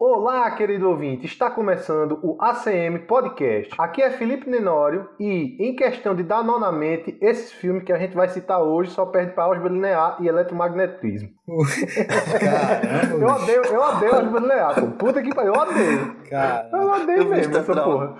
Olá, 0.00 0.48
querido 0.52 0.88
ouvinte, 0.88 1.26
está 1.26 1.50
começando 1.50 2.20
o 2.22 2.40
ACM 2.40 3.00
Podcast. 3.00 3.74
Aqui 3.76 4.00
é 4.00 4.12
Felipe 4.12 4.48
Nenório 4.48 5.08
e, 5.18 5.56
em 5.58 5.74
questão 5.74 6.14
de 6.14 6.22
dar 6.22 6.44
nona 6.44 6.70
mente, 6.70 7.18
esse 7.20 7.52
filme 7.52 7.80
que 7.80 7.92
a 7.92 7.98
gente 7.98 8.14
vai 8.14 8.28
citar 8.28 8.62
hoje 8.62 8.92
só 8.92 9.04
perde 9.06 9.32
para 9.32 9.42
álgebra 9.42 9.72
linear 9.72 10.16
e 10.20 10.28
eletromagnetismo. 10.28 11.30
Caramba, 12.38 13.16
Eu 13.20 13.28
odeio, 13.28 13.62
eu 13.64 13.80
odeio 13.80 14.14
álgebra 14.14 14.40
linear, 14.40 14.74
pô. 14.80 14.86
Puta 14.92 15.20
que 15.20 15.34
pariu, 15.34 15.52
eu 15.52 15.60
odeio. 15.60 16.16
Cara. 16.28 16.68
Eu 16.72 16.90
odeio 16.90 17.22
O 17.26 17.30
mesmo 17.30 17.52
tá 17.52 17.58
essa 17.60 17.74
porra. 17.74 18.14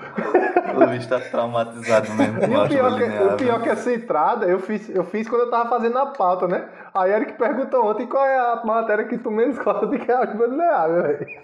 O 0.77 0.87
bicho 0.87 1.09
tá 1.09 1.21
traumatizado 1.21 2.13
mesmo. 2.15 2.39
E 2.43 2.45
o 2.57 2.69
pior, 2.69 2.97
que, 2.97 3.05
o 3.05 3.37
pior 3.37 3.63
que 3.63 3.69
essa 3.69 3.93
entrada 3.93 4.47
eu 4.47 4.61
fiz, 4.61 4.89
eu 4.89 5.05
fiz 5.05 5.29
quando 5.29 5.43
eu 5.43 5.51
tava 5.51 5.69
fazendo 5.69 5.99
a 5.99 6.07
pauta, 6.07 6.47
né? 6.47 6.69
Aí 6.95 7.11
Eric 7.13 7.35
perguntou 7.35 7.87
ontem 7.87 8.07
qual 8.07 8.25
é 8.25 8.39
a 8.39 8.63
matéria 8.65 9.05
que 9.07 9.19
tu 9.19 9.31
menos 9.31 9.59
gosta 9.59 9.87
de 9.87 9.99
que 9.99 10.11
é 10.11 10.15
álgebra 10.15 10.47
linear, 10.47 10.89
velho. 10.91 11.27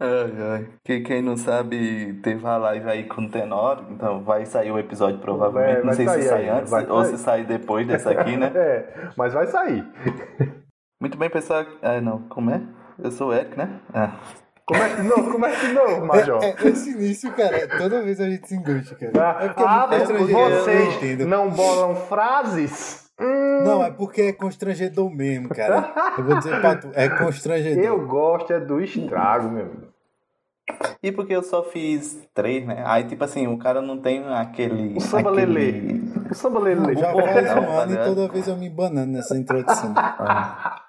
Ai, 0.00 0.32
ai. 0.52 0.66
Que, 0.84 1.00
quem 1.00 1.20
não 1.20 1.36
sabe, 1.36 2.20
teve 2.22 2.46
a 2.46 2.56
live 2.56 2.88
aí 2.88 3.04
com 3.04 3.22
o 3.22 3.28
Tenor, 3.28 3.82
então 3.90 4.22
vai 4.22 4.46
sair 4.46 4.70
o 4.70 4.78
episódio 4.78 5.18
provavelmente. 5.18 5.78
Vai- 5.78 5.84
não 5.84 5.92
sei 5.92 6.06
se 6.06 6.12
sair 6.14 6.22
sai 6.22 6.48
ainda, 6.48 6.76
antes 6.76 6.90
ou 6.90 7.04
se 7.04 7.18
sai 7.18 7.44
depois 7.44 7.86
dessa 7.86 8.10
aqui, 8.12 8.36
né? 8.36 8.52
É, 8.54 8.84
mas 9.16 9.32
vai 9.32 9.46
sair. 9.48 9.84
Muito 11.00 11.16
bem, 11.16 11.30
pessoal. 11.30 11.64
Ah, 11.80 12.00
não, 12.00 12.22
como 12.28 12.50
é? 12.50 12.60
Eu 12.98 13.10
sou 13.12 13.28
o 13.28 13.32
Eric, 13.32 13.56
né? 13.56 13.80
Ah. 13.94 14.16
Começa 14.66 14.96
de 15.00 15.08
novo, 15.08 15.30
começa 15.32 15.66
de 15.66 15.72
novo, 15.72 16.04
Major. 16.06 16.42
É, 16.42 16.50
é, 16.58 16.68
esse 16.68 16.90
início, 16.90 17.32
cara, 17.32 17.68
toda 17.78 18.02
vez 18.02 18.20
a 18.20 18.28
gente 18.28 18.48
se 18.48 18.54
enguste, 18.56 18.94
cara. 18.96 19.44
É 19.44 19.48
porque 19.48 19.62
é 19.62 19.66
Ah, 19.66 19.86
constrangedor, 19.88 20.40
eu 20.40 20.50
não 20.50 20.64
vocês 20.64 21.26
não 21.26 21.50
bolam 21.50 21.94
frases? 21.94 23.08
Hum, 23.20 23.64
Não, 23.64 23.84
é 23.84 23.90
porque 23.90 24.22
é 24.22 24.32
constrangedor 24.32 25.10
mesmo, 25.10 25.48
cara. 25.48 25.92
Eu 26.18 26.24
vou 26.24 26.36
dizer 26.36 26.60
pra 26.60 26.76
tu, 26.76 26.90
é 26.94 27.08
constrangedor. 27.08 27.82
eu 27.84 28.06
gosto 28.06 28.52
é 28.52 28.60
do 28.60 28.80
estrago, 28.80 29.48
meu 29.50 29.64
amigo. 29.66 29.88
E 31.02 31.10
porque 31.10 31.34
eu 31.34 31.42
só 31.42 31.62
fiz 31.62 32.28
três, 32.34 32.66
né? 32.66 32.82
Aí, 32.86 33.04
tipo 33.04 33.24
assim, 33.24 33.46
o 33.46 33.56
cara 33.56 33.80
não 33.80 33.98
tem 33.98 34.22
aquele. 34.34 34.96
O 34.96 35.00
samba 35.00 35.30
aquele... 35.30 35.46
lelê. 35.46 36.00
O 36.30 36.34
samba 36.34 36.60
lelê. 36.60 36.94
Já 36.94 37.12
faz 37.12 37.54
não, 37.54 37.62
um 37.62 37.66
tá 37.66 37.72
ano 37.72 37.92
e 37.92 37.94
ligado? 37.94 38.14
toda 38.14 38.32
vez 38.32 38.48
eu 38.48 38.56
me 38.56 38.68
banando 38.68 39.12
nessa 39.12 39.36
introdução. 39.36 39.94
Ah. 39.96 40.82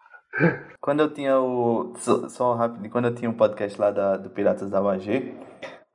Quando 0.82 1.02
eu 1.02 1.14
tinha 1.14 1.40
o. 1.40 1.94
Só, 1.98 2.30
só 2.30 2.54
rapidinho, 2.54 2.92
quando 2.92 3.06
eu 3.06 3.16
tinha 3.16 3.30
um 3.30 3.34
podcast 3.34 3.80
lá 3.80 3.92
da, 3.92 4.18
do 4.18 4.30
Piratas 4.30 4.70
da 4.70 4.82
UAG, 4.82 5.36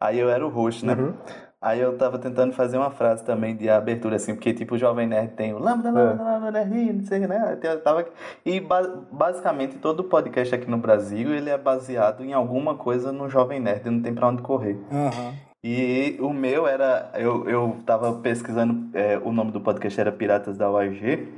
aí 0.01 0.19
eu 0.19 0.28
era 0.28 0.45
o 0.47 0.51
host, 0.51 0.84
né? 0.84 0.95
Uhum. 0.95 1.14
Aí 1.62 1.81
eu 1.81 1.97
tava 1.97 2.19
tentando 2.19 2.53
fazer 2.53 2.77
uma 2.77 2.91
frase 2.91 3.25
também 3.25 3.56
de 3.56 3.70
abertura, 3.70 4.17
assim, 4.17 4.34
porque 4.34 4.53
tipo 4.53 4.75
o 4.75 4.78
Jovem 4.78 5.06
Nerd 5.06 5.33
tem 5.33 5.55
o 5.55 5.59
Lambda, 5.59 5.91
Lambda, 5.91 6.23
Lambda, 6.23 6.51
Nerd, 6.51 6.92
não 6.92 7.05
sei, 7.06 7.20
né? 7.20 7.59
Eu 7.62 7.81
tava... 7.81 8.05
E 8.45 8.61
ba- 8.61 9.03
basicamente 9.11 9.78
todo 9.78 10.05
podcast 10.05 10.55
aqui 10.55 10.70
no 10.70 10.77
Brasil, 10.77 11.34
ele 11.34 11.48
é 11.48 11.56
baseado 11.56 12.23
em 12.23 12.34
alguma 12.34 12.75
coisa 12.75 13.11
no 13.12 13.31
Jovem 13.31 13.61
Nerd, 13.61 13.89
não 13.89 14.03
tem 14.03 14.14
pra 14.14 14.29
onde 14.29 14.42
correr. 14.42 14.77
Aham. 14.92 15.33
E 15.67 16.19
o 16.20 16.34
meu 16.34 16.67
era. 16.67 17.11
Eu, 17.14 17.48
eu 17.48 17.77
tava 17.86 18.12
pesquisando, 18.20 18.91
é, 18.92 19.17
o 19.25 19.33
nome 19.33 19.51
do 19.51 19.62
podcast 19.62 19.98
era 19.98 20.12
Piratas 20.12 20.58
da 20.58 20.70
UAG. 20.70 21.33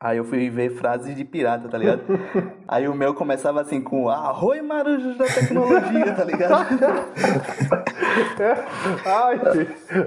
Aí 0.00 0.16
eu 0.16 0.24
fui 0.24 0.48
ver 0.48 0.70
frases 0.70 1.16
de 1.16 1.24
pirata, 1.24 1.68
tá 1.68 1.76
ligado? 1.76 2.02
Aí 2.68 2.86
o 2.86 2.94
meu 2.94 3.14
começava 3.14 3.60
assim 3.60 3.80
com 3.80 4.08
Arroi 4.08 4.62
marujos 4.62 5.18
da 5.18 5.24
tecnologia, 5.24 6.14
tá 6.14 6.22
ligado? 6.22 6.54
Ai, 9.04 9.40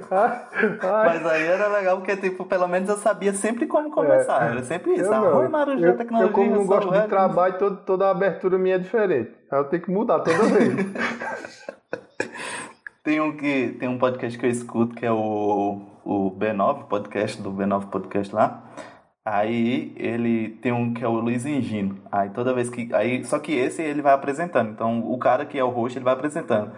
ai, 0.10 0.42
ai. 0.82 1.06
Mas 1.06 1.26
aí 1.26 1.44
era 1.46 1.68
legal 1.68 1.98
porque, 1.98 2.16
tipo, 2.16 2.46
pelo 2.46 2.68
menos 2.70 2.88
eu 2.88 2.96
sabia 2.98 3.34
sempre 3.34 3.68
como 3.68 3.92
começar. 3.92 4.52
Era 4.52 4.64
sempre 4.64 4.94
isso. 4.94 5.12
Arroi 5.12 5.50
marujos 5.50 5.82
da 5.82 5.94
tecnologia. 5.94 6.30
eu 6.30 6.34
como 6.34 6.56
não 6.56 6.66
gosto 6.66 6.90
de 6.90 7.08
trabalho, 7.10 7.58
todo, 7.58 7.78
toda 7.86 8.08
a 8.08 8.12
abertura 8.12 8.58
minha 8.58 8.76
é 8.76 8.80
diferente. 8.80 9.32
Aí 9.52 9.60
eu 9.60 9.66
tenho 9.66 9.84
que 9.84 9.92
mudar 9.92 10.20
toda 10.20 10.44
vez. 10.44 10.74
Tem 13.04 13.20
um, 13.20 13.36
que, 13.36 13.76
tem 13.80 13.90
um 13.90 13.98
podcast 13.98 14.38
que 14.38 14.46
eu 14.46 14.50
escuto 14.52 14.96
que 14.96 15.04
é 15.04 15.12
o, 15.12 15.82
o 16.06 16.30
B9, 16.38 16.84
podcast 16.84 17.42
do 17.42 17.52
B9 17.52 17.90
Podcast 17.90 18.34
lá. 18.36 18.62
Aí 19.24 19.94
ele 19.98 20.50
tem 20.62 20.72
um 20.72 20.94
que 20.94 21.04
é 21.04 21.08
o 21.08 21.12
Luiz 21.12 21.46
Engino. 21.46 22.02
Aí 22.12 22.30
toda 22.30 22.54
vez 22.54 22.70
que. 22.70 22.94
Aí, 22.94 23.24
só 23.24 23.38
que 23.38 23.54
esse 23.54 23.82
ele 23.82 24.02
vai 24.02 24.14
apresentando. 24.14 24.72
Então 24.72 25.00
o 25.12 25.18
cara 25.20 25.46
que 25.46 25.60
é 25.60 25.64
o 25.64 25.70
host 25.70 25.98
ele 25.98 26.06
vai 26.06 26.14
apresentando. 26.14 26.72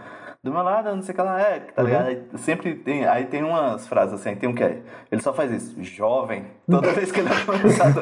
Do 0.43 0.51
meu 0.51 0.61
lado, 0.61 0.89
eu 0.89 0.95
não 0.97 1.01
sei 1.01 1.13
o 1.13 1.15
que 1.15 1.21
lá 1.21 1.41
é, 1.41 1.59
tá 1.61 1.81
ligado? 1.81 2.07
Aí 2.07 2.21
sempre 2.35 2.75
tem. 2.75 3.07
Aí 3.07 3.27
tem 3.27 3.43
umas 3.43 3.87
frases 3.87 4.15
assim, 4.15 4.35
tem 4.35 4.49
um 4.49 4.53
que 4.53 4.63
é. 4.63 4.81
Ele 5.09 5.21
só 5.21 5.33
faz 5.33 5.49
isso, 5.51 5.81
jovem. 5.81 6.45
Toda 6.69 6.91
vez 6.91 7.13
que 7.13 7.21
ele 7.21 7.29
é 7.29 7.45
começado. 7.45 8.01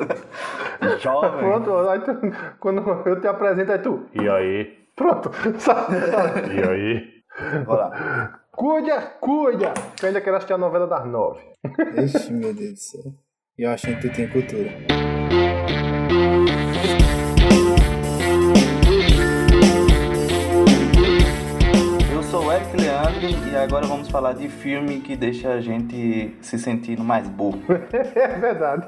jovem. 0.99 1.39
Pronto, 1.39 1.89
aí 1.89 1.99
tu, 1.99 2.17
quando 2.59 2.81
eu 3.05 3.21
te 3.21 3.27
apresento, 3.27 3.71
aí 3.71 3.77
tu. 3.79 4.07
E 4.11 4.27
aí? 4.27 4.75
Pronto. 4.95 5.29
E 6.51 6.67
aí? 6.67 7.63
Bora 7.63 7.87
lá. 7.87 8.39
Cuida, 8.51 9.01
cuida! 9.21 9.73
Que 9.95 10.05
eu 10.05 10.07
ainda 10.07 10.21
quero 10.21 10.37
assistir 10.37 10.53
a 10.53 10.57
novela 10.57 10.87
das 10.87 11.05
nove. 11.05 11.41
Ixi, 11.95 12.33
meu 12.33 12.53
Deus 12.53 12.73
do 12.73 12.79
céu. 12.79 13.13
E 13.57 13.63
eu 13.63 13.69
achando 13.69 13.99
que 13.99 14.07
tu 14.07 14.13
tinha 14.13 14.27
cultura. 14.29 14.71
Eu 22.13 22.23
sou 22.23 22.45
o 22.45 22.51
Eric 22.51 22.75
Leandro 22.77 23.49
e 23.51 23.55
agora 23.55 23.85
vamos 23.87 24.09
falar 24.09 24.33
de 24.33 24.49
filme 24.49 24.99
que 25.01 25.15
deixa 25.15 25.53
a 25.53 25.61
gente 25.61 26.35
se 26.41 26.57
sentindo 26.59 27.03
mais 27.03 27.27
burro. 27.27 27.61
É 28.15 28.39
verdade. 28.39 28.87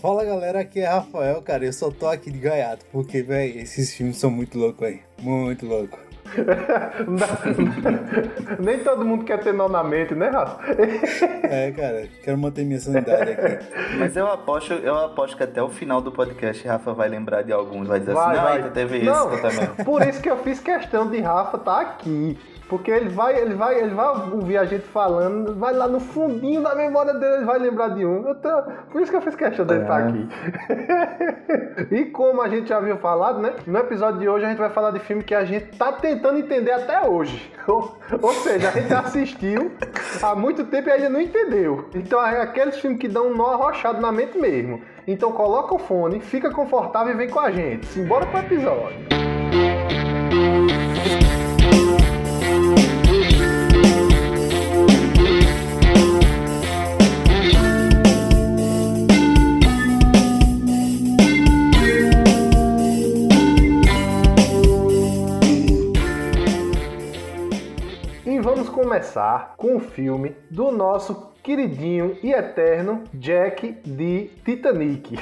Fala 0.00 0.24
galera, 0.24 0.60
aqui 0.60 0.80
é 0.80 0.86
Rafael, 0.86 1.42
cara. 1.42 1.64
Eu 1.64 1.72
só 1.72 1.90
tô 1.90 2.06
aqui 2.06 2.30
de 2.30 2.38
gaiato, 2.38 2.86
porque, 2.90 3.22
velho, 3.22 3.58
esses 3.60 3.92
filmes 3.94 4.16
são 4.16 4.30
muito 4.30 4.58
loucos, 4.58 4.80
velho. 4.80 5.00
Muito 5.20 5.66
louco. 5.66 5.98
Nem 8.58 8.78
todo 8.80 9.04
mundo 9.04 9.24
quer 9.24 9.38
ter 9.40 9.52
nó 9.52 9.68
na 9.68 9.82
mente, 9.82 10.14
né, 10.14 10.28
Rafa? 10.28 10.60
É, 11.42 11.72
cara, 11.72 12.08
quero 12.22 12.38
manter 12.38 12.64
minha 12.64 12.80
sanidade 12.80 13.32
aqui. 13.32 13.58
Mas 13.98 14.16
eu 14.16 14.30
aposto, 14.30 14.72
eu 14.72 14.96
aposto 14.96 15.36
que 15.36 15.42
até 15.42 15.62
o 15.62 15.68
final 15.68 16.00
do 16.00 16.12
podcast 16.12 16.66
Rafa 16.66 16.92
vai 16.92 17.08
lembrar 17.08 17.42
de 17.42 17.52
alguns, 17.52 17.88
vai 17.88 18.00
dizer 18.00 18.14
Vai, 18.14 18.26
assim, 18.26 18.36
não, 18.36 18.42
vai. 18.44 18.56
ainda 18.58 18.70
teve 18.70 19.02
Não, 19.02 19.32
isso 19.34 19.42
também. 19.42 19.84
Por 19.84 20.02
isso 20.02 20.22
que 20.22 20.30
eu 20.30 20.36
fiz 20.38 20.60
questão 20.60 21.10
de 21.10 21.20
Rafa 21.20 21.56
estar 21.56 21.80
aqui. 21.80 22.38
Porque 22.70 22.88
ele 22.90 23.08
vai, 23.10 23.36
ele 23.36 23.54
vai, 23.54 23.78
ele 23.80 23.92
vai 23.94 24.06
ouvir 24.32 24.56
a 24.56 24.64
gente 24.64 24.86
falando, 24.86 25.56
vai 25.56 25.74
lá 25.74 25.88
no 25.88 25.98
fundinho 25.98 26.62
da 26.62 26.72
memória 26.74 27.12
dele, 27.14 27.34
ele 27.38 27.44
vai 27.44 27.58
lembrar 27.58 27.88
de 27.88 28.06
um. 28.06 28.26
Eu 28.28 28.34
tô- 28.36 28.62
por 28.92 29.02
isso 29.02 29.10
que 29.10 29.16
eu 29.16 29.20
fiz 29.22 29.34
questão 29.34 29.66
dele 29.66 29.80
É. 29.80 29.82
estar 29.82 29.98
aqui. 29.98 30.28
e 31.90 32.04
como 32.06 32.40
a 32.40 32.48
gente 32.48 32.68
já 32.68 32.76
havia 32.76 32.96
falado, 32.96 33.40
né? 33.40 33.54
No 33.66 33.78
episódio 33.78 34.20
de 34.20 34.28
hoje 34.28 34.44
a 34.44 34.48
gente 34.50 34.58
vai 34.58 34.70
falar 34.70 34.92
de 34.92 35.00
filme 35.00 35.22
que 35.24 35.34
a 35.34 35.44
gente 35.44 35.76
tá 35.76 35.90
tentando 35.92 36.38
entender 36.38 36.70
até 36.70 37.06
hoje. 37.06 37.52
Ou, 37.66 37.96
ou 38.22 38.32
seja, 38.32 38.68
a 38.68 38.72
gente 38.72 38.92
assistiu 38.94 39.72
há 40.22 40.34
muito 40.34 40.64
tempo 40.64 40.88
e 40.88 40.92
ainda 40.92 41.08
não 41.08 41.20
entendeu. 41.20 41.88
Então 41.94 42.24
é 42.24 42.40
aqueles 42.40 42.78
filmes 42.78 42.98
que 43.00 43.06
dão 43.08 43.28
um 43.28 43.36
nó 43.36 43.52
arrochado 43.52 44.00
na 44.00 44.10
mente 44.12 44.38
mesmo. 44.38 44.80
Então 45.06 45.32
coloca 45.32 45.74
o 45.74 45.78
fone, 45.78 46.20
fica 46.20 46.50
confortável 46.50 47.12
e 47.14 47.16
vem 47.16 47.28
com 47.28 47.40
a 47.40 47.50
gente. 47.50 47.86
Simbora 47.86 48.26
pro 48.26 48.38
episódio. 48.40 49.29
Começar 68.80 69.56
com 69.58 69.76
o 69.76 69.78
filme 69.78 70.34
do 70.50 70.72
nosso 70.72 71.34
queridinho 71.42 72.16
e 72.22 72.32
eterno 72.32 73.04
Jack 73.12 73.76
de 73.84 74.30
Titanic. 74.42 75.18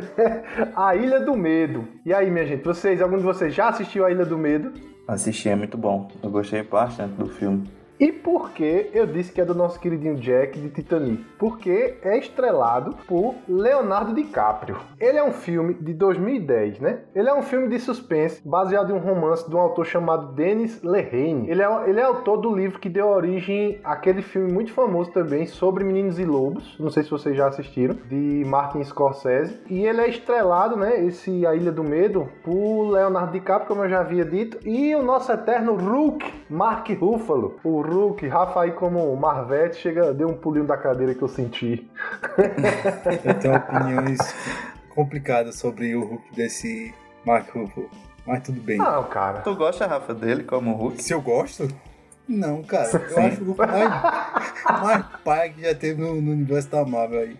a 0.74 0.96
Ilha 0.96 1.20
do 1.20 1.36
Medo. 1.36 1.86
E 2.02 2.14
aí, 2.14 2.30
minha 2.30 2.46
gente, 2.46 2.64
vocês, 2.64 3.02
algum 3.02 3.18
de 3.18 3.22
vocês 3.22 3.52
já 3.52 3.68
assistiu 3.68 4.06
a 4.06 4.10
Ilha 4.10 4.24
do 4.24 4.38
Medo? 4.38 4.72
Assisti, 5.06 5.50
é 5.50 5.54
muito 5.54 5.76
bom. 5.76 6.08
Eu 6.22 6.30
gostei 6.30 6.62
bastante 6.62 7.12
do 7.12 7.26
filme. 7.28 7.68
E 8.00 8.12
por 8.12 8.50
que 8.50 8.90
eu 8.94 9.06
disse 9.06 9.32
que 9.32 9.40
é 9.40 9.44
do 9.44 9.54
nosso 9.54 9.80
queridinho 9.80 10.14
Jack 10.14 10.60
de 10.60 10.70
Titanic? 10.70 11.24
Porque 11.36 11.96
é 12.00 12.16
estrelado 12.16 12.94
por 13.08 13.34
Leonardo 13.48 14.14
DiCaprio. 14.14 14.76
Ele 15.00 15.18
é 15.18 15.24
um 15.24 15.32
filme 15.32 15.74
de 15.74 15.92
2010, 15.94 16.78
né? 16.78 17.00
Ele 17.12 17.28
é 17.28 17.34
um 17.34 17.42
filme 17.42 17.66
de 17.68 17.80
suspense 17.80 18.40
baseado 18.46 18.90
em 18.90 18.94
um 18.94 19.00
romance 19.00 19.50
de 19.50 19.56
um 19.56 19.58
autor 19.58 19.84
chamado 19.84 20.32
Denis 20.32 20.80
Lehane. 20.80 21.50
Ele 21.50 21.60
é, 21.60 21.90
ele 21.90 21.98
é 21.98 22.04
autor 22.04 22.36
do 22.36 22.54
livro 22.54 22.78
que 22.78 22.88
deu 22.88 23.08
origem 23.08 23.80
àquele 23.82 24.22
filme 24.22 24.52
muito 24.52 24.72
famoso 24.72 25.10
também 25.10 25.46
sobre 25.46 25.82
Meninos 25.82 26.20
e 26.20 26.24
Lobos. 26.24 26.76
Não 26.78 26.90
sei 26.90 27.02
se 27.02 27.10
vocês 27.10 27.36
já 27.36 27.48
assistiram, 27.48 27.96
de 28.08 28.44
Martin 28.46 28.84
Scorsese. 28.84 29.58
E 29.68 29.84
ele 29.84 30.02
é 30.02 30.08
estrelado, 30.08 30.76
né? 30.76 31.04
Esse 31.04 31.44
A 31.44 31.52
Ilha 31.52 31.72
do 31.72 31.82
Medo, 31.82 32.28
por 32.44 32.90
Leonardo 32.90 33.32
DiCaprio, 33.32 33.66
como 33.66 33.82
eu 33.82 33.88
já 33.88 34.00
havia 34.00 34.24
dito, 34.24 34.56
e 34.64 34.94
o 34.94 35.02
nosso 35.02 35.32
eterno 35.32 35.74
Rook, 35.74 36.24
Mark 36.48 36.88
Ruffalo. 36.90 37.56
O 37.64 37.87
Rook, 37.88 38.26
Rafa 38.26 38.62
aí 38.62 38.72
como 38.72 39.14
Marvete, 39.16 39.76
chega, 39.76 40.12
deu 40.12 40.28
um 40.28 40.34
pulinho 40.34 40.66
da 40.66 40.76
cadeira 40.76 41.14
que 41.14 41.22
eu 41.22 41.28
senti. 41.28 41.90
Eu 43.24 43.34
tenho 43.38 43.56
opiniões 43.56 44.18
complicada 44.94 45.52
sobre 45.52 45.94
o 45.94 46.04
Hulk 46.04 46.34
desse 46.34 46.94
Mark 47.24 47.48
Ruffalo. 47.54 47.88
Mas 48.26 48.42
tudo 48.42 48.60
bem. 48.60 48.78
Não, 48.78 49.04
cara. 49.04 49.40
Tu 49.40 49.54
gosta, 49.54 49.86
Rafa, 49.86 50.12
dele 50.14 50.44
como 50.44 50.74
Hulk? 50.74 51.02
Se 51.02 51.14
eu 51.14 51.20
gosto? 51.20 51.68
Não, 52.28 52.62
cara. 52.62 52.90
Eu 53.10 53.18
acho 53.26 53.42
o 53.42 53.44
Hulk 53.46 53.58
mais, 53.66 54.82
mais 54.82 55.04
pai 55.24 55.50
que 55.50 55.62
já 55.62 55.74
teve 55.74 56.00
no, 56.00 56.20
no 56.20 56.32
universo 56.32 56.68
da 56.68 56.84
Marvel 56.84 57.20
aí. 57.20 57.36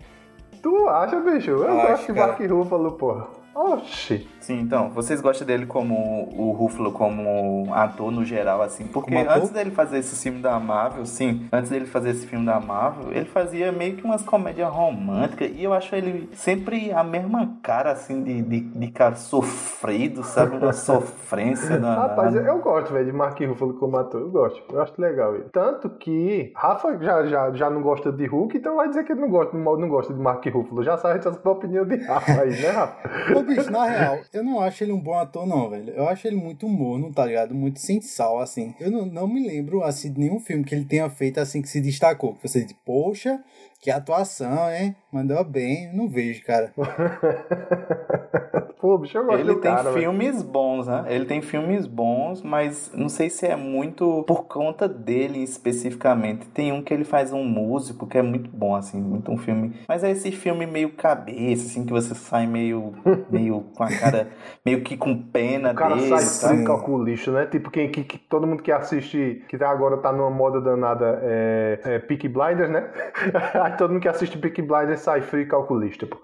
Tu 0.61 0.89
acha, 0.89 1.19
bicho? 1.19 1.51
Eu 1.51 1.79
Acho, 1.79 1.87
gosto 1.87 2.07
de 2.07 2.13
cara. 2.13 2.27
Mark 2.27 2.41
Ruffalo, 2.51 2.91
porra. 2.93 3.27
Oxi. 3.55 4.27
Sim, 4.41 4.59
então, 4.61 4.89
vocês 4.89 5.21
gostam 5.21 5.45
dele 5.45 5.65
como 5.65 5.95
o 6.35 6.51
Ruffalo 6.51 6.91
como 6.91 7.73
ator 7.73 8.11
no 8.11 8.23
geral, 8.23 8.61
assim? 8.61 8.85
Porque 8.87 9.11
Como 9.11 9.23
ator? 9.23 9.37
antes 9.37 9.49
dele 9.49 9.71
fazer 9.71 9.99
esse 9.99 10.15
filme 10.21 10.41
da 10.41 10.59
Marvel, 10.59 11.05
sim, 11.05 11.47
antes 11.51 11.69
dele 11.69 11.85
fazer 11.85 12.11
esse 12.11 12.25
filme 12.25 12.45
da 12.45 12.59
Marvel, 12.59 13.11
ele 13.11 13.25
fazia 13.25 13.71
meio 13.71 13.95
que 13.95 14.03
umas 14.03 14.23
comédias 14.23 14.69
românticas 14.69 15.51
e 15.53 15.63
eu 15.63 15.73
acho 15.73 15.95
ele 15.95 16.29
sempre 16.33 16.91
a 16.91 17.03
mesma 17.03 17.55
cara, 17.61 17.91
assim, 17.91 18.23
de, 18.23 18.41
de, 18.41 18.59
de 18.61 18.87
cara 18.91 19.15
sofrido, 19.15 20.23
sabe? 20.23 20.57
Uma 20.57 20.73
sofrência 20.73 21.77
danada. 21.79 22.09
Rapaz, 22.09 22.35
eu 22.35 22.59
gosto, 22.59 22.93
velho, 22.93 23.05
de 23.05 23.11
Mark 23.11 23.39
Ruffalo 23.39 23.73
como 23.75 23.97
ator. 23.97 24.21
Eu 24.21 24.29
gosto. 24.29 24.63
Eu 24.71 24.81
acho 24.81 24.93
legal 24.97 25.35
ele. 25.35 25.45
Tanto 25.51 25.89
que 25.89 26.51
Rafa 26.55 26.97
já, 26.99 27.25
já, 27.25 27.51
já 27.51 27.69
não 27.69 27.81
gosta 27.81 28.11
de 28.11 28.25
Hulk, 28.25 28.57
então 28.57 28.75
vai 28.75 28.87
dizer 28.87 29.03
que 29.03 29.11
ele 29.11 29.21
não 29.21 29.29
gosta, 29.29 29.55
não 29.57 29.89
gosta 29.89 30.13
de 30.13 30.19
Mark 30.19 30.45
Ruffalo. 30.45 30.83
Já 30.83 30.97
sabe 30.97 31.19
a 31.25 31.49
opinião 31.49 31.85
de 31.85 31.97
Rafa 32.05 32.41
aí, 32.41 32.61
né, 32.61 32.69
Rafa? 32.69 33.09
Ô, 33.37 33.43
bicho, 33.43 33.71
na 33.71 33.85
real, 33.85 34.19
eu 34.31 34.43
não 34.43 34.59
acho 34.59 34.83
ele 34.83 34.91
um 34.91 34.99
bom 34.99 35.15
ator, 35.15 35.45
não, 35.45 35.69
velho. 35.69 35.91
Eu 35.91 36.07
acho 36.07 36.27
ele 36.27 36.35
muito 36.35 36.67
morno, 36.67 37.11
tá 37.11 37.25
ligado? 37.25 37.53
Muito 37.55 37.79
sem 37.79 37.99
sal, 38.01 38.39
assim. 38.39 38.73
Eu 38.79 38.91
não, 38.91 39.05
não 39.05 39.27
me 39.27 39.45
lembro, 39.45 39.83
assim, 39.83 40.11
de 40.11 40.19
nenhum 40.19 40.39
filme 40.39 40.63
que 40.63 40.75
ele 40.75 40.85
tenha 40.85 41.09
feito, 41.09 41.39
assim, 41.39 41.61
que 41.61 41.69
se 41.69 41.81
destacou. 41.81 42.35
Que 42.35 42.47
você 42.47 42.63
diz, 42.63 42.75
poxa, 42.85 43.43
que 43.79 43.89
atuação, 43.89 44.69
hein? 44.69 44.95
Mandou 45.11 45.43
bem. 45.43 45.87
Eu 45.87 45.93
não 45.97 46.09
vejo, 46.09 46.43
cara. 46.43 46.73
Pô, 48.79 48.97
bicho, 48.97 49.17
eu 49.17 49.25
gosto 49.25 49.39
Ele 49.41 49.55
tem 49.55 49.73
cara, 49.73 49.91
velho. 49.91 49.95
filmes 49.95 50.41
bons, 50.41 50.87
né? 50.87 51.03
Ele 51.09 51.25
tem 51.25 51.41
filmes 51.41 51.85
bons, 51.85 52.41
mas 52.41 52.89
não 52.93 53.09
sei 53.09 53.29
se 53.29 53.45
é 53.45 53.55
muito 53.55 54.23
por 54.23 54.45
conta 54.45 54.87
dele 54.87 55.43
especificamente. 55.43 56.47
Tem 56.47 56.71
um 56.71 56.81
que 56.81 56.93
ele 56.93 57.03
faz 57.03 57.33
um 57.33 57.43
músico 57.43 58.07
que 58.07 58.17
é 58.17 58.21
muito 58.21 58.49
bom, 58.49 58.75
assim, 58.75 59.01
muito 59.01 59.29
um 59.31 59.37
filme. 59.37 59.75
Mas 59.85 60.01
é 60.03 60.11
esse 60.11 60.31
filme 60.31 60.65
meio 60.65 60.93
cabeça, 60.93 61.65
assim, 61.65 61.85
que 61.85 61.91
você 61.91 62.15
sai 62.15 62.47
meio, 62.47 62.93
meio 63.29 63.65
com 63.75 63.83
a 63.83 63.89
cara, 63.89 64.29
meio 64.65 64.81
que 64.81 64.95
com 64.95 65.23
pena 65.23 65.71
O 65.71 65.75
cara 65.75 65.95
dele, 65.95 66.07
sai 66.07 66.19
sabe? 66.19 66.53
frio 66.53 66.65
calculista, 66.65 67.31
né? 67.31 67.47
Tipo, 67.47 67.69
quem, 67.69 67.91
que, 67.91 68.05
que 68.05 68.17
todo 68.17 68.47
mundo 68.47 68.63
que 68.63 68.71
assiste, 68.71 69.43
que 69.49 69.61
agora 69.61 69.97
tá 69.97 70.13
numa 70.13 70.29
moda 70.29 70.61
danada, 70.61 71.19
é, 71.21 71.79
é 71.83 71.99
Peaky 71.99 72.29
Blinders, 72.29 72.69
né? 72.69 72.89
Todo 73.77 73.91
mundo 73.91 74.01
que 74.01 74.07
assiste 74.07 74.37
Peaky 74.37 74.61
Blinders 74.61 74.99
sai 75.01 75.21
frio 75.21 75.43
e 75.43 75.45
calculista, 75.45 76.05
pô. 76.05 76.17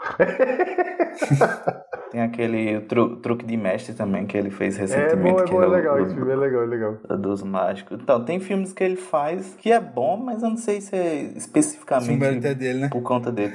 Tem 2.12 2.22
aquele 2.22 2.82
tru- 2.82 3.18
truque 3.18 3.46
de 3.46 3.58
mestre 3.58 3.94
também 3.96 4.26
que 4.26 4.38
ele 4.38 4.50
fez 4.50 4.78
É 4.78 4.82
recentemente. 4.82 5.34
bom, 5.34 5.40
é 5.40 5.44
que 5.44 5.52
bom, 5.54 5.64
é 5.64 5.68
legal 5.68 5.96
o- 5.96 6.06
esse 6.06 6.14
filme, 6.16 6.32
é 6.32 6.36
legal, 6.36 6.64
é 6.64 6.66
legal. 6.66 6.94
dos 7.20 7.44
mágicos. 7.44 8.00
Então, 8.02 8.24
tem 8.24 8.40
filmes 8.40 8.72
que 8.74 8.84
ele 8.84 8.96
faz 8.96 9.56
que 9.56 9.72
é 9.72 9.80
bom, 9.80 10.18
mas 10.18 10.44
eu 10.44 10.50
não 10.50 10.58
sei 10.58 10.80
se 10.82 10.96
é 10.96 11.32
o 11.34 11.38
especificamente 11.38 12.46
é 12.48 12.54
dele, 12.54 12.80
né? 12.82 12.90
por 12.90 13.02
conta 13.02 13.32
dele. 13.32 13.54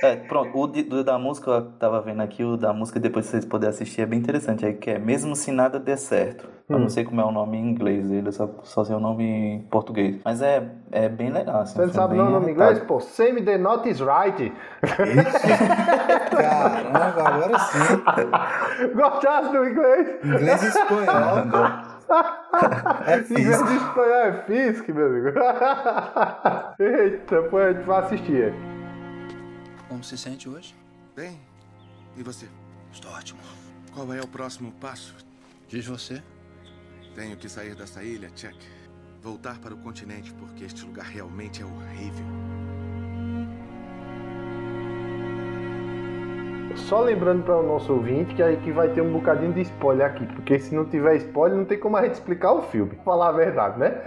É, 0.00 0.14
pronto, 0.14 0.56
o 0.56 0.66
de- 0.68 0.84
do 0.84 1.02
da 1.02 1.18
música, 1.18 1.50
eu 1.50 1.62
tava 1.72 2.00
vendo 2.00 2.20
aqui, 2.22 2.44
o 2.44 2.56
da 2.56 2.72
música, 2.72 3.00
depois 3.00 3.26
vocês 3.26 3.44
puderem 3.44 3.74
assistir, 3.74 4.02
é 4.02 4.06
bem 4.06 4.20
interessante, 4.20 4.64
aí 4.64 4.72
que 4.74 4.90
é 4.90 4.98
Mesmo 4.98 5.34
Se 5.34 5.50
Nada 5.50 5.80
Der 5.80 5.98
Certo. 5.98 6.48
Eu 6.68 6.76
Hum. 6.76 6.80
não 6.82 6.88
sei 6.88 7.02
como 7.02 7.20
é 7.20 7.24
o 7.24 7.32
nome 7.32 7.56
em 7.56 7.68
inglês 7.70 8.08
dele, 8.08 8.28
eu 8.28 8.32
só, 8.32 8.48
só 8.62 8.84
sei 8.84 8.94
o 8.94 9.00
nome 9.00 9.24
em 9.24 9.62
português. 9.62 10.20
Mas 10.24 10.40
é, 10.40 10.68
é 10.92 11.08
bem 11.08 11.30
legal, 11.30 11.62
assim. 11.62 11.74
Você 11.76 11.82
não 11.82 11.88
um 11.88 11.92
sabe 11.92 12.14
o 12.14 12.16
nome 12.18 12.28
arretado. 12.36 12.50
inglês? 12.52 12.78
Pô, 12.80 13.00
Same 13.00 13.42
the 13.42 13.58
Not 13.58 13.88
is 13.88 13.98
Right. 14.00 14.52
Caramba, 16.30 17.28
agora 17.28 17.58
sim. 17.58 18.92
Gostasse 18.94 19.50
do 19.50 19.64
inglês? 19.66 20.08
Inglês 20.24 20.62
e 20.62 20.68
espanhol. 20.68 21.38
É 23.06 23.18
e 23.28 23.50
espanhol 23.50 24.14
é 24.14 24.32
físico, 24.46 24.94
meu 24.94 25.06
amigo. 25.08 25.28
Eita, 26.80 27.42
pô, 27.50 27.58
a 27.58 27.70
gente 27.72 27.84
vai 27.84 27.98
assistir. 28.00 28.54
Como 29.88 30.04
se 30.04 30.18
sente 30.18 30.48
hoje? 30.48 30.74
Bem, 31.16 31.40
e 32.16 32.22
você? 32.22 32.46
Estou 32.92 33.10
ótimo. 33.10 33.40
Qual 33.94 34.12
é 34.12 34.20
o 34.20 34.28
próximo 34.28 34.70
passo? 34.72 35.14
Diz 35.66 35.86
você? 35.86 36.22
Tenho 37.14 37.36
que 37.36 37.48
sair 37.48 37.74
dessa 37.74 38.04
ilha, 38.04 38.30
Chuck. 38.36 38.56
Voltar 39.22 39.58
para 39.58 39.74
o 39.74 39.78
continente, 39.78 40.32
porque 40.34 40.64
este 40.64 40.84
lugar 40.84 41.06
realmente 41.06 41.62
é 41.62 41.64
horrível. 41.64 42.26
Só 46.86 47.00
lembrando 47.00 47.42
para 47.42 47.56
o 47.56 47.62
nosso 47.62 47.92
ouvinte 47.92 48.34
que 48.34 48.42
aí 48.42 48.56
que 48.56 48.72
vai 48.72 48.88
ter 48.88 49.02
um 49.02 49.12
bocadinho 49.12 49.52
de 49.52 49.60
spoiler 49.62 50.06
aqui, 50.06 50.26
porque 50.26 50.58
se 50.58 50.74
não 50.74 50.86
tiver 50.86 51.16
spoiler 51.16 51.58
não 51.58 51.64
tem 51.64 51.78
como 51.78 51.96
a 51.96 52.02
gente 52.02 52.14
explicar 52.14 52.52
o 52.52 52.62
filme. 52.62 52.98
Falar 53.04 53.28
a 53.28 53.32
verdade, 53.32 53.78
né? 53.78 54.02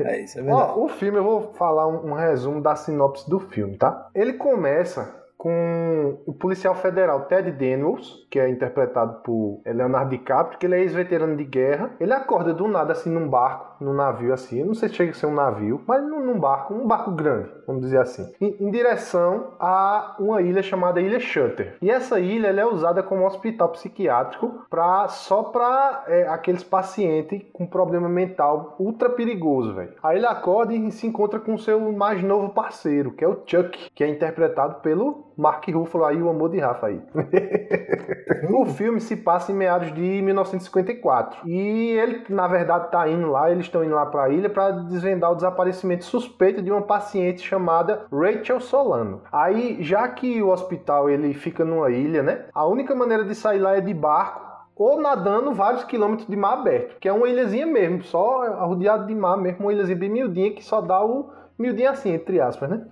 É 0.00 0.20
isso, 0.20 0.38
é 0.38 0.42
verdade. 0.42 0.72
Ó, 0.74 0.84
o 0.84 0.88
filme, 0.88 1.18
eu 1.18 1.24
vou 1.24 1.52
falar 1.54 1.86
um, 1.86 2.10
um 2.10 2.12
resumo 2.12 2.60
da 2.60 2.74
sinopse 2.74 3.28
do 3.28 3.38
filme, 3.38 3.76
tá? 3.76 4.08
Ele 4.14 4.32
começa 4.32 5.25
com 5.46 6.18
o 6.26 6.32
policial 6.32 6.74
federal 6.74 7.26
Ted 7.26 7.52
Daniels, 7.52 8.26
que 8.28 8.40
é 8.40 8.48
interpretado 8.48 9.20
por 9.22 9.60
Leonardo 9.64 10.10
DiCaprio, 10.10 10.58
que 10.58 10.66
ele 10.66 10.74
é 10.74 10.80
ex-veterano 10.80 11.36
de 11.36 11.44
guerra. 11.44 11.92
Ele 12.00 12.12
acorda 12.12 12.52
do 12.52 12.66
nada, 12.66 12.90
assim, 12.90 13.10
num 13.10 13.28
barco, 13.28 13.84
num 13.84 13.92
navio, 13.92 14.34
assim. 14.34 14.58
Eu 14.58 14.66
não 14.66 14.74
sei 14.74 14.88
se 14.88 14.96
chega 14.96 15.12
a 15.12 15.14
ser 15.14 15.26
um 15.26 15.34
navio, 15.34 15.80
mas 15.86 16.02
num, 16.02 16.36
barco, 16.40 16.74
um 16.74 16.84
barco 16.84 17.12
grande, 17.12 17.48
vamos 17.64 17.82
dizer 17.82 18.00
assim. 18.00 18.28
Em, 18.40 18.56
em 18.58 18.70
direção 18.72 19.52
a 19.60 20.16
uma 20.18 20.42
ilha 20.42 20.64
chamada 20.64 21.00
Ilha 21.00 21.20
Shutter. 21.20 21.76
E 21.80 21.92
essa 21.92 22.18
ilha 22.18 22.48
é 22.48 22.66
usada 22.66 23.00
como 23.00 23.24
hospital 23.24 23.68
psiquiátrico 23.68 24.66
pra, 24.68 25.06
só 25.06 25.44
para 25.44 26.06
aqueles 26.28 26.64
pacientes 26.64 27.42
com 27.52 27.68
problema 27.68 28.08
mental 28.08 28.74
ultra 28.80 29.10
perigoso, 29.10 29.74
velho. 29.74 29.92
Aí 30.02 30.16
ele 30.16 30.26
acorda 30.26 30.74
e 30.74 30.90
se 30.90 31.06
encontra 31.06 31.38
com 31.38 31.56
seu 31.56 31.92
mais 31.92 32.20
novo 32.20 32.48
parceiro, 32.48 33.12
que 33.12 33.24
é 33.24 33.28
o 33.28 33.42
Chuck, 33.46 33.92
que 33.94 34.02
é 34.02 34.08
interpretado 34.08 34.80
pelo 34.80 35.35
Mark 35.36 35.68
Ruffalo 35.68 36.04
aí, 36.04 36.22
o 36.22 36.28
amor 36.28 36.50
de 36.50 36.58
Rafa 36.58 36.86
aí. 36.86 37.00
o 38.50 38.64
filme 38.66 39.00
se 39.00 39.16
passa 39.16 39.52
em 39.52 39.54
meados 39.54 39.92
de 39.92 40.22
1954. 40.22 41.46
E 41.46 41.90
ele, 41.90 42.24
na 42.30 42.48
verdade, 42.48 42.90
tá 42.90 43.08
indo 43.08 43.28
lá, 43.28 43.50
eles 43.50 43.66
estão 43.66 43.84
indo 43.84 43.94
lá 43.94 44.06
pra 44.06 44.30
ilha 44.30 44.48
para 44.48 44.70
desvendar 44.70 45.32
o 45.32 45.34
desaparecimento 45.34 46.04
suspeito 46.04 46.62
de 46.62 46.70
uma 46.70 46.82
paciente 46.82 47.42
chamada 47.42 48.06
Rachel 48.10 48.60
Solano. 48.60 49.22
Aí, 49.30 49.82
já 49.82 50.08
que 50.08 50.42
o 50.42 50.48
hospital 50.48 51.10
ele 51.10 51.34
fica 51.34 51.64
numa 51.64 51.90
ilha, 51.90 52.22
né? 52.22 52.46
A 52.54 52.66
única 52.66 52.94
maneira 52.94 53.24
de 53.24 53.34
sair 53.34 53.58
lá 53.58 53.76
é 53.76 53.80
de 53.80 53.92
barco 53.92 54.46
ou 54.74 55.00
nadando 55.00 55.54
vários 55.54 55.84
quilômetros 55.84 56.28
de 56.28 56.36
mar 56.36 56.54
aberto, 56.54 56.98
que 57.00 57.08
é 57.08 57.12
uma 57.12 57.28
ilhazinha 57.28 57.66
mesmo, 57.66 58.02
só 58.02 58.66
rodeado 58.66 59.06
de 59.06 59.14
mar 59.14 59.36
mesmo, 59.38 59.60
uma 59.60 59.72
ilhazinha 59.72 59.98
bem 59.98 60.10
miudinha 60.10 60.52
que 60.52 60.62
só 60.62 60.82
dá 60.82 61.02
o 61.02 61.30
miudinho 61.58 61.90
assim, 61.90 62.12
entre 62.12 62.38
aspas, 62.40 62.68
né? 62.68 62.86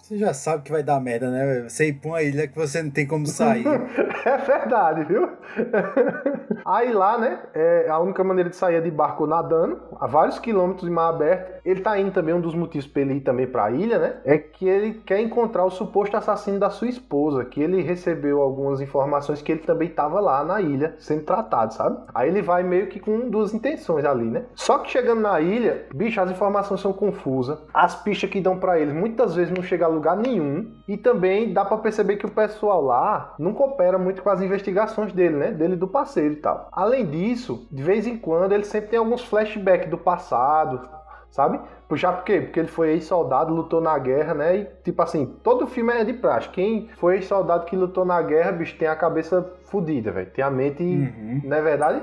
Você 0.00 0.16
já 0.16 0.32
sabe 0.32 0.62
que 0.62 0.72
vai 0.72 0.82
dar 0.82 1.00
merda, 1.00 1.30
né? 1.30 1.68
Você 1.68 1.88
ir 1.88 1.92
pra 1.94 2.10
uma 2.10 2.22
ilha 2.22 2.48
que 2.48 2.56
você 2.56 2.82
não 2.82 2.90
tem 2.90 3.06
como 3.06 3.26
sair. 3.26 3.64
É 4.24 4.36
verdade, 4.36 5.04
viu? 5.04 5.30
Aí 6.66 6.92
lá, 6.92 7.16
né? 7.16 7.38
É, 7.54 7.88
a 7.88 7.98
única 7.98 8.22
maneira 8.22 8.50
de 8.50 8.56
sair 8.56 8.74
é 8.74 8.80
de 8.80 8.90
barco 8.90 9.26
nadando, 9.26 9.80
a 9.98 10.06
vários 10.06 10.38
quilômetros 10.38 10.86
de 10.86 10.90
mar 10.94 11.08
aberto. 11.08 11.62
Ele 11.64 11.80
tá 11.80 11.98
indo 11.98 12.10
também, 12.10 12.34
um 12.34 12.40
dos 12.40 12.54
motivos 12.54 12.86
pra 12.86 13.02
ele 13.02 13.14
ir 13.14 13.20
também 13.20 13.46
pra 13.46 13.70
ilha, 13.70 13.98
né? 13.98 14.16
É 14.24 14.36
que 14.36 14.68
ele 14.68 14.94
quer 15.06 15.20
encontrar 15.20 15.64
o 15.64 15.70
suposto 15.70 16.16
assassino 16.16 16.58
da 16.58 16.68
sua 16.68 16.88
esposa, 16.88 17.44
que 17.44 17.62
ele 17.62 17.80
recebeu 17.80 18.42
algumas 18.42 18.82
informações 18.82 19.40
que 19.40 19.52
ele 19.52 19.60
também 19.60 19.88
tava 19.88 20.20
lá 20.20 20.44
na 20.44 20.60
ilha, 20.60 20.94
sendo 20.98 21.22
tratado, 21.22 21.72
sabe? 21.72 21.98
Aí 22.14 22.28
ele 22.28 22.42
vai 22.42 22.62
meio 22.62 22.88
que 22.88 23.00
com 23.00 23.30
duas 23.30 23.54
intenções 23.54 24.04
ali, 24.04 24.26
né? 24.26 24.44
Só 24.54 24.78
que 24.78 24.90
chegando 24.90 25.22
na 25.22 25.40
ilha, 25.40 25.86
bicho, 25.94 26.20
as 26.20 26.30
informações 26.30 26.80
são 26.80 26.92
confusas. 26.92 27.58
As 27.72 27.94
pistas 28.02 28.28
que 28.28 28.40
dão 28.40 28.58
pra 28.58 28.78
eles 28.78 28.92
muitas 28.92 29.34
vezes 29.34 29.54
não 29.54 29.62
chegam 29.62 29.87
a 29.88 29.94
lugar 29.94 30.16
nenhum. 30.16 30.74
E 30.86 30.96
também 30.96 31.52
dá 31.52 31.64
pra 31.64 31.78
perceber 31.78 32.16
que 32.16 32.26
o 32.26 32.30
pessoal 32.30 32.82
lá 32.82 33.34
não 33.38 33.52
coopera 33.52 33.98
muito 33.98 34.22
com 34.22 34.30
as 34.30 34.40
investigações 34.40 35.12
dele, 35.12 35.36
né? 35.36 35.50
Dele 35.50 35.76
do 35.76 35.88
parceiro 35.88 36.34
e 36.34 36.36
tal. 36.36 36.68
Além 36.72 37.06
disso, 37.06 37.66
de 37.70 37.82
vez 37.82 38.06
em 38.06 38.16
quando 38.16 38.52
ele 38.52 38.64
sempre 38.64 38.90
tem 38.90 38.98
alguns 38.98 39.24
flashbacks 39.24 39.90
do 39.90 39.98
passado, 39.98 40.88
sabe? 41.30 41.60
Já 41.94 42.12
por 42.12 42.24
quê? 42.24 42.40
Porque 42.40 42.60
ele 42.60 42.68
foi 42.68 42.90
ex-soldado, 42.90 43.54
lutou 43.54 43.80
na 43.80 43.98
guerra, 43.98 44.34
né? 44.34 44.56
E 44.56 44.64
tipo 44.84 45.00
assim, 45.00 45.26
todo 45.42 45.66
filme 45.66 45.92
é 45.92 46.04
de 46.04 46.12
praxe. 46.12 46.48
Quem 46.50 46.88
foi 46.98 47.16
ex-soldado 47.16 47.64
que 47.64 47.76
lutou 47.76 48.04
na 48.04 48.20
guerra, 48.20 48.52
bicho, 48.52 48.76
tem 48.76 48.88
a 48.88 48.96
cabeça 48.96 49.54
fodida, 49.64 50.10
velho. 50.10 50.30
Tem 50.30 50.44
a 50.44 50.50
mente. 50.50 50.82
Uhum. 50.82 51.40
Não 51.44 51.56
é 51.56 51.62
verdade? 51.62 52.02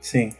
Sim. 0.00 0.30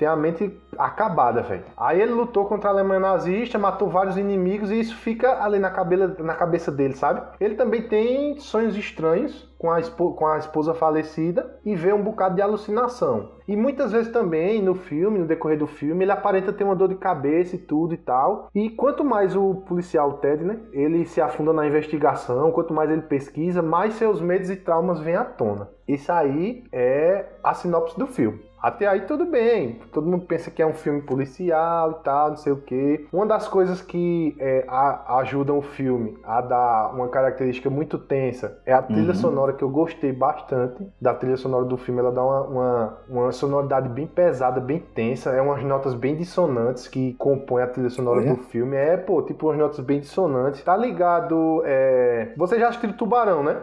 Tem 0.00 0.08
a 0.08 0.16
mente 0.16 0.58
acabada, 0.78 1.42
velho. 1.42 1.62
Aí 1.76 2.00
ele 2.00 2.12
lutou 2.12 2.46
contra 2.46 2.70
a 2.70 2.72
Alemanha 2.72 3.00
nazista, 3.00 3.58
matou 3.58 3.90
vários 3.90 4.16
inimigos 4.16 4.70
e 4.70 4.80
isso 4.80 4.96
fica 4.96 5.44
ali 5.44 5.58
na, 5.58 5.70
cabela, 5.70 6.16
na 6.20 6.34
cabeça 6.34 6.72
dele, 6.72 6.94
sabe? 6.94 7.20
Ele 7.38 7.54
também 7.54 7.82
tem 7.82 8.38
sonhos 8.38 8.74
estranhos 8.74 9.46
com 9.58 9.70
a, 9.70 9.82
com 9.82 10.26
a 10.26 10.38
esposa 10.38 10.72
falecida 10.72 11.54
e 11.66 11.76
vê 11.76 11.92
um 11.92 12.02
bocado 12.02 12.34
de 12.34 12.40
alucinação. 12.40 13.32
E 13.46 13.54
muitas 13.54 13.92
vezes 13.92 14.10
também 14.10 14.62
no 14.62 14.74
filme, 14.74 15.18
no 15.18 15.26
decorrer 15.26 15.58
do 15.58 15.66
filme, 15.66 16.02
ele 16.02 16.12
aparenta 16.12 16.50
ter 16.50 16.64
uma 16.64 16.74
dor 16.74 16.88
de 16.88 16.94
cabeça 16.94 17.56
e 17.56 17.58
tudo 17.58 17.92
e 17.92 17.98
tal. 17.98 18.48
E 18.54 18.70
quanto 18.70 19.04
mais 19.04 19.36
o 19.36 19.56
policial 19.56 20.14
Ted, 20.14 20.42
né, 20.42 20.60
ele 20.72 21.04
se 21.04 21.20
afunda 21.20 21.52
na 21.52 21.66
investigação, 21.66 22.50
quanto 22.52 22.72
mais 22.72 22.90
ele 22.90 23.02
pesquisa, 23.02 23.60
mais 23.60 23.94
seus 23.94 24.18
medos 24.18 24.48
e 24.48 24.56
traumas 24.56 24.98
vêm 25.00 25.16
à 25.16 25.24
tona. 25.24 25.68
Isso 25.86 26.10
aí 26.10 26.64
é 26.72 27.26
a 27.44 27.52
sinopse 27.52 27.98
do 27.98 28.06
filme. 28.06 28.40
Até 28.62 28.86
aí 28.86 29.02
tudo 29.02 29.24
bem. 29.24 29.80
Todo 29.92 30.06
mundo 30.06 30.26
pensa 30.26 30.50
que 30.50 30.60
é 30.60 30.66
um 30.66 30.74
filme 30.74 31.00
policial 31.00 31.92
e 31.92 32.04
tal, 32.04 32.30
não 32.30 32.36
sei 32.36 32.52
o 32.52 32.56
que. 32.56 33.06
Uma 33.12 33.26
das 33.26 33.48
coisas 33.48 33.80
que 33.80 34.36
é, 34.38 34.64
a, 34.68 35.18
ajudam 35.18 35.58
o 35.58 35.62
filme 35.62 36.18
a 36.22 36.40
dar 36.40 36.94
uma 36.94 37.08
característica 37.08 37.70
muito 37.70 37.98
tensa 37.98 38.60
é 38.66 38.72
a 38.72 38.82
trilha 38.82 39.08
uhum. 39.08 39.14
sonora 39.14 39.52
que 39.52 39.64
eu 39.64 39.70
gostei 39.70 40.12
bastante 40.12 40.86
da 41.00 41.14
trilha 41.14 41.36
sonora 41.36 41.64
do 41.64 41.76
filme. 41.76 42.00
Ela 42.00 42.12
dá 42.12 42.22
uma, 42.22 42.40
uma, 42.42 42.98
uma, 43.08 43.32
sonoridade 43.32 43.88
bem 43.88 44.06
pesada, 44.06 44.60
bem 44.60 44.78
tensa. 44.78 45.30
É 45.30 45.40
umas 45.40 45.62
notas 45.62 45.94
bem 45.94 46.16
dissonantes 46.16 46.86
que 46.86 47.14
compõem 47.14 47.62
a 47.62 47.66
trilha 47.66 47.90
sonora 47.90 48.22
do 48.22 48.36
filme. 48.36 48.76
É, 48.76 48.96
pô, 48.96 49.22
tipo 49.22 49.46
umas 49.46 49.58
notas 49.58 49.80
bem 49.80 50.00
dissonantes. 50.00 50.62
Tá 50.62 50.76
ligado? 50.76 51.62
É... 51.64 52.32
Você 52.36 52.58
já 52.58 52.68
assistiu 52.68 52.92
Tubarão, 52.92 53.42
né? 53.42 53.56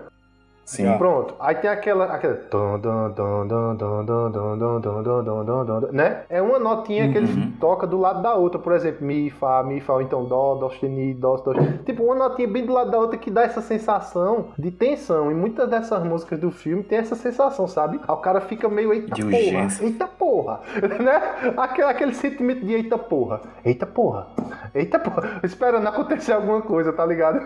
Sim. 0.68 0.98
Pronto. 0.98 1.34
Aí 1.40 1.56
tem 1.56 1.70
aquela. 1.70 2.04
aquela 2.06 2.36
né? 5.94 6.24
É 6.30 6.42
uma 6.42 6.60
notinha 6.60 7.06
uhum. 7.06 7.12
que 7.14 7.18
ele 7.18 7.54
toca 7.58 7.88
do 7.88 7.98
lado 7.98 8.22
da 8.22 8.36
outra. 8.36 8.60
Por 8.60 8.74
exemplo, 8.74 9.08
Mi, 9.08 9.30
Fá, 9.30 9.64
Mi, 9.64 9.80
Fá, 9.80 9.94
ou 9.94 10.02
então 10.02 10.26
Dó, 10.26 10.56
Dó, 10.56 10.70
Sustenido, 10.70 11.22
Dó, 11.22 11.38
Dó. 11.38 11.54
Tipo, 11.86 12.04
uma 12.04 12.16
notinha 12.16 12.50
bem 12.50 12.66
do 12.66 12.74
lado 12.74 12.92
da 12.92 13.00
outra 13.00 13.18
que 13.18 13.32
dá 13.32 13.44
essa 13.44 13.62
sensação 13.62 14.48
de 14.60 14.70
tensão. 14.70 15.32
E 15.32 15.34
muitas 15.34 15.70
dessas 15.70 16.04
músicas 16.04 16.38
do 16.38 16.52
filme 16.52 16.84
tem 16.84 16.98
essa 16.98 17.16
sensação, 17.16 17.66
sabe? 17.66 18.02
Aí 18.06 18.14
o 18.14 18.18
cara 18.18 18.42
fica 18.42 18.68
meio 18.68 18.92
eita 18.92 19.16
de 19.16 19.22
porra. 19.22 19.38
Urgência. 19.38 19.86
Eita 19.86 20.06
porra. 20.06 20.60
né? 21.02 21.54
Aquele, 21.56 21.88
aquele 21.88 22.14
sentimento 22.14 22.66
de 22.66 22.74
eita 22.74 22.98
porra. 22.98 23.40
Eita 23.64 23.86
porra. 23.86 24.28
Eita 24.76 25.00
porra. 25.00 25.40
Esperando 25.44 25.88
acontecer 25.88 26.34
alguma 26.34 26.62
coisa, 26.62 26.92
tá 26.92 27.06
ligado? 27.06 27.40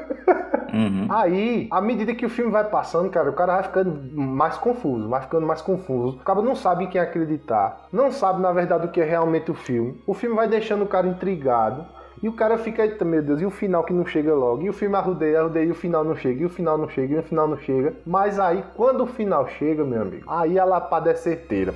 Uhum. 0.74 1.06
Aí, 1.10 1.68
à 1.70 1.82
medida 1.82 2.16
que 2.16 2.26
o 2.26 2.30
filme 2.30 2.52
vai 2.52 2.64
passando, 2.64 3.11
cara, 3.12 3.30
o 3.30 3.34
cara 3.34 3.54
vai 3.54 3.64
ficando 3.64 4.20
mais 4.20 4.58
confuso, 4.58 5.08
vai 5.08 5.22
ficando 5.22 5.46
mais 5.46 5.62
confuso. 5.62 6.18
O 6.18 6.24
cara 6.24 6.42
não 6.42 6.56
sabe 6.56 6.86
em 6.86 6.90
quem 6.90 7.00
acreditar, 7.00 7.88
não 7.92 8.12
sabe 8.12 8.42
na 8.42 8.52
verdade 8.52 8.88
o 8.88 8.90
que 8.90 9.02
é 9.02 9.06
realmente 9.06 9.52
o 9.52 9.54
filme. 9.54 10.02
O 10.08 10.14
filme 10.14 10.36
vai 10.36 10.48
deixando 10.48 10.84
o 10.84 10.88
cara 10.88 11.08
intrigado. 11.08 11.86
E 12.24 12.30
o 12.30 12.34
cara 12.34 12.58
fica, 12.58 12.86
eita, 12.86 13.04
meu 13.04 13.24
Deus, 13.24 13.42
e 13.42 13.46
o 13.46 13.50
final 13.50 13.84
que 13.84 13.94
não 13.94 14.06
chega 14.06 14.34
logo? 14.34 14.62
E 14.62 14.70
o 14.70 14.74
filme 14.74 14.96
arrudeia, 14.96 15.40
arrudeia, 15.40 15.66
e 15.66 15.72
o 15.72 15.76
final 15.76 16.04
não 16.04 16.16
chega, 16.16 16.44
e 16.44 16.46
o 16.46 16.50
final 16.50 16.78
não 16.78 16.88
chega, 16.88 17.16
e 17.16 17.20
o 17.20 17.24
final 17.24 17.48
não 17.48 17.58
chega. 17.58 17.96
Mas 18.06 18.40
aí, 18.40 18.64
quando 18.76 19.02
o 19.02 19.08
final 19.08 19.48
chega, 19.48 19.84
meu 19.84 20.04
amigo, 20.04 20.24
aí 20.28 20.60
a 20.60 20.66
lapada 20.66 21.10
é 21.10 21.16
certeira. 21.16 21.74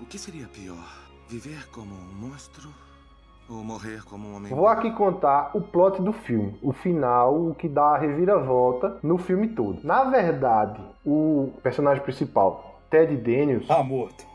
O 0.00 0.06
que 0.06 0.18
seria 0.18 0.48
pior? 0.48 1.06
Viver 1.28 1.68
como 1.70 1.94
um 1.94 2.28
monstro 2.28 2.68
ou 3.48 3.62
morrer 3.62 4.02
como 4.04 4.28
um 4.28 4.36
homem. 4.36 4.54
Vou 4.54 4.66
aqui 4.66 4.90
contar 4.90 5.50
o 5.54 5.60
plot 5.60 6.02
do 6.02 6.12
filme, 6.12 6.58
o 6.62 6.72
final, 6.72 7.34
o 7.34 7.54
que 7.54 7.68
dá 7.68 7.94
a 7.94 7.98
reviravolta 7.98 8.98
no 9.02 9.18
filme 9.18 9.48
todo. 9.48 9.80
Na 9.84 10.04
verdade, 10.04 10.80
o 11.04 11.52
personagem 11.62 12.02
principal, 12.02 12.80
Ted 12.90 13.16
Daniels. 13.16 13.70
Ah, 13.70 13.82
morto. 13.82 14.26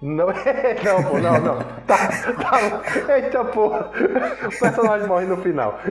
Não, 0.00 0.26
não, 0.26 1.04
pô, 1.10 1.18
não, 1.18 1.40
não. 1.40 1.58
Tá, 1.86 2.08
tá, 2.34 2.82
eita 3.16 3.44
porra. 3.46 3.90
O 4.44 4.50
personagem 4.58 5.08
morre 5.08 5.24
no 5.24 5.38
final. 5.38 5.80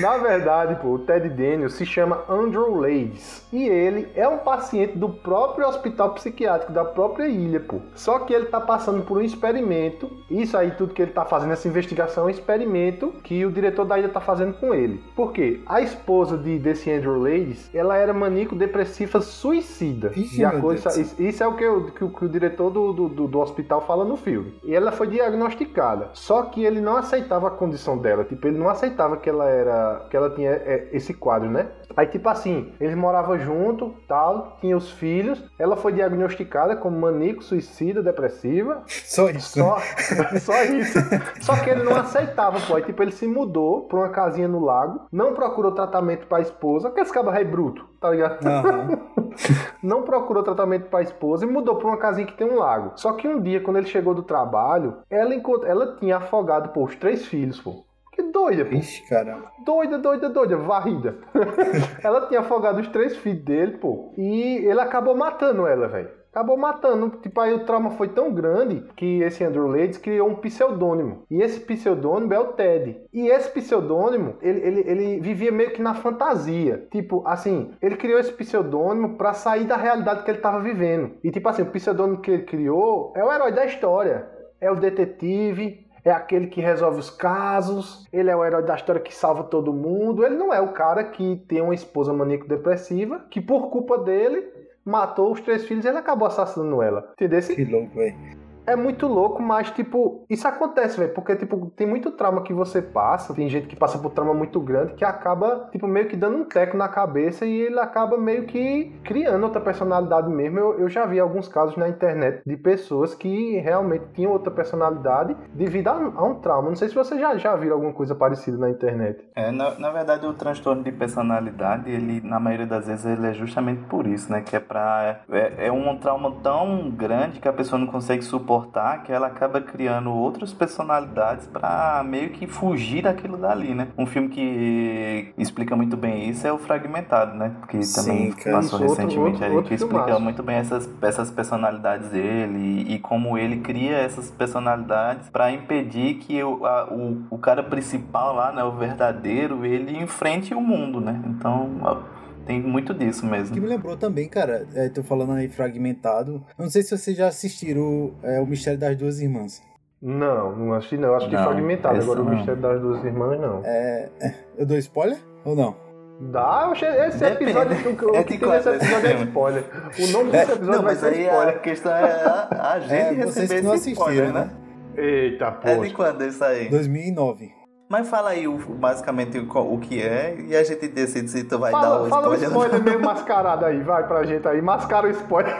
Na 0.00 0.16
verdade, 0.18 0.76
pô, 0.80 0.90
o 0.90 1.00
Ted 1.00 1.28
Daniels 1.30 1.74
se 1.74 1.84
chama 1.84 2.22
Andrew 2.28 2.76
Lades. 2.76 3.44
E 3.52 3.66
ele 3.68 4.06
é 4.14 4.28
um 4.28 4.38
paciente 4.38 4.96
do 4.96 5.08
próprio 5.08 5.66
hospital 5.66 6.14
psiquiátrico 6.14 6.72
da 6.72 6.84
própria 6.84 7.26
ilha, 7.26 7.58
pô. 7.58 7.80
Só 7.94 8.20
que 8.20 8.32
ele 8.32 8.46
tá 8.46 8.60
passando 8.60 9.02
por 9.02 9.18
um 9.18 9.22
experimento. 9.22 10.08
Isso 10.30 10.56
aí, 10.56 10.70
tudo 10.70 10.94
que 10.94 11.02
ele 11.02 11.10
tá 11.10 11.24
fazendo, 11.24 11.52
essa 11.52 11.66
investigação, 11.66 12.22
é 12.24 12.26
um 12.28 12.30
experimento 12.30 13.12
que 13.24 13.44
o 13.44 13.50
diretor 13.50 13.84
da 13.84 13.98
ilha 13.98 14.08
tá 14.08 14.20
fazendo 14.20 14.54
com 14.54 14.72
ele. 14.72 15.02
Por 15.16 15.32
quê? 15.32 15.60
A 15.66 15.80
esposa 15.80 16.38
de, 16.38 16.60
desse 16.60 16.92
Andrew 16.92 17.20
Lades, 17.20 17.68
ela 17.74 17.96
era 17.96 18.12
maníaco-depressiva 18.12 19.20
suicida. 19.20 20.12
Ixi, 20.14 20.40
e 20.40 20.44
a 20.44 20.60
coisa. 20.60 20.90
Isso 21.28 21.42
é 21.42 21.46
o 21.46 21.54
que, 21.54 21.66
o, 21.66 21.90
que, 21.90 22.08
que 22.08 22.24
o 22.24 22.28
diretor 22.28 22.70
do, 22.70 22.92
do, 22.92 23.26
do, 23.28 23.40
hospital 23.40 23.80
fala 23.80 24.04
no 24.04 24.16
filme. 24.16 24.58
E 24.62 24.74
ela 24.74 24.92
foi 24.92 25.06
diagnosticada. 25.06 26.10
Só 26.12 26.42
que 26.42 26.62
ele 26.62 26.80
não 26.80 26.96
aceitava 26.96 27.48
a 27.48 27.50
condição 27.50 27.96
dela. 27.96 28.24
Tipo, 28.24 28.46
ele 28.46 28.58
não 28.58 28.68
aceitava 28.68 29.16
que 29.16 29.28
ela 29.30 29.48
era. 29.48 30.06
que 30.10 30.16
ela 30.16 30.30
tinha 30.30 30.50
é, 30.50 30.88
esse 30.92 31.14
quadro, 31.14 31.50
né? 31.50 31.68
Aí, 31.96 32.06
tipo 32.06 32.28
assim, 32.28 32.72
eles 32.80 32.96
moravam 32.96 33.38
junto, 33.38 33.94
tal, 34.06 34.58
tinha 34.60 34.76
os 34.76 34.90
filhos. 34.90 35.42
Ela 35.58 35.76
foi 35.76 35.92
diagnosticada 35.92 36.76
como 36.76 36.98
maníaco, 36.98 37.42
suicida, 37.42 38.02
depressiva. 38.02 38.82
Só 38.86 39.30
isso. 39.30 39.58
Só, 39.60 39.78
só 40.40 40.62
isso. 40.64 40.98
Só 41.40 41.56
que 41.56 41.70
ele 41.70 41.84
não 41.84 41.96
aceitava, 41.96 42.60
pô. 42.60 42.76
Aí, 42.76 42.82
tipo, 42.82 43.02
ele 43.02 43.12
se 43.12 43.26
mudou 43.26 43.82
pra 43.82 43.98
uma 43.98 44.08
casinha 44.10 44.48
no 44.48 44.64
lago, 44.64 45.02
não 45.10 45.34
procurou 45.34 45.72
tratamento 45.72 46.26
pra 46.26 46.40
esposa, 46.40 46.88
aqueles 46.88 47.10
cabas 47.10 47.34
bruto, 47.46 47.86
tá 48.00 48.10
ligado? 48.10 48.38
Uhum. 48.44 49.23
não 49.82 50.02
procurou 50.02 50.42
tratamento 50.42 50.88
pra 50.88 51.02
esposa 51.02 51.44
e 51.44 51.48
mudou 51.48 51.76
pra 51.76 51.88
uma 51.88 51.96
casinha 51.96 52.26
que 52.26 52.36
tem 52.36 52.48
um 52.48 52.58
lago. 52.58 52.92
Só 52.96 53.12
que 53.12 53.28
um 53.28 53.40
dia, 53.40 53.60
quando 53.60 53.78
ele 53.78 53.86
chegou 53.86 54.14
do 54.14 54.22
trabalho, 54.22 54.98
ela, 55.10 55.34
encont... 55.34 55.64
ela 55.64 55.96
tinha 55.96 56.16
afogado, 56.16 56.70
pô, 56.70 56.84
os 56.84 56.96
três 56.96 57.26
filhos, 57.26 57.60
pô. 57.60 57.84
Que 58.12 58.22
doida, 58.22 58.64
pô. 58.64 58.74
Ixi, 58.76 59.08
caramba. 59.08 59.50
Doida, 59.64 59.98
doida, 59.98 60.28
doida, 60.28 60.56
varrida. 60.56 61.18
ela 62.02 62.26
tinha 62.26 62.40
afogado 62.40 62.80
os 62.80 62.88
três 62.88 63.16
filhos 63.16 63.44
dele, 63.44 63.78
pô. 63.78 64.12
E 64.16 64.58
ele 64.64 64.80
acabou 64.80 65.16
matando 65.16 65.66
ela, 65.66 65.88
velho. 65.88 66.10
Acabou 66.34 66.56
matando. 66.56 67.10
Tipo, 67.22 67.40
aí 67.40 67.54
o 67.54 67.64
trauma 67.64 67.92
foi 67.92 68.08
tão 68.08 68.34
grande 68.34 68.84
que 68.96 69.22
esse 69.22 69.44
Andrew 69.44 69.68
Lades 69.68 69.98
criou 69.98 70.28
um 70.28 70.34
pseudônimo. 70.34 71.22
E 71.30 71.40
esse 71.40 71.60
pseudônimo 71.60 72.34
é 72.34 72.38
o 72.40 72.54
Ted. 72.54 73.00
E 73.12 73.28
esse 73.28 73.48
pseudônimo, 73.50 74.34
ele, 74.42 74.58
ele, 74.66 74.80
ele 74.80 75.20
vivia 75.20 75.52
meio 75.52 75.70
que 75.70 75.80
na 75.80 75.94
fantasia. 75.94 76.88
Tipo, 76.90 77.22
assim, 77.24 77.70
ele 77.80 77.94
criou 77.94 78.18
esse 78.18 78.32
pseudônimo 78.32 79.16
para 79.16 79.32
sair 79.32 79.64
da 79.64 79.76
realidade 79.76 80.24
que 80.24 80.30
ele 80.32 80.40
tava 80.40 80.58
vivendo. 80.58 81.12
E 81.22 81.30
tipo 81.30 81.48
assim, 81.48 81.62
o 81.62 81.70
pseudônimo 81.70 82.20
que 82.20 82.32
ele 82.32 82.42
criou 82.42 83.12
é 83.14 83.24
o 83.24 83.32
herói 83.32 83.52
da 83.52 83.64
história. 83.64 84.26
É 84.60 84.68
o 84.68 84.74
detetive, 84.74 85.86
é 86.04 86.10
aquele 86.10 86.48
que 86.48 86.60
resolve 86.60 86.98
os 86.98 87.08
casos, 87.10 88.06
ele 88.12 88.28
é 88.28 88.36
o 88.36 88.44
herói 88.44 88.62
da 88.62 88.74
história 88.74 89.00
que 89.00 89.14
salva 89.14 89.44
todo 89.44 89.72
mundo. 89.72 90.24
Ele 90.24 90.36
não 90.36 90.52
é 90.52 90.60
o 90.60 90.72
cara 90.72 91.02
que 91.02 91.36
tem 91.48 91.62
uma 91.62 91.74
esposa 91.74 92.12
maníaco-depressiva, 92.12 93.24
que 93.30 93.40
por 93.40 93.70
culpa 93.70 93.96
dele 93.98 94.42
matou 94.84 95.32
os 95.32 95.40
três 95.40 95.66
filhos 95.66 95.84
e 95.84 95.88
ele 95.88 95.98
acabou 95.98 96.28
assassinando 96.28 96.82
ela. 96.82 97.12
Entendeu? 97.12 97.40
Que 97.42 97.64
louco, 97.64 97.94
velho 97.94 98.43
é 98.66 98.74
muito 98.74 99.06
louco, 99.06 99.42
mas, 99.42 99.70
tipo, 99.70 100.24
isso 100.28 100.46
acontece, 100.48 100.98
velho. 100.98 101.12
Porque, 101.12 101.36
tipo, 101.36 101.70
tem 101.76 101.86
muito 101.86 102.10
trauma 102.12 102.42
que 102.42 102.52
você 102.52 102.80
passa. 102.80 103.34
Tem 103.34 103.48
gente 103.48 103.66
que 103.66 103.76
passa 103.76 103.98
por 103.98 104.10
trauma 104.10 104.32
muito 104.32 104.60
grande 104.60 104.94
que 104.94 105.04
acaba, 105.04 105.68
tipo, 105.70 105.86
meio 105.86 106.08
que 106.08 106.16
dando 106.16 106.38
um 106.38 106.44
teco 106.44 106.76
na 106.76 106.88
cabeça 106.88 107.44
e 107.44 107.52
ele 107.52 107.78
acaba 107.78 108.16
meio 108.16 108.44
que 108.44 108.92
criando 109.04 109.44
outra 109.44 109.60
personalidade 109.60 110.28
mesmo. 110.28 110.58
Eu, 110.58 110.80
eu 110.80 110.88
já 110.88 111.04
vi 111.06 111.20
alguns 111.20 111.48
casos 111.48 111.76
na 111.76 111.88
internet 111.88 112.42
de 112.46 112.56
pessoas 112.56 113.14
que 113.14 113.58
realmente 113.58 114.06
tinham 114.14 114.32
outra 114.32 114.50
personalidade 114.50 115.36
devido 115.52 115.88
a, 115.88 115.92
a 115.92 116.24
um 116.24 116.36
trauma. 116.36 116.68
Não 116.68 116.76
sei 116.76 116.88
se 116.88 116.94
você 116.94 117.18
já, 117.18 117.36
já 117.36 117.54
viu 117.56 117.74
alguma 117.74 117.92
coisa 117.92 118.14
parecida 118.14 118.56
na 118.56 118.70
internet. 118.70 119.28
É, 119.34 119.50
na, 119.50 119.78
na 119.78 119.90
verdade, 119.90 120.26
o 120.26 120.32
transtorno 120.32 120.82
de 120.82 120.92
personalidade, 120.92 121.90
ele, 121.90 122.20
na 122.22 122.40
maioria 122.40 122.66
das 122.66 122.86
vezes, 122.86 123.04
ele 123.04 123.26
é 123.26 123.34
justamente 123.34 123.82
por 123.84 124.06
isso, 124.06 124.32
né? 124.32 124.40
Que 124.40 124.56
é 124.56 124.60
pra. 124.60 125.20
É, 125.30 125.66
é 125.66 125.72
um 125.72 125.96
trauma 125.98 126.34
tão 126.42 126.90
grande 126.90 127.40
que 127.40 127.48
a 127.48 127.52
pessoa 127.52 127.78
não 127.78 127.86
consegue 127.86 128.22
suportar 128.22 128.53
suportar 128.54 129.02
que 129.02 129.12
ela 129.12 129.26
acaba 129.26 129.60
criando 129.60 130.10
outras 130.10 130.52
personalidades 130.52 131.46
para 131.46 132.02
meio 132.04 132.30
que 132.30 132.46
fugir 132.46 133.02
daquilo 133.02 133.36
dali, 133.36 133.74
né? 133.74 133.88
Um 133.98 134.06
filme 134.06 134.28
que 134.28 135.32
explica 135.36 135.74
muito 135.74 135.96
bem 135.96 136.28
isso 136.28 136.46
é 136.46 136.52
o 136.52 136.58
Fragmentado, 136.58 137.36
né? 137.36 137.52
Que 137.68 137.78
também 137.94 138.32
Sim, 138.32 138.50
passou 138.50 138.78
recentemente 138.78 139.42
outro, 139.42 139.56
outro, 139.56 139.68
que 139.68 139.74
explica 139.74 140.18
muito 140.18 140.42
bem 140.42 140.56
essas, 140.56 140.88
essas 141.02 141.30
personalidades 141.30 142.08
dele 142.10 142.58
e, 142.58 142.94
e 142.94 142.98
como 142.98 143.36
ele 143.36 143.58
cria 143.58 143.96
essas 143.96 144.30
personalidades 144.30 145.28
para 145.30 145.50
impedir 145.50 146.14
que 146.16 146.42
o, 146.42 146.64
a, 146.64 146.86
o, 146.92 147.22
o 147.30 147.38
cara 147.38 147.62
principal 147.62 148.34
lá, 148.34 148.52
né, 148.52 148.62
o 148.62 148.72
verdadeiro, 148.72 149.64
ele 149.66 149.98
enfrente 149.98 150.54
o 150.54 150.60
mundo, 150.60 151.00
né? 151.00 151.20
Então, 151.26 152.04
tem 152.46 152.60
muito 152.60 152.92
disso 152.94 153.26
mesmo. 153.26 153.54
Que 153.54 153.60
me 153.60 153.66
lembrou 153.66 153.96
também, 153.96 154.28
cara, 154.28 154.66
é, 154.74 154.88
tô 154.88 155.02
falando 155.02 155.32
aí 155.32 155.48
fragmentado. 155.48 156.42
Eu 156.58 156.64
não 156.64 156.70
sei 156.70 156.82
se 156.82 156.96
vocês 156.96 157.16
já 157.16 157.28
assistiram 157.28 158.12
é, 158.22 158.40
O 158.40 158.46
Mistério 158.46 158.78
das 158.78 158.96
Duas 158.96 159.20
Irmãs. 159.20 159.62
Não, 160.00 160.54
não 160.54 160.74
assisti 160.74 160.98
não. 160.98 161.08
Eu 161.08 161.16
acho 161.16 161.28
que 161.30 161.36
fragmentado. 161.36 161.98
Agora 162.00 162.20
não. 162.20 162.26
o 162.26 162.34
Mistério 162.34 162.60
das 162.60 162.80
Duas 162.80 163.04
Irmãs, 163.04 163.40
não. 163.40 163.62
É, 163.64 164.08
é, 164.20 164.34
eu 164.58 164.66
dou 164.66 164.76
spoiler 164.78 165.18
ou 165.44 165.56
não? 165.56 165.76
Dá, 166.20 166.70
esse 166.72 167.18
Depende. 167.18 167.50
episódio, 167.50 167.76
o, 168.12 168.14
É 168.14 168.20
o 168.20 168.24
que 168.24 168.38
tem 168.38 168.48
nesse 168.48 168.62
quatro 168.62 168.74
episódio 168.74 169.08
é 169.08 169.22
spoiler. 169.24 169.64
O 169.98 170.12
nome 170.12 170.30
desse 170.30 170.52
episódio 170.52 170.66
Não, 170.66 170.82
vai 170.82 170.92
mas 170.92 170.98
ser 170.98 171.06
aí 171.06 171.28
a 171.28 171.32
spoiler. 171.32 171.60
questão 171.60 171.92
é 171.92 172.02
a, 172.24 172.72
a 172.74 172.80
gente 172.80 172.92
É, 172.92 173.14
vocês 173.14 173.34
receber 173.36 173.60
que 173.60 173.66
não 173.66 173.74
esse 173.74 173.90
assistiram, 173.90 174.14
spoiler, 174.14 174.32
né? 174.32 174.44
né? 174.44 175.02
Eita, 175.02 175.58
É 175.64 175.76
de 175.76 175.90
quando 175.92 176.24
isso 176.24 176.44
aí? 176.44 176.68
2009. 176.68 177.63
Mas 177.88 178.08
fala 178.08 178.30
aí 178.30 178.48
o, 178.48 178.56
basicamente 178.56 179.38
o, 179.38 179.74
o 179.74 179.78
que 179.78 180.00
é 180.02 180.36
e 180.40 180.56
a 180.56 180.62
gente 180.64 180.88
decide 180.88 181.28
se 181.30 181.44
tu 181.44 181.58
vai 181.58 181.70
dar 181.70 181.80
Fala, 181.80 182.02
o 182.02 182.08
fala 182.08 182.28
o 182.28 182.34
spoiler. 182.34 182.56
ou 182.56 182.64
spoiler 182.64 182.78
não. 182.84 182.92
meio 182.92 183.00
mascarado 183.04 183.64
aí, 183.66 183.82
vai 183.82 184.06
pra 184.08 184.24
gente 184.24 184.48
aí. 184.48 184.62
Mascara 184.62 185.06
o 185.06 185.10
spoiler. 185.10 185.54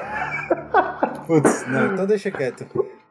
Putz, 1.27 1.67
não, 1.69 1.93
então 1.93 2.07
deixa 2.07 2.31
quieto. 2.31 2.67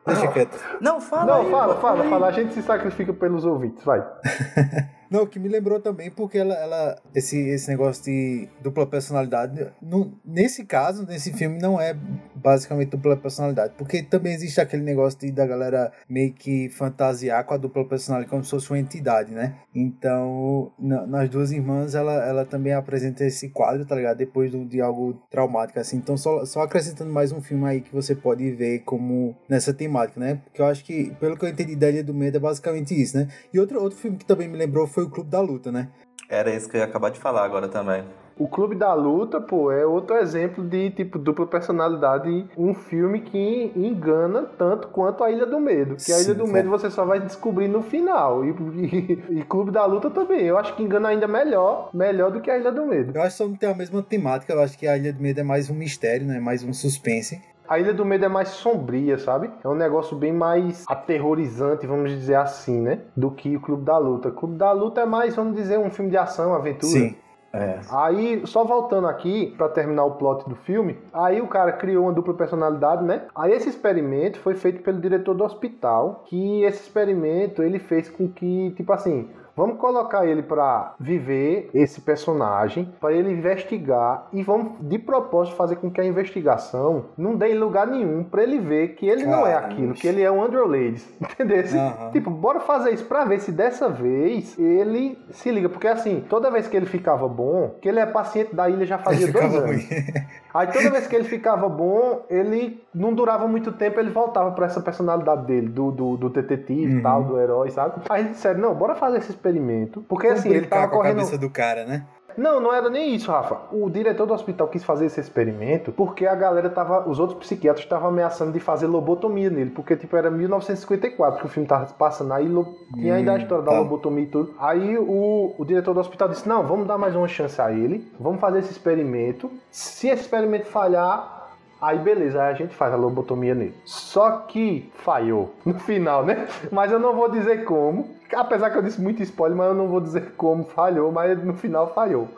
Deixa 0.06 0.28
quieto. 0.28 0.58
Não, 0.82 1.00
fala 1.00 1.26
Não, 1.26 1.42
aí, 1.42 1.52
fala, 1.52 1.76
fala, 1.76 2.04
fala. 2.10 2.28
A 2.28 2.32
gente 2.32 2.54
se 2.54 2.62
sacrifica 2.62 3.14
pelos 3.14 3.46
ouvintes, 3.46 3.84
vai. 3.86 4.00
Não, 5.14 5.28
que 5.28 5.38
me 5.38 5.48
lembrou 5.48 5.80
também 5.80 6.10
porque 6.10 6.40
ela, 6.40 6.56
ela 6.56 7.00
esse, 7.14 7.38
esse 7.50 7.70
negócio 7.70 8.04
de 8.04 8.50
dupla 8.64 8.88
personalidade, 8.88 9.68
no, 9.80 10.12
nesse 10.26 10.66
caso, 10.66 11.06
nesse 11.06 11.32
filme, 11.34 11.60
não 11.62 11.80
é 11.80 11.96
basicamente 12.34 12.90
dupla 12.90 13.16
personalidade, 13.16 13.76
porque 13.78 14.02
também 14.02 14.34
existe 14.34 14.60
aquele 14.60 14.82
negócio 14.82 15.20
de, 15.20 15.32
da 15.32 15.46
galera 15.46 15.92
meio 16.10 16.34
que 16.34 16.68
fantasiar 16.70 17.46
com 17.46 17.54
a 17.54 17.58
dupla 17.58 17.86
personalidade 17.88 18.32
como 18.32 18.44
se 18.44 18.50
fosse 18.50 18.72
uma 18.72 18.80
entidade, 18.80 19.32
né? 19.36 19.54
Então, 19.76 20.72
na- 20.80 21.06
nas 21.06 21.30
duas 21.30 21.52
irmãs, 21.52 21.94
ela, 21.94 22.14
ela 22.28 22.44
também 22.44 22.74
apresenta 22.74 23.24
esse 23.24 23.50
quadro, 23.50 23.86
tá 23.86 23.96
ligado? 23.96 24.18
Depois 24.18 24.52
de 24.68 24.82
algo 24.82 25.14
traumático, 25.30 25.80
assim. 25.80 25.98
Então, 25.98 26.18
só, 26.18 26.44
só 26.44 26.62
acrescentando 26.64 27.14
mais 27.14 27.32
um 27.32 27.40
filme 27.40 27.66
aí 27.68 27.82
que 27.82 27.94
você 27.94 28.16
pode 28.16 28.50
ver 28.52 28.80
como 28.80 29.36
nessa 29.48 29.72
temática, 29.72 30.20
né? 30.20 30.42
Porque 30.44 30.60
eu 30.60 30.66
acho 30.66 30.84
que, 30.84 31.12
pelo 31.20 31.38
que 31.38 31.46
eu 31.46 31.50
entendi 31.50 31.76
da 31.76 31.88
Ilha 31.88 32.04
do 32.04 32.16
Medo, 32.16 32.38
é 32.38 32.40
basicamente 32.40 33.00
isso, 33.00 33.16
né? 33.16 33.28
E 33.54 33.60
outro, 33.60 33.80
outro 33.80 34.00
filme 34.00 34.18
que 34.18 34.26
também 34.26 34.48
me 34.48 34.58
lembrou 34.58 34.88
foi 34.88 35.03
o 35.04 35.10
Clube 35.10 35.30
da 35.30 35.42
Luta, 35.42 35.72
né? 35.72 35.90
Era 36.30 36.50
isso 36.54 36.70
que 36.70 36.76
eu 36.78 36.80
ia 36.80 36.86
acabar 36.86 37.10
de 37.12 37.20
falar 37.20 37.44
agora 37.46 37.68
também. 37.68 38.04
O 38.36 38.48
Clube 38.48 38.74
da 38.74 38.92
Luta, 38.96 39.40
pô, 39.40 39.72
é 39.72 39.86
outro 39.86 40.16
exemplo 40.16 40.64
de, 40.64 40.90
tipo, 40.90 41.20
dupla 41.20 41.46
personalidade. 41.46 42.50
Um 42.58 42.74
filme 42.74 43.22
que 43.22 43.72
engana 43.76 44.42
tanto 44.58 44.88
quanto 44.88 45.24
a 45.24 45.30
Ilha 45.30 45.46
do 45.46 45.60
Medo. 45.60 45.98
Que 46.04 46.12
a 46.12 46.16
Ilha 46.16 46.34
Sim, 46.34 46.34
do. 46.34 46.48
Medo 46.48 46.68
você 46.68 46.90
só 46.90 47.06
vai 47.06 47.20
descobrir 47.20 47.68
no 47.68 47.84
final. 47.84 48.44
E, 48.44 48.50
e- 48.50 49.40
e 49.40 49.44
Clube 49.44 49.70
da 49.70 49.86
Luta 49.86 50.10
também. 50.10 50.42
Eu 50.48 50.58
acho 50.58 50.76
que 50.76 50.82
engana 50.82 51.10
ainda 51.10 51.28
melhor, 51.28 51.92
melhor 51.94 52.32
do 52.32 52.42
que 52.42 52.50
a 52.50 52.58
Ilha 52.58 52.72
do 52.72 52.86
Medo. 52.88 53.12
Eu 53.16 53.22
acho 53.22 53.32
que 53.34 53.38
só 53.38 53.48
não 53.48 53.56
tem 53.56 53.70
a 53.70 53.76
mesma 53.76 54.02
temática, 54.02 54.52
eu 54.52 54.62
acho 54.62 54.80
que 54.80 54.88
a 54.88 54.98
Ilha 54.98 55.14
do 55.14 55.22
Medo 55.22 55.40
é 55.40 55.44
mais 55.44 55.70
um 55.70 55.76
mistério, 55.76 56.26
né? 56.26 56.40
Mais 56.40 56.64
um 56.64 56.74
suspense. 56.74 57.40
A 57.74 57.80
Ilha 57.80 57.92
do 57.92 58.06
Medo 58.06 58.24
é 58.24 58.28
mais 58.28 58.50
sombria, 58.50 59.18
sabe? 59.18 59.50
É 59.64 59.68
um 59.68 59.74
negócio 59.74 60.16
bem 60.16 60.32
mais 60.32 60.86
aterrorizante, 60.88 61.88
vamos 61.88 62.12
dizer 62.12 62.36
assim, 62.36 62.80
né? 62.80 63.00
Do 63.18 63.32
que 63.32 63.58
o 63.58 63.60
Clube 63.60 63.84
da 63.84 63.98
Luta. 63.98 64.30
O 64.30 64.32
Clube 64.32 64.58
da 64.58 64.72
Luta 64.72 65.02
é 65.02 65.06
mais, 65.08 65.36
vamos 65.36 65.56
dizer, 65.56 65.80
um 65.80 65.90
filme 65.90 66.12
de 66.12 66.18
ação, 66.18 66.54
aventura. 66.54 66.92
Sim. 66.92 67.16
É. 67.52 67.80
Aí, 67.90 68.44
só 68.46 68.64
voltando 68.64 69.08
aqui, 69.08 69.56
pra 69.58 69.70
terminar 69.70 70.06
o 70.06 70.12
plot 70.12 70.48
do 70.48 70.56
filme, 70.56 71.00
aí 71.12 71.42
o 71.42 71.48
cara 71.48 71.72
criou 71.72 72.06
uma 72.06 72.14
dupla 72.14 72.36
personalidade, 72.36 73.04
né? 73.04 73.24
Aí 73.36 73.52
esse 73.52 73.70
experimento 73.70 74.40
foi 74.40 74.54
feito 74.54 74.84
pelo 74.84 75.02
diretor 75.02 75.34
do 75.34 75.44
hospital, 75.44 76.24
que 76.28 76.64
esse 76.64 76.84
experimento 76.84 77.64
ele 77.64 77.80
fez 77.80 78.08
com 78.08 78.28
que, 78.28 78.72
tipo 78.78 78.94
assim, 78.94 79.30
vamos 79.56 79.78
colocar 79.78 80.26
ele 80.26 80.42
pra 80.44 80.96
viver 81.00 81.70
esse 81.74 82.02
personagem, 82.02 82.94
pra 83.00 83.12
ele 83.14 83.32
investigar 83.32 84.28
e 84.34 84.42
vamos 84.44 84.74
de 84.80 84.98
propósito 85.00 85.56
fazer 85.56 85.76
com 85.78 85.90
que 85.92 86.02
a 86.02 86.06
investigação 86.06 87.06
não 87.18 87.36
dê 87.36 87.54
em 87.54 87.58
lugar 87.60 87.88
nenhum 87.88 88.24
pra 88.24 88.44
ele 88.44 88.60
ver 88.60 88.90
que 88.96 89.08
ele 89.08 89.26
não 89.26 89.46
é 89.46 89.54
Caramba. 89.54 89.74
aquilo, 89.74 89.94
que 89.94 90.08
ele 90.08 90.22
é 90.22 90.32
um 90.32 90.44
Andrew 90.44 90.68
Ladies, 90.68 91.08
entendeu? 91.22 91.64
Aham. 91.64 92.12
Tipo, 92.12 92.30
bora 92.30 92.60
fazer 92.60 92.92
isso 92.94 93.06
pra 93.06 93.26
ver 93.26 93.40
se 93.40 93.52
dessa 93.52 93.90
vez 93.90 94.58
ele 94.58 95.18
se 95.32 95.52
liga. 95.52 95.70
Porque 95.70 95.88
assim, 95.88 96.24
toda 96.30 96.50
vez 96.52 96.68
que 96.68 96.76
ele 96.76 96.86
ficava 96.86 97.28
bom, 97.28 97.76
que 97.82 97.88
ele 97.90 98.00
é 98.00 98.06
paciente 98.06 98.56
da 98.56 98.70
ilha 98.70 98.86
já 98.86 98.98
fazia 98.98 99.28
dois 99.28 99.54
anos. 99.56 99.84
Aí 100.54 100.68
toda 100.68 100.92
vez 100.92 101.08
que 101.08 101.16
ele 101.16 101.24
ficava 101.24 101.68
bom, 101.68 102.26
ele 102.30 102.84
não 102.94 103.12
durava 103.12 103.48
muito 103.48 103.72
tempo, 103.72 104.00
ele 104.00 104.12
voltava 104.12 104.52
pra 104.52 104.68
essa 104.68 104.80
personalidade 104.82 105.48
dele, 105.48 105.68
do, 105.68 105.90
do, 105.92 106.16
do 106.18 106.30
detetive 106.30 106.92
e 106.92 106.96
Uhum. 106.98 107.02
tal, 107.02 107.24
do 107.24 107.40
herói, 107.40 107.72
sabe? 107.72 107.96
Aí 108.08 108.22
eles 108.22 108.34
disseram, 108.34 108.60
não, 108.60 108.76
bora 108.76 108.94
fazer 108.94 109.18
esse 109.18 109.34
experimento. 109.48 110.02
Porque 110.08 110.28
assim, 110.28 110.50
ele 110.50 110.68
tava 110.68 110.88
com 110.88 110.96
a 110.96 110.98
correndo. 111.00 111.18
cabeça 111.18 111.38
do 111.38 111.50
cara, 111.50 111.86
né? 111.86 112.06
Não, 112.36 112.60
não 112.60 112.74
era 112.74 112.90
nem 112.90 113.14
isso, 113.14 113.30
Rafa. 113.30 113.58
O 113.72 113.88
diretor 113.92 114.26
do 114.26 114.34
hospital 114.34 114.68
quis 114.68 114.84
fazer 114.84 115.06
esse 115.06 115.20
experimento 115.20 115.92
porque 115.92 116.26
a 116.26 116.34
galera 116.34 116.68
tava. 116.68 117.08
Os 117.08 117.20
outros 117.20 117.38
psiquiatras 117.38 117.86
estavam 117.86 118.10
ameaçando 118.10 118.52
de 118.52 118.60
fazer 118.60 118.88
lobotomia 118.88 119.52
nele. 119.52 119.70
Porque, 119.70 119.96
tipo, 119.96 120.18
era 120.18 120.32
1954 120.32 121.40
que 121.42 121.46
o 121.46 121.50
filme 121.50 121.68
tava 121.70 121.86
passando. 121.94 122.34
Aí 122.34 122.48
lo- 122.48 122.74
tinha 122.96 123.14
ainda 123.16 123.34
a 123.34 123.36
Hum, 123.36 123.38
história 123.38 123.64
tá. 123.64 123.70
da 123.72 123.78
lobotomia 123.80 124.24
e 124.24 124.28
tudo. 124.28 124.56
Aí 124.60 124.98
o, 124.98 125.54
o 125.60 125.64
diretor 125.64 125.94
do 125.94 126.00
hospital 126.00 126.28
disse: 126.30 126.50
Não, 126.50 126.64
vamos 126.66 126.88
dar 126.88 126.98
mais 126.98 127.16
uma 127.16 127.28
chance 127.28 127.62
a 127.62 127.72
ele. 127.72 128.12
Vamos 128.20 128.40
fazer 128.42 128.60
esse 128.60 128.72
experimento. 128.72 129.52
Se 129.70 130.08
esse 130.08 130.24
experimento 130.24 130.66
falhar. 130.66 131.43
Aí 131.84 132.00
beleza, 132.00 132.42
aí 132.42 132.54
a 132.54 132.56
gente 132.56 132.74
faz 132.74 132.94
a 132.94 132.96
lobotomia 132.96 133.54
nele. 133.54 133.76
Só 133.84 134.38
que 134.48 134.90
falhou 134.96 135.54
no 135.66 135.78
final, 135.80 136.26
né? 136.26 136.48
Mas 136.72 136.94
eu 136.94 136.98
não 136.98 137.14
vou 137.14 137.30
dizer 137.30 137.66
como. 137.66 138.08
Apesar 138.34 138.72
que 138.72 138.78
eu 138.78 138.82
disse 138.82 139.02
muito 139.02 139.22
spoiler, 139.22 139.58
mas 139.58 139.68
eu 139.68 139.76
não 139.76 139.90
vou 139.90 140.00
dizer 140.00 140.32
como 140.38 140.64
falhou, 140.64 141.12
mas 141.12 141.44
no 141.44 141.54
final 141.54 141.94
falhou. 141.94 142.30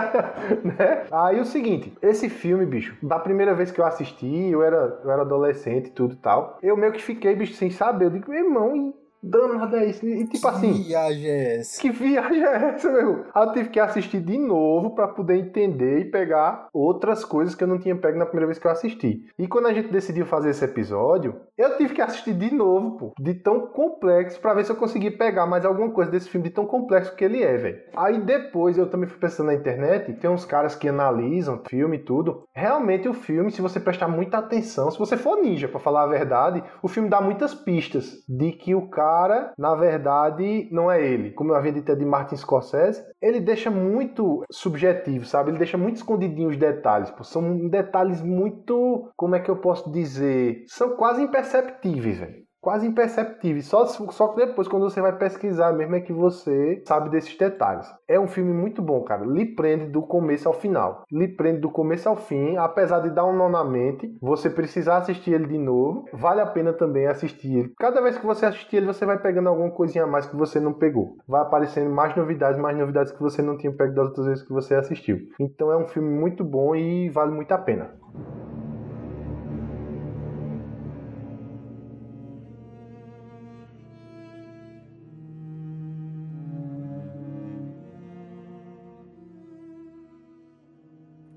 né? 0.62 1.06
Aí 1.10 1.40
o 1.40 1.46
seguinte, 1.46 1.96
esse 2.02 2.28
filme, 2.28 2.66
bicho, 2.66 2.94
da 3.02 3.18
primeira 3.18 3.54
vez 3.54 3.70
que 3.70 3.80
eu 3.80 3.86
assisti, 3.86 4.50
eu 4.50 4.62
era, 4.62 5.00
eu 5.02 5.10
era 5.10 5.22
adolescente 5.22 5.86
e 5.86 5.90
tudo 5.90 6.12
e 6.12 6.18
tal. 6.18 6.58
Eu 6.62 6.76
meio 6.76 6.92
que 6.92 7.02
fiquei, 7.02 7.34
bicho, 7.34 7.54
sem 7.54 7.70
saber. 7.70 8.04
Eu 8.04 8.10
digo, 8.10 8.30
meu 8.30 8.44
irmão, 8.44 8.94
danado 9.24 9.76
é 9.76 9.86
isso? 9.86 10.06
E 10.06 10.26
tipo 10.26 10.46
assim. 10.48 10.72
Que 10.72 10.82
viagem 10.88 11.30
é 11.30 11.56
essa? 11.56 11.80
Que 11.80 11.90
viagem 11.90 12.44
é 12.44 12.54
essa, 12.74 12.90
meu? 12.90 13.24
Aí 13.34 13.46
eu 13.46 13.52
tive 13.52 13.68
que 13.70 13.80
assistir 13.80 14.20
de 14.20 14.38
novo 14.38 14.94
pra 14.94 15.08
poder 15.08 15.36
entender 15.36 16.00
e 16.00 16.10
pegar 16.10 16.68
outras 16.72 17.24
coisas 17.24 17.54
que 17.54 17.64
eu 17.64 17.68
não 17.68 17.78
tinha 17.78 17.96
pego 17.96 18.18
na 18.18 18.26
primeira 18.26 18.46
vez 18.46 18.58
que 18.58 18.66
eu 18.66 18.70
assisti. 18.70 19.24
E 19.38 19.46
quando 19.46 19.66
a 19.66 19.72
gente 19.72 19.88
decidiu 19.88 20.26
fazer 20.26 20.50
esse 20.50 20.64
episódio, 20.64 21.36
eu 21.56 21.76
tive 21.76 21.94
que 21.94 22.02
assistir 22.02 22.34
de 22.34 22.52
novo, 22.54 22.96
pô, 22.96 23.12
de 23.18 23.34
tão 23.34 23.66
complexo, 23.68 24.40
pra 24.40 24.54
ver 24.54 24.64
se 24.64 24.72
eu 24.72 24.76
conseguia 24.76 25.16
pegar 25.16 25.46
mais 25.46 25.64
alguma 25.64 25.90
coisa 25.90 26.10
desse 26.10 26.28
filme 26.28 26.48
de 26.48 26.54
tão 26.54 26.66
complexo 26.66 27.14
que 27.14 27.24
ele 27.24 27.42
é, 27.42 27.56
velho. 27.56 27.78
Aí 27.96 28.20
depois 28.20 28.76
eu 28.76 28.88
também 28.88 29.08
fui 29.08 29.18
pensando 29.18 29.46
na 29.46 29.54
internet, 29.54 30.12
tem 30.14 30.30
uns 30.30 30.44
caras 30.44 30.74
que 30.74 30.88
analisam 30.88 31.56
o 31.56 31.68
filme 31.68 31.96
e 31.96 32.02
tudo. 32.02 32.44
Realmente 32.52 33.08
o 33.08 33.14
filme, 33.14 33.50
se 33.50 33.62
você 33.62 33.80
prestar 33.80 34.08
muita 34.08 34.38
atenção, 34.38 34.90
se 34.90 34.98
você 34.98 35.16
for 35.16 35.40
ninja, 35.40 35.68
pra 35.68 35.80
falar 35.80 36.02
a 36.02 36.08
verdade, 36.08 36.62
o 36.82 36.88
filme 36.88 37.08
dá 37.08 37.20
muitas 37.20 37.54
pistas 37.54 38.24
de 38.28 38.52
que 38.52 38.74
o 38.74 38.88
cara, 38.88 39.13
na 39.58 39.74
verdade, 39.74 40.68
não 40.70 40.90
é 40.90 41.02
ele. 41.02 41.30
Como 41.32 41.52
eu 41.52 41.56
havia 41.56 41.72
dito 41.72 41.90
é 41.90 41.94
de 41.94 42.04
Martin 42.04 42.36
Scorsese, 42.36 43.04
ele 43.20 43.40
deixa 43.40 43.70
muito 43.70 44.44
subjetivo, 44.50 45.24
sabe? 45.24 45.50
Ele 45.50 45.58
deixa 45.58 45.78
muito 45.78 45.96
escondidinho 45.96 46.48
os 46.48 46.56
detalhes. 46.56 47.10
Pô. 47.10 47.24
São 47.24 47.68
detalhes 47.68 48.20
muito, 48.20 49.10
como 49.16 49.34
é 49.34 49.40
que 49.40 49.50
eu 49.50 49.56
posso 49.56 49.90
dizer? 49.90 50.64
São 50.66 50.96
quase 50.96 51.22
imperceptíveis, 51.22 52.18
velho 52.18 52.43
quase 52.64 52.86
imperceptíveis. 52.86 53.66
Só, 53.66 53.84
só 53.84 54.28
que 54.28 54.46
depois, 54.46 54.66
quando 54.66 54.88
você 54.88 55.00
vai 55.00 55.16
pesquisar 55.16 55.72
mesmo, 55.74 55.94
é 55.94 56.00
que 56.00 56.12
você 56.12 56.82
sabe 56.86 57.10
desses 57.10 57.36
detalhes. 57.36 57.86
É 58.08 58.18
um 58.18 58.26
filme 58.26 58.52
muito 58.52 58.80
bom, 58.80 59.02
cara. 59.02 59.24
Lhe 59.26 59.44
prende 59.54 59.86
do 59.86 60.00
começo 60.00 60.48
ao 60.48 60.54
final. 60.54 61.04
Lhe 61.12 61.28
prende 61.28 61.60
do 61.60 61.70
começo 61.70 62.08
ao 62.08 62.16
fim, 62.16 62.56
apesar 62.56 63.00
de 63.00 63.10
dar 63.10 63.26
um 63.26 63.36
nó 63.36 63.50
na 63.50 63.62
mente. 63.62 64.16
Você 64.22 64.48
precisar 64.48 64.96
assistir 64.96 65.32
ele 65.32 65.46
de 65.46 65.58
novo. 65.58 66.06
Vale 66.14 66.40
a 66.40 66.46
pena 66.46 66.72
também 66.72 67.06
assistir 67.06 67.58
ele. 67.58 67.72
Cada 67.78 68.00
vez 68.00 68.16
que 68.16 68.24
você 68.24 68.46
assistir 68.46 68.76
ele, 68.76 68.86
você 68.86 69.04
vai 69.04 69.18
pegando 69.18 69.50
alguma 69.50 69.70
coisinha 69.70 70.04
a 70.04 70.06
mais 70.06 70.26
que 70.26 70.34
você 70.34 70.58
não 70.58 70.72
pegou. 70.72 71.18
Vai 71.28 71.42
aparecendo 71.42 71.90
mais 71.90 72.16
novidades, 72.16 72.58
mais 72.58 72.76
novidades 72.78 73.12
que 73.12 73.20
você 73.20 73.42
não 73.42 73.58
tinha 73.58 73.72
pego 73.72 73.94
das 73.94 74.06
outras 74.06 74.26
vezes 74.26 74.42
que 74.42 74.52
você 74.52 74.74
assistiu. 74.74 75.18
Então 75.38 75.70
é 75.70 75.76
um 75.76 75.86
filme 75.86 76.08
muito 76.08 76.42
bom 76.42 76.74
e 76.74 77.10
vale 77.10 77.30
muito 77.30 77.52
a 77.52 77.58
pena. 77.58 77.90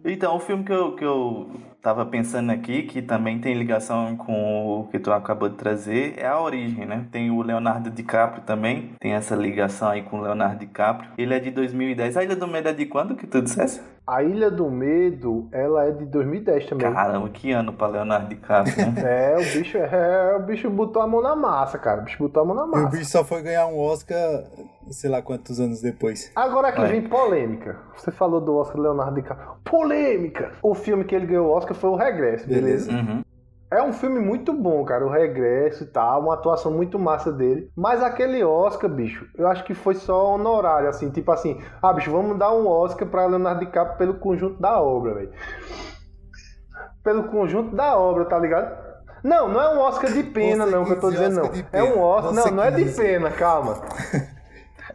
Então, 0.10 0.38
o 0.38 0.39
filme 0.39 0.63
que 0.63 0.72
eu, 0.72 0.96
que 0.96 1.04
eu 1.04 1.50
tava 1.82 2.06
pensando 2.06 2.50
aqui, 2.52 2.84
que 2.84 3.02
também 3.02 3.39
tem 3.39 3.54
ligação 3.54 4.15
com 4.15 4.80
o 4.80 4.88
que 4.89 4.98
tu 5.00 5.12
acabou 5.12 5.50
de 5.50 5.56
trazer, 5.56 6.15
é 6.17 6.26
A 6.26 6.39
Origem, 6.39 6.86
né? 6.86 7.06
Tem 7.12 7.30
o 7.30 7.41
Leonardo 7.41 7.89
DiCaprio 7.89 8.41
também, 8.43 8.91
tem 9.02 9.13
essa 9.13 9.36
ligação 9.36 9.89
aí 9.89 10.02
com 10.04 10.20
o 10.20 10.22
Leonardo 10.22 10.60
DiCaprio. 10.60 11.10
Ele 11.17 11.34
é 11.34 11.39
de 11.39 11.52
2010. 11.52 12.15
A 12.15 12.24
Ilha 12.24 12.36
do 12.38 12.48
Medo 12.48 12.70
é 12.70 12.74
de 12.74 12.86
quando 12.86 13.15
que 13.15 13.28
tu 13.28 13.41
dissesse? 13.41 13.82
A 14.08 14.24
Ilha 14.24 14.50
do 14.50 14.72
Medo, 14.72 15.50
ela 15.52 15.84
é 15.86 15.91
de 15.91 16.06
2010 16.06 16.67
também. 16.67 16.93
Caramba, 16.93 17.28
que 17.28 17.52
ano 17.52 17.74
pra 17.74 17.88
Leonardo 17.88 18.30
DiCaprio, 18.30 18.76
né? 18.78 18.93
É, 19.04 19.36
o 19.36 19.58
bicho, 19.58 19.78
é, 19.78 20.36
o 20.38 20.39
bicho 20.43 20.70
botou 20.70 21.02
a 21.02 21.08
mão 21.08 21.22
na 21.22 21.36
massa, 21.36 21.78
cara. 21.78 22.00
O 22.02 22.04
bicho 22.06 22.17
botou 22.17 22.43
a 22.43 22.46
mão 22.46 22.56
na 22.56 22.62
E 22.63 22.65
o 22.65 22.72
massa. 22.84 22.98
bicho 22.98 23.12
só 23.12 23.26
foi 23.26 23.41
ganhar 23.41 23.67
um 23.67 23.78
Oscar, 23.78 24.46
sei 24.91 25.10
lá 25.10 25.21
quantos 25.21 25.60
anos 25.60 25.82
depois. 25.82 26.32
Agora 26.36 26.69
aqui 26.69 26.82
Vai. 26.82 26.91
vem 26.91 27.02
polêmica. 27.08 27.78
Você 27.95 28.12
falou 28.12 28.41
do 28.41 28.56
Oscar 28.56 28.80
Leonardo 28.80 29.15
DiCaprio. 29.15 29.58
Polêmica! 29.63 30.52
O 30.62 30.73
filme 30.73 31.04
que 31.04 31.15
ele 31.15 31.26
ganhou 31.26 31.47
o 31.47 31.52
Oscar 31.52 31.76
foi 31.76 31.89
o 31.89 31.95
Regresso, 31.95 32.47
beleza? 32.47 32.91
Beleza. 32.91 32.91
Uhum. 32.91 33.23
É 33.69 33.84
um 33.84 33.91
filme 33.91 34.17
muito 34.17 34.54
bom, 34.54 34.86
cara. 34.86 35.06
O 35.06 35.10
regresso 35.10 35.84
e 35.84 35.88
tal, 35.88 36.21
uma 36.21 36.36
atuação 36.36 36.71
muito 36.71 36.97
massa 36.97 37.34
dele. 37.34 37.69
Mas 37.76 38.02
aquele 38.02 38.41
Oscar, 38.41 38.89
bicho, 38.89 39.28
eu 39.38 39.45
acho 39.45 39.65
que 39.65 39.73
foi 39.73 39.93
só 39.95 40.36
honorário, 40.36 40.88
assim, 40.88 41.10
tipo 41.10 41.30
assim, 41.34 41.62
ah, 41.82 41.91
bicho, 41.91 42.10
vamos 42.10 42.39
dar 42.39 42.54
um 42.54 42.65
Oscar 42.65 43.06
pra 43.10 43.26
Leonardo 43.26 43.60
DiCaprio 43.60 43.97
pelo 43.97 44.13
conjunto 44.13 44.62
da 44.62 44.82
obra, 44.82 45.15
velho. 45.15 45.32
Pelo 47.04 47.26
conjunto 47.26 47.76
da 47.76 47.97
obra, 47.97 48.23
tá 48.23 48.39
ligado? 48.39 48.88
Não, 49.21 49.50
não 49.50 49.62
é 49.62 49.76
um 49.76 49.80
Oscar 49.80 50.13
de 50.13 50.23
pena, 50.23 50.65
Você 50.65 50.71
não, 50.71 50.86
que 50.86 50.91
eu 50.91 51.00
tô 51.02 51.12
dizendo, 51.12 51.41
Oscar 51.41 51.58
não. 51.58 51.80
É 51.80 51.84
um. 51.84 52.00
Oscar. 52.00 52.34
Você 52.34 52.50
Não, 52.50 52.56
não 52.58 52.63
é 52.63 52.71
de 52.71 52.86
pena, 52.86 53.32
calma. 53.32 53.82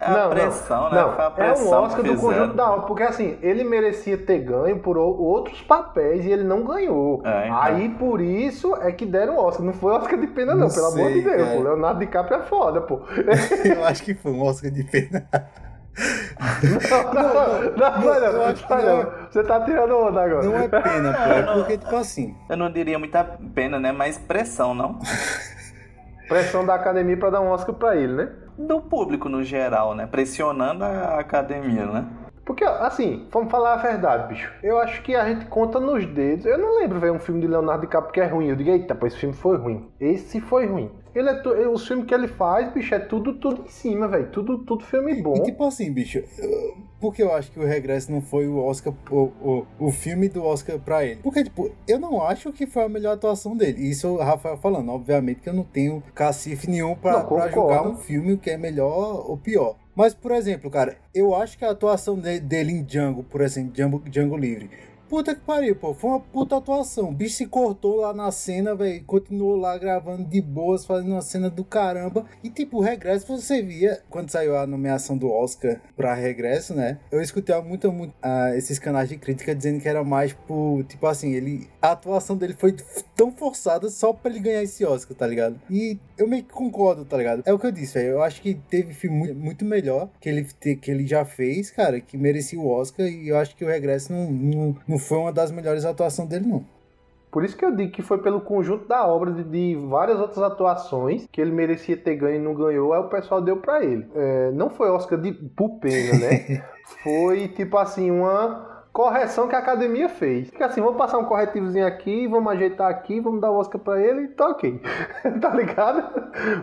É 0.02 0.20
a 0.20 0.28
pressão, 0.28 0.90
né? 0.90 1.00
Não, 1.00 1.12
Foi 1.12 1.24
a 1.24 1.26
é 1.26 1.28
um 1.28 1.32
pressão 1.32 1.82
Oscar 1.82 2.02
do 2.02 2.16
conjunto 2.16 2.54
da 2.54 2.70
obra, 2.70 2.86
porque 2.86 3.02
assim, 3.04 3.38
ele 3.40 3.62
merecia 3.62 4.18
ter 4.18 4.38
ganho 4.40 4.78
por 4.80 4.98
outros 4.98 5.62
papéis 5.62 6.24
e 6.24 6.30
ele 6.30 6.42
não 6.44 6.64
ganhou. 6.64 7.22
É, 7.24 7.46
então. 7.46 7.62
Aí 7.62 7.88
por 7.90 8.20
isso 8.20 8.74
é 8.76 8.90
que 8.90 9.06
deram 9.06 9.36
o 9.36 9.38
Oscar. 9.38 9.64
Não 9.64 9.72
foi 9.72 9.92
Oscar 9.92 10.18
de 10.18 10.26
pena, 10.26 10.54
não, 10.54 10.66
Não 10.66 10.74
pelo 10.74 10.86
amor 10.86 11.12
de 11.12 11.22
sei, 11.22 11.36
Deus. 11.36 11.48
Pô. 11.48 11.62
Leonardo 11.62 12.00
DiCaprio 12.00 12.38
é 12.38 12.42
foda, 12.42 12.80
pô. 12.80 13.00
Eu 13.64 13.84
acho 13.84 14.02
que 14.02 14.14
foi 14.14 14.32
um 14.32 14.42
Oscar 14.42 14.70
de 14.70 14.84
pena. 14.84 15.26
Não, 16.62 16.80
não, 16.90 17.12
não, 17.12 17.22
não, 17.22 17.52
não, 17.76 18.00
não, 18.00 18.32
não, 18.32 18.86
não. 18.86 19.02
não. 19.02 19.12
Você 19.30 19.44
tá 19.44 19.60
tirando 19.60 19.94
onda 19.94 20.22
agora. 20.22 20.42
Não 20.42 20.56
é 20.56 20.68
pena, 20.68 21.12
pô. 21.12 21.32
É 21.32 21.42
porque, 21.54 21.78
tipo 21.78 21.96
assim. 21.96 22.34
Eu 22.48 22.56
não 22.56 22.72
diria 22.72 22.98
muita 22.98 23.22
pena, 23.54 23.78
né? 23.78 23.92
Mas 23.92 24.16
pressão, 24.18 24.74
não? 24.74 24.98
Pressão 26.28 26.64
da 26.64 26.74
academia 26.74 27.16
pra 27.16 27.28
dar 27.30 27.40
um 27.42 27.48
Oscar 27.48 27.74
pra 27.74 27.94
ele, 27.94 28.14
né? 28.14 28.28
Do 28.56 28.80
público 28.80 29.28
no 29.28 29.42
geral, 29.42 29.94
né? 29.94 30.06
Pressionando 30.06 30.84
a 30.84 31.18
academia, 31.18 31.86
né? 31.86 32.06
Porque, 32.44 32.64
assim, 32.64 33.28
vamos 33.30 33.50
falar 33.50 33.74
a 33.74 33.76
verdade, 33.76 34.28
bicho. 34.28 34.52
Eu 34.62 34.78
acho 34.78 35.00
que 35.02 35.14
a 35.14 35.26
gente 35.26 35.46
conta 35.46 35.78
nos 35.78 36.04
dedos. 36.04 36.44
Eu 36.44 36.58
não 36.58 36.78
lembro 36.78 36.98
ver 36.98 37.12
um 37.12 37.18
filme 37.18 37.40
de 37.40 37.46
Leonardo 37.46 37.82
DiCaprio 37.82 38.12
que 38.12 38.20
é 38.20 38.26
ruim. 38.26 38.48
Eu 38.48 38.56
digo, 38.56 38.70
eita, 38.70 38.94
pô, 38.94 39.06
esse 39.06 39.16
filme 39.16 39.34
foi 39.34 39.56
ruim. 39.56 39.88
Esse 40.00 40.40
foi 40.40 40.66
ruim. 40.66 40.90
Ele 41.14 41.28
é 41.28 41.34
tu... 41.34 41.50
Os 41.50 41.86
filmes 41.86 42.06
que 42.06 42.14
ele 42.14 42.28
faz, 42.28 42.72
bicho, 42.72 42.94
é 42.94 42.98
tudo, 42.98 43.34
tudo 43.34 43.62
em 43.66 43.68
cima, 43.68 44.08
velho. 44.08 44.28
Tudo, 44.30 44.58
tudo 44.58 44.84
filme 44.84 45.20
bom. 45.22 45.34
E 45.36 45.42
tipo 45.42 45.64
assim, 45.64 45.92
bicho, 45.92 46.22
porque 47.00 47.22
eu 47.22 47.32
acho 47.34 47.50
que 47.50 47.58
o 47.60 47.66
Regresso 47.66 48.10
não 48.10 48.20
foi 48.22 48.46
o 48.46 48.56
Oscar, 48.58 48.94
o, 49.10 49.16
o, 49.42 49.66
o 49.78 49.90
filme 49.92 50.28
do 50.28 50.42
Oscar 50.44 50.78
pra 50.78 51.04
ele. 51.04 51.20
Porque, 51.22 51.44
tipo, 51.44 51.70
eu 51.86 51.98
não 51.98 52.22
acho 52.22 52.52
que 52.52 52.66
foi 52.66 52.84
a 52.84 52.88
melhor 52.88 53.12
atuação 53.12 53.56
dele. 53.56 53.82
Isso 53.88 54.08
o 54.08 54.16
Rafael 54.18 54.56
falando. 54.56 54.90
Obviamente 54.90 55.40
que 55.40 55.48
eu 55.48 55.54
não 55.54 55.64
tenho 55.64 56.02
cacife 56.14 56.70
nenhum 56.70 56.94
pra, 56.94 57.18
Não, 57.18 57.26
pra 57.28 57.48
julgar 57.50 57.86
um 57.86 57.96
filme 57.96 58.36
que 58.36 58.50
é 58.50 58.56
melhor 58.56 59.28
ou 59.28 59.36
pior. 59.36 59.76
Mas, 59.94 60.14
por 60.14 60.30
exemplo, 60.32 60.70
cara, 60.70 60.96
eu 61.14 61.34
acho 61.34 61.58
que 61.58 61.64
a 61.66 61.70
atuação 61.70 62.18
de- 62.18 62.40
dele 62.40 62.72
em 62.72 62.82
Django, 62.82 63.22
por 63.22 63.42
exemplo, 63.42 63.72
Django, 63.72 64.02
Django 64.08 64.36
Livre, 64.38 64.70
puta 65.12 65.34
que 65.34 65.42
pariu, 65.42 65.76
pô, 65.76 65.92
foi 65.92 66.08
uma 66.08 66.20
puta 66.20 66.56
atuação. 66.56 67.10
O 67.10 67.12
bicho 67.12 67.34
se 67.36 67.44
cortou 67.44 67.96
lá 67.96 68.14
na 68.14 68.32
cena, 68.32 68.74
velho, 68.74 69.04
continuou 69.04 69.56
lá 69.56 69.76
gravando 69.76 70.24
de 70.24 70.40
boas, 70.40 70.86
fazendo 70.86 71.10
uma 71.10 71.20
cena 71.20 71.50
do 71.50 71.62
caramba. 71.62 72.24
E, 72.42 72.48
tipo, 72.48 72.78
o 72.78 72.80
Regresso, 72.80 73.26
você 73.26 73.60
via, 73.60 74.02
quando 74.08 74.30
saiu 74.30 74.56
a 74.56 74.66
nomeação 74.66 75.18
do 75.18 75.30
Oscar 75.30 75.82
pra 75.94 76.14
Regresso, 76.14 76.72
né? 76.74 76.98
Eu 77.10 77.20
escutei 77.20 77.54
muito, 77.60 77.92
muito 77.92 78.14
ah, 78.22 78.56
esses 78.56 78.78
canais 78.78 79.10
de 79.10 79.18
crítica 79.18 79.54
dizendo 79.54 79.82
que 79.82 79.88
era 79.88 80.02
mais 80.02 80.32
por, 80.32 80.82
tipo 80.84 81.06
assim, 81.06 81.34
ele. 81.34 81.68
A 81.82 81.90
atuação 81.90 82.34
dele 82.34 82.54
foi 82.56 82.74
tão 83.22 83.30
forçada 83.30 83.88
só 83.88 84.12
pra 84.12 84.32
ele 84.32 84.40
ganhar 84.40 84.64
esse 84.64 84.84
Oscar, 84.84 85.16
tá 85.16 85.24
ligado? 85.24 85.54
E 85.70 85.96
eu 86.18 86.26
meio 86.26 86.42
que 86.42 86.52
concordo, 86.52 87.04
tá 87.04 87.16
ligado? 87.16 87.44
É 87.46 87.52
o 87.52 87.58
que 87.58 87.68
eu 87.68 87.70
disse, 87.70 87.94
velho. 87.94 88.14
Eu 88.14 88.22
acho 88.22 88.42
que 88.42 88.54
teve 88.54 88.92
filme 88.92 89.16
muito, 89.16 89.34
muito 89.36 89.64
melhor 89.64 90.08
que 90.20 90.28
ele, 90.28 90.44
que 90.44 90.90
ele 90.90 91.06
já 91.06 91.24
fez, 91.24 91.70
cara, 91.70 92.00
que 92.00 92.18
merecia 92.18 92.58
o 92.58 92.68
Oscar. 92.68 93.06
E 93.06 93.28
eu 93.28 93.38
acho 93.38 93.54
que 93.54 93.64
o 93.64 93.68
Regresso 93.68 94.12
não, 94.12 94.28
não, 94.28 94.76
não 94.88 94.98
foi 94.98 95.18
uma 95.18 95.32
das 95.32 95.52
melhores 95.52 95.84
atuações 95.84 96.28
dele, 96.28 96.48
não. 96.48 96.64
Por 97.30 97.44
isso 97.44 97.56
que 97.56 97.64
eu 97.64 97.74
digo 97.74 97.92
que 97.92 98.02
foi 98.02 98.18
pelo 98.18 98.40
conjunto 98.40 98.88
da 98.88 99.06
obra 99.06 99.30
de, 99.30 99.44
de 99.44 99.76
várias 99.88 100.18
outras 100.18 100.42
atuações 100.42 101.26
que 101.30 101.40
ele 101.40 101.52
merecia 101.52 101.96
ter 101.96 102.16
ganho 102.16 102.36
e 102.36 102.44
não 102.44 102.54
ganhou, 102.54 102.92
aí 102.92 103.00
o 103.00 103.08
pessoal 103.08 103.40
deu 103.40 103.56
pra 103.56 103.84
ele. 103.84 104.04
É, 104.16 104.50
não 104.50 104.68
foi 104.68 104.90
Oscar 104.90 105.18
de 105.18 105.32
por 105.32 105.78
pena, 105.78 106.18
né? 106.18 106.62
foi 107.04 107.48
tipo 107.48 107.78
assim, 107.78 108.10
uma 108.10 108.71
correção 108.92 109.48
que 109.48 109.54
a 109.54 109.58
academia 109.58 110.08
fez. 110.08 110.50
Porque 110.50 110.62
assim, 110.62 110.80
vamos 110.80 110.96
passar 110.98 111.18
um 111.18 111.24
corretivozinho 111.24 111.86
aqui, 111.86 112.26
vamos 112.26 112.52
ajeitar 112.52 112.90
aqui, 112.90 113.20
vamos 113.20 113.40
dar 113.40 113.50
o 113.50 113.56
Oscar 113.56 113.80
pra 113.80 114.00
ele 114.00 114.22
e 114.24 114.28
tá 114.28 114.48
ok. 114.48 114.80
tá 115.40 115.48
ligado? 115.50 116.02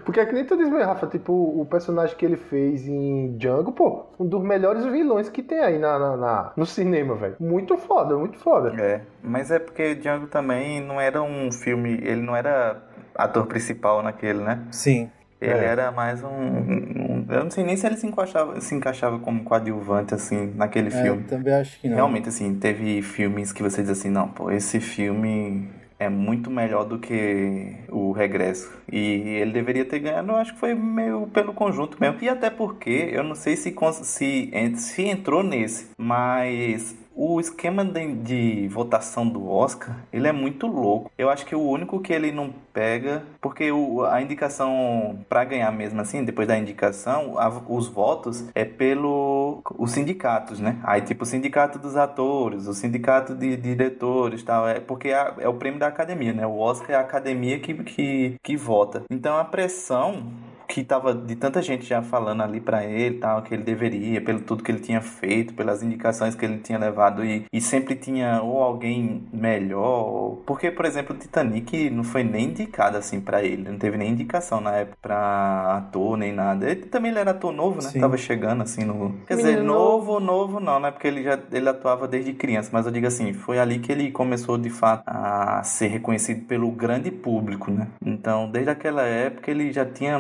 Porque 0.06 0.20
é 0.20 0.26
que 0.26 0.34
nem 0.34 0.46
tu 0.46 0.56
diz, 0.56 0.70
mesmo, 0.70 0.86
Rafa, 0.86 1.08
tipo, 1.08 1.34
o 1.34 1.66
personagem 1.66 2.16
que 2.16 2.26
ele 2.26 2.38
fez 2.38 2.88
em 2.88 3.36
Django, 3.38 3.72
pô, 3.72 4.06
um 4.20 4.26
dos 4.26 4.42
melhores 4.44 4.86
vilões 4.86 5.30
que 5.30 5.42
tem 5.42 5.60
aí 5.60 5.80
na, 5.80 5.98
na- 5.98 6.18
na- 6.18 6.52
no 6.56 6.66
cinema, 6.66 7.16
velho. 7.16 7.36
Muito 7.40 7.78
foda, 7.78 8.16
muito 8.16 8.38
foda. 8.38 8.74
É, 8.82 9.02
mas 9.24 9.50
é 9.52 9.60
porque 9.60 9.96
Django 9.96 10.28
também 10.28 10.82
não 10.82 11.00
era 11.02 11.22
um 11.22 11.52
filme, 11.52 11.94
ele 12.04 12.22
não 12.22 12.36
era 12.36 12.84
ator 13.16 13.46
principal 13.48 14.02
naquele, 14.04 14.40
né? 14.40 14.66
Sim. 14.72 15.10
Ele 15.42 15.54
É. 15.54 15.66
era 15.66 15.92
mais 15.92 16.22
um, 16.24 16.28
um- 16.28 17.26
Eu 17.30 17.44
não 17.44 17.52
sei 17.52 17.64
nem 17.64 17.78
se 17.78 17.86
ele 17.86 17.96
se 17.96 18.06
encaixava, 18.08 18.60
se 18.60 18.74
encaixava 18.76 19.20
como 19.20 19.44
coadjuvante, 19.44 20.14
assim, 20.14 20.52
naquele 20.56 20.88
É, 20.88 20.92
filme. 20.92 21.24
também 21.24 21.54
acho 21.54 21.80
que 21.80 21.88
não. 21.88 21.96
Realmente, 21.96 22.28
assim, 22.30 22.56
teve 22.56 23.02
filmes 23.02 23.52
que 23.52 23.62
você 23.64 23.82
diz 23.82 23.92
assim, 23.92 24.10
não, 24.10 24.28
pô, 24.28 24.52
esse 24.52 24.80
filme 24.80 25.70
é 26.00 26.10
muito 26.10 26.50
melhor 26.50 26.86
do 26.86 26.98
que 26.98 27.76
o 27.90 28.12
Regresso. 28.12 28.72
E 28.92 28.98
ele 28.98 29.52
deveria 29.52 29.86
ter 29.86 30.00
ganhado, 30.00 30.32
eu 30.32 30.36
acho 30.38 30.54
que 30.54 30.60
foi 30.60 30.74
meio 30.74 31.28
pelo 31.28 31.54
conjunto 31.54 31.98
mesmo. 32.00 32.18
E 32.22 32.28
até 32.30 32.50
porque, 32.50 33.10
eu 33.12 33.24
não 33.24 33.36
sei 33.36 33.56
se, 33.56 33.74
se, 34.04 34.52
se 34.78 35.02
entrou 35.04 35.44
nesse, 35.44 35.90
mas 35.98 36.96
o 37.22 37.40
esquema 37.40 37.84
de, 37.84 38.14
de 38.16 38.68
votação 38.70 39.28
do 39.28 39.50
Oscar, 39.50 39.96
ele 40.12 40.28
é 40.28 40.32
muito 40.32 40.68
louco. 40.68 41.12
Eu 41.18 41.30
acho 41.30 41.46
que 41.46 41.56
o 41.56 41.62
único 41.62 42.00
que 42.00 42.14
ele 42.14 42.32
não 42.32 42.54
pega, 42.74 43.24
porque 43.42 43.72
o, 43.72 44.04
a 44.06 44.22
indicação 44.22 45.20
pra 45.28 45.44
ganhar 45.44 45.72
mesmo 45.72 46.00
assim, 46.02 46.24
depois 46.24 46.48
da 46.48 46.58
indicação, 46.58 47.38
a- 47.38 47.50
os 47.68 47.88
votos 47.88 48.46
é 48.56 48.64
pelo 48.66 49.62
os 49.78 49.92
sindicatos, 49.92 50.60
né? 50.60 50.78
Aí 50.84 51.02
tipo 51.02 51.24
o 51.24 51.26
sindicato 51.26 51.78
dos 51.80 51.96
atores, 51.96 52.68
o 52.68 52.74
sindicato 52.74 53.36
de 53.36 53.56
diretores, 53.58 54.44
tal, 54.44 54.68
é 54.68 54.80
porque 54.80 55.10
é, 55.10 55.34
é 55.40 55.48
o 55.50 55.54
prêmio 55.56 55.80
da 55.80 55.88
academia, 55.88 56.34
né? 56.34 56.46
O 56.48 56.58
Oscar 56.60 56.92
é 56.92 56.96
a 56.96 57.02
academia 57.02 57.60
que, 57.60 57.74
que, 57.84 58.36
que 58.44 58.56
vota. 58.58 59.04
Então 59.12 59.38
a 59.38 59.44
pressão 59.44 60.24
que 60.70 60.84
tava 60.84 61.14
de 61.16 61.36
tanta 61.36 61.62
gente 61.62 61.84
já 61.86 62.02
falando 62.04 62.44
ali 62.44 62.62
pra 62.62 62.86
ele, 62.86 63.18
tal, 63.18 63.42
que 63.42 63.54
ele 63.56 63.64
deveria, 63.64 64.22
pelo 64.22 64.40
tudo 64.42 64.64
que 64.64 64.72
ele 64.72 64.80
tinha 64.80 65.02
feito, 65.02 65.54
pelas 65.56 65.82
indicações 65.84 66.36
que 66.36 66.46
ele 66.46 66.60
tinha 66.60 66.78
levado 66.78 67.26
e, 67.26 67.46
e 67.52 67.60
sempre 67.60 67.96
tinha 67.96 68.42
ou 68.44 68.62
alguém 68.64 69.24
melhor, 69.34 70.06
ou- 70.08 70.44
porque 70.46 70.70
por 70.72 70.86
exemplo, 70.86 71.16
o 71.16 71.20
Titanic 71.20 71.90
não 71.90 72.04
foi 72.04 72.24
nem 72.24 72.46
indicado 72.50 72.98
assim 72.98 73.20
pra 73.20 73.44
ele, 73.44 73.70
não 73.70 73.80
teve 73.80 73.98
nem 73.98 74.12
indicação 74.12 74.62
na 74.62 74.76
época 74.76 74.98
pra 75.02 75.78
ator 75.78 76.16
nem 76.18 76.32
nada. 76.32 76.70
Ele 76.70 76.84
também 76.86 77.10
ele 77.12 77.20
era 77.20 77.32
ator 77.32 77.52
novo, 77.52 77.82
né? 77.82 77.90
Sim. 77.90 78.00
Tava 78.00 78.18
chegando 78.18 78.62
assim 78.62 78.84
no, 78.86 79.14
quer 79.28 79.36
dizer, 79.38 79.56
Menino 79.58 79.74
novo, 79.74 80.20
novo 80.20 80.60
não, 80.60 80.80
né? 80.80 80.92
Porque 80.92 81.08
ele 81.08 81.24
já 81.24 81.40
ele 81.52 81.68
atuava 81.68 82.08
desde 82.08 82.34
criança, 82.34 82.70
mas 82.72 82.86
eu 82.86 82.92
digo 82.92 83.08
assim, 83.08 83.34
foi 83.34 83.58
ali 83.60 83.80
que 83.80 83.92
ele 83.92 84.12
começou 84.12 84.58
de 84.58 84.70
fato 84.70 85.04
a 85.08 85.64
ser 85.64 85.88
reconhecido 85.88 86.46
pelo 86.46 86.70
grande 86.72 87.10
público, 87.12 87.72
né? 87.72 87.88
Então, 88.06 88.50
desde 88.52 88.70
aquela 88.70 89.02
época 89.04 89.50
ele 89.50 89.72
já 89.72 89.86
tinha 89.86 90.20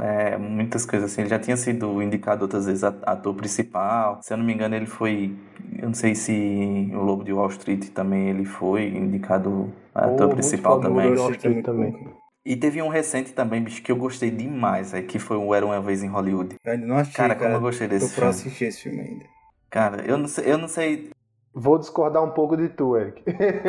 é, 0.00 0.36
muitas 0.36 0.84
coisas 0.86 1.12
assim, 1.12 1.22
ele 1.22 1.30
já 1.30 1.38
tinha 1.38 1.56
sido 1.56 2.02
indicado 2.02 2.42
outras 2.42 2.66
vezes 2.66 2.84
ator 2.84 3.34
principal. 3.34 4.18
Se 4.22 4.32
eu 4.32 4.36
não 4.36 4.44
me 4.44 4.52
engano, 4.52 4.74
ele 4.74 4.86
foi, 4.86 5.34
eu 5.78 5.86
não 5.86 5.94
sei 5.94 6.14
se 6.14 6.90
o 6.92 6.98
Lobo 7.02 7.24
de 7.24 7.32
Wall 7.32 7.48
Street 7.48 7.88
também 7.90 8.28
ele 8.28 8.44
foi 8.44 8.88
indicado 8.88 9.72
a 9.94 10.06
ator 10.06 10.26
muito 10.26 10.34
principal 10.34 10.80
também. 10.80 11.14
Também. 11.62 11.94
E 12.46 12.56
teve 12.56 12.82
um 12.82 12.88
recente 12.88 13.32
também, 13.32 13.62
bicho, 13.62 13.82
que 13.82 13.90
eu 13.90 13.96
gostei 13.96 14.30
demais, 14.30 14.92
é, 14.92 15.00
que 15.00 15.18
foi 15.18 15.36
o 15.38 15.54
Era 15.54 15.64
Uma 15.64 15.80
Vez 15.80 16.02
em 16.02 16.08
Hollywood. 16.08 16.56
Eu 16.64 16.78
não 16.78 16.98
achei, 16.98 17.14
Cara, 17.14 17.34
cara. 17.34 17.46
como 17.46 17.56
eu 17.56 17.60
gostei 17.60 17.88
Tô 17.88 17.94
desse 17.94 18.08
pra 18.08 18.14
filme. 18.14 18.30
assistir 18.30 18.64
esse 18.66 18.82
filme 18.82 19.00
ainda. 19.00 19.24
Cara, 19.70 20.02
eu 20.06 20.18
não 20.18 20.28
sei, 20.28 20.52
eu 20.52 20.58
não 20.58 20.68
sei. 20.68 21.10
Vou 21.56 21.78
discordar 21.78 22.20
um 22.22 22.30
pouco 22.30 22.56
de 22.56 22.68
tu, 22.68 22.96
Eric. 22.96 23.22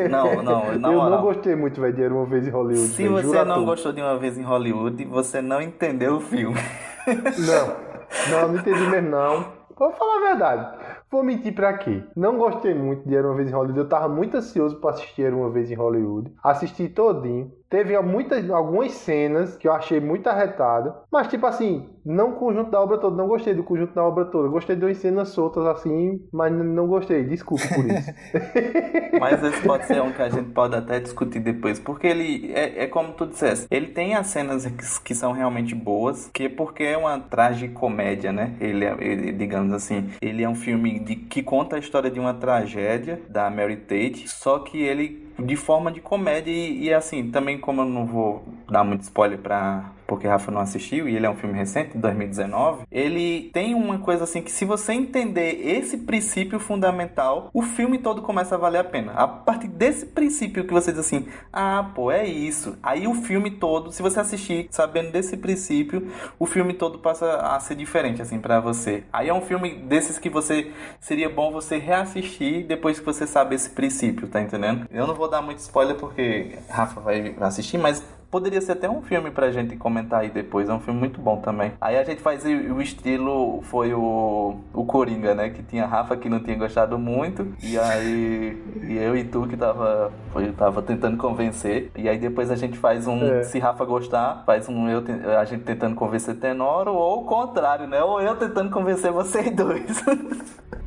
Não, 0.10 0.36
não, 0.42 0.66
na 0.66 0.74
eu 0.74 0.80
não 0.80 0.94
moral. 0.96 1.22
gostei 1.22 1.56
muito, 1.56 1.80
velho, 1.80 1.94
de 1.94 2.02
Era 2.02 2.14
Uma 2.14 2.26
Vez 2.26 2.48
em 2.48 2.50
Hollywood. 2.50 2.88
Se 2.88 3.04
velho, 3.08 3.22
você 3.22 3.44
não 3.44 3.64
gostou 3.64 3.94
de 3.94 4.02
uma 4.02 4.18
vez 4.18 4.38
em 4.38 4.42
Hollywood, 4.42 5.06
você 5.06 5.40
não 5.40 5.62
entendeu 5.62 6.16
o 6.16 6.20
filme. 6.20 6.58
Não, 7.06 8.32
não, 8.32 8.48
não 8.48 8.56
entendi 8.56 8.82
mesmo, 8.90 9.10
não. 9.10 9.46
Vou 9.78 9.92
falar 9.92 10.18
a 10.18 10.28
verdade. 10.30 10.78
Vou 11.10 11.24
mentir 11.24 11.54
pra 11.54 11.78
quê? 11.78 12.04
Não 12.16 12.38
gostei 12.38 12.74
muito 12.74 13.08
de 13.08 13.16
Era 13.16 13.28
Uma 13.28 13.36
Vez 13.36 13.50
em 13.50 13.54
Hollywood. 13.54 13.80
Eu 13.80 13.90
tava 13.90 14.08
muito 14.10 14.38
ansioso 14.38 14.80
pra 14.80 14.92
assistir 14.92 15.24
Era 15.24 15.36
Uma 15.36 15.50
Vez 15.50 15.72
em 15.72 15.76
Hollywood. 15.76 16.32
Assisti 16.44 16.88
todinho. 16.90 17.52
Teve 17.70 18.00
muitas, 18.02 18.48
algumas 18.50 18.92
cenas 18.92 19.58
que 19.58 19.68
eu 19.68 19.74
achei 19.74 20.00
muito 20.00 20.28
arretada. 20.28 20.96
Mas, 21.12 21.28
tipo 21.28 21.46
assim, 21.46 21.90
não 22.06 22.30
o 22.32 22.36
conjunto 22.36 22.70
da 22.72 22.80
obra 22.82 22.98
toda. 22.98 23.16
Não 23.18 23.28
gostei 23.28 23.54
do 23.54 23.64
conjunto 23.64 23.94
da 23.94 24.04
obra 24.04 24.26
toda. 24.26 24.48
Gostei 24.50 24.76
de 24.76 24.86
umas 24.86 24.98
cenas 24.98 25.30
soltas 25.30 25.66
assim, 25.66 26.22
mas 26.32 26.52
não 26.54 26.88
gostei. 26.88 27.24
Desculpa 27.24 27.68
por 27.74 27.86
isso. 27.86 28.12
Mas 29.20 29.42
esse 29.44 29.62
pode 29.62 29.86
ser 29.86 30.02
um 30.02 30.12
que 30.12 30.22
a 30.22 30.30
gente 30.30 30.52
pode 30.52 30.76
até 30.76 31.00
discutir 31.00 31.40
depois. 31.40 31.80
Porque 31.80 32.08
ele, 32.08 32.52
é, 32.54 32.84
é 32.84 32.88
como 32.88 33.14
tu 33.14 33.26
disseste, 33.26 33.68
ele 33.72 33.88
tem 33.88 34.14
as 34.16 34.28
cenas 34.28 34.66
que, 34.66 35.02
que 35.04 35.16
são 35.16 35.32
realmente 35.32 35.74
boas, 35.74 36.30
que 36.34 36.44
é 36.44 36.50
porque 36.50 36.84
é 36.84 36.98
uma 36.98 37.20
tragicomédia, 37.20 38.32
né? 38.32 38.56
Ele, 38.60 38.86
é- 38.86 38.98
ele, 39.00 39.32
digamos 39.32 39.74
assim, 39.74 40.10
ele 40.22 40.44
é 40.44 40.50
um 40.50 40.56
filme 40.56 40.75
de, 40.76 41.16
que 41.16 41.42
conta 41.42 41.76
a 41.76 41.80
história 41.80 42.10
de 42.10 42.20
uma 42.20 42.34
tragédia 42.34 43.22
da 43.30 43.50
Mary 43.50 43.78
Tate, 43.78 44.28
só 44.28 44.60
que 44.60 44.82
ele 44.82 45.26
de 45.38 45.56
forma 45.56 45.92
de 45.92 46.00
comédia 46.00 46.52
e, 46.52 46.86
e, 46.86 46.94
assim, 46.94 47.30
também 47.30 47.58
como 47.58 47.82
eu 47.82 47.86
não 47.86 48.06
vou 48.06 48.44
dar 48.70 48.84
muito 48.84 49.02
spoiler 49.02 49.38
pra 49.38 49.92
porque 50.08 50.28
Rafa 50.28 50.52
não 50.52 50.62
assistiu 50.62 51.08
e 51.08 51.16
ele 51.16 51.26
é 51.26 51.30
um 51.30 51.36
filme 51.36 51.58
recente, 51.58 51.94
de 51.94 51.98
2019, 52.00 52.84
ele 52.92 53.50
tem 53.54 53.74
uma 53.74 54.00
coisa 54.00 54.24
assim 54.24 54.42
que 54.42 54.52
se 54.52 54.66
você 54.66 54.94
entender 54.94 55.60
esse 55.66 55.98
princípio 55.98 56.60
fundamental, 56.60 57.50
o 57.54 57.62
filme 57.62 57.98
todo 57.98 58.22
começa 58.22 58.56
a 58.56 58.58
valer 58.58 58.80
a 58.80 58.84
pena. 58.84 59.14
A 59.14 59.28
partir 59.28 59.68
desse 59.68 60.06
princípio 60.06 60.66
que 60.66 60.74
você 60.74 60.92
diz 60.92 61.00
assim, 61.00 61.28
ah, 61.52 61.92
pô, 61.96 62.12
é 62.12 62.26
isso. 62.26 62.78
Aí 62.82 63.08
o 63.08 63.14
filme 63.14 63.52
todo, 63.52 63.92
se 63.92 64.02
você 64.02 64.20
assistir 64.20 64.68
sabendo 64.72 65.12
desse 65.12 65.38
princípio, 65.38 66.12
o 66.38 66.46
filme 66.46 66.74
todo 66.74 67.00
passa 67.00 67.38
a 67.38 67.60
ser 67.60 67.76
diferente 67.76 68.22
assim 68.22 68.40
para 68.40 68.60
você. 68.60 69.04
Aí 69.12 69.30
é 69.30 69.34
um 69.34 69.42
filme 69.42 69.76
desses 69.76 70.18
que 70.18 70.30
você 70.30 70.72
seria 71.00 71.30
bom 71.30 71.52
você 71.52 71.78
reassistir 71.78 72.66
depois 72.66 73.00
que 73.00 73.06
você 73.06 73.26
sabe 73.26 73.56
esse 73.56 73.70
princípio, 73.70 74.28
tá 74.28 74.42
entendendo? 74.42 74.88
Eu 74.92 75.08
não 75.08 75.16
vou 75.16 75.30
dar 75.30 75.42
muito 75.42 75.60
spoiler 75.60 75.96
porque 75.96 76.58
Rafa 76.70 77.00
vai 77.02 77.36
assistir, 77.40 77.78
mas 77.78 78.04
Poderia 78.30 78.62
ser 78.62 78.74
até 78.74 78.90
um 78.90 79.02
filme 79.02 79.32
pra 79.32 79.52
gente 79.52 79.76
comentar 79.78 80.22
aí 80.22 80.30
depois. 80.30 80.70
É 80.70 80.74
um 80.74 80.80
filme 80.80 81.00
muito 81.00 81.20
bom 81.20 81.38
também. 81.38 81.74
Aí 81.80 81.98
a 81.98 82.04
gente 82.04 82.22
faz 82.22 82.44
o 82.46 82.82
estilo 82.82 83.62
foi 83.64 83.94
o, 83.94 84.58
o 84.74 84.86
Coringa, 84.86 85.34
né? 85.34 85.50
Que 85.50 85.64
tinha 85.64 85.86
Rafa 85.86 86.18
que 86.18 86.30
não 86.30 86.40
tinha 86.40 86.58
gostado 86.58 86.98
muito. 86.98 87.48
E 87.64 87.78
aí 87.78 88.62
e 88.84 88.98
eu 88.98 89.16
e 89.16 89.24
tu 89.24 89.48
que 89.48 89.58
tava, 89.58 90.12
foi, 90.32 90.52
tava 90.52 90.82
tentando 90.82 91.18
convencer. 91.18 91.92
E 91.96 92.10
aí 92.10 92.18
depois 92.18 92.52
a 92.52 92.56
gente 92.56 92.78
faz 92.78 93.08
um, 93.08 93.24
é. 93.26 93.44
se 93.44 93.60
Rafa 93.60 93.86
gostar, 93.86 94.44
faz 94.46 94.68
um 94.68 94.90
eu 94.90 95.04
a 95.40 95.46
gente 95.46 95.64
tentando 95.64 95.96
convencer 95.96 96.36
Tenoro, 96.36 96.94
ou 96.94 97.22
o 97.22 97.26
contrário, 97.26 97.88
né? 97.88 98.04
Ou 98.04 98.22
eu 98.22 98.36
tentando 98.36 98.70
convencer 98.70 99.12
vocês 99.12 99.50
dois. 99.56 100.04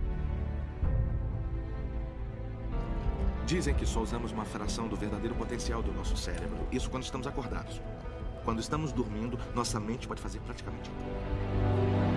Dizem 3.49 3.75
que 3.75 3.87
só 3.87 4.03
usamos 4.03 4.31
uma 4.31 4.45
fração 4.45 4.87
do 4.87 4.95
verdadeiro 4.95 5.35
potencial 5.35 5.83
do 5.83 5.91
nosso 5.91 6.15
cérebro. 6.19 6.69
Isso 6.71 6.91
quando 6.91 7.05
estamos 7.05 7.27
acordados. 7.27 7.81
Quando 8.45 8.61
estamos 8.61 8.93
dormindo, 8.93 9.39
nossa 9.55 9.81
mente 9.81 10.07
pode 10.07 10.21
fazer 10.21 10.39
praticamente 10.41 10.91
tudo. 10.91 12.08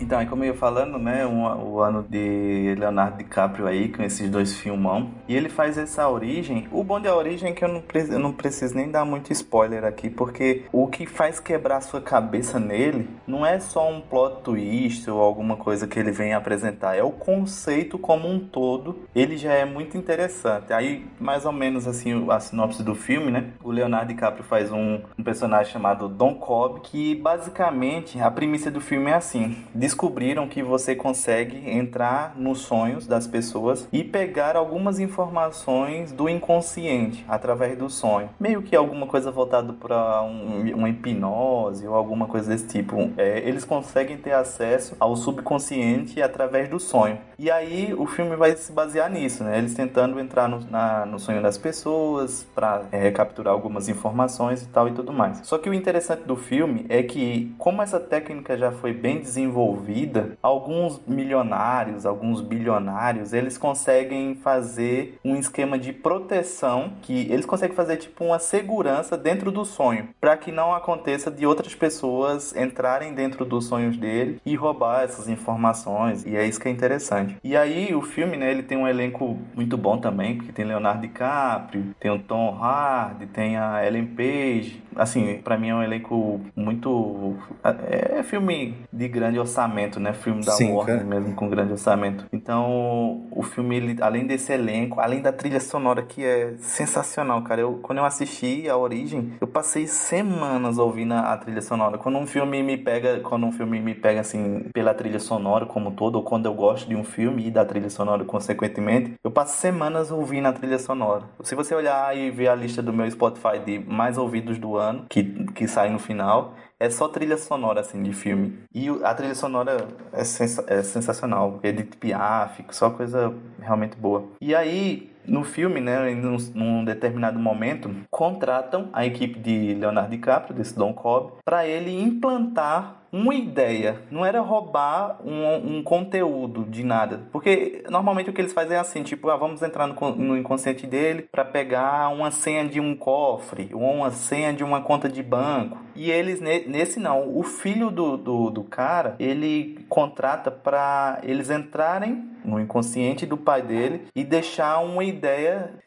Então, 0.00 0.18
aí 0.18 0.26
como 0.26 0.44
eu 0.44 0.48
ia 0.48 0.54
falando, 0.54 0.98
né, 0.98 1.26
um, 1.26 1.44
o 1.44 1.80
ano 1.80 2.04
de 2.08 2.74
Leonardo 2.78 3.18
DiCaprio 3.18 3.66
aí, 3.66 3.88
com 3.88 4.02
esses 4.02 4.28
dois 4.28 4.54
filmão, 4.56 5.10
e 5.28 5.36
ele 5.36 5.48
faz 5.48 5.78
essa 5.78 6.08
origem, 6.08 6.68
o 6.72 6.82
bom 6.82 7.00
da 7.00 7.14
origem 7.14 7.50
é 7.50 7.52
que 7.52 7.64
eu 7.64 7.68
não, 7.68 7.82
eu 7.94 8.18
não 8.18 8.32
preciso 8.32 8.74
nem 8.74 8.90
dar 8.90 9.04
muito 9.04 9.32
spoiler 9.32 9.84
aqui, 9.84 10.10
porque 10.10 10.64
o 10.72 10.86
que 10.86 11.06
faz 11.06 11.40
quebrar 11.40 11.80
sua 11.80 12.00
cabeça 12.00 12.58
nele 12.58 13.08
não 13.26 13.46
é 13.46 13.58
só 13.60 13.90
um 13.90 14.00
plot 14.00 14.42
twist 14.42 15.08
ou 15.10 15.20
alguma 15.20 15.56
coisa 15.56 15.86
que 15.86 15.98
ele 15.98 16.10
vem 16.10 16.34
apresentar, 16.34 16.96
é 16.96 17.02
o 17.02 17.10
conceito 17.10 17.98
como 17.98 18.28
um 18.28 18.38
todo, 18.38 19.04
ele 19.14 19.36
já 19.36 19.52
é 19.52 19.64
muito 19.64 19.96
interessante. 19.96 20.72
Aí, 20.72 21.06
mais 21.18 21.44
ou 21.44 21.52
menos 21.52 21.86
assim, 21.86 22.26
a 22.30 22.40
sinopse 22.40 22.82
do 22.82 22.94
filme, 22.94 23.30
né, 23.30 23.50
o 23.62 23.70
Leonardo 23.70 24.08
DiCaprio 24.08 24.44
faz 24.44 24.72
um, 24.72 25.00
um 25.18 25.22
personagem 25.22 25.72
chamado 25.72 26.08
Don 26.08 26.34
Cobb, 26.34 26.80
que 26.80 27.14
basicamente, 27.14 28.20
a 28.20 28.30
premissa 28.30 28.70
do 28.70 28.80
filme 28.80 29.10
é 29.10 29.14
assim, 29.14 29.56
descobriram 29.84 30.48
que 30.48 30.62
você 30.62 30.94
consegue 30.94 31.70
entrar 31.70 32.32
nos 32.38 32.60
sonhos 32.60 33.06
das 33.06 33.26
pessoas 33.26 33.86
e 33.92 34.02
pegar 34.02 34.56
algumas 34.56 34.98
informações 34.98 36.10
do 36.10 36.26
inconsciente 36.26 37.22
através 37.28 37.76
do 37.76 37.90
sonho. 37.90 38.30
Meio 38.40 38.62
que 38.62 38.74
alguma 38.74 39.06
coisa 39.06 39.30
voltada 39.30 39.74
para 39.74 40.22
um, 40.22 40.74
uma 40.74 40.88
hipnose 40.88 41.86
ou 41.86 41.94
alguma 41.94 42.26
coisa 42.26 42.48
desse 42.48 42.66
tipo. 42.66 43.10
É, 43.18 43.40
eles 43.46 43.62
conseguem 43.62 44.16
ter 44.16 44.32
acesso 44.32 44.96
ao 44.98 45.14
subconsciente 45.16 46.22
através 46.22 46.66
do 46.70 46.80
sonho. 46.80 47.18
E 47.38 47.50
aí 47.50 47.92
o 47.92 48.06
filme 48.06 48.36
vai 48.36 48.56
se 48.56 48.72
basear 48.72 49.10
nisso, 49.10 49.44
né? 49.44 49.58
Eles 49.58 49.74
tentando 49.74 50.18
entrar 50.18 50.48
no, 50.48 50.60
na, 50.70 51.04
no 51.04 51.18
sonho 51.18 51.42
das 51.42 51.58
pessoas 51.58 52.46
para 52.54 52.84
é, 52.90 53.10
capturar 53.10 53.52
algumas 53.52 53.90
informações 53.90 54.62
e 54.62 54.66
tal 54.68 54.88
e 54.88 54.92
tudo 54.92 55.12
mais. 55.12 55.40
Só 55.42 55.58
que 55.58 55.68
o 55.68 55.74
interessante 55.74 56.22
do 56.22 56.36
filme 56.36 56.86
é 56.88 57.02
que, 57.02 57.54
como 57.58 57.82
essa 57.82 58.00
técnica 58.00 58.56
já 58.56 58.72
foi 58.72 58.94
bem 58.94 59.18
desenvolvida, 59.18 59.73
desenvolvida, 59.74 60.36
alguns 60.42 61.00
milionários, 61.06 62.06
alguns 62.06 62.40
bilionários, 62.40 63.32
eles 63.32 63.58
conseguem 63.58 64.36
fazer 64.36 65.18
um 65.24 65.36
esquema 65.36 65.78
de 65.78 65.92
proteção 65.92 66.92
que 67.02 67.30
eles 67.30 67.44
conseguem 67.44 67.76
fazer 67.76 67.96
tipo 67.96 68.24
uma 68.24 68.38
segurança 68.38 69.16
dentro 69.16 69.50
do 69.50 69.64
sonho, 69.64 70.08
para 70.20 70.36
que 70.36 70.52
não 70.52 70.74
aconteça 70.74 71.30
de 71.30 71.46
outras 71.46 71.74
pessoas 71.74 72.54
entrarem 72.56 73.14
dentro 73.14 73.44
dos 73.44 73.66
sonhos 73.66 73.96
dele 73.96 74.40
e 74.44 74.54
roubar 74.54 75.02
essas 75.02 75.28
informações. 75.28 76.24
E 76.24 76.36
é 76.36 76.46
isso 76.46 76.60
que 76.60 76.68
é 76.68 76.70
interessante. 76.70 77.36
E 77.42 77.56
aí 77.56 77.94
o 77.94 78.02
filme, 78.02 78.36
né, 78.36 78.50
ele 78.50 78.62
tem 78.62 78.78
um 78.78 78.86
elenco 78.86 79.38
muito 79.54 79.76
bom 79.76 79.98
também, 79.98 80.36
porque 80.36 80.52
tem 80.52 80.64
Leonardo 80.64 81.02
DiCaprio, 81.02 81.94
tem 81.98 82.10
o 82.10 82.18
Tom 82.18 82.56
Hardy, 82.60 83.26
tem 83.26 83.56
a 83.56 83.84
Ellen 83.86 84.06
Page. 84.06 84.82
Assim, 84.96 85.40
para 85.42 85.58
mim 85.58 85.70
é 85.70 85.74
um 85.74 85.82
elenco 85.82 86.40
muito 86.54 87.36
é, 87.62 88.18
é 88.18 88.22
filme 88.22 88.74
de 88.92 89.08
grande 89.08 89.38
orçamento 89.38 89.63
orçamento, 89.64 89.98
né? 89.98 90.12
Filme 90.12 90.44
da 90.44 90.52
Sim, 90.52 90.72
Warner 90.72 90.98
cara. 90.98 91.08
mesmo, 91.08 91.34
com 91.34 91.48
grande 91.48 91.72
orçamento. 91.72 92.26
Então, 92.32 93.26
o 93.30 93.42
filme, 93.42 93.76
ele, 93.76 93.96
além 94.02 94.26
desse 94.26 94.52
elenco, 94.52 95.00
além 95.00 95.20
da 95.20 95.32
trilha 95.32 95.60
sonora 95.60 96.02
que 96.02 96.24
é 96.24 96.54
sensacional, 96.58 97.42
cara. 97.42 97.62
Eu, 97.62 97.78
quando 97.82 97.98
eu 97.98 98.04
assisti 98.04 98.68
A 98.68 98.76
Origem, 98.76 99.32
eu 99.40 99.46
passei 99.46 99.86
semanas 99.86 100.78
ouvindo 100.78 101.14
a, 101.14 101.32
a 101.32 101.36
trilha 101.36 101.62
sonora. 101.62 101.98
Quando 101.98 102.18
um 102.18 102.26
filme 102.26 102.62
me 102.62 102.76
pega, 102.76 103.20
quando 103.20 103.46
um 103.46 103.52
filme 103.52 103.80
me 103.80 103.94
pega 103.94 104.20
assim 104.20 104.66
pela 104.72 104.94
trilha 104.94 105.18
sonora 105.18 105.66
como 105.66 105.92
todo, 105.92 106.16
ou 106.16 106.22
quando 106.22 106.46
eu 106.46 106.54
gosto 106.54 106.88
de 106.88 106.94
um 106.94 107.04
filme 107.04 107.46
e 107.46 107.50
da 107.50 107.64
trilha 107.64 107.90
sonora 107.90 108.24
consequentemente, 108.24 109.14
eu 109.22 109.30
passo 109.30 109.56
semanas 109.56 110.10
ouvindo 110.10 110.46
a 110.46 110.52
trilha 110.52 110.78
sonora. 110.78 111.24
Se 111.42 111.54
você 111.54 111.74
olhar 111.74 112.16
e 112.16 112.30
ver 112.30 112.48
a 112.48 112.54
lista 112.54 112.82
do 112.82 112.92
meu 112.92 113.10
Spotify 113.10 113.58
de 113.64 113.78
mais 113.78 114.18
ouvidos 114.18 114.58
do 114.58 114.76
ano, 114.76 115.06
que, 115.08 115.22
que 115.54 115.66
sai 115.66 115.90
no 115.90 115.98
final, 115.98 116.54
é 116.78 116.90
só 116.90 117.08
trilha 117.08 117.36
sonora, 117.36 117.80
assim, 117.80 118.02
de 118.02 118.12
filme. 118.12 118.58
E 118.74 118.88
a 119.02 119.14
trilha 119.14 119.34
sonora 119.34 119.88
é, 120.12 120.24
sens 120.24 120.58
é 120.66 120.82
sensacional. 120.82 121.60
Edith 121.62 121.96
Piaf, 121.96 122.64
só 122.70 122.90
coisa 122.90 123.34
realmente 123.60 123.96
boa. 123.96 124.28
E 124.40 124.54
aí, 124.54 125.13
no 125.26 125.44
filme, 125.44 125.80
né, 125.80 126.14
num, 126.14 126.36
num, 126.54 126.84
determinado 126.84 127.38
momento, 127.38 127.90
contratam 128.10 128.88
a 128.92 129.06
equipe 129.06 129.38
de 129.38 129.74
Leonardo 129.74 130.10
DiCaprio, 130.10 130.54
desse 130.54 130.76
Don 130.76 130.92
Cobb, 130.92 131.32
para 131.44 131.66
ele 131.66 131.90
implantar 132.00 133.04
uma 133.14 133.32
ideia, 133.32 134.00
não 134.10 134.26
era 134.26 134.40
roubar 134.40 135.20
um, 135.24 135.76
um, 135.76 135.82
conteúdo 135.84 136.64
de 136.64 136.82
nada. 136.82 137.20
Porque 137.30 137.84
normalmente 137.88 138.28
o 138.28 138.32
que 138.32 138.40
eles 138.40 138.52
fazem 138.52 138.76
é 138.76 138.80
assim, 138.80 139.04
tipo, 139.04 139.30
ah, 139.30 139.36
vamos 139.36 139.62
entrar 139.62 139.86
no, 139.86 139.94
no 140.16 140.36
inconsciente 140.36 140.84
dele 140.84 141.28
para 141.30 141.44
pegar 141.44 142.08
uma 142.08 142.32
senha 142.32 142.66
de 142.66 142.80
um 142.80 142.96
cofre 142.96 143.70
ou 143.72 143.82
uma 143.82 144.10
senha 144.10 144.52
de 144.52 144.64
uma 144.64 144.80
conta 144.80 145.08
de 145.08 145.22
banco. 145.22 145.78
E 145.94 146.10
eles, 146.10 146.40
nesse 146.40 146.98
não, 146.98 147.38
o 147.38 147.44
filho 147.44 147.88
do, 147.88 148.16
do, 148.16 148.50
do 148.50 148.64
cara, 148.64 149.14
ele 149.20 149.78
contrata 149.88 150.50
para 150.50 151.20
eles 151.22 151.50
entrarem 151.50 152.34
no 152.44 152.60
inconsciente 152.60 153.24
do 153.24 153.36
pai 153.36 153.62
dele 153.62 154.02
e 154.14 154.24
deixar 154.24 154.80
uma 154.80 155.04
ideia 155.04 155.13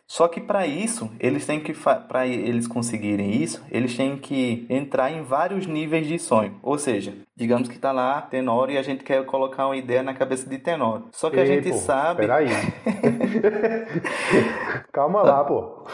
só 0.07 0.29
que 0.29 0.39
para 0.39 0.65
isso, 0.65 1.11
eles 1.19 1.45
têm 1.45 1.59
que 1.59 1.73
para 1.73 2.25
eles 2.25 2.65
conseguirem 2.65 3.43
isso, 3.43 3.61
eles 3.69 3.95
têm 3.95 4.17
que 4.17 4.65
entrar 4.69 5.11
em 5.11 5.21
vários 5.21 5.67
níveis 5.67 6.07
de 6.07 6.17
sonho. 6.17 6.57
Ou 6.63 6.77
seja, 6.77 7.13
digamos 7.35 7.67
que 7.67 7.75
está 7.75 7.91
lá 7.91 8.21
Tenório 8.21 8.75
e 8.75 8.77
a 8.77 8.81
gente 8.81 9.03
quer 9.03 9.25
colocar 9.25 9.65
uma 9.65 9.75
ideia 9.75 10.01
na 10.01 10.13
cabeça 10.13 10.49
de 10.49 10.57
Tenório. 10.57 11.07
Só 11.11 11.29
que 11.29 11.35
Ei, 11.35 11.43
a 11.43 11.45
gente 11.45 11.71
pô, 11.71 11.77
sabe. 11.77 12.21
Peraí. 12.21 12.47
Calma 14.93 15.23
lá, 15.23 15.43
pô. 15.43 15.85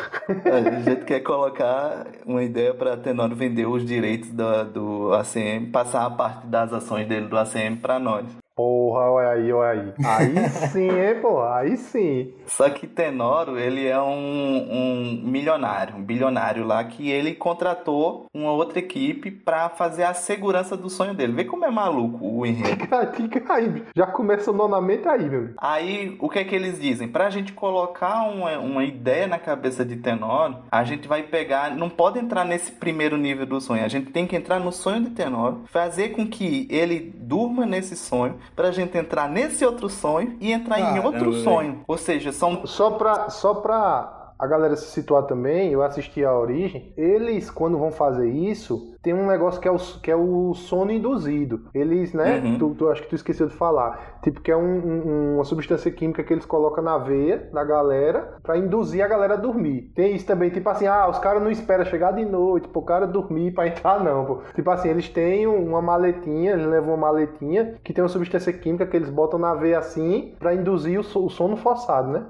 a 0.45 0.79
gente 0.79 1.05
quer 1.05 1.21
colocar 1.21 2.05
uma 2.25 2.43
ideia 2.43 2.73
para 2.73 2.95
Tenório 2.95 3.35
vender 3.35 3.65
os 3.65 3.83
direitos 3.83 4.29
do, 4.29 4.63
do 4.65 5.13
ACM, 5.13 5.71
passar 5.71 6.05
a 6.05 6.11
parte 6.11 6.45
das 6.45 6.71
ações 6.71 7.07
dele 7.07 7.27
do 7.27 7.37
ACM 7.37 7.77
para 7.77 7.97
nós. 7.97 8.42
Porra, 8.55 9.09
olha 9.09 9.29
aí, 9.29 9.51
olha 9.51 9.81
aí. 9.81 9.93
Aí 10.05 10.49
sim, 10.69 10.89
hein, 10.89 11.19
porra, 11.19 11.55
aí 11.55 11.75
sim. 11.75 12.33
Só 12.45 12.69
que 12.69 12.85
Tenoro, 12.85 13.57
ele 13.57 13.87
é 13.87 13.99
um, 13.99 14.05
um 14.05 15.21
milionário, 15.23 15.95
um 15.95 16.03
bilionário 16.03 16.63
lá, 16.63 16.83
que 16.83 17.09
ele 17.09 17.33
contratou 17.33 18.27
uma 18.31 18.51
outra 18.51 18.77
equipe 18.77 19.31
para 19.31 19.69
fazer 19.69 20.03
a 20.03 20.13
segurança 20.13 20.77
do 20.77 20.87
sonho 20.87 21.15
dele. 21.15 21.33
Vê 21.33 21.45
como 21.45 21.65
é 21.65 21.71
maluco 21.71 22.23
o 22.23 22.45
enredo. 22.45 22.87
aí, 23.49 23.83
já 23.95 24.05
começa 24.05 24.51
o 24.51 24.53
nonamento 24.53 25.09
aí, 25.09 25.27
meu. 25.27 25.49
Aí, 25.57 26.15
o 26.19 26.29
que 26.29 26.39
é 26.39 26.43
que 26.43 26.55
eles 26.55 26.79
dizem? 26.79 27.07
Pra 27.07 27.31
gente 27.31 27.53
colocar 27.53 28.23
uma, 28.29 28.59
uma 28.59 28.83
ideia 28.83 29.25
na 29.25 29.39
cabeça 29.39 29.83
de 29.83 29.95
Tenoro, 29.95 30.57
a 30.71 30.83
gente 30.83 31.07
vai 31.07 31.23
pegar, 31.23 31.75
não 31.75 31.89
pode 31.89 32.19
entrar 32.19 32.45
nesse 32.45 32.71
primeiro 32.71 33.17
nível 33.17 33.47
do 33.47 33.59
sonho, 33.59 33.83
a 33.83 33.87
gente 33.87 34.11
tem 34.11 34.27
que 34.27 34.35
entrar 34.35 34.59
no 34.59 34.71
sonho 34.71 35.01
de 35.01 35.09
Tenoro, 35.09 35.63
fazer 35.71 36.09
com 36.09 36.27
que 36.27 36.67
ele 36.69 37.13
durma 37.17 37.65
nesse 37.65 37.95
sonho, 37.95 38.37
pra 38.55 38.71
gente 38.71 38.97
entrar 38.97 39.29
nesse 39.29 39.65
outro 39.65 39.89
sonho 39.89 40.37
e 40.39 40.51
entrar 40.51 40.79
em 40.79 40.99
outro 40.99 41.33
sonho. 41.43 41.81
Ou 41.87 41.97
seja, 41.97 42.31
são. 42.31 42.65
Só 42.65 42.91
pra. 42.91 43.29
Só 43.29 43.53
pra 43.55 44.22
a 44.37 44.47
galera 44.47 44.75
se 44.75 44.85
situar 44.91 45.23
também, 45.23 45.71
eu 45.71 45.81
assisti 45.83 46.23
a 46.23 46.33
origem, 46.37 46.93
eles, 46.97 47.49
quando 47.49 47.77
vão 47.77 47.91
fazer 47.91 48.29
isso, 48.29 48.93
tem 49.01 49.13
um 49.13 49.27
negócio 49.27 49.59
que 49.61 49.67
é 49.67 49.71
o, 49.71 49.77
que 49.77 50.09
é 50.11 50.15
o 50.15 50.53
sono 50.53 50.91
induzido. 50.91 51.67
Eles, 51.73 52.13
né? 52.13 52.39
Uhum. 52.43 52.57
Tu, 52.57 52.75
tu- 52.75 52.89
acho 52.89 53.01
que 53.03 53.09
tu 53.09 53.15
esqueceu 53.15 53.47
de 53.47 53.53
falar. 53.55 54.19
Tipo, 54.23 54.41
que 54.41 54.51
é 54.51 54.55
um- 54.57 54.61
um- 54.87 55.35
uma 55.35 55.43
substância 55.43 55.91
química 55.91 56.23
que 56.23 56.31
eles 56.33 56.45
colocam 56.45 56.83
na 56.83 56.97
veia 56.97 57.49
da 57.53 57.63
galera 57.63 58.37
pra 58.41 58.57
induzir 58.57 59.03
a 59.03 59.07
galera 59.07 59.33
a 59.33 59.37
dormir. 59.37 59.91
Tem 59.95 60.15
isso 60.15 60.25
também, 60.25 60.49
tipo 60.49 60.67
assim, 60.69 60.87
ah, 60.87 61.09
os 61.09 61.19
caras 61.19 61.43
não 61.43 61.51
esperam 61.51 61.83
chegar 61.85 62.13
de 62.13 62.23
noite 62.25 62.67
pro 62.69 62.81
cara 62.81 63.05
dormir 63.05 63.51
pra 63.53 63.67
entrar, 63.67 64.01
não, 64.03 64.25
pô. 64.25 64.41
Tipo 64.55 64.69
assim, 64.71 64.89
eles 64.89 65.09
têm 65.09 65.47
uma 65.47 65.81
maletinha, 65.81 66.53
eles 66.53 66.65
levam 66.65 66.93
uma 66.93 67.07
maletinha 67.07 67.75
que 67.83 67.93
tem 67.93 68.01
uma 68.03 68.09
substância 68.09 68.53
química 68.53 68.85
que 68.85 68.95
eles 68.95 69.09
botam 69.09 69.37
na 69.39 69.53
veia 69.53 69.79
assim 69.79 70.35
pra 70.39 70.53
induzir 70.55 70.97
o, 70.99 71.01
o 71.25 71.29
sono 71.29 71.57
forçado, 71.57 72.09
né? 72.11 72.25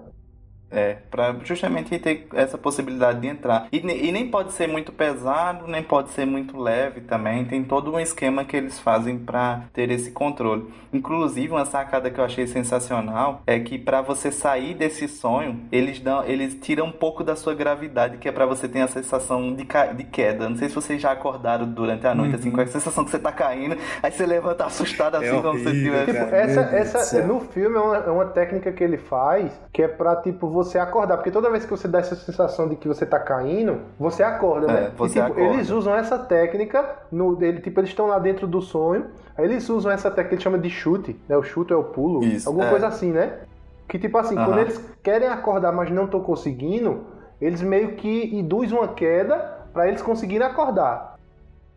É, 0.73 0.97
pra 1.11 1.35
justamente 1.43 1.97
ter 1.99 2.27
essa 2.33 2.57
possibilidade 2.57 3.19
de 3.21 3.27
entrar. 3.27 3.67
E, 3.71 3.77
e 3.77 4.11
nem 4.11 4.27
pode 4.29 4.51
ser 4.53 4.67
muito 4.67 4.91
pesado, 4.91 5.67
nem 5.67 5.83
pode 5.83 6.09
ser 6.09 6.25
muito 6.25 6.57
leve 6.59 7.01
também. 7.01 7.45
Tem 7.45 7.63
todo 7.63 7.91
um 7.93 7.99
esquema 7.99 8.43
que 8.43 8.57
eles 8.57 8.79
fazem 8.79 9.17
pra 9.19 9.61
ter 9.71 9.91
esse 9.91 10.09
controle. 10.11 10.65
Inclusive, 10.91 11.51
uma 11.53 11.65
sacada 11.65 12.09
que 12.09 12.19
eu 12.19 12.23
achei 12.25 12.47
sensacional 12.47 13.41
é 13.45 13.59
que 13.59 13.77
pra 13.77 14.01
você 14.01 14.31
sair 14.31 14.73
desse 14.73 15.07
sonho, 15.07 15.59
eles 15.71 15.99
dão, 15.99 16.23
eles 16.25 16.55
tiram 16.55 16.87
um 16.87 16.91
pouco 16.91 17.23
da 17.23 17.35
sua 17.35 17.53
gravidade, 17.53 18.17
que 18.17 18.27
é 18.27 18.31
pra 18.31 18.45
você 18.45 18.67
ter 18.67 18.81
a 18.81 18.87
sensação 18.87 19.53
de, 19.53 19.65
ca- 19.65 19.87
de 19.93 20.03
queda. 20.03 20.49
Não 20.49 20.55
sei 20.57 20.69
se 20.69 20.75
vocês 20.75 21.01
já 21.01 21.11
acordaram 21.11 21.65
durante 21.67 22.07
a 22.07 22.15
noite, 22.15 22.35
assim, 22.35 22.49
com 22.51 22.61
a 22.61 22.65
sensação 22.65 23.03
que 23.05 23.11
você 23.11 23.19
tá 23.19 23.31
caindo, 23.31 23.77
aí 24.01 24.11
você 24.11 24.25
levanta 24.25 24.65
assustado 24.65 25.15
assim, 25.15 25.27
É 25.37 25.41
como 25.41 25.59
se 25.59 25.67
horrível, 25.67 26.05
tivesse. 26.05 26.13
cara. 26.13 26.23
Tipo, 26.25 26.35
essa, 26.35 26.61
essa 27.01 27.27
no 27.27 27.39
filme 27.41 27.75
é 27.75 27.79
uma, 27.79 27.97
é 27.97 28.09
uma 28.09 28.25
técnica 28.25 28.71
que 28.71 28.83
ele 28.83 28.97
faz 28.97 29.51
que 29.71 29.81
é 29.83 29.87
pra, 29.87 30.15
tipo, 30.17 30.47
você 30.49 30.62
acordar. 30.77 31.17
Porque 31.17 31.31
toda 31.31 31.49
vez 31.49 31.63
que 31.65 31.71
você 31.71 31.87
dá 31.87 31.99
essa 31.99 32.15
sensação 32.15 32.67
de 32.67 32.75
que 32.75 32.87
você 32.87 33.05
tá 33.05 33.19
caindo, 33.19 33.81
você 33.99 34.23
acorda, 34.23 34.71
É, 34.71 34.73
né? 34.85 34.91
você 34.95 35.19
e, 35.19 35.21
tipo, 35.23 35.33
acorda. 35.39 35.53
eles 35.55 35.69
usam 35.69 35.95
essa 35.95 36.17
técnica, 36.17 36.83
no, 37.11 37.37
ele, 37.43 37.59
tipo, 37.61 37.79
eles 37.79 37.89
estão 37.89 38.07
lá 38.07 38.19
dentro 38.19 38.47
do 38.47 38.61
sonho, 38.61 39.07
aí 39.37 39.45
eles 39.45 39.67
usam 39.69 39.91
essa 39.91 40.09
técnica 40.09 40.29
que 40.29 40.35
ele 40.35 40.41
chama 40.43 40.57
de 40.59 40.69
chute, 40.69 41.19
né? 41.27 41.35
O 41.37 41.43
chute 41.43 41.73
é 41.73 41.75
o 41.75 41.83
pulo, 41.83 42.23
Isso, 42.23 42.47
alguma 42.47 42.67
é. 42.67 42.69
coisa 42.69 42.87
assim, 42.87 43.11
né? 43.11 43.39
Que 43.87 43.99
tipo 43.99 44.17
assim, 44.17 44.35
Aham. 44.35 44.45
quando 44.45 44.59
eles 44.59 44.83
querem 45.03 45.27
acordar, 45.27 45.71
mas 45.71 45.91
não 45.91 46.05
estão 46.05 46.21
conseguindo, 46.21 47.01
eles 47.41 47.61
meio 47.61 47.95
que 47.95 48.35
induzem 48.35 48.77
uma 48.77 48.87
queda 48.87 49.35
pra 49.73 49.87
eles 49.87 50.01
conseguirem 50.01 50.47
acordar. 50.47 51.12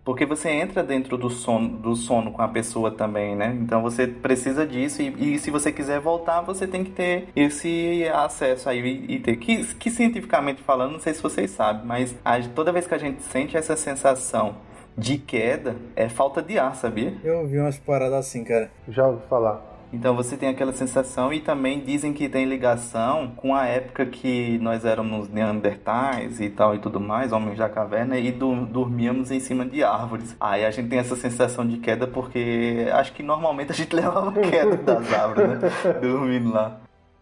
Porque 0.06 0.24
você 0.24 0.48
entra 0.48 0.82
dentro 0.84 1.18
do 1.18 1.28
sono, 1.28 1.68
do 1.68 1.96
sono 1.96 2.30
com 2.30 2.40
a 2.40 2.46
pessoa 2.48 2.92
também, 2.92 3.34
né? 3.34 3.54
Então 3.60 3.82
você 3.82 4.06
precisa 4.06 4.64
disso 4.64 5.02
e, 5.02 5.34
e 5.34 5.38
se 5.40 5.50
você 5.50 5.72
quiser 5.72 5.98
voltar, 6.00 6.40
você 6.42 6.64
tem 6.66 6.84
que 6.84 6.92
ter 6.92 7.28
esse 7.34 8.08
acesso 8.14 8.68
aí 8.70 8.78
e, 8.80 9.16
e 9.16 9.18
ter. 9.18 9.36
Que, 9.36 9.64
que 9.74 9.90
cientificamente 9.90 10.62
falando, 10.62 10.92
não 10.92 11.00
sei 11.00 11.12
se 11.12 11.20
vocês 11.22 11.50
sabem, 11.50 11.84
mas 11.84 12.14
a- 12.24 12.40
toda 12.54 12.70
vez 12.72 12.86
que 12.86 12.94
a 12.94 12.98
gente 12.98 13.20
sente 13.22 13.56
essa 13.56 13.76
sensação 13.76 14.54
de 14.96 15.18
queda, 15.18 15.76
é 15.96 16.08
falta 16.08 16.40
de 16.40 16.56
ar, 16.58 16.74
sabia? 16.76 17.12
Eu 17.24 17.46
vi 17.46 17.58
umas 17.58 17.76
paradas 17.78 18.14
assim, 18.18 18.44
cara. 18.44 18.70
Já 18.88 19.06
ouvi 19.08 19.26
falar. 19.28 19.75
Então 19.96 20.14
você 20.14 20.36
tem 20.36 20.50
aquela 20.50 20.74
sensação 20.74 21.32
e 21.32 21.40
também 21.40 21.80
dizem 21.80 22.12
que 22.12 22.28
tem 22.28 22.44
ligação 22.44 23.28
com 23.34 23.54
a 23.54 23.64
época 23.64 24.04
que 24.04 24.58
nós 24.58 24.84
éramos 24.84 25.30
neandertais 25.30 26.38
e 26.38 26.50
tal 26.50 26.74
e 26.74 26.78
tudo 26.78 27.00
mais, 27.00 27.32
homens 27.32 27.56
da 27.56 27.66
caverna, 27.66 28.18
e 28.18 28.30
du- 28.30 28.66
dormíamos 28.66 29.30
em 29.30 29.40
cima 29.40 29.64
de 29.64 29.82
árvores. 29.82 30.36
Aí 30.38 30.66
a 30.66 30.70
gente 30.70 30.90
tem 30.90 30.98
essa 30.98 31.16
sensação 31.16 31.66
de 31.66 31.78
queda 31.78 32.06
porque 32.06 32.86
acho 32.92 33.14
que 33.14 33.22
normalmente 33.22 33.72
a 33.72 33.74
gente 33.74 33.90
levava 33.96 34.32
queda 34.32 34.76
das 34.76 35.10
árvores, 35.14 35.48
né? 35.62 35.70
Dormindo 35.98 36.52
lá. 36.52 36.78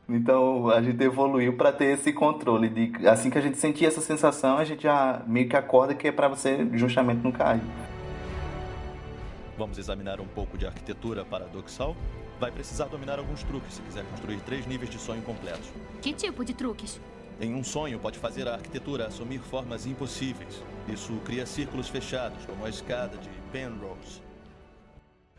Então 0.08 0.68
a 0.68 0.82
gente 0.82 1.00
evoluiu 1.02 1.56
para 1.56 1.70
ter 1.70 1.92
esse 1.94 2.12
controle 2.12 2.68
de 2.68 3.06
assim 3.06 3.30
que 3.30 3.38
a 3.38 3.40
gente 3.40 3.56
sentir 3.56 3.86
essa 3.86 4.00
sensação, 4.00 4.58
a 4.58 4.64
gente 4.64 4.82
já 4.82 5.22
meio 5.28 5.48
que 5.48 5.56
acorda 5.56 5.94
que 5.94 6.08
é 6.08 6.12
para 6.12 6.26
você 6.26 6.66
justamente 6.72 7.22
não 7.22 7.30
cair. 7.30 7.62
Vamos 9.56 9.78
examinar 9.78 10.20
um 10.20 10.26
pouco 10.26 10.58
de 10.58 10.66
arquitetura 10.66 11.24
paradoxal? 11.24 11.94
Vai 12.44 12.52
precisar 12.52 12.88
dominar 12.88 13.18
alguns 13.18 13.42
truques 13.42 13.72
se 13.72 13.80
quiser 13.80 14.04
construir 14.04 14.38
três 14.40 14.66
níveis 14.66 14.90
de 14.90 14.98
sonho 14.98 15.22
completos. 15.22 15.66
Que 16.02 16.12
tipo 16.12 16.44
de 16.44 16.52
truques? 16.52 17.00
Em 17.40 17.54
um 17.54 17.64
sonho, 17.64 17.98
pode 17.98 18.18
fazer 18.18 18.46
a 18.46 18.52
arquitetura 18.52 19.06
assumir 19.06 19.38
formas 19.38 19.86
impossíveis. 19.86 20.62
Isso 20.86 21.14
cria 21.24 21.46
círculos 21.46 21.88
fechados, 21.88 22.44
como 22.44 22.66
a 22.66 22.68
escada 22.68 23.16
de 23.16 23.30
Penrose. 23.50 24.20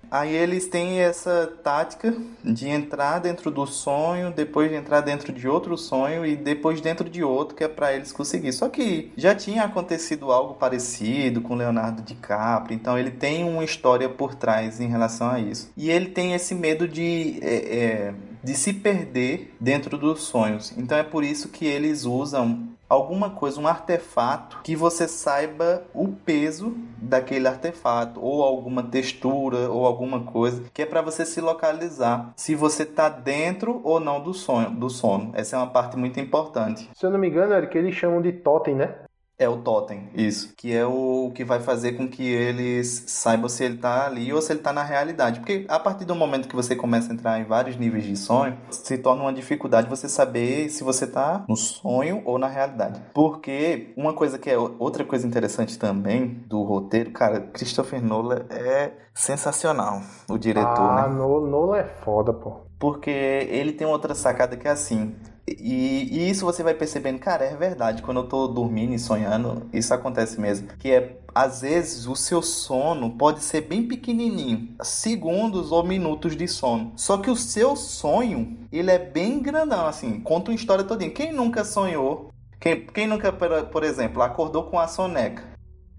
Aí 0.10 0.34
eles 0.34 0.68
têm 0.68 1.00
essa 1.00 1.52
tática 1.64 2.16
de 2.44 2.68
entrar 2.68 3.20
dentro 3.20 3.52
do 3.52 3.66
sonho, 3.66 4.32
depois 4.32 4.70
de 4.70 4.76
entrar 4.76 5.02
dentro 5.02 5.32
de 5.34 5.48
outro 5.48 5.78
sonho 5.78 6.26
e 6.26 6.36
depois 6.36 6.82
dentro 6.82 7.10
de 7.10 7.24
outro, 7.24 7.56
que 7.56 7.64
é 7.64 7.68
pra 7.68 7.94
eles 7.94 8.12
conseguir. 8.12 8.54
Só 8.54 8.70
que 8.70 9.12
já 9.18 9.36
tinha 9.36 9.64
acontecido 9.64 10.32
algo 10.32 10.56
parecido 10.56 11.42
com 11.42 11.56
Leonardo 11.56 12.02
DiCaprio, 12.02 12.76
então 12.76 12.98
ele 12.98 13.12
tem 13.12 13.44
uma 13.44 13.64
história 13.64 14.08
por 14.10 14.36
trás 14.36 14.80
em 14.80 14.88
relação 14.88 15.30
a 15.30 15.40
isso. 15.40 15.72
E 15.76 15.90
ele 15.90 16.08
tem 16.08 16.34
esse 16.34 16.54
medo 16.56 16.88
de, 16.88 17.40
é, 17.42 17.56
é, 17.56 18.14
de 18.44 18.54
se 18.54 18.74
perder 18.74 19.56
dentro 19.60 19.98
dos 19.98 20.24
sonhos. 20.24 20.74
Então 20.78 20.98
é 20.98 21.04
por 21.04 21.24
isso 21.24 21.50
que 21.50 21.66
eles 21.66 22.06
usam 22.06 22.75
alguma 22.90 23.30
coisa, 23.30 23.60
um 23.60 23.68
artefato 23.68 24.60
que 24.64 24.76
você 24.76 25.08
saiba 25.08 25.84
o 25.94 26.08
peso 26.10 26.76
daquele 26.98 27.48
artefato 27.48 28.24
ou 28.24 28.44
alguma 28.44 28.84
textura 28.84 29.70
ou 29.70 29.86
alguma 29.86 30.22
coisa 30.24 30.64
que 30.74 30.82
é 30.82 30.86
para 30.86 31.02
você 31.02 31.26
se 31.26 31.42
localizar 31.42 32.34
se 32.36 32.56
você 32.56 32.86
tá 32.86 33.10
dentro 33.10 33.82
ou 33.84 34.00
não 34.00 34.22
do 34.22 34.34
sonho, 34.34 34.72
do 34.72 34.90
sono. 34.90 35.32
Essa 35.34 35.56
é 35.56 35.60
uma 35.60 35.70
parte 35.70 35.98
muito 35.98 36.20
importante. 36.20 36.90
Se 36.94 37.06
eu 37.06 37.10
não 37.10 37.20
me 37.20 37.28
engano, 37.28 37.54
Eric, 37.54 37.78
eles 37.78 37.96
chamam 37.96 38.22
de 38.22 38.32
totem, 38.32 38.76
né? 38.76 38.96
É 39.38 39.50
o 39.50 39.58
totem, 39.58 40.10
isso. 40.14 40.54
Que 40.56 40.74
é 40.74 40.86
o 40.86 41.30
que 41.36 41.44
vai 41.44 41.60
fazer 41.60 41.94
com 41.94 42.08
que 42.08 42.24
eles 42.26 43.04
saibam 43.08 43.50
se 43.50 43.66
ele 43.66 43.78
tá 43.78 44.06
ali 44.06 44.32
ou 44.32 44.42
se 44.42 44.54
ele 44.54 44.62
tá 44.62 44.72
na 44.72 44.82
realidade. 44.84 45.40
Porque 45.42 45.66
a 45.68 45.78
partir 45.78 46.06
do 46.06 46.16
momento 46.16 46.48
que 46.48 46.56
você 46.56 46.74
começa 46.76 47.12
a 47.12 47.14
entrar 47.14 47.40
em 47.40 47.44
vários 47.44 47.76
níveis 47.76 48.06
de 48.06 48.16
sonho, 48.16 48.58
se 48.72 48.98
torna 48.98 49.24
uma 49.24 49.34
dificuldade 49.34 49.90
você 49.90 50.08
saber 50.08 50.70
se 50.70 50.84
você 50.86 51.06
tá 51.06 51.44
no 51.50 51.56
sonho 51.58 52.22
ou 52.26 52.40
na 52.40 52.48
realidade. 52.48 53.02
Porque 53.14 53.94
uma 53.98 54.14
coisa 54.14 54.40
que 54.40 54.50
é 54.50 54.58
outra 54.58 55.04
coisa 55.04 55.28
interessante 55.28 55.78
também 55.78 56.46
do 56.48 56.64
roteiro, 56.64 57.12
cara, 57.12 57.42
Christopher 57.42 58.02
Nolan 58.02 58.46
é 58.50 58.94
sensacional, 59.14 60.02
o 60.30 60.38
diretor, 60.38 60.92
ah, 60.92 61.08
né? 61.10 61.14
No- 61.14 61.46
Nolan 61.46 61.78
é 61.78 61.84
foda, 61.84 62.32
pô. 62.34 62.62
Porque 62.80 63.10
ele 63.10 63.74
tem 63.74 63.86
outra 63.88 64.16
sacada 64.16 64.56
que 64.56 64.68
é 64.68 64.72
assim. 64.72 65.16
E, 65.48 66.08
e 66.12 66.30
isso 66.30 66.44
você 66.44 66.64
vai 66.64 66.74
percebendo, 66.74 67.20
cara, 67.20 67.46
é 67.46 67.56
verdade. 67.56 68.02
Quando 68.02 68.22
eu 68.22 68.28
tô 68.28 68.48
dormindo 68.48 68.94
e 68.94 69.00
sonhando, 69.00 69.70
isso 69.72 69.94
acontece 69.94 70.40
mesmo. 70.42 70.68
Que 70.80 70.92
é, 70.92 71.18
às 71.34 71.62
vezes, 71.62 72.08
o 72.08 72.16
seu 72.16 72.42
sono 72.42 73.12
pode 73.12 73.44
ser 73.44 73.62
bem 73.62 73.88
pequenininho, 73.88 74.70
segundos 74.82 75.72
ou 75.72 75.84
minutos 75.84 76.36
de 76.36 76.48
sono. 76.48 76.94
Só 76.96 77.18
que 77.18 77.30
o 77.30 77.36
seu 77.36 77.76
sonho, 77.76 78.58
ele 78.72 78.90
é 78.90 78.98
bem 78.98 79.40
grandão, 79.40 79.86
assim, 79.86 80.20
conta 80.20 80.50
uma 80.52 80.56
história 80.56 80.84
todinha. 80.84 81.12
Quem 81.12 81.32
nunca 81.32 81.64
sonhou? 81.64 82.32
Quem, 82.60 82.86
quem 82.88 83.06
nunca, 83.08 83.32
por, 83.32 83.84
exemplo, 83.84 84.24
acordou 84.24 84.64
com 84.64 84.80
a 84.80 84.88
soneca? 84.88 85.55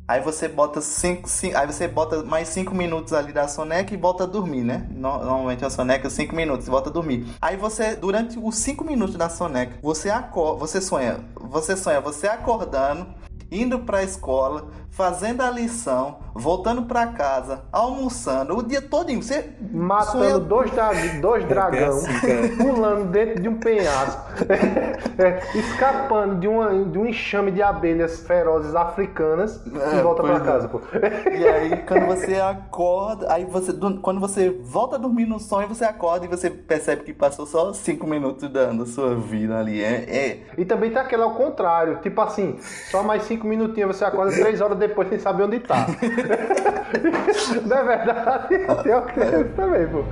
Aí 0.08 0.20
você 0.20 0.46
bota 0.46 0.80
cinco, 0.80 1.28
cinco, 1.28 1.56
aí 1.56 1.66
você 1.66 1.88
bota 1.88 2.22
mais 2.22 2.48
5 2.48 2.72
minutos 2.72 3.12
ali 3.12 3.32
da 3.32 3.48
soneca 3.48 3.92
e 3.92 3.96
volta 3.96 4.22
a 4.22 4.26
dormir, 4.26 4.62
né? 4.62 4.86
No- 4.90 5.18
Normalmente 5.18 5.64
a 5.64 5.70
soneca 5.70 6.08
5 6.08 6.34
minutos 6.34 6.66
volta 6.68 6.90
a 6.90 6.92
dormir. 6.92 7.26
Aí 7.42 7.56
você, 7.56 7.96
durante 7.96 8.38
os 8.38 8.54
5 8.56 8.84
minutos 8.84 9.16
da 9.16 9.28
soneca, 9.28 9.76
você 9.82 10.08
acorda, 10.08 10.60
você 10.60 10.80
sonha, 10.80 11.18
você 11.34 11.76
sonha 11.76 12.00
você 12.00 12.28
acordando, 12.28 13.06
indo 13.50 13.80
pra 13.80 14.04
escola, 14.04 14.68
fazendo 14.96 15.42
a 15.42 15.50
lição, 15.50 16.16
voltando 16.34 16.82
pra 16.84 17.08
casa, 17.08 17.64
almoçando, 17.70 18.56
o 18.56 18.62
dia 18.62 18.80
todinho. 18.80 19.22
Você 19.22 19.50
Matando 19.70 20.10
sonha- 20.24 20.38
dois, 20.38 20.70
dra 20.70 20.90
dois 21.20 21.44
dragão, 21.46 21.98
assim, 21.98 22.56
pulando 22.56 23.10
dentro 23.10 23.42
de 23.42 23.46
um 23.48 23.58
penhasco, 23.58 24.22
é, 25.22 25.58
escapando 25.58 26.36
de, 26.40 26.48
uma, 26.48 26.70
de 26.86 26.98
um 26.98 27.06
enxame 27.06 27.50
de 27.52 27.60
abelhas 27.62 28.20
ferozes 28.20 28.74
africanas 28.74 29.60
e 29.66 29.76
É, 29.78 30.02
volta 30.02 30.22
pra 30.22 30.32
pois 30.40 30.42
é. 30.42 30.50
casa, 30.50 30.68
pô. 30.68 30.80
E 31.30 31.46
aí, 31.46 31.76
quando 31.86 32.06
você 32.06 32.36
acorda, 32.36 33.30
aí 33.30 33.44
você, 33.44 33.72
do- 33.74 34.00
quando 34.00 34.18
você 34.18 34.48
volta 34.62 34.96
a 34.96 34.98
dormir 34.98 35.26
no 35.26 35.38
sonho, 35.38 35.68
você 35.68 35.84
acorda 35.84 36.24
e 36.24 36.28
você 36.28 36.48
percebe 36.48 37.02
que 37.02 37.12
passou 37.12 37.44
só 37.44 37.70
5 37.74 38.06
minutos 38.06 38.48
da, 38.48 38.66
da 38.72 38.86
sua 38.86 39.14
vida 39.14 39.58
ali. 39.58 39.82
É, 39.82 40.04
é, 40.08 40.40
E 40.56 40.64
também 40.64 40.90
tem 40.90 41.02
aquele 41.02 41.22
ao 41.22 41.34
contrário, 41.34 41.98
tipo 42.00 42.18
assim, 42.22 42.56
só 42.90 43.02
mais 43.02 43.24
cinco 43.24 43.46
minutinhos 43.46 43.94
você 43.96 44.04
acorda 44.04 44.32
três 44.32 44.60
horas 44.62 44.78
depois 44.78 44.85
sem 45.08 45.18
saber 45.18 45.44
onde 45.44 45.60
tá. 45.60 45.86
Não 47.66 47.76
é 47.76 47.84
verdade? 47.84 48.48
Tem 48.82 48.92
aquele 48.92 49.44
também, 49.50 49.86
pô. 49.88 50.04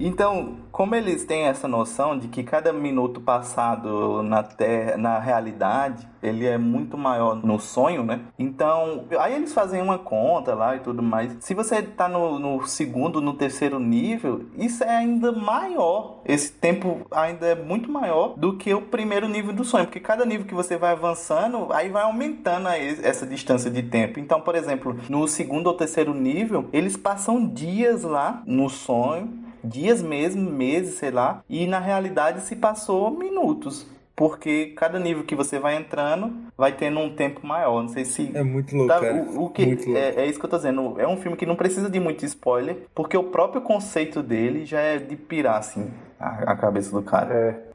Então, 0.00 0.56
como 0.78 0.94
eles 0.94 1.24
têm 1.24 1.46
essa 1.46 1.66
noção 1.66 2.16
de 2.16 2.28
que 2.28 2.44
cada 2.44 2.72
minuto 2.72 3.20
passado 3.20 4.22
na 4.22 4.44
terra, 4.44 4.96
na 4.96 5.18
realidade, 5.18 6.06
ele 6.22 6.46
é 6.46 6.56
muito 6.56 6.96
maior 6.96 7.34
no 7.34 7.58
sonho, 7.58 8.04
né? 8.04 8.20
Então, 8.38 9.04
aí 9.18 9.34
eles 9.34 9.52
fazem 9.52 9.82
uma 9.82 9.98
conta 9.98 10.54
lá 10.54 10.76
e 10.76 10.78
tudo 10.78 11.02
mais. 11.02 11.36
Se 11.40 11.52
você 11.52 11.82
tá 11.82 12.08
no, 12.08 12.38
no 12.38 12.64
segundo, 12.64 13.20
no 13.20 13.34
terceiro 13.34 13.80
nível, 13.80 14.46
isso 14.56 14.84
é 14.84 14.98
ainda 14.98 15.32
maior. 15.32 16.20
Esse 16.24 16.52
tempo 16.52 17.00
ainda 17.10 17.44
é 17.44 17.54
muito 17.56 17.90
maior 17.90 18.34
do 18.36 18.56
que 18.56 18.72
o 18.72 18.82
primeiro 18.82 19.28
nível 19.28 19.52
do 19.52 19.64
sonho, 19.64 19.86
porque 19.86 19.98
cada 19.98 20.24
nível 20.24 20.46
que 20.46 20.54
você 20.54 20.76
vai 20.76 20.92
avançando, 20.92 21.72
aí 21.72 21.88
vai 21.88 22.04
aumentando 22.04 22.68
essa 22.68 23.26
distância 23.26 23.68
de 23.68 23.82
tempo. 23.82 24.20
Então, 24.20 24.40
por 24.40 24.54
exemplo, 24.54 24.96
no 25.08 25.26
segundo 25.26 25.66
ou 25.66 25.74
terceiro 25.74 26.14
nível, 26.14 26.68
eles 26.72 26.96
passam 26.96 27.44
dias 27.48 28.04
lá 28.04 28.44
no 28.46 28.68
sonho 28.68 29.47
dias 29.62 30.02
mesmo, 30.02 30.50
meses, 30.50 30.94
sei 30.94 31.10
lá, 31.10 31.42
e 31.48 31.66
na 31.66 31.78
realidade 31.78 32.40
se 32.42 32.56
passou 32.56 33.10
minutos. 33.10 33.86
Porque 34.14 34.72
cada 34.76 34.98
nível 34.98 35.22
que 35.22 35.36
você 35.36 35.60
vai 35.60 35.76
entrando 35.76 36.32
vai 36.56 36.72
tendo 36.72 36.98
um 36.98 37.14
tempo 37.14 37.46
maior. 37.46 37.82
Não 37.82 37.88
sei 37.88 38.04
se. 38.04 38.32
É 38.34 38.42
muito 38.42 38.74
louco. 38.74 38.92
Tá, 38.92 38.98
cara. 39.00 39.22
o, 39.22 39.44
o 39.44 39.48
que 39.50 39.64
Muito 39.64 39.84
louco. 39.84 39.96
é, 39.96 40.14
é 40.16 40.26
isso 40.26 40.40
que 40.40 40.44
eu 40.44 40.50
tô 40.50 40.56
dizendo. 40.56 40.96
É 40.98 41.06
um 41.06 41.16
filme 41.16 41.36
que 41.36 41.46
não 41.46 41.54
precisa 41.54 41.88
de 41.88 42.00
muito 42.00 42.24
spoiler, 42.24 42.78
porque 42.96 43.16
o 43.16 43.22
próprio 43.24 43.60
conceito 43.60 44.20
dele 44.20 44.64
já 44.64 44.80
é 44.80 44.98
de 44.98 45.14
pirar, 45.14 45.58
assim, 45.58 45.88
a, 46.18 46.50
a 46.50 46.56
cabeça 46.56 46.90
do 46.90 47.00
cara. 47.00 47.32
É. 47.32 47.67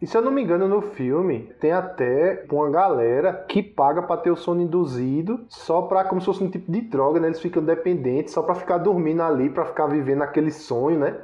E 0.00 0.06
se 0.06 0.16
eu 0.16 0.22
não 0.22 0.30
me 0.32 0.42
engano, 0.42 0.66
no 0.66 0.80
filme 0.80 1.52
tem 1.60 1.72
até 1.72 2.46
uma 2.50 2.70
galera 2.70 3.44
que 3.46 3.62
paga 3.62 4.02
pra 4.02 4.16
ter 4.16 4.30
o 4.30 4.36
sono 4.36 4.62
induzido 4.62 5.44
só 5.48 5.82
pra, 5.82 6.04
como 6.04 6.20
se 6.22 6.24
fosse 6.24 6.42
um 6.42 6.50
tipo 6.50 6.72
de 6.72 6.80
droga, 6.80 7.20
né? 7.20 7.28
Eles 7.28 7.40
ficam 7.40 7.62
dependentes 7.62 8.32
só 8.32 8.42
pra 8.42 8.54
ficar 8.54 8.78
dormindo 8.78 9.22
ali, 9.22 9.50
pra 9.50 9.66
ficar 9.66 9.86
vivendo 9.88 10.22
aquele 10.22 10.50
sonho, 10.50 10.98
né? 10.98 11.16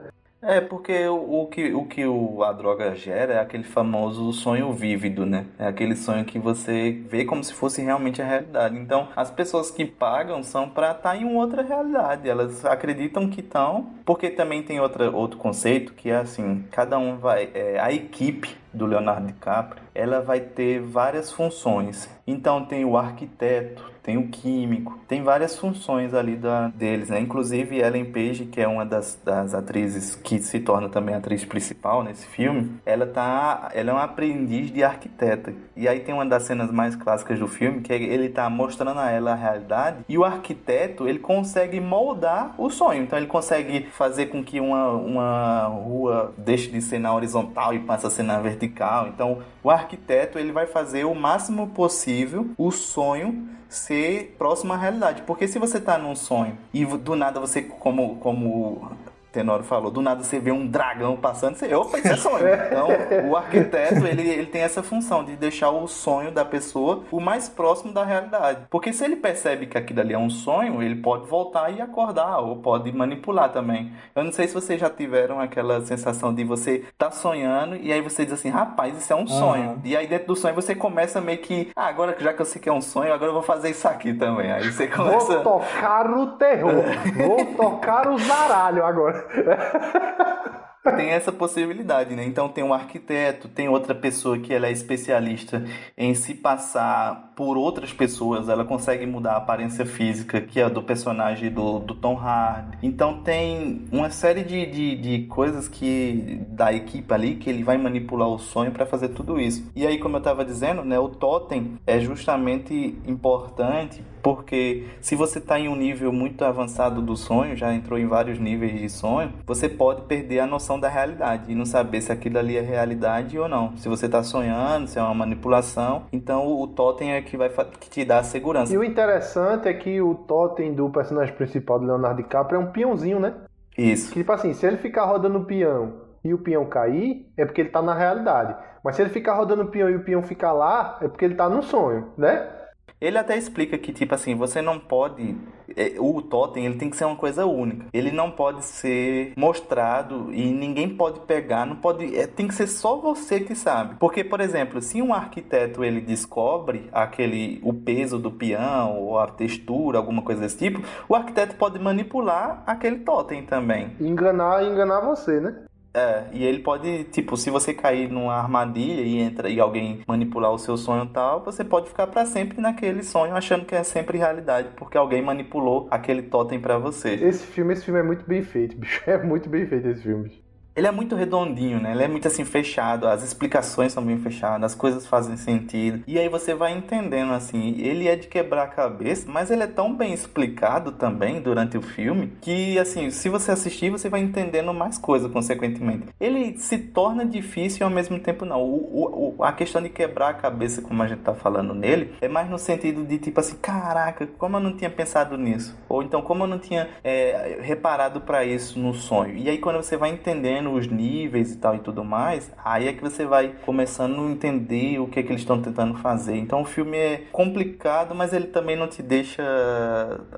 É, 0.42 0.60
porque 0.60 1.08
o, 1.08 1.42
o 1.42 1.46
que, 1.46 1.72
o 1.72 1.86
que 1.86 2.06
o, 2.06 2.44
a 2.44 2.52
droga 2.52 2.94
gera 2.94 3.34
é 3.34 3.40
aquele 3.40 3.64
famoso 3.64 4.32
sonho 4.32 4.72
vívido, 4.72 5.24
né? 5.24 5.46
É 5.58 5.66
aquele 5.66 5.96
sonho 5.96 6.24
que 6.24 6.38
você 6.38 7.02
vê 7.08 7.24
como 7.24 7.42
se 7.42 7.54
fosse 7.54 7.82
realmente 7.82 8.20
a 8.20 8.26
realidade. 8.26 8.76
Então, 8.76 9.08
as 9.16 9.30
pessoas 9.30 9.70
que 9.70 9.84
pagam 9.84 10.42
são 10.42 10.68
para 10.68 10.92
estar 10.92 11.16
em 11.16 11.24
uma 11.24 11.40
outra 11.40 11.62
realidade. 11.62 12.28
Elas 12.28 12.64
acreditam 12.64 13.28
que 13.28 13.40
estão, 13.40 13.86
porque 14.04 14.28
também 14.28 14.62
tem 14.62 14.78
outra, 14.78 15.10
outro 15.10 15.38
conceito 15.38 15.94
que 15.94 16.10
é 16.10 16.16
assim: 16.16 16.64
cada 16.70 16.98
um 16.98 17.16
vai. 17.16 17.50
É, 17.54 17.80
a 17.80 17.90
equipe 17.90 18.56
do 18.76 18.86
Leonardo 18.86 19.26
DiCaprio, 19.26 19.82
ela 19.94 20.20
vai 20.20 20.40
ter 20.40 20.80
várias 20.80 21.32
funções. 21.32 22.08
Então 22.26 22.64
tem 22.64 22.84
o 22.84 22.96
arquiteto, 22.96 23.84
tem 24.02 24.16
o 24.16 24.28
químico, 24.28 24.98
tem 25.08 25.22
várias 25.22 25.56
funções 25.56 26.14
ali 26.14 26.36
da, 26.36 26.68
deles, 26.68 27.08
né? 27.08 27.20
Inclusive 27.20 27.78
Ellen 27.78 28.04
Page, 28.04 28.46
que 28.46 28.60
é 28.60 28.68
uma 28.68 28.84
das, 28.84 29.18
das 29.24 29.54
atrizes 29.54 30.14
que 30.14 30.40
se 30.40 30.60
torna 30.60 30.88
também 30.88 31.14
atriz 31.14 31.44
principal 31.44 32.04
nesse 32.04 32.26
filme, 32.26 32.72
ela 32.84 33.06
tá, 33.06 33.68
ela 33.74 33.90
é 33.90 33.92
uma 33.92 34.04
aprendiz 34.04 34.72
de 34.72 34.84
arquiteta. 34.84 35.52
E 35.76 35.88
aí 35.88 36.00
tem 36.00 36.14
uma 36.14 36.26
das 36.26 36.44
cenas 36.44 36.70
mais 36.70 36.94
clássicas 36.94 37.38
do 37.38 37.48
filme 37.48 37.80
que 37.80 37.92
ele 37.92 38.28
tá 38.28 38.48
mostrando 38.50 39.00
a 39.00 39.10
ela 39.10 39.32
a 39.32 39.34
realidade 39.34 39.98
e 40.08 40.16
o 40.18 40.24
arquiteto 40.24 41.08
ele 41.08 41.18
consegue 41.18 41.80
moldar 41.80 42.54
o 42.58 42.70
sonho. 42.70 43.02
Então 43.02 43.18
ele 43.18 43.26
consegue 43.26 43.88
fazer 43.92 44.26
com 44.26 44.42
que 44.42 44.60
uma, 44.60 44.90
uma 44.90 45.64
rua 45.66 46.34
deixe 46.38 46.70
de 46.70 46.80
ser 46.80 46.98
na 46.98 47.14
horizontal 47.14 47.74
e 47.74 47.80
passe 47.80 48.06
a 48.06 48.10
ser 48.10 48.22
na 48.22 48.40
vertical. 48.40 48.65
Então 49.08 49.42
o 49.62 49.70
arquiteto 49.70 50.38
ele 50.38 50.52
vai 50.52 50.66
fazer 50.66 51.04
o 51.04 51.14
máximo 51.14 51.68
possível 51.68 52.50
o 52.56 52.70
sonho 52.70 53.48
ser 53.68 54.34
próximo 54.38 54.72
à 54.72 54.76
realidade. 54.76 55.22
Porque 55.22 55.48
se 55.48 55.58
você 55.58 55.80
tá 55.80 55.98
num 55.98 56.14
sonho 56.14 56.56
e 56.72 56.84
do 56.84 57.16
nada 57.16 57.40
você, 57.40 57.62
como, 57.62 58.16
como 58.16 58.90
Tenório 59.36 59.64
falou, 59.64 59.90
do 59.90 60.00
nada 60.00 60.24
você 60.24 60.38
vê 60.38 60.50
um 60.50 60.66
dragão 60.66 61.14
passando, 61.14 61.56
você, 61.56 61.74
opa, 61.74 61.98
isso 61.98 62.08
é 62.08 62.16
sonho. 62.16 62.46
Então, 62.66 62.88
o 63.28 63.36
arquiteto, 63.36 64.06
ele, 64.06 64.28
ele 64.28 64.46
tem 64.46 64.62
essa 64.62 64.82
função 64.82 65.22
de 65.22 65.36
deixar 65.36 65.70
o 65.70 65.86
sonho 65.86 66.30
da 66.30 66.44
pessoa 66.44 67.04
o 67.10 67.20
mais 67.20 67.48
próximo 67.48 67.92
da 67.92 68.02
realidade. 68.02 68.66
Porque 68.70 68.92
se 68.92 69.04
ele 69.04 69.16
percebe 69.16 69.66
que 69.66 69.76
aquilo 69.76 70.00
ali 70.00 70.14
é 70.14 70.18
um 70.18 70.30
sonho, 70.30 70.82
ele 70.82 70.96
pode 70.96 71.26
voltar 71.26 71.70
e 71.70 71.80
acordar, 71.80 72.38
ou 72.38 72.56
pode 72.56 72.90
manipular 72.92 73.52
também. 73.52 73.92
Eu 74.14 74.24
não 74.24 74.32
sei 74.32 74.48
se 74.48 74.54
vocês 74.54 74.80
já 74.80 74.88
tiveram 74.88 75.38
aquela 75.38 75.80
sensação 75.82 76.34
de 76.34 76.44
você 76.44 76.84
tá 76.96 77.10
sonhando 77.10 77.76
e 77.76 77.92
aí 77.92 78.00
você 78.00 78.24
diz 78.24 78.34
assim, 78.34 78.48
rapaz, 78.48 78.96
isso 78.96 79.12
é 79.12 79.16
um 79.16 79.26
sonho. 79.26 79.80
E 79.84 79.94
aí 79.96 80.06
dentro 80.06 80.28
do 80.28 80.36
sonho 80.36 80.54
você 80.54 80.74
começa 80.74 81.20
meio 81.20 81.38
que, 81.38 81.70
ah, 81.76 81.86
agora 81.86 82.16
já 82.18 82.32
que 82.32 82.40
eu 82.40 82.46
sei 82.46 82.60
que 82.60 82.68
é 82.68 82.72
um 82.72 82.80
sonho, 82.80 83.12
agora 83.12 83.30
eu 83.30 83.34
vou 83.34 83.42
fazer 83.42 83.70
isso 83.70 83.86
aqui 83.86 84.14
também. 84.14 84.50
Aí 84.50 84.70
você 84.70 84.86
começa... 84.86 85.40
Vou 85.40 85.60
tocar 85.60 86.10
o 86.10 86.26
terror. 86.32 86.84
Vou 87.26 87.44
tocar 87.54 88.08
o 88.08 88.18
zaralho 88.18 88.84
agora. 88.84 89.25
tem 90.96 91.10
essa 91.10 91.32
possibilidade, 91.32 92.14
né? 92.14 92.24
Então 92.24 92.48
tem 92.48 92.62
um 92.62 92.72
arquiteto, 92.72 93.48
tem 93.48 93.68
outra 93.68 93.94
pessoa 93.94 94.38
que 94.38 94.52
ela 94.52 94.66
é 94.66 94.72
especialista 94.72 95.64
em 95.96 96.14
se 96.14 96.34
passar 96.34 97.32
por 97.34 97.56
outras 97.56 97.92
pessoas, 97.92 98.48
ela 98.48 98.64
consegue 98.64 99.06
mudar 99.06 99.32
a 99.32 99.36
aparência 99.36 99.84
física, 99.84 100.40
que 100.40 100.60
é 100.60 100.68
do 100.70 100.82
personagem 100.82 101.50
do, 101.50 101.80
do 101.80 101.94
Tom 101.94 102.16
Hardy. 102.16 102.78
Então 102.82 103.22
tem 103.22 103.86
uma 103.92 104.10
série 104.10 104.42
de, 104.42 104.66
de, 104.66 104.96
de 104.96 105.26
coisas 105.26 105.68
que 105.68 106.40
da 106.48 106.72
equipe 106.72 107.12
ali 107.12 107.34
que 107.36 107.50
ele 107.50 107.62
vai 107.62 107.76
manipular 107.76 108.28
o 108.28 108.38
sonho 108.38 108.72
para 108.72 108.86
fazer 108.86 109.08
tudo 109.08 109.40
isso. 109.40 109.70
E 109.74 109.86
aí, 109.86 109.98
como 109.98 110.16
eu 110.16 110.20
estava 110.20 110.44
dizendo, 110.44 110.84
né, 110.84 110.98
o 110.98 111.08
totem 111.08 111.78
é 111.86 112.00
justamente 112.00 112.98
importante 113.06 114.02
porque 114.26 114.88
se 115.00 115.14
você 115.14 115.38
está 115.38 115.56
em 115.56 115.68
um 115.68 115.76
nível 115.76 116.12
muito 116.12 116.44
avançado 116.44 117.00
do 117.00 117.16
sonho, 117.16 117.54
já 117.54 117.72
entrou 117.72 117.96
em 117.96 118.08
vários 118.08 118.40
níveis 118.40 118.76
de 118.76 118.88
sonho, 118.88 119.32
você 119.46 119.68
pode 119.68 120.02
perder 120.02 120.40
a 120.40 120.48
noção 120.48 120.80
da 120.80 120.88
realidade 120.88 121.52
e 121.52 121.54
não 121.54 121.64
saber 121.64 122.00
se 122.00 122.10
aquilo 122.10 122.36
ali 122.36 122.56
é 122.56 122.60
realidade 122.60 123.38
ou 123.38 123.46
não. 123.46 123.76
Se 123.76 123.88
você 123.88 124.06
está 124.06 124.24
sonhando, 124.24 124.88
se 124.88 124.98
é 124.98 125.02
uma 125.02 125.14
manipulação, 125.14 126.06
então 126.12 126.44
o 126.44 126.66
totem 126.66 127.12
é 127.12 127.22
que 127.22 127.36
vai 127.36 127.48
que 127.78 127.88
te 127.88 128.04
dá 128.04 128.18
a 128.18 128.24
segurança. 128.24 128.74
E 128.74 128.76
o 128.76 128.82
interessante 128.82 129.68
é 129.68 129.74
que 129.74 130.00
o 130.00 130.16
totem 130.16 130.74
do 130.74 130.90
personagem 130.90 131.32
principal 131.32 131.78
do 131.78 131.86
Leonardo 131.86 132.20
DiCaprio 132.20 132.60
é 132.60 132.64
um 132.64 132.72
peãozinho, 132.72 133.20
né? 133.20 133.32
Isso. 133.78 134.08
Que, 134.08 134.18
tipo 134.18 134.32
assim, 134.32 134.52
se 134.54 134.66
ele 134.66 134.78
ficar 134.78 135.04
rodando 135.04 135.38
o 135.38 135.44
peão 135.44 136.02
e 136.24 136.34
o 136.34 136.38
peão 136.38 136.66
cair, 136.66 137.30
é 137.36 137.44
porque 137.44 137.60
ele 137.60 137.70
tá 137.70 137.80
na 137.80 137.94
realidade. 137.94 138.56
Mas 138.82 138.96
se 138.96 139.02
ele 139.02 139.10
ficar 139.10 139.34
rodando 139.34 139.62
o 139.62 139.68
peão 139.68 139.88
e 139.88 139.94
o 139.94 140.02
peão 140.02 140.20
ficar 140.24 140.52
lá, 140.52 140.98
é 141.00 141.06
porque 141.06 141.24
ele 141.24 141.36
tá 141.36 141.48
no 141.48 141.62
sonho, 141.62 142.08
né? 142.18 142.65
Ele 143.00 143.18
até 143.18 143.36
explica 143.36 143.76
que, 143.76 143.92
tipo 143.92 144.14
assim, 144.14 144.34
você 144.34 144.62
não 144.62 144.78
pode. 144.78 145.36
é, 145.76 145.94
O 145.98 146.22
totem 146.22 146.64
ele 146.64 146.76
tem 146.76 146.88
que 146.88 146.96
ser 146.96 147.04
uma 147.04 147.16
coisa 147.16 147.44
única. 147.44 147.86
Ele 147.92 148.10
não 148.10 148.30
pode 148.30 148.64
ser 148.64 149.32
mostrado 149.36 150.32
e 150.32 150.50
ninguém 150.50 150.88
pode 150.88 151.20
pegar. 151.20 151.66
Não 151.66 151.76
pode. 151.76 152.16
é, 152.16 152.26
tem 152.26 152.48
que 152.48 152.54
ser 152.54 152.66
só 152.66 152.96
você 152.96 153.40
que 153.40 153.54
sabe. 153.54 153.96
Porque, 153.98 154.24
por 154.24 154.40
exemplo, 154.40 154.80
se 154.80 155.02
um 155.02 155.12
arquiteto 155.12 155.84
ele 155.84 156.00
descobre 156.00 156.88
aquele 156.92 157.60
o 157.62 157.72
peso 157.72 158.18
do 158.18 158.30
peão 158.30 158.98
ou 158.98 159.18
a 159.18 159.26
textura, 159.26 159.98
alguma 159.98 160.22
coisa 160.22 160.40
desse 160.40 160.58
tipo, 160.58 160.80
o 161.08 161.14
arquiteto 161.14 161.56
pode 161.56 161.78
manipular 161.78 162.62
aquele 162.66 163.00
totem 163.00 163.44
também. 163.44 163.92
Enganar, 164.00 164.64
enganar 164.64 165.00
você, 165.00 165.38
né? 165.40 165.54
É, 165.96 166.26
e 166.30 166.44
ele 166.44 166.58
pode, 166.58 167.04
tipo, 167.04 167.38
se 167.38 167.48
você 167.48 167.72
cair 167.72 168.10
numa 168.10 168.34
armadilha 168.34 169.00
e 169.00 169.16
entra 169.18 169.48
e 169.48 169.58
alguém 169.58 170.02
manipular 170.06 170.52
o 170.52 170.58
seu 170.58 170.76
sonho 170.76 171.06
tal, 171.06 171.42
você 171.42 171.64
pode 171.64 171.88
ficar 171.88 172.06
para 172.06 172.26
sempre 172.26 172.60
naquele 172.60 173.02
sonho 173.02 173.34
achando 173.34 173.64
que 173.64 173.74
é 173.74 173.82
sempre 173.82 174.18
realidade, 174.18 174.68
porque 174.76 174.98
alguém 174.98 175.22
manipulou 175.22 175.88
aquele 175.90 176.20
totem 176.20 176.60
para 176.60 176.76
você. 176.76 177.14
Esse 177.14 177.46
filme, 177.46 177.72
esse 177.72 177.86
filme 177.86 178.00
é 178.00 178.02
muito 178.02 178.26
bem 178.26 178.42
feito, 178.42 178.76
bicho. 178.76 179.02
É 179.06 179.16
muito 179.22 179.48
bem 179.48 179.64
feito 179.66 179.88
esse 179.88 180.02
filme. 180.02 180.45
Ele 180.76 180.86
é 180.86 180.90
muito 180.90 181.16
redondinho, 181.16 181.80
né? 181.80 181.92
Ele 181.92 182.02
é 182.02 182.08
muito 182.08 182.28
assim 182.28 182.44
fechado, 182.44 183.06
as 183.08 183.22
explicações 183.22 183.92
são 183.92 184.02
bem 184.04 184.18
fechadas, 184.18 184.72
as 184.72 184.74
coisas 184.74 185.06
fazem 185.06 185.36
sentido. 185.36 186.02
E 186.06 186.18
aí 186.18 186.28
você 186.28 186.54
vai 186.54 186.76
entendendo 186.76 187.32
assim, 187.32 187.76
ele 187.78 188.06
é 188.08 188.14
de 188.16 188.26
quebrar 188.26 188.64
a 188.64 188.66
cabeça, 188.68 189.26
mas 189.30 189.50
ele 189.50 189.62
é 189.62 189.66
tão 189.66 189.94
bem 189.94 190.12
explicado 190.12 190.92
também 190.92 191.40
durante 191.40 191.78
o 191.78 191.82
filme 191.82 192.32
que 192.40 192.78
assim, 192.78 193.10
se 193.10 193.28
você 193.28 193.50
assistir, 193.52 193.90
você 193.90 194.08
vai 194.08 194.20
entendendo 194.20 194.72
mais 194.74 194.98
coisa 194.98 195.28
consequentemente. 195.28 196.08
Ele 196.20 196.58
se 196.58 196.76
torna 196.78 197.24
difícil 197.24 197.86
ao 197.86 197.92
mesmo 197.92 198.18
tempo 198.18 198.44
não. 198.44 198.62
O- 198.62 199.34
o- 199.38 199.42
a 199.44 199.52
questão 199.52 199.82
de 199.82 199.88
quebrar 199.88 200.28
a 200.28 200.34
cabeça, 200.34 200.82
como 200.82 201.02
a 201.02 201.06
gente 201.06 201.20
tá 201.22 201.34
falando 201.34 201.74
nele, 201.74 202.12
é 202.20 202.28
mais 202.28 202.50
no 202.50 202.58
sentido 202.58 203.04
de 203.04 203.18
tipo 203.18 203.40
assim, 203.40 203.56
caraca, 203.56 204.26
como 204.38 204.56
eu 204.56 204.60
não 204.60 204.76
tinha 204.76 204.90
pensado 204.90 205.36
nisso? 205.38 205.74
Ou 205.88 206.02
então 206.02 206.20
como 206.20 206.44
eu 206.44 206.46
não 206.46 206.58
tinha 206.58 206.88
é, 207.02 207.60
reparado 207.62 208.20
para 208.20 208.44
isso 208.44 208.78
no 208.78 208.92
sonho. 208.92 209.36
E 209.36 209.48
aí 209.48 209.58
quando 209.58 209.76
você 209.76 209.96
vai 209.96 210.10
entendendo 210.10 210.65
os 210.72 210.86
níveis 210.86 211.52
e 211.52 211.58
tal 211.58 211.74
e 211.76 211.78
tudo 211.80 212.04
mais, 212.04 212.52
aí 212.64 212.88
é 212.88 212.92
que 212.92 213.02
você 213.02 213.24
vai 213.24 213.54
começando 213.64 214.20
a 214.20 214.30
entender 214.30 214.98
o 214.98 215.06
que 215.06 215.20
é 215.20 215.22
que 215.22 215.30
eles 215.30 215.42
estão 215.42 215.60
tentando 215.60 215.96
fazer. 215.98 216.36
Então 216.36 216.62
o 216.62 216.64
filme 216.64 216.96
é 216.96 217.22
complicado, 217.32 218.14
mas 218.14 218.32
ele 218.32 218.46
também 218.46 218.76
não 218.76 218.88
te 218.88 219.02
deixa 219.02 219.42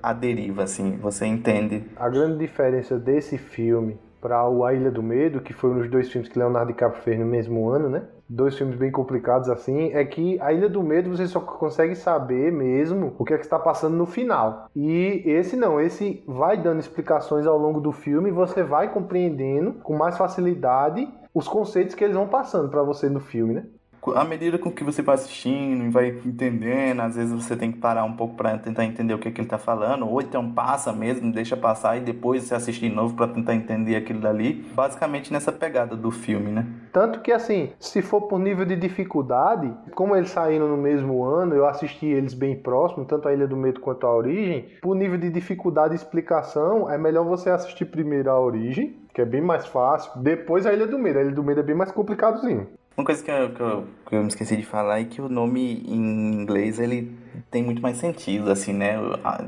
à 0.02 0.12
deriva, 0.12 0.62
assim. 0.64 0.96
Você 0.96 1.26
entende. 1.26 1.84
A 1.96 2.08
grande 2.08 2.38
diferença 2.38 2.98
desse 2.98 3.38
filme 3.38 3.98
para 4.20 4.48
o 4.48 4.64
A 4.64 4.74
Ilha 4.74 4.90
do 4.90 5.02
Medo, 5.02 5.40
que 5.40 5.52
foi 5.52 5.70
um 5.70 5.78
dos 5.78 5.90
dois 5.90 6.10
filmes 6.10 6.28
que 6.28 6.38
Leonardo 6.38 6.72
DiCaprio 6.72 7.02
fez 7.02 7.18
no 7.18 7.26
mesmo 7.26 7.68
ano, 7.68 7.88
né? 7.88 8.02
Dois 8.28 8.56
filmes 8.56 8.76
bem 8.76 8.90
complicados 8.90 9.48
assim, 9.48 9.92
é 9.92 10.04
que 10.04 10.40
a 10.40 10.52
Ilha 10.52 10.68
do 10.68 10.82
Medo 10.82 11.10
você 11.10 11.26
só 11.26 11.40
consegue 11.40 11.94
saber 11.94 12.52
mesmo 12.52 13.14
o 13.18 13.24
que 13.24 13.34
é 13.34 13.38
que 13.38 13.44
está 13.44 13.58
passando 13.58 13.96
no 13.96 14.06
final. 14.06 14.68
E 14.74 15.22
esse 15.24 15.56
não, 15.56 15.80
esse 15.80 16.22
vai 16.26 16.56
dando 16.56 16.80
explicações 16.80 17.46
ao 17.46 17.58
longo 17.58 17.80
do 17.80 17.92
filme 17.92 18.30
você 18.30 18.62
vai 18.62 18.92
compreendendo 18.92 19.74
com 19.74 19.96
mais 19.96 20.16
facilidade 20.16 21.08
os 21.32 21.48
conceitos 21.48 21.94
que 21.94 22.04
eles 22.04 22.16
vão 22.16 22.28
passando 22.28 22.68
para 22.68 22.82
você 22.82 23.08
no 23.08 23.20
filme, 23.20 23.54
né? 23.54 23.66
À 24.16 24.24
medida 24.24 24.58
com 24.58 24.70
que 24.70 24.84
você 24.84 25.02
vai 25.02 25.14
assistindo 25.14 25.84
e 25.84 25.88
vai 25.88 26.08
entendendo, 26.24 27.00
às 27.00 27.16
vezes 27.16 27.32
você 27.32 27.56
tem 27.56 27.72
que 27.72 27.78
parar 27.78 28.04
um 28.04 28.14
pouco 28.14 28.34
para 28.34 28.56
tentar 28.58 28.84
entender 28.84 29.14
o 29.14 29.18
que, 29.18 29.28
é 29.28 29.30
que 29.30 29.40
ele 29.40 29.46
está 29.46 29.58
falando, 29.58 30.08
ou 30.08 30.20
então 30.20 30.50
passa 30.52 30.92
mesmo, 30.92 31.32
deixa 31.32 31.56
passar 31.56 31.96
e 31.96 32.00
depois 32.00 32.44
você 32.44 32.54
assistir 32.54 32.88
de 32.88 32.94
novo 32.94 33.14
para 33.14 33.28
tentar 33.28 33.54
entender 33.54 33.96
aquilo 33.96 34.20
dali. 34.20 34.66
Basicamente 34.74 35.32
nessa 35.32 35.52
pegada 35.52 35.96
do 35.96 36.10
filme, 36.10 36.50
né? 36.50 36.66
Tanto 36.92 37.20
que 37.20 37.32
assim, 37.32 37.70
se 37.78 38.02
for 38.02 38.22
por 38.22 38.38
nível 38.38 38.64
de 38.64 38.76
dificuldade, 38.76 39.72
como 39.94 40.16
eles 40.16 40.30
saíram 40.30 40.68
no 40.68 40.76
mesmo 40.76 41.24
ano, 41.24 41.54
eu 41.54 41.66
assisti 41.66 42.06
eles 42.06 42.34
bem 42.34 42.56
próximo, 42.56 43.04
tanto 43.04 43.28
a 43.28 43.32
Ilha 43.32 43.46
do 43.46 43.56
Medo 43.56 43.80
quanto 43.80 44.06
a 44.06 44.14
Origem, 44.14 44.66
por 44.80 44.94
nível 44.94 45.18
de 45.18 45.30
dificuldade 45.30 45.94
e 45.94 45.96
explicação, 45.96 46.90
é 46.90 46.98
melhor 46.98 47.24
você 47.24 47.50
assistir 47.50 47.84
primeiro 47.86 48.30
a 48.30 48.40
Origem, 48.40 48.96
que 49.14 49.20
é 49.20 49.24
bem 49.24 49.40
mais 49.40 49.66
fácil, 49.66 50.12
depois 50.22 50.66
a 50.66 50.72
Ilha 50.72 50.86
do 50.86 50.98
Medo. 50.98 51.18
A 51.18 51.22
Ilha 51.22 51.32
do 51.32 51.42
Medo 51.42 51.60
é 51.60 51.62
bem 51.62 51.74
mais 51.74 51.90
complicadozinho. 51.90 52.68
Uma 52.98 53.04
coisa 53.04 53.22
que 53.22 53.30
eu, 53.30 53.50
que, 53.50 53.60
eu, 53.60 53.84
que 54.08 54.16
eu 54.16 54.22
me 54.22 54.26
esqueci 54.26 54.56
de 54.56 54.64
falar 54.64 55.00
é 55.00 55.04
que 55.04 55.22
o 55.22 55.28
nome 55.28 55.84
em 55.86 56.32
inglês 56.32 56.80
ele 56.80 57.16
tem 57.48 57.62
muito 57.62 57.80
mais 57.80 57.96
sentido, 57.96 58.50
assim, 58.50 58.72
né? 58.72 58.96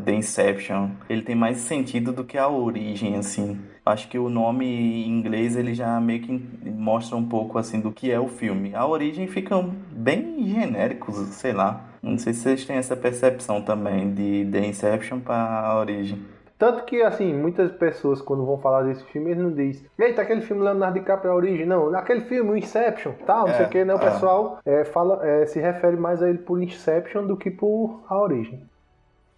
The 0.04 0.14
Inception. 0.14 0.90
Ele 1.08 1.22
tem 1.22 1.34
mais 1.34 1.56
sentido 1.56 2.12
do 2.12 2.22
que 2.22 2.38
a 2.38 2.48
origem, 2.48 3.16
assim. 3.16 3.58
Acho 3.84 4.06
que 4.06 4.16
o 4.16 4.28
nome 4.28 4.66
em 4.66 5.08
inglês 5.08 5.56
ele 5.56 5.74
já 5.74 6.00
meio 6.00 6.22
que 6.22 6.32
mostra 6.70 7.16
um 7.16 7.26
pouco, 7.26 7.58
assim, 7.58 7.80
do 7.80 7.90
que 7.90 8.08
é 8.08 8.20
o 8.20 8.28
filme. 8.28 8.72
A 8.72 8.86
origem 8.86 9.26
fica 9.26 9.60
bem 9.90 10.48
genéricos, 10.48 11.16
sei 11.30 11.52
lá. 11.52 11.86
Não 12.00 12.18
sei 12.18 12.32
se 12.32 12.42
vocês 12.42 12.64
têm 12.64 12.76
essa 12.76 12.96
percepção 12.96 13.60
também 13.60 14.14
de 14.14 14.48
The 14.48 14.64
Inception 14.64 15.18
para 15.18 15.66
a 15.66 15.76
origem. 15.76 16.20
Tanto 16.60 16.84
que, 16.84 17.02
assim, 17.02 17.32
muitas 17.32 17.72
pessoas, 17.72 18.20
quando 18.20 18.44
vão 18.44 18.58
falar 18.58 18.82
desse 18.82 19.02
filme, 19.04 19.30
eles 19.30 19.42
não 19.42 19.50
dizem 19.50 19.88
Eita, 19.98 20.20
aquele 20.20 20.42
filme 20.42 20.62
Leonardo 20.62 20.98
DiCaprio 20.98 21.30
é 21.30 21.32
a 21.32 21.34
origem. 21.34 21.64
Não, 21.64 21.96
aquele 21.96 22.20
filme, 22.20 22.50
o 22.50 22.56
Inception, 22.56 23.12
tal, 23.24 23.46
não 23.46 23.54
é, 23.54 23.56
sei 23.56 23.64
o 23.64 23.68
que, 23.70 23.82
né? 23.82 23.94
O 23.94 23.96
é. 23.96 24.00
pessoal 24.00 24.58
é, 24.66 24.84
fala, 24.84 25.26
é, 25.26 25.46
se 25.46 25.58
refere 25.58 25.96
mais 25.96 26.22
a 26.22 26.28
ele 26.28 26.36
por 26.36 26.62
Inception 26.62 27.26
do 27.26 27.34
que 27.34 27.50
por 27.50 28.02
a 28.10 28.20
origem. 28.20 28.62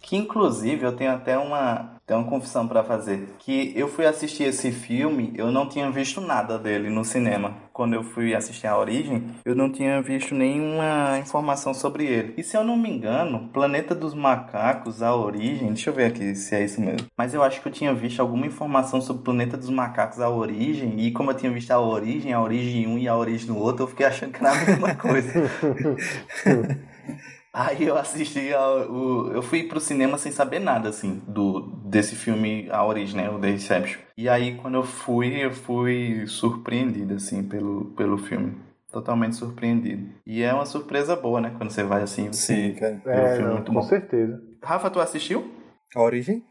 Que, 0.03 0.17
inclusive, 0.17 0.85
eu 0.85 0.91
tenho 0.91 1.13
até 1.13 1.37
uma, 1.37 1.95
tem 2.05 2.17
uma 2.17 2.29
confissão 2.29 2.67
para 2.67 2.83
fazer. 2.83 3.35
Que 3.39 3.71
eu 3.73 3.87
fui 3.87 4.05
assistir 4.05 4.43
esse 4.43 4.69
filme, 4.69 5.31
eu 5.33 5.49
não 5.49 5.67
tinha 5.67 5.89
visto 5.89 6.19
nada 6.19 6.59
dele 6.59 6.89
no 6.89 7.05
cinema. 7.05 7.55
Quando 7.71 7.93
eu 7.93 8.03
fui 8.03 8.35
assistir 8.35 8.67
a 8.67 8.77
Origem, 8.77 9.23
eu 9.45 9.55
não 9.55 9.71
tinha 9.71 10.01
visto 10.01 10.35
nenhuma 10.35 11.17
informação 11.19 11.73
sobre 11.73 12.05
ele. 12.05 12.33
E 12.37 12.43
se 12.43 12.57
eu 12.57 12.65
não 12.65 12.75
me 12.75 12.89
engano, 12.89 13.47
Planeta 13.53 13.95
dos 13.95 14.13
Macacos, 14.13 15.01
a 15.01 15.15
Origem, 15.15 15.69
deixa 15.69 15.89
eu 15.89 15.93
ver 15.93 16.07
aqui 16.07 16.35
se 16.35 16.53
é 16.53 16.65
isso 16.65 16.81
mesmo. 16.81 17.07
Mas 17.17 17.33
eu 17.33 17.41
acho 17.41 17.61
que 17.61 17.67
eu 17.69 17.71
tinha 17.71 17.93
visto 17.93 18.19
alguma 18.19 18.45
informação 18.45 18.99
sobre 18.99 19.23
Planeta 19.23 19.55
dos 19.55 19.69
Macacos, 19.69 20.19
a 20.19 20.29
Origem. 20.29 20.99
E 20.99 21.11
como 21.11 21.31
eu 21.31 21.35
tinha 21.35 21.51
visto 21.51 21.71
a 21.71 21.79
Origem, 21.79 22.33
a 22.33 22.41
Origem 22.41 22.87
um 22.87 22.97
e 22.97 23.07
a 23.07 23.15
Origem 23.15 23.47
no 23.47 23.57
outro, 23.57 23.83
eu 23.83 23.87
fiquei 23.87 24.05
achando 24.05 24.33
que 24.33 24.45
era 24.45 24.51
a 24.51 24.65
mesma 24.65 24.95
coisa. 24.95 25.31
Aí 27.53 27.83
eu 27.83 27.95
assisti 27.95 28.51
ao, 28.51 28.91
o, 28.91 29.31
eu 29.31 29.43
fui 29.43 29.63
pro 29.63 29.79
cinema 29.79 30.17
sem 30.17 30.31
saber 30.31 30.57
nada 30.57 30.89
assim 30.89 31.21
do 31.27 31.61
desse 31.85 32.15
filme 32.15 32.67
A 32.71 32.83
Origem, 32.83 33.17
né, 33.17 33.29
o 33.29 33.39
The 33.39 33.51
Inception. 33.51 34.01
E 34.17 34.27
aí 34.27 34.55
quando 34.55 34.73
eu 34.73 34.83
fui, 34.83 35.45
eu 35.45 35.51
fui 35.51 36.25
surpreendido 36.25 37.13
assim 37.13 37.43
pelo 37.43 37.85
pelo 37.95 38.17
filme. 38.17 38.57
Totalmente 38.91 39.35
surpreendido. 39.35 40.09
E 40.25 40.41
é 40.41 40.53
uma 40.53 40.65
surpresa 40.65 41.15
boa, 41.15 41.41
né? 41.41 41.53
Quando 41.57 41.71
você 41.71 41.83
vai 41.83 42.03
assim, 42.03 42.31
você 42.31 42.73
Sim, 42.73 42.73
cara. 42.73 43.01
É, 43.05 43.35
filme 43.35 43.47
não, 43.47 43.53
muito 43.55 43.67
com 43.67 43.73
bom. 43.73 43.81
certeza. 43.83 44.41
Rafa, 44.63 44.89
tu 44.89 44.99
assistiu? 44.99 45.51
A 45.95 46.01
Origem? 46.01 46.43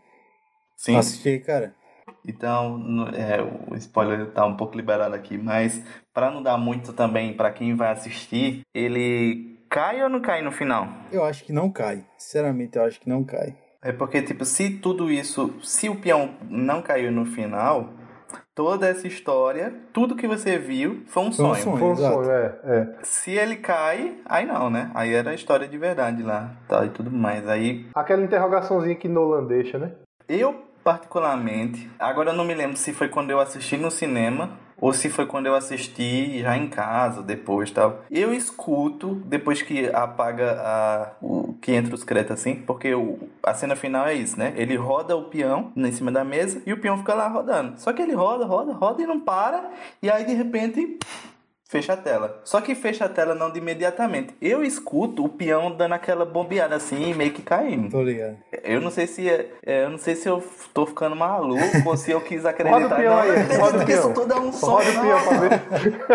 Sim. 0.76 0.96
Assisti, 0.96 1.38
cara. 1.38 1.72
Então, 2.26 3.08
é, 3.14 3.40
o 3.42 3.76
spoiler 3.76 4.30
tá 4.32 4.44
um 4.44 4.56
pouco 4.56 4.76
liberado 4.76 5.14
aqui, 5.14 5.38
mas 5.38 5.82
para 6.12 6.30
não 6.30 6.42
dar 6.42 6.58
muito 6.58 6.92
também 6.92 7.32
para 7.32 7.50
quem 7.52 7.74
vai 7.74 7.92
assistir, 7.92 8.62
ele 8.74 9.51
Cai 9.72 10.02
ou 10.02 10.08
não 10.10 10.20
cai 10.20 10.42
no 10.42 10.52
final? 10.52 10.86
Eu 11.10 11.24
acho 11.24 11.44
que 11.44 11.50
não 11.50 11.70
cai. 11.70 12.04
Sinceramente, 12.18 12.76
eu 12.76 12.84
acho 12.84 13.00
que 13.00 13.08
não 13.08 13.24
cai. 13.24 13.56
É 13.82 13.90
porque, 13.90 14.20
tipo, 14.20 14.44
se 14.44 14.68
tudo 14.68 15.10
isso. 15.10 15.54
Se 15.62 15.88
o 15.88 15.96
peão 15.96 16.34
não 16.50 16.82
caiu 16.82 17.10
no 17.10 17.24
final, 17.24 17.88
toda 18.54 18.86
essa 18.86 19.06
história, 19.06 19.72
tudo 19.90 20.14
que 20.14 20.28
você 20.28 20.58
viu 20.58 21.02
foi 21.06 21.22
um 21.22 21.32
sonho. 21.32 21.54
sonho. 21.54 21.76
Foi 21.78 21.88
um 21.88 21.96
sonho, 21.96 22.30
é, 22.30 22.60
é. 22.64 22.88
Se 23.02 23.30
ele 23.30 23.56
cai, 23.56 24.18
aí 24.26 24.44
não, 24.44 24.68
né? 24.68 24.90
Aí 24.94 25.14
era 25.14 25.30
a 25.30 25.34
história 25.34 25.66
de 25.66 25.78
verdade 25.78 26.22
lá, 26.22 26.54
tal 26.68 26.84
e 26.84 26.90
tudo 26.90 27.10
mais. 27.10 27.48
Aí. 27.48 27.86
Aquela 27.94 28.22
interrogaçãozinha 28.22 28.94
que 28.94 29.08
Nolan 29.08 29.46
deixa, 29.46 29.78
né? 29.78 29.92
Eu, 30.28 30.66
particularmente, 30.84 31.90
agora 31.98 32.32
eu 32.32 32.36
não 32.36 32.44
me 32.44 32.54
lembro 32.54 32.76
se 32.76 32.92
foi 32.92 33.08
quando 33.08 33.30
eu 33.30 33.40
assisti 33.40 33.78
no 33.78 33.90
cinema 33.90 34.50
ou 34.82 34.92
se 34.92 35.08
foi 35.08 35.26
quando 35.26 35.46
eu 35.46 35.54
assisti 35.54 36.40
já 36.40 36.56
em 36.56 36.66
casa, 36.66 37.22
depois 37.22 37.70
tal. 37.70 38.00
Eu 38.10 38.34
escuto 38.34 39.14
depois 39.26 39.62
que 39.62 39.86
apaga 39.86 40.60
a, 40.60 41.12
o 41.22 41.54
que 41.62 41.70
entra 41.70 41.94
os 41.94 42.02
créditos 42.02 42.40
assim, 42.40 42.56
porque 42.56 42.92
o, 42.92 43.16
a 43.44 43.54
cena 43.54 43.76
final 43.76 44.08
é 44.08 44.14
isso, 44.14 44.36
né? 44.36 44.52
Ele 44.56 44.74
roda 44.74 45.16
o 45.16 45.26
peão 45.26 45.70
em 45.76 45.92
cima 45.92 46.10
da 46.10 46.24
mesa 46.24 46.60
e 46.66 46.72
o 46.72 46.80
peão 46.80 46.98
fica 46.98 47.14
lá 47.14 47.28
rodando. 47.28 47.78
Só 47.78 47.92
que 47.92 48.02
ele 48.02 48.12
roda, 48.12 48.44
roda, 48.44 48.72
roda 48.72 49.00
e 49.00 49.06
não 49.06 49.20
para, 49.20 49.70
e 50.02 50.10
aí 50.10 50.24
de 50.24 50.34
repente 50.34 50.98
fecha 51.72 51.94
a 51.94 51.96
tela. 51.96 52.38
Só 52.44 52.60
que 52.60 52.74
fecha 52.74 53.06
a 53.06 53.08
tela 53.08 53.34
não 53.34 53.50
de 53.50 53.58
imediatamente. 53.58 54.34
Eu 54.42 54.62
escuto 54.62 55.24
o 55.24 55.28
peão 55.28 55.74
dando 55.74 55.94
aquela 55.94 56.26
bombeada 56.26 56.76
assim, 56.76 57.14
meio 57.14 57.32
que 57.32 57.40
caindo. 57.40 57.88
Tô 57.88 58.02
ligado. 58.02 58.36
Eu 58.62 58.78
não 58.78 58.90
sei 58.90 59.06
se 59.06 59.26
é, 59.26 59.50
é 59.64 59.84
eu 59.84 59.90
não 59.90 59.98
sei 59.98 60.14
se 60.14 60.28
eu 60.28 60.44
tô 60.74 60.84
ficando 60.84 61.16
maluco 61.16 61.62
ou 61.86 61.96
se 61.96 62.10
eu 62.10 62.20
quis 62.20 62.44
acreditar. 62.44 62.76
Roda 62.82 62.94
o 62.94 62.98
peão 62.98 63.18
aí, 63.18 63.56
roda 63.56 63.82
o 63.82 63.86
peão. 63.86 64.00
Isso 64.00 64.12
tudo 64.12 64.34
é 64.34 64.38
um 64.38 64.52
som. 64.52 64.66
Roda 64.66 64.90
o 64.90 65.00
peão 65.00 65.20
pra 65.26 65.38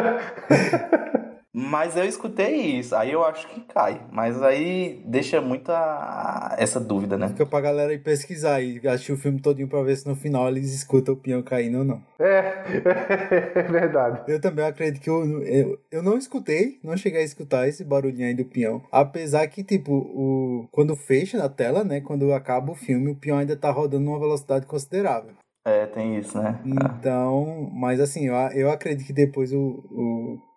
ver. 0.04 1.18
Mas 1.60 1.98
eu 1.98 2.06
escutei 2.06 2.78
isso, 2.78 2.96
aí 2.96 3.12
eu 3.12 3.26
acho 3.26 3.48
que 3.48 3.62
cai. 3.62 4.00
Mas 4.12 4.40
aí 4.44 5.02
deixa 5.04 5.42
muita 5.42 6.56
essa 6.56 6.80
dúvida, 6.80 7.18
né? 7.18 7.30
Fica 7.30 7.48
pra 7.48 7.60
galera 7.60 7.92
ir 7.92 7.98
pesquisar 8.04 8.62
e 8.62 8.80
assistir 8.88 9.14
o 9.14 9.18
filme 9.18 9.42
todinho 9.42 9.68
pra 9.68 9.82
ver 9.82 9.98
se 9.98 10.08
no 10.08 10.16
final 10.16 10.48
eles 10.48 10.72
escutam 10.72 11.16
o 11.16 11.18
peão 11.18 11.42
caindo 11.42 11.80
ou 11.80 11.84
não. 11.84 12.00
É, 12.20 12.62
é 13.58 13.64
verdade. 13.64 14.22
Eu 14.32 14.40
também 14.40 14.66
acredito 14.66 15.02
que 15.02 15.10
eu, 15.10 15.42
eu, 15.42 15.80
eu 15.90 16.04
não 16.04 16.16
escutei, 16.20 16.80
não 16.84 16.96
cheguei 16.96 17.22
a 17.22 17.26
escutar 17.26 17.68
esse 17.68 17.84
barulhinho 17.84 18.28
aí 18.28 18.36
do 18.36 18.46
peão. 18.46 18.84
Apesar 18.92 19.48
que, 19.48 19.64
tipo, 19.64 19.94
o, 19.94 20.68
quando 20.72 20.96
fecha 20.96 21.40
na 21.40 21.50
tela, 21.50 21.84
né? 21.84 22.02
Quando 22.02 22.32
acaba 22.34 22.72
o 22.72 22.76
filme, 22.76 23.10
o 23.10 23.16
peão 23.16 23.40
ainda 23.40 23.56
tá 23.56 23.72
rodando 23.72 24.06
numa 24.06 24.20
velocidade 24.20 24.68
considerável. 24.68 25.32
É, 25.66 25.88
tem 25.88 26.20
isso, 26.20 26.40
né? 26.40 26.62
Então, 26.64 27.68
mas 27.74 28.00
assim, 28.00 28.28
eu, 28.28 28.36
eu 28.54 28.70
acredito 28.70 29.08
que 29.08 29.12
depois 29.12 29.52
o, 29.52 29.58
o 29.92 30.48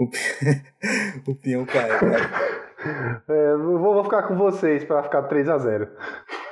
o, 0.00 0.08
o 1.30 1.34
peão 1.34 1.64
cai, 1.66 1.88
cara. 1.88 2.60
É, 3.28 3.56
vou, 3.56 3.78
vou 3.78 4.04
ficar 4.04 4.22
com 4.22 4.36
vocês 4.36 4.84
para 4.84 5.02
ficar 5.02 5.24
3 5.24 5.48
a 5.50 5.58
0 5.58 5.88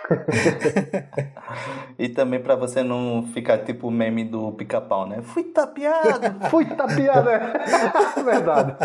e 1.98 2.08
também 2.10 2.40
para 2.40 2.54
você 2.54 2.82
não 2.82 3.26
ficar 3.32 3.58
tipo 3.58 3.88
o 3.88 3.90
meme 3.90 4.24
do 4.24 4.52
pica-pau, 4.52 5.06
né? 5.06 5.22
Fui 5.22 5.44
tapeado! 5.44 6.48
Fui 6.50 6.66
tapeado, 6.66 7.30
é 7.30 7.40
verdade. 8.22 8.76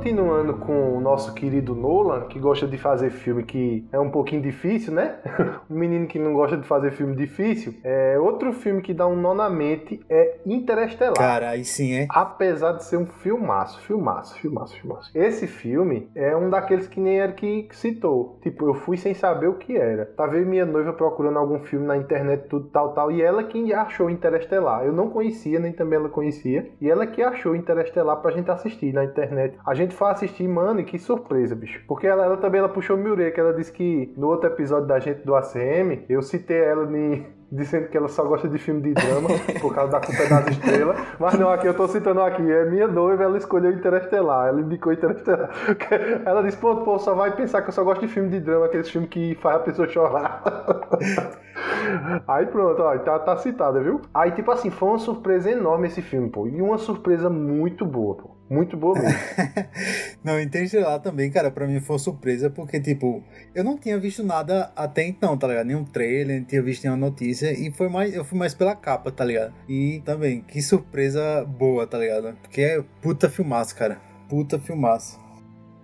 Continuando 0.00 0.54
com 0.54 0.96
o 0.96 1.00
nosso 1.00 1.34
querido 1.34 1.74
Nolan, 1.74 2.22
que 2.22 2.38
gosta 2.38 2.66
de 2.66 2.78
fazer 2.78 3.10
filme 3.10 3.42
que 3.42 3.86
é 3.92 3.98
um 3.98 4.10
pouquinho 4.10 4.40
difícil, 4.40 4.94
né? 4.94 5.16
um 5.68 5.74
menino 5.78 6.06
que 6.06 6.18
não 6.18 6.32
gosta 6.32 6.56
de 6.56 6.66
fazer 6.66 6.92
filme 6.92 7.14
difícil. 7.14 7.74
É 7.84 8.18
outro 8.18 8.50
filme 8.50 8.80
que 8.80 8.94
dá 8.94 9.06
um 9.06 9.14
nó 9.14 9.34
na 9.34 9.50
mente 9.50 10.00
é 10.08 10.38
Interestelar. 10.46 11.18
Cara, 11.18 11.50
aí 11.50 11.66
sim, 11.66 11.92
é. 11.92 12.06
Apesar 12.08 12.72
de 12.72 12.84
ser 12.84 12.96
um 12.96 13.04
filmaço, 13.04 13.78
filmaço, 13.82 14.34
filmaço, 14.38 14.74
filmaço. 14.80 15.10
Esse 15.14 15.46
filme 15.46 16.08
é 16.14 16.34
um 16.34 16.48
daqueles 16.48 16.88
que 16.88 16.98
nem 16.98 17.20
era 17.20 17.32
que 17.32 17.68
citou. 17.72 18.38
Tipo, 18.42 18.68
eu 18.68 18.74
fui 18.74 18.96
sem 18.96 19.12
saber 19.12 19.48
o 19.48 19.58
que 19.58 19.76
era. 19.76 20.06
Tava 20.06 20.34
eu 20.34 20.44
e 20.44 20.46
minha 20.46 20.64
noiva 20.64 20.94
procurando 20.94 21.38
algum 21.38 21.60
filme 21.60 21.86
na 21.86 21.98
internet, 21.98 22.48
tudo 22.48 22.70
tal, 22.70 22.94
tal, 22.94 23.12
e 23.12 23.20
ela 23.20 23.44
que 23.44 23.74
achou 23.74 24.08
Interestelar. 24.08 24.82
Eu 24.82 24.94
não 24.94 25.10
conhecia, 25.10 25.60
nem 25.60 25.72
também 25.72 25.98
ela 25.98 26.08
conhecia. 26.08 26.70
E 26.80 26.88
ela 26.88 27.06
que 27.06 27.22
achou 27.22 27.54
Interestelar 27.54 28.16
pra 28.22 28.30
gente 28.30 28.50
assistir 28.50 28.94
na 28.94 29.04
internet. 29.04 29.58
A 29.66 29.74
gente 29.74 29.89
foi 29.90 30.10
assistir, 30.10 30.48
mano, 30.48 30.80
e 30.80 30.84
que 30.84 30.98
surpresa, 30.98 31.54
bicho. 31.54 31.82
Porque 31.86 32.06
ela, 32.06 32.24
ela 32.24 32.36
também 32.36 32.58
ela 32.58 32.68
puxou 32.68 32.96
Miure, 32.96 33.30
que 33.30 33.40
ela 33.40 33.52
disse 33.52 33.72
que 33.72 34.12
no 34.16 34.28
outro 34.28 34.48
episódio 34.48 34.86
da 34.86 34.98
gente 34.98 35.24
do 35.24 35.34
ACM, 35.34 36.04
eu 36.08 36.22
citei 36.22 36.58
ela 36.58 36.84
em 36.96 37.26
dizendo 37.50 37.88
que 37.88 37.96
ela 37.96 38.08
só 38.08 38.22
gosta 38.24 38.48
de 38.48 38.58
filme 38.58 38.80
de 38.80 38.94
drama 38.94 39.28
por 39.60 39.74
causa 39.74 39.92
da 39.92 40.00
culpa 40.00 40.22
das 40.28 40.48
estrelas. 40.48 40.96
Mas 41.18 41.34
não, 41.38 41.50
aqui 41.50 41.66
eu 41.66 41.74
tô 41.74 41.88
citando 41.88 42.20
aqui, 42.22 42.48
é 42.50 42.64
minha 42.64 42.86
noiva, 42.86 43.24
ela 43.24 43.36
escolheu 43.36 43.72
Interestelar, 43.72 44.48
ela 44.48 44.60
indicou 44.60 44.92
Interestelar. 44.92 45.50
Ela 46.24 46.42
disse, 46.42 46.56
pronto, 46.58 46.84
pô, 46.84 46.98
só 46.98 47.14
vai 47.14 47.34
pensar 47.34 47.62
que 47.62 47.68
eu 47.68 47.72
só 47.72 47.82
gosto 47.82 48.02
de 48.02 48.08
filme 48.08 48.28
de 48.28 48.40
drama, 48.40 48.66
aqueles 48.66 48.88
filmes 48.88 49.10
que 49.10 49.34
faz 49.36 49.56
a 49.56 49.60
pessoa 49.60 49.88
chorar. 49.88 50.42
Aí 52.28 52.46
pronto, 52.46 52.82
ó, 52.82 52.96
tá, 52.98 53.18
tá 53.18 53.36
citada, 53.36 53.80
viu? 53.80 54.00
Aí, 54.14 54.30
tipo 54.32 54.50
assim, 54.50 54.70
foi 54.70 54.88
uma 54.88 54.98
surpresa 54.98 55.50
enorme 55.50 55.88
esse 55.88 56.02
filme, 56.02 56.30
pô. 56.30 56.46
E 56.46 56.60
uma 56.60 56.78
surpresa 56.78 57.28
muito 57.28 57.84
boa, 57.84 58.16
pô. 58.16 58.39
Muito 58.50 58.76
boa 58.76 58.98
mesmo. 58.98 59.16
não, 60.24 60.40
Interestelar 60.40 60.98
também, 60.98 61.30
cara, 61.30 61.52
pra 61.52 61.68
mim 61.68 61.78
foi 61.78 61.94
uma 61.94 62.00
surpresa, 62.00 62.50
porque, 62.50 62.80
tipo, 62.80 63.22
eu 63.54 63.62
não 63.62 63.78
tinha 63.78 63.96
visto 63.96 64.24
nada 64.24 64.72
até 64.74 65.06
então, 65.06 65.38
tá 65.38 65.46
ligado? 65.46 65.66
Nenhum 65.66 65.84
trailer, 65.84 66.40
não 66.40 66.44
tinha 66.44 66.60
visto 66.60 66.82
nenhuma 66.82 67.06
notícia, 67.06 67.52
e 67.52 67.70
foi 67.70 67.88
mais, 67.88 68.12
eu 68.12 68.24
fui 68.24 68.36
mais 68.36 68.52
pela 68.52 68.74
capa, 68.74 69.12
tá 69.12 69.24
ligado? 69.24 69.54
E 69.68 70.02
também, 70.04 70.40
que 70.40 70.60
surpresa 70.60 71.44
boa, 71.46 71.86
tá 71.86 71.96
ligado? 71.96 72.36
Porque 72.42 72.60
é 72.60 72.82
puta 73.00 73.30
filmaço, 73.30 73.76
cara. 73.76 73.98
Puta 74.28 74.58
filmaço. 74.58 75.20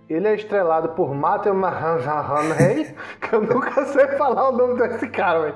Ele 0.09 0.27
é 0.27 0.35
estrelado 0.35 0.89
por 0.89 1.15
Matthew 1.15 1.53
McConaughey, 1.53 2.93
que 3.21 3.33
eu 3.33 3.41
nunca 3.43 3.85
sei 3.85 4.07
falar 4.17 4.49
o 4.49 4.57
nome 4.57 4.77
desse 4.77 5.07
cara, 5.07 5.51
velho. 5.51 5.55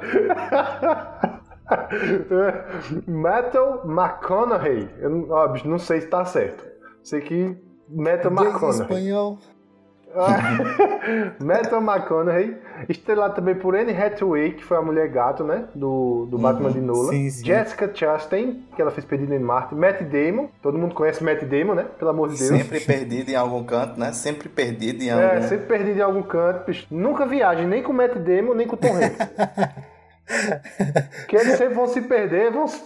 Matthew 3.07 3.81
McConaughey. 3.85 4.89
Eu, 4.99 5.29
ó, 5.29 5.53
não 5.65 5.77
sei 5.77 5.99
se 5.99 6.07
tá 6.07 6.23
certo. 6.23 6.71
Sei 7.03 7.21
que 7.21 7.55
Matthew 7.89 8.31
McConaughey. 8.31 8.81
espanhol. 8.81 9.37
Matthew 11.39 11.79
McConaughey, 11.81 12.57
estrelado 12.89 13.35
também 13.35 13.55
por 13.55 13.75
Anne 13.75 13.93
Hathaway, 13.95 14.51
que 14.51 14.63
foi 14.63 14.75
a 14.77 14.81
mulher 14.81 15.07
gato, 15.07 15.41
né? 15.43 15.65
Do, 15.73 16.25
do 16.29 16.37
Batman 16.37 16.67
Uhum, 16.67 16.73
de 16.73 16.81
Nolan. 16.81 17.09
sim, 17.11 17.29
sim. 17.29 17.45
Jessica 17.45 17.89
Chastain, 17.93 18.65
que 18.75 18.81
ela 18.81 18.91
fez 18.91 19.05
Perdido 19.05 19.33
em 19.33 19.39
Marte. 19.39 19.73
Matt 19.73 20.01
Damon, 20.01 20.49
todo 20.61 20.77
mundo 20.77 20.93
conhece 20.93 21.23
Matt 21.23 21.43
Damon, 21.43 21.75
né? 21.75 21.85
Pelo 21.97 22.11
amor 22.11 22.27
de 22.29 22.37
Deus. 22.37 22.49
Sempre 22.49 22.79
perdido 22.81 23.29
em 23.31 23.35
algum 23.35 23.63
canto, 23.63 23.97
né? 23.99 24.11
Sempre 24.11 24.49
perdido 24.49 25.01
em 25.01 25.11
algum... 25.11 25.23
É, 25.25 25.41
sempre 25.43 25.65
perdido 25.67 25.97
em 25.99 26.01
algum 26.03 26.23
canto. 26.23 26.65
bicho. 26.65 26.85
Nunca 26.91 27.25
viajem 27.25 27.67
nem 27.67 27.81
com 27.81 27.93
o 27.93 27.95
Matt 27.95 28.15
Damon, 28.17 28.53
nem 28.53 28.67
com 28.67 28.75
o 28.75 28.79
Tom 28.79 28.89
Hanks. 28.93 29.29
que 31.27 31.35
eles 31.35 31.57
sempre 31.57 31.73
vão 31.73 31.87
se 31.87 32.01
perder, 32.01 32.51
vão, 32.51 32.67
se- 32.67 32.81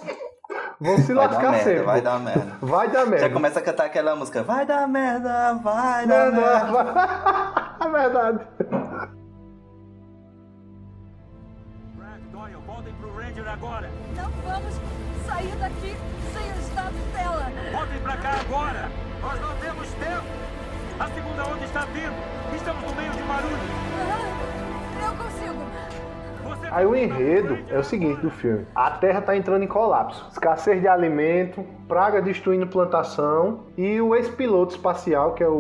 vão 0.80 0.98
se 0.98 1.14
Vai 1.14 1.28
dar 1.28 1.34
lascar 1.34 1.52
merda, 1.52 1.64
sempre. 1.64 1.84
vai 1.84 2.02
dar 2.02 2.20
merda. 2.20 2.58
Vai 2.62 2.88
dar 2.90 3.06
merda. 3.06 3.28
Já 3.28 3.34
começa 3.34 3.60
a 3.60 3.62
cantar 3.62 3.86
aquela 3.86 4.16
música, 4.16 4.44
vai 4.44 4.66
dar 4.66 4.88
merda, 4.88 5.54
vai 5.56 6.08
dar 6.08 6.32
merda. 6.32 6.64
não, 6.66 6.74
vai- 6.74 7.92
verdade. 7.92 8.40
Brad, 11.96 12.22
Doyle, 12.32 12.58
voltem 12.66 12.94
pro 12.96 13.16
Ranger 13.16 13.48
agora. 13.48 13.90
Não 14.16 14.30
vamos 14.52 14.76
sair 15.28 15.56
daqui 15.58 15.96
sem 16.34 16.52
o 16.52 16.60
estado 16.60 16.96
dela. 17.14 17.48
Voltem 17.72 18.00
pra 18.02 18.18
cá 18.18 18.32
agora. 18.42 18.90
Nós 19.22 19.42
não 19.42 19.56
temos 19.58 19.88
tempo. 19.94 20.26
A 21.00 21.08
segunda 21.10 21.44
onda 21.48 21.66
está 21.66 21.82
vindo. 21.86 22.16
Estamos 22.56 22.84
no 22.90 22.96
meio 22.96 23.12
de 23.12 23.24
barulho. 23.24 23.75
Aí 26.76 26.86
o 26.86 26.94
enredo 26.94 27.58
é 27.70 27.80
o 27.80 27.84
seguinte 27.86 28.20
do 28.20 28.30
filme: 28.30 28.68
a 28.76 28.92
Terra 28.92 29.20
está 29.20 29.34
entrando 29.34 29.64
em 29.64 29.68
colapso, 29.68 30.28
escassez 30.30 30.82
de 30.82 30.90
alimento, 30.90 31.64
praga 31.88 32.22
destruindo 32.22 32.68
plantação 32.68 33.62
e 33.78 34.02
o 34.02 34.14
ex-piloto 34.14 34.76
espacial, 34.76 35.36
que 35.36 35.42
é 35.42 35.48
o, 35.48 35.54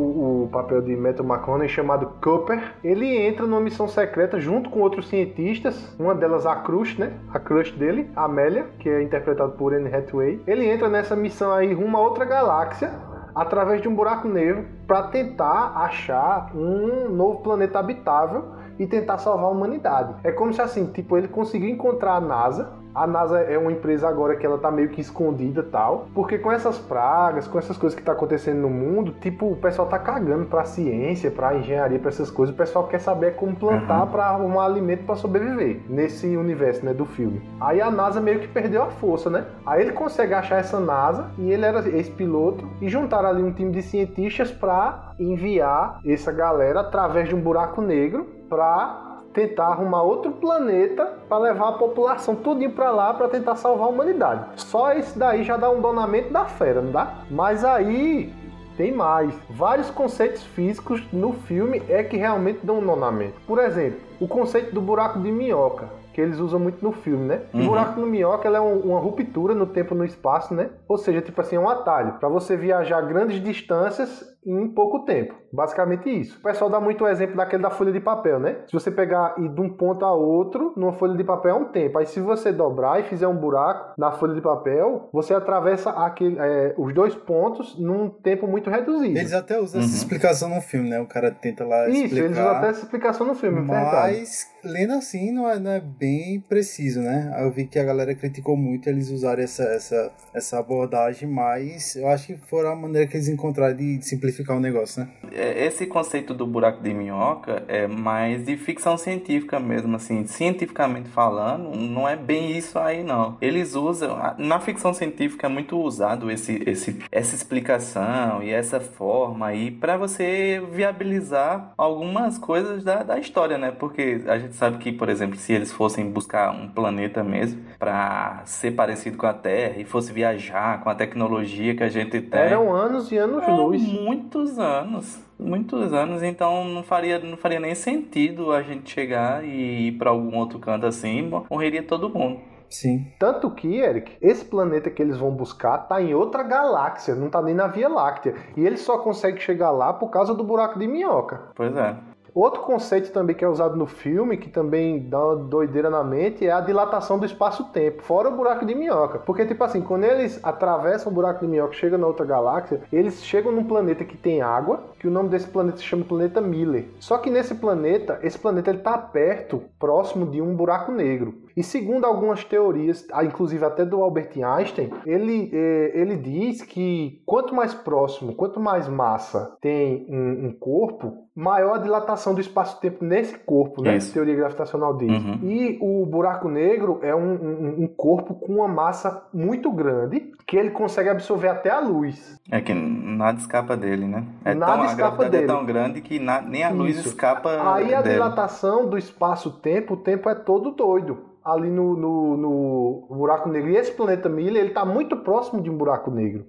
o 0.43 0.49
papel 0.51 0.82
de 0.82 0.93
Matthew 0.93 1.24
McConaughey, 1.24 1.70
chamado 1.70 2.11
Cooper, 2.22 2.61
ele 2.84 3.18
entra 3.18 3.47
numa 3.47 3.61
missão 3.61 3.88
secreta 3.88 4.41
junto 4.41 4.70
com 4.70 4.82
outros 4.82 5.07
cientistas, 5.07 5.95
uma 5.97 6.13
delas 6.13 6.45
a 6.45 6.57
crush, 6.57 6.99
né? 6.99 7.13
A 7.34 7.39
crush 7.39 7.72
dele, 7.72 8.11
Amélia, 8.13 8.66
que 8.80 8.89
é 8.89 9.01
interpretada 9.01 9.53
por 9.53 9.74
Anne 9.74 9.95
Hathaway. 9.95 10.41
Ele 10.45 10.68
entra 10.70 10.89
nessa 10.89 11.16
missão 11.16 11.53
aí 11.53 11.74
rumo 11.74 11.95
a 11.95 12.01
outra 12.01 12.26
galáxia 12.26 12.91
através 13.34 13.82
de 13.82 13.88
um 13.88 13.95
buraco 13.95 14.28
negro 14.28 14.66
para 14.86 15.03
tentar 15.03 15.78
achar 15.78 16.51
um 16.53 17.07
novo 17.07 17.39
planeta 17.39 17.80
habitável 17.80 18.64
e 18.80 18.86
tentar 18.86 19.17
salvar 19.17 19.45
a 19.45 19.49
humanidade. 19.49 20.15
É 20.23 20.32
como 20.32 20.53
se 20.53 20.61
assim, 20.61 20.86
tipo, 20.88 21.17
ele 21.17 21.28
conseguiu 21.28 21.69
encontrar 21.69 22.15
a 22.15 22.21
NASA. 22.21 22.73
A 22.93 23.05
NASA 23.05 23.41
é 23.41 23.57
uma 23.57 23.73
empresa 23.73 24.07
agora 24.07 24.38
que 24.38 24.45
ela 24.45 24.57
tá 24.57 24.71
meio 24.71 24.88
que 24.88 25.01
escondida 25.01 25.59
e 25.59 25.63
tal, 25.63 26.07
porque 26.15 26.38
com 26.38 26.49
essas 26.49 26.78
pragas, 26.78 27.45
com 27.45 27.59
essas 27.59 27.78
coisas 27.78 27.97
que 27.97 28.01
tá 28.01 28.13
acontecendo 28.13 28.61
no 28.61 28.69
mundo, 28.69 29.13
tipo, 29.19 29.51
o 29.51 29.57
pessoal 29.57 29.89
tá 29.89 29.99
cagando 29.99 30.45
pra 30.45 30.63
ciência, 30.63 31.30
pra 31.30 31.57
engenharia, 31.57 31.99
pra 31.99 32.07
essas 32.07 32.32
coisas. 32.32 32.55
O 32.55 32.57
pessoal 32.57 32.88
quer 32.88 32.99
saber 32.99 33.36
como 33.36 33.53
plantar 33.53 34.05
pra 34.07 34.28
arrumar 34.28 34.63
alimento 34.63 35.03
pra 35.03 35.15
sobreviver 35.15 35.82
nesse 35.89 36.38
universo, 36.38 36.86
né, 36.86 36.93
do 36.93 37.05
filme. 37.05 37.41
Aí 37.59 37.82
a 37.82 37.91
NASA 37.91 38.21
meio 38.21 38.39
que 38.39 38.47
perdeu 38.47 38.84
a 38.84 38.88
força, 38.88 39.30
né? 39.30 39.45
Aí 39.65 39.82
ele 39.82 39.91
consegue 39.91 40.34
achar 40.34 40.59
essa 40.59 40.80
NASA 40.80 41.32
e 41.38 41.51
ele 41.51 41.65
era 41.65 41.86
ex-piloto 41.89 42.65
e 42.80 42.88
juntaram 42.88 43.28
ali 43.28 43.43
um 43.43 43.51
time 43.51 43.73
de 43.73 43.82
cientistas 43.82 44.51
pra 44.51 45.11
enviar 45.19 45.99
essa 46.05 46.32
galera 46.32 46.80
através 46.80 47.28
de 47.28 47.36
um 47.36 47.41
buraco 47.41 47.82
negro 47.82 48.34
pra 48.49 49.21
tentar 49.33 49.67
arrumar 49.67 50.01
outro 50.01 50.31
planeta 50.31 51.05
para 51.27 51.37
levar 51.39 51.69
a 51.69 51.73
população 51.73 52.35
tudinho 52.35 52.71
para 52.71 52.89
lá 52.91 53.13
para 53.13 53.27
tentar 53.27 53.55
salvar 53.57 53.87
a 53.87 53.89
humanidade. 53.89 54.45
Só 54.55 54.93
esse 54.93 55.17
daí 55.19 55.43
já 55.43 55.57
dá 55.57 55.69
um 55.69 55.81
donamento 55.81 56.31
da 56.31 56.45
fera, 56.45 56.81
não 56.81 56.91
dá? 56.91 57.15
Mas 57.29 57.65
aí 57.65 58.33
tem 58.77 58.93
mais. 58.93 59.33
Vários 59.49 59.89
conceitos 59.89 60.41
físicos 60.43 61.03
no 61.11 61.33
filme 61.33 61.81
é 61.89 62.01
que 62.03 62.15
realmente 62.17 62.59
dão 62.65 62.79
um 62.79 62.85
donamento. 62.85 63.35
Por 63.45 63.59
exemplo, 63.59 63.99
o 64.19 64.27
conceito 64.27 64.73
do 64.73 64.81
buraco 64.81 65.19
de 65.19 65.31
minhoca. 65.31 65.89
Que 66.13 66.21
eles 66.21 66.39
usam 66.39 66.57
muito 66.61 66.81
no 66.81 66.93
filme, 66.93 67.25
né? 67.25 67.41
O 67.53 67.57
Uhum. 67.57 67.65
buraco 67.67 67.99
de 67.99 68.05
minhoca 68.07 68.47
é 68.47 68.61
um- 68.61 68.79
uma 68.79 68.99
ruptura 69.01 69.53
no 69.53 69.65
tempo 69.65 69.93
e 69.93 69.97
no 69.97 70.05
espaço, 70.05 70.53
né? 70.53 70.69
Ou 70.87 70.97
seja, 70.97 71.21
tipo 71.21 71.41
assim, 71.41 71.57
é 71.57 71.59
um 71.59 71.67
atalho 71.67 72.13
para 72.21 72.29
você 72.29 72.55
viajar 72.55 73.01
grandes 73.01 73.43
distâncias 73.43 74.23
em 74.45 74.67
pouco 74.67 74.99
tempo. 75.05 75.33
Basicamente 75.51 76.09
isso. 76.09 76.37
O 76.39 76.41
pessoal 76.43 76.69
dá 76.69 76.79
muito 76.79 77.03
o 77.03 77.07
exemplo 77.07 77.35
daquele 77.37 77.63
da 77.63 77.69
folha 77.69 77.91
de 77.91 77.99
papel, 77.99 78.39
né? 78.39 78.57
Se 78.67 78.73
você 78.73 78.91
pegar 78.91 79.35
e 79.37 79.47
de 79.47 79.61
um 79.61 79.69
ponto 79.69 80.03
a 80.05 80.13
outro, 80.13 80.73
numa 80.75 80.93
folha 80.93 81.15
de 81.15 81.23
papel 81.23 81.51
é 81.55 81.59
um 81.59 81.65
tempo. 81.65 81.97
Aí 81.97 82.05
se 82.05 82.19
você 82.19 82.51
dobrar 82.51 82.99
e 82.99 83.03
fizer 83.03 83.27
um 83.27 83.35
buraco 83.37 83.93
na 83.97 84.11
folha 84.11 84.33
de 84.35 84.41
papel, 84.41 85.09
você 85.13 85.33
atravessa 85.33 85.89
aquele, 85.91 86.37
é, 86.39 86.75
os 86.77 86.93
dois 86.93 87.15
pontos 87.15 87.79
num 87.79 88.09
tempo 88.09 88.47
muito 88.47 88.69
reduzido. 88.69 89.17
Eles 89.17 89.33
até 89.33 89.59
usam 89.59 89.79
essa 89.81 89.89
Uhum. 89.89 89.95
explicação 89.95 90.49
no 90.49 90.61
filme, 90.61 90.89
né? 90.89 90.99
O 90.99 91.07
cara 91.07 91.31
tenta 91.31 91.63
lá 91.65 91.87
Isso, 91.87 92.03
explicar. 92.05 92.25
eles 92.25 92.37
usam 92.37 92.49
até 92.51 92.67
essa 92.69 92.83
explicação 92.83 93.25
no 93.27 93.35
filme, 93.35 93.59
é 93.59 93.61
verdade. 93.61 94.17
Mas, 94.19 94.47
lendo 94.63 94.93
assim, 94.93 95.31
não 95.31 95.49
é, 95.49 95.57
não 95.59 95.71
é 95.71 95.79
bem 95.79 96.39
preciso, 96.41 96.99
né? 97.01 97.31
Aí 97.35 97.45
Eu 97.45 97.51
vi 97.51 97.65
que 97.65 97.79
a 97.79 97.83
galera 97.83 98.13
criticou 98.13 98.57
muito 98.57 98.89
eles 98.89 99.09
usarem 99.09 99.43
essa, 99.45 99.63
essa, 99.63 100.11
essa 100.33 100.59
abordagem, 100.59 101.29
mas 101.29 101.95
eu 101.95 102.07
acho 102.09 102.27
que 102.27 102.37
foi 102.47 102.67
a 102.67 102.75
maneira 102.75 103.07
que 103.07 103.15
eles 103.15 103.27
encontraram 103.29 103.75
de 103.75 104.01
simplificar 104.01 104.34
o 104.43 104.59
negócio, 104.59 105.01
né? 105.01 105.09
É, 105.31 105.65
Esse 105.65 105.86
conceito 105.86 106.33
do 106.33 106.45
buraco 106.45 106.81
de 106.81 106.93
minhoca 106.93 107.63
é 107.67 107.88
mais 107.88 108.45
de 108.45 108.57
ficção 108.57 108.97
científica 108.97 109.59
mesmo, 109.59 109.95
assim, 109.95 110.25
cientificamente 110.25 111.09
falando, 111.09 111.75
não 111.75 112.07
é 112.07 112.15
bem 112.15 112.57
isso 112.57 112.77
aí 112.79 113.03
não. 113.03 113.38
Eles 113.41 113.75
usam, 113.75 114.17
na 114.38 114.59
ficção 114.59 114.93
científica 114.93 115.47
é 115.47 115.49
muito 115.49 115.77
usado 115.79 116.29
esse, 116.31 116.63
esse, 116.65 116.99
essa 117.11 117.36
explicação 117.36 118.41
e 118.41 118.51
essa 118.51 118.79
forma 118.79 119.47
aí 119.47 119.71
para 119.71 119.97
você 119.97 120.61
viabilizar 120.71 121.73
algumas 121.77 122.38
coisas 122.38 122.83
da, 122.83 123.03
da 123.03 123.19
história, 123.19 123.57
né? 123.57 123.71
Porque 123.71 124.21
a 124.27 124.38
gente 124.38 124.55
sabe 124.55 124.77
que, 124.77 124.91
por 124.91 125.09
exemplo, 125.09 125.38
se 125.38 125.53
eles 125.53 125.71
fossem 125.71 126.09
buscar 126.09 126.51
um 126.51 126.67
planeta 126.67 127.23
mesmo 127.23 127.61
para 127.79 128.41
ser 128.45 128.71
parecido 128.71 129.17
com 129.17 129.25
a 129.25 129.33
Terra 129.33 129.75
e 129.77 129.86
fosse 129.86 130.11
viajar 130.11 130.81
com 130.81 130.89
a 130.89 130.95
tecnologia 130.95 131.75
que 131.75 131.83
a 131.83 131.89
gente 131.89 132.21
tem, 132.21 132.39
Eram 132.39 132.73
anos 132.73 133.11
e 133.11 133.17
anos 133.17 133.43
é, 133.43 133.51
luz. 133.51 133.81
Muitos 134.26 134.57
anos. 134.57 135.19
Muitos 135.38 135.93
anos, 135.93 136.23
então 136.23 136.65
não 136.65 136.82
faria, 136.82 137.19
não 137.19 137.38
faria 137.38 137.59
nem 137.59 137.76
sentido 137.76 138.51
a 138.51 138.63
gente 138.63 138.89
chegar 138.89 139.43
e 139.43 139.89
ir 139.89 139.91
pra 139.97 140.09
algum 140.09 140.36
outro 140.38 140.57
canto 140.57 140.86
assim, 140.88 141.30
morreria 141.49 141.84
todo 141.84 142.09
mundo. 142.09 142.39
Sim. 142.67 143.05
Tanto 143.19 143.51
que, 143.51 143.78
Eric, 143.78 144.17
esse 144.19 144.43
planeta 144.43 144.89
que 144.89 145.01
eles 145.01 145.17
vão 145.17 145.32
buscar 145.32 145.78
tá 145.78 146.01
em 146.01 146.15
outra 146.15 146.41
galáxia, 146.41 147.13
não 147.13 147.30
tá 147.30 147.41
nem 147.41 147.53
na 147.53 147.67
Via 147.67 147.88
Láctea. 147.88 148.34
E 148.57 148.65
eles 148.65 148.82
só 148.82 148.97
conseguem 148.97 149.39
chegar 149.39 149.71
lá 149.71 149.93
por 149.93 150.09
causa 150.09 150.34
do 150.34 150.43
buraco 150.43 150.80
de 150.80 150.88
minhoca. 150.88 151.51
Pois 151.55 151.76
é. 151.78 151.95
Outro 152.36 152.63
conceito 152.63 153.13
também 153.13 153.33
que 153.33 153.45
é 153.45 153.47
usado 153.47 153.77
no 153.77 153.86
filme, 153.86 154.36
que 154.36 154.49
também 154.49 155.07
dá 155.07 155.25
uma 155.25 155.38
doideira 155.38 155.89
na 155.89 156.03
mente, 156.03 156.45
é 156.45 156.51
a 156.51 156.59
dilatação 156.59 157.17
do 157.17 157.25
espaço-tempo, 157.25 158.03
fora 158.03 158.27
o 158.27 158.36
buraco 158.36 158.65
de 158.65 158.75
minhoca. 158.75 159.19
Porque, 159.19 159.45
tipo 159.45 159.63
assim, 159.63 159.79
quando 159.79 160.03
eles 160.03 160.38
atravessam 160.43 161.09
o 161.09 161.15
buraco 161.15 161.39
de 161.39 161.49
minhoca 161.49 161.73
e 161.73 161.77
chegam 161.77 161.97
na 161.97 162.07
outra 162.07 162.25
galáxia, 162.25 162.81
eles 162.91 163.23
chegam 163.23 163.53
num 163.53 163.63
planeta 163.63 164.03
que 164.03 164.17
tem 164.17 164.41
água, 164.41 164.83
que 164.99 165.07
o 165.07 165.11
nome 165.11 165.29
desse 165.29 165.47
planeta 165.47 165.77
se 165.77 165.86
chama 165.86 166.03
planeta 166.03 166.41
Miller. 166.41 166.89
Só 166.99 167.17
que 167.17 167.29
nesse 167.29 167.55
planeta, 167.55 168.19
esse 168.21 168.38
planeta 168.38 168.69
ele 168.69 168.79
tá 168.79 168.97
perto, 168.97 169.63
próximo 169.79 170.25
de 170.25 170.41
um 170.41 170.53
buraco 170.53 170.91
negro. 170.91 171.44
E 171.56 171.64
segundo 171.64 172.06
algumas 172.06 172.43
teorias, 172.43 173.06
ah, 173.14 173.24
inclusive 173.24 173.64
até 173.64 173.86
do 173.86 174.01
Albert 174.03 174.32
Einstein, 174.43 174.91
ele, 175.06 175.49
eh, 175.53 175.91
ele 175.95 176.18
diz 176.18 176.62
que 176.62 177.22
quanto 177.26 177.56
mais 177.56 177.74
próximo, 177.74 178.36
quanto 178.36 178.60
mais 178.60 178.88
massa 178.89 179.58
tem 179.62 180.06
um, 180.10 180.47
um 180.47 180.51
corpo, 180.60 181.26
maior 181.36 181.76
a 181.76 181.80
dilatação 181.80 182.34
do 182.34 182.41
espaço-tempo 182.41 183.03
nesse 183.03 183.38
corpo, 183.39 183.82
né? 183.82 183.97
Isso. 183.97 184.14
Teoria 184.14 184.36
gravitacional 184.36 184.95
diz. 184.97 185.10
Uhum. 185.12 185.39
E 185.43 185.78
o 185.82 186.06
buraco 186.06 186.47
negro 186.49 186.99
é 187.01 187.14
um, 187.16 187.34
um- 187.34 187.76
um 187.84 187.88
corpo 187.88 188.34
com 188.36 188.56
uma 188.56 188.68
massa 188.68 189.26
muito 189.34 189.72
grande 189.72 190.32
que 190.47 190.56
ele 190.58 190.70
consegue 190.72 191.10
absorver 191.10 191.47
até 191.49 191.70
a 191.70 191.80
luz. 191.80 192.39
É 192.51 192.62
que 192.62 192.74
nada 192.74 193.39
escapa 193.39 193.76
dele, 193.76 194.06
né? 194.06 194.26
É 194.45 194.53
Nada 194.53 194.74
tão, 194.74 194.82
a 194.82 194.86
escapa 194.86 195.16
gravidade 195.18 195.32
dele. 195.32 195.43
é 195.43 195.47
tão 195.47 195.66
grande 195.66 196.01
que 196.01 196.20
na- 196.20 196.41
nem 196.41 196.64
a 196.64 196.70
luz 196.70 196.97
Isso. 196.97 197.08
escapa 197.10 197.74
Aí 197.74 197.93
a 197.93 198.01
dele. 198.01 198.14
dilatação 198.16 198.88
do 198.89 198.97
espaço-tempo, 198.97 199.95
o 199.95 199.97
tempo 199.97 200.30
é 200.30 200.36
todo 200.36 200.72
doido. 200.72 201.34
Ali 201.45 201.69
no, 201.69 201.95
no, 201.95 202.37
no 202.37 203.07
buraco 203.15 203.47
negro. 203.47 203.69
E 203.69 203.77
esse 203.77 203.91
planeta 203.91 204.27
Miller, 204.27 204.63
ele 204.63 204.73
tá 204.73 204.83
muito 204.83 205.17
próximo 205.17 205.61
de 205.61 205.69
um 205.69 205.77
buraco 205.77 206.09
negro. 206.09 206.47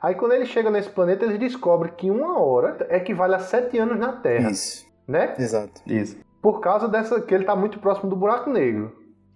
Aí 0.00 0.14
quando 0.14 0.32
ele 0.32 0.44
chega 0.46 0.70
nesse 0.70 0.90
planeta, 0.90 1.24
eles 1.24 1.38
descobrem 1.38 1.92
que 1.94 2.10
uma 2.10 2.40
hora 2.40 2.86
equivale 2.90 3.34
a 3.34 3.38
sete 3.38 3.78
anos 3.78 3.98
na 3.98 4.12
Terra, 4.12 4.50
Isso, 4.50 4.86
né? 5.06 5.34
exato. 5.38 5.80
Isso. 5.86 6.16
Por 6.42 6.60
causa 6.60 6.86
dessa 6.88 7.20
que 7.20 7.34
ele 7.34 7.44
tá 7.44 7.56
muito 7.56 7.78
próximo 7.80 8.08
do 8.10 8.16
buraco 8.16 8.50
negro. 8.50 8.92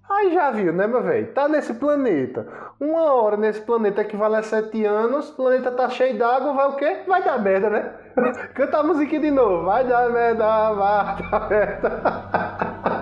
Aí 0.09 0.33
já 0.33 0.51
viu, 0.51 0.73
né, 0.73 0.87
meu 0.87 1.03
velho? 1.03 1.33
Tá 1.33 1.49
nesse 1.49 1.75
planeta. 1.75 2.47
Uma 2.79 3.13
hora 3.15 3.37
nesse 3.37 3.61
planeta 3.63 4.03
equivale 4.03 4.37
a 4.37 4.43
sete 4.43 4.85
anos. 4.85 5.31
O 5.31 5.37
planeta 5.37 5.71
tá 5.73 5.89
cheio 5.89 6.19
d'água, 6.19 6.53
vai 6.53 6.69
o 6.69 6.77
quê? 6.77 6.99
Vai 7.09 7.25
dar 7.25 7.43
merda, 7.43 7.71
né? 7.71 7.95
Canta 8.55 8.79
a 8.79 8.83
musiquinha 8.83 9.21
de 9.21 9.31
novo. 9.31 9.65
Vai 9.65 9.87
dar 9.87 10.11
merda, 10.11 10.73
vai 10.75 11.31
dar 11.31 11.49
merda. 11.49 13.02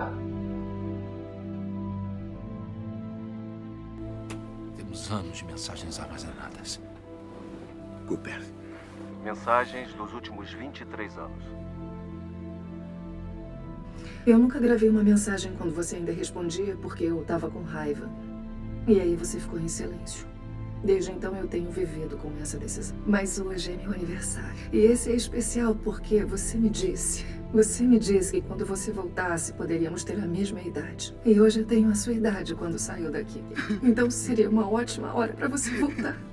Temos 5.01 5.11
anos 5.11 5.37
de 5.39 5.45
mensagens 5.45 5.99
armazenadas. 5.99 6.79
Cooper. 8.07 8.39
Mensagens 9.23 9.91
dos 9.93 10.13
últimos 10.13 10.53
23 10.53 11.17
anos. 11.17 11.43
Eu 14.27 14.37
nunca 14.37 14.59
gravei 14.59 14.89
uma 14.89 15.01
mensagem 15.01 15.53
quando 15.57 15.73
você 15.73 15.95
ainda 15.95 16.11
respondia 16.11 16.75
porque 16.75 17.05
eu 17.05 17.23
tava 17.25 17.49
com 17.49 17.63
raiva. 17.63 18.07
E 18.87 18.99
aí 18.99 19.15
você 19.15 19.39
ficou 19.39 19.59
em 19.59 19.67
silêncio. 19.67 20.27
Desde 20.83 21.11
então 21.11 21.35
eu 21.35 21.47
tenho 21.47 21.69
vivido 21.69 22.17
com 22.17 22.31
essa 22.41 22.57
decisão. 22.57 22.97
Mas 23.05 23.39
hoje 23.39 23.71
é 23.71 23.77
meu 23.77 23.91
aniversário. 23.91 24.57
E 24.71 24.79
esse 24.79 25.11
é 25.11 25.15
especial 25.15 25.75
porque 25.75 26.23
você 26.25 26.57
me 26.57 26.69
disse. 26.69 27.25
Você 27.53 27.83
me 27.83 27.99
disse 27.99 28.31
que 28.31 28.41
quando 28.41 28.65
você 28.65 28.91
voltasse 28.91 29.53
poderíamos 29.53 30.03
ter 30.03 30.17
a 30.17 30.25
mesma 30.25 30.61
idade. 30.61 31.15
E 31.25 31.39
hoje 31.39 31.59
eu 31.59 31.65
tenho 31.65 31.89
a 31.89 31.95
sua 31.95 32.13
idade 32.13 32.55
quando 32.55 32.79
saio 32.79 33.11
daqui. 33.11 33.43
Então 33.83 34.09
seria 34.09 34.49
uma 34.49 34.69
ótima 34.69 35.13
hora 35.13 35.33
para 35.33 35.47
você 35.47 35.69
voltar. 35.71 36.30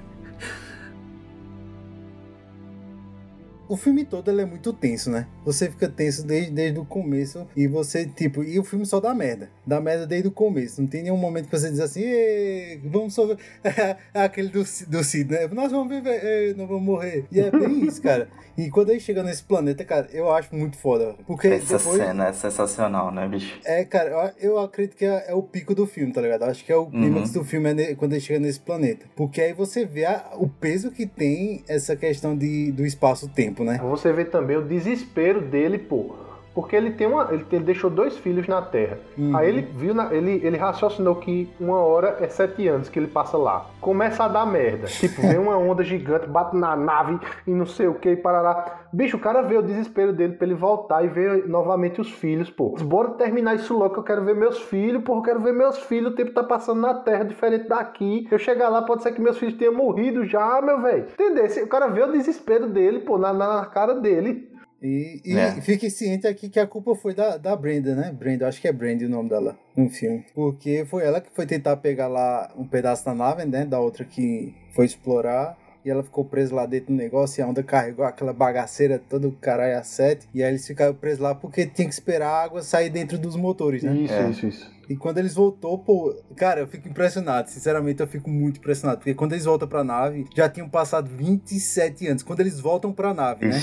O 3.69 3.77
filme 3.77 4.05
todo 4.05 4.31
ele 4.31 4.43
é 4.43 4.47
muito 4.47 4.73
tenso, 4.73 5.11
né? 5.11 5.27
Você 5.45 5.71
fica 5.71 5.89
tenso 5.89 6.27
desde, 6.27 6.51
desde 6.51 6.79
o 6.79 6.85
começo 6.85 7.47
e 7.57 7.67
você, 7.67 8.07
tipo, 8.07 8.43
e 8.43 8.59
o 8.59 8.65
filme 8.65 8.87
só 8.87 8.99
dá 9.01 9.15
merda. 9.15 9.51
Dá 9.67 9.81
merda 9.81 10.07
desde 10.07 10.29
o 10.29 10.33
começo. 10.33 10.81
Não 10.81 10.89
tem 10.89 11.03
nenhum 11.03 11.17
momento 11.17 11.47
que 11.49 11.59
você 11.59 11.71
diz 11.71 11.81
assim, 11.81 12.03
"Ê, 12.03 12.81
vamos. 12.85 13.15
É 13.63 13.97
aquele 14.25 14.49
do, 14.49 14.65
do 14.89 15.05
Cid, 15.05 15.31
né? 15.31 15.47
Nós 15.49 15.71
vamos 15.71 15.89
viver, 15.95 16.21
ê, 16.25 16.55
não 16.55 16.67
vamos 16.67 16.83
morrer. 16.83 17.27
E 17.31 17.41
é 17.41 17.51
bem 17.51 17.85
isso, 17.87 18.01
cara. 18.01 18.29
E 18.57 18.71
quando 18.71 18.91
ele 18.91 18.99
chega 19.01 19.23
nesse 19.23 19.43
planeta, 19.45 19.85
cara, 19.85 20.09
eu 20.13 20.31
acho 20.33 20.55
muito 20.55 20.77
foda. 20.79 21.15
Porque 21.27 21.47
Essa 21.49 21.79
depois. 21.79 21.97
cena 22.03 22.29
é 22.29 22.33
sensacional, 22.33 23.13
né, 23.13 23.29
bicho? 23.29 23.61
É, 23.65 23.85
cara, 23.85 24.35
eu, 24.41 24.51
eu 24.51 24.59
acredito 24.59 24.97
que 24.97 25.05
é, 25.05 25.27
é 25.29 25.35
o 25.35 25.43
pico 25.43 25.75
do 25.75 25.87
filme, 25.87 26.13
tá 26.13 26.21
ligado? 26.21 26.43
Acho 26.45 26.65
que 26.65 26.73
é 26.73 26.77
o 26.77 26.87
clímax 26.87 27.31
do 27.31 27.45
filme 27.45 27.71
é 27.83 27.95
quando 27.95 28.13
ele 28.15 28.21
chega 28.21 28.41
nesse 28.41 28.59
planeta. 28.61 29.07
Porque 29.15 29.41
aí 29.41 29.53
você 29.53 29.85
vê 29.85 30.05
a- 30.07 30.31
o 30.39 30.49
peso 30.49 30.91
que 30.91 31.07
tem 31.07 31.63
essa 31.69 31.95
questão 31.95 32.37
de, 32.37 32.73
do 32.73 32.85
espaço-tempo, 32.85 33.58
né? 33.65 33.79
Você 33.83 34.13
vê 34.13 34.25
também 34.25 34.57
o 34.57 34.63
desespero 34.63 35.41
dele, 35.41 35.79
pô. 35.79 36.28
Porque 36.59 36.75
ele 36.75 36.91
tem 36.91 37.07
uma. 37.07 37.29
Ele, 37.31 37.47
ele 37.53 37.65
deixou 37.65 37.89
dois 37.89 38.17
filhos 38.19 38.49
na 38.49 38.61
Terra. 38.61 38.99
Uhum. 39.17 39.37
Aí 39.37 39.49
ele 39.49 39.63
viu, 39.63 39.95
na- 39.95 40.13
ele, 40.13 40.41
ele 40.45 40.57
raciocinou 40.57 41.15
que 41.15 41.49
uma 41.61 41.79
hora 41.79 42.17
é 42.21 42.27
sete 42.27 42.67
anos 42.67 42.89
que 42.89 42.99
ele 42.99 43.07
passa 43.07 43.37
lá. 43.37 43.67
Começa 43.81 44.25
a 44.25 44.29
dar 44.29 44.45
merda. 44.45 44.89
Tipo, 44.99 45.23
vem 45.23 45.39
uma 45.39 45.57
onda 45.57 45.85
gigante, 45.85 46.27
bate 46.27 46.57
na 46.57 46.75
nave 46.75 47.21
e 47.47 47.53
não 47.53 47.65
sei 47.65 47.87
o 47.87 47.95
que, 47.95 48.11
e 48.11 48.17
parará. 48.17 48.81
Bicho, 48.93 49.17
o 49.17 49.21
cara 49.21 49.43
vê 49.43 49.57
o 49.57 49.63
desespero 49.63 50.13
dele 50.13 50.33
pra 50.33 50.47
ele 50.47 50.57
voltar 50.57 51.05
e 51.05 51.09
ver 51.09 51.47
novamente 51.49 52.01
os 52.01 52.11
filhos, 52.11 52.51
pô. 52.51 52.75
Bora 52.83 53.11
terminar 53.11 53.55
isso 53.55 53.79
logo 53.79 53.95
que 53.95 54.01
eu 54.01 54.03
quero 54.05 54.25
ver 54.25 54.35
meus 54.35 54.59
filhos, 54.63 55.03
porra, 55.05 55.21
eu 55.21 55.23
quero 55.25 55.41
ver 55.41 55.53
meus 55.53 55.79
filhos. 55.79 56.11
O 56.13 56.17
tempo 56.17 56.33
tá 56.33 56.43
passando 56.43 56.81
na 56.81 56.93
Terra, 56.95 57.23
diferente 57.25 57.69
daqui. 57.69 58.27
Eu 58.31 58.39
chegar 58.39 58.69
lá, 58.69 58.83
pode 58.83 59.05
ser 59.05 59.13
que 59.13 59.21
meus 59.21 59.39
filhos 59.39 59.55
tenham 59.55 59.75
morrido 59.75 60.25
já, 60.25 60.61
meu 60.61 60.83
velho. 60.83 61.07
Entendeu? 61.13 61.45
O 61.65 61.69
cara 61.69 61.87
vê 61.87 62.03
o 62.03 62.11
desespero 62.13 62.67
dele, 62.67 62.99
pô, 62.99 63.17
na, 63.17 63.33
na 63.33 63.65
cara 63.67 63.95
dele. 63.95 64.49
E, 64.83 65.21
e 65.25 65.37
É. 65.37 65.61
fique 65.61 65.91
ciente 65.91 66.27
aqui 66.27 66.49
que 66.49 66.61
a 66.61 66.67
culpa 66.67 66.95
foi 66.95 67.13
da, 67.15 67.37
da 67.37 67.57
Brenda, 67.57 67.95
né? 67.95 68.13
Brenda, 68.13 68.47
acho 68.47 68.61
que 68.61 68.69
é 68.69 68.73
Brenda 68.73 69.05
o 69.05 69.09
nome 69.09 69.29
dela 69.29 69.59
no 69.77 69.91
filme. 69.91 70.25
Porque 70.35 70.85
foi 70.89 71.05
ela 71.05 71.21
que 71.21 71.31
foi 71.35 71.47
tentar 71.47 71.77
pegar 71.79 72.07
lá 72.07 72.53
um 72.57 72.65
pedaço 72.67 73.05
da 73.05 73.15
nave, 73.15 73.45
né? 73.45 73.65
Da 73.65 73.81
outra 73.81 74.05
que 74.05 74.55
foi 74.73 74.87
explorar. 74.87 75.59
E 75.89 75.91
ela 75.91 76.03
ficou 76.03 76.23
presa 76.23 76.55
lá 76.55 76.67
dentro 76.67 76.89
do 76.89 76.93
negócio 76.95 77.41
e 77.41 77.43
a 77.43 77.47
onda 77.47 77.63
carregou 77.63 78.05
aquela 78.05 78.31
bagaceira 78.35 78.99
toda, 78.99 79.27
o 79.27 79.33
caralho 79.33 79.79
a 79.79 79.83
sete. 79.83 80.29
E 80.35 80.43
aí 80.43 80.51
eles 80.51 80.67
ficaram 80.67 80.93
presos 80.93 81.21
lá 81.21 81.35
porque 81.35 81.65
tinha 81.67 81.89
que 81.89 81.95
esperar 81.95 82.29
a 82.29 82.43
água 82.45 82.63
sair 82.63 82.91
dentro 82.91 83.17
dos 83.17 83.35
motores, 83.37 83.83
né? 83.83 83.95
Isso, 83.97 84.13
É. 84.13 84.29
isso, 84.29 84.47
isso. 84.47 84.79
E 84.87 84.97
quando 84.97 85.17
eles 85.17 85.35
voltou, 85.35 85.79
pô, 85.79 86.15
cara, 86.37 86.61
eu 86.61 86.67
fico 86.67 86.89
impressionado. 86.89 87.49
Sinceramente, 87.49 88.01
eu 88.01 88.07
fico 88.07 88.29
muito 88.29 88.59
impressionado. 88.59 88.99
Porque 88.99 89.15
quando 89.15 89.33
eles 89.33 89.47
voltam 89.47 89.67
pra 89.69 89.83
nave, 89.83 90.27
já 90.35 90.47
tinham 90.49 90.69
passado 90.69 91.09
27 91.09 92.07
anos. 92.07 92.23
Quando 92.23 92.41
eles 92.41 92.61
voltam 92.61 92.93
pra 92.93 93.13
nave, 93.15 93.47
né? 93.49 93.63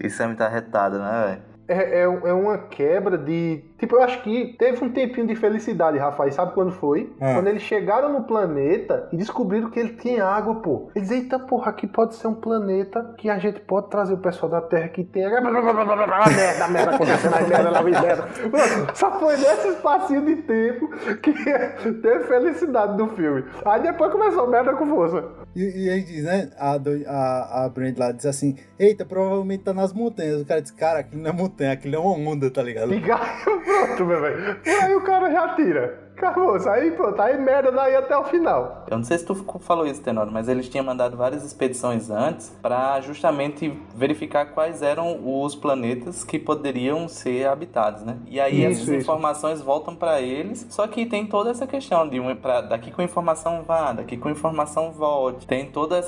Isso 0.00 0.22
é 0.22 0.26
muito 0.26 0.40
arretado, 0.42 0.98
né, 0.98 1.24
velho? 1.28 1.55
É, 1.68 2.00
é, 2.00 2.02
é 2.02 2.32
uma 2.32 2.58
quebra 2.58 3.18
de. 3.18 3.64
Tipo, 3.78 3.96
eu 3.96 4.02
acho 4.02 4.22
que 4.22 4.54
teve 4.58 4.82
um 4.84 4.90
tempinho 4.90 5.26
de 5.26 5.34
felicidade, 5.34 5.98
Rafael. 5.98 6.32
Sabe 6.32 6.54
quando 6.54 6.72
foi? 6.72 7.12
Ah. 7.20 7.34
Quando 7.34 7.48
eles 7.48 7.62
chegaram 7.62 8.12
no 8.12 8.24
planeta 8.24 9.08
e 9.12 9.16
descobriram 9.16 9.70
que 9.70 9.78
ele 9.78 9.94
tinha 9.94 10.24
água, 10.24 10.56
pô. 10.56 10.90
Eles, 10.94 11.10
eita 11.10 11.38
porra, 11.38 11.70
aqui 11.70 11.86
pode 11.86 12.14
ser 12.14 12.28
um 12.28 12.34
planeta 12.34 13.14
que 13.18 13.28
a 13.28 13.38
gente 13.38 13.60
pode 13.60 13.88
trazer 13.88 14.14
o 14.14 14.18
pessoal 14.18 14.50
da 14.50 14.60
Terra 14.60 14.88
que 14.88 15.04
tem 15.04 15.24
merda, 16.36 16.68
merda, 16.68 16.90
acontecendo 16.94 17.34
aí, 17.34 17.48
merda, 17.48 17.70
lá 17.70 17.82
vem 17.82 17.92
merda. 17.92 18.28
Mano, 18.42 18.86
só 18.94 19.18
foi 19.18 19.36
nesse 19.36 19.68
espacinho 19.68 20.24
de 20.24 20.36
tempo 20.36 20.88
que 21.22 21.32
teve 22.00 22.24
felicidade 22.24 22.96
do 22.96 23.08
filme. 23.08 23.44
Aí 23.64 23.82
depois 23.82 24.12
começou 24.12 24.46
merda 24.46 24.74
com 24.74 24.86
força. 24.86 25.45
E, 25.56 25.86
e 25.86 25.90
aí 25.90 26.02
diz, 26.02 26.22
né? 26.22 26.50
A, 26.58 26.76
a, 27.06 27.64
a 27.64 27.68
Brand 27.70 27.96
lá 27.96 28.12
diz 28.12 28.26
assim: 28.26 28.56
Eita, 28.78 29.06
provavelmente 29.06 29.64
tá 29.64 29.72
nas 29.72 29.90
montanhas. 29.90 30.42
O 30.42 30.44
cara 30.44 30.60
diz: 30.60 30.70
Cara, 30.70 30.98
aquilo 30.98 31.22
não 31.22 31.30
é 31.30 31.32
montanha, 31.32 31.72
aquilo 31.72 31.96
é 31.96 31.98
uma 31.98 32.30
onda, 32.30 32.50
tá 32.50 32.62
ligado? 32.62 32.92
Aí, 32.92 33.00
pronto, 33.64 34.04
meu 34.04 34.20
velho. 34.20 34.58
E 34.66 34.68
aí 34.68 34.94
o 34.94 35.00
cara 35.00 35.30
já 35.30 35.54
tira. 35.56 36.05
Acabou, 36.16 36.56
aí 36.70 36.92
pronto, 36.92 37.20
aí 37.20 37.38
merda 37.38 37.70
daí 37.70 37.94
até 37.94 38.16
o 38.16 38.24
final. 38.24 38.86
Eu 38.90 38.96
não 38.96 39.04
sei 39.04 39.18
se 39.18 39.26
tu 39.26 39.34
falou 39.60 39.86
isso, 39.86 40.00
Tenório, 40.02 40.32
mas 40.32 40.48
eles 40.48 40.66
tinham 40.66 40.82
mandado 40.84 41.14
várias 41.14 41.44
expedições 41.44 42.08
antes 42.08 42.48
para 42.62 42.98
justamente 43.02 43.78
verificar 43.94 44.46
quais 44.46 44.80
eram 44.80 45.20
os 45.22 45.54
planetas 45.54 46.24
que 46.24 46.38
poderiam 46.38 47.06
ser 47.06 47.46
habitados, 47.46 48.02
né? 48.02 48.16
E 48.26 48.40
aí 48.40 48.62
Isso, 48.62 48.66
essas 48.66 48.88
isso. 48.88 48.94
informações 48.94 49.60
voltam 49.60 49.94
para 49.94 50.20
eles, 50.22 50.66
só 50.70 50.86
que 50.86 51.04
tem 51.04 51.26
toda 51.26 51.50
essa 51.50 51.66
questão 51.66 52.08
de 52.08 52.18
um, 52.18 52.34
pra, 52.34 52.62
daqui 52.62 52.90
com 52.90 53.02
informação 53.02 53.62
vá, 53.62 53.92
daqui 53.92 54.16
com 54.16 54.30
informação 54.30 54.92
volte. 54.92 55.46
Tem 55.46 55.66
todos 55.66 55.98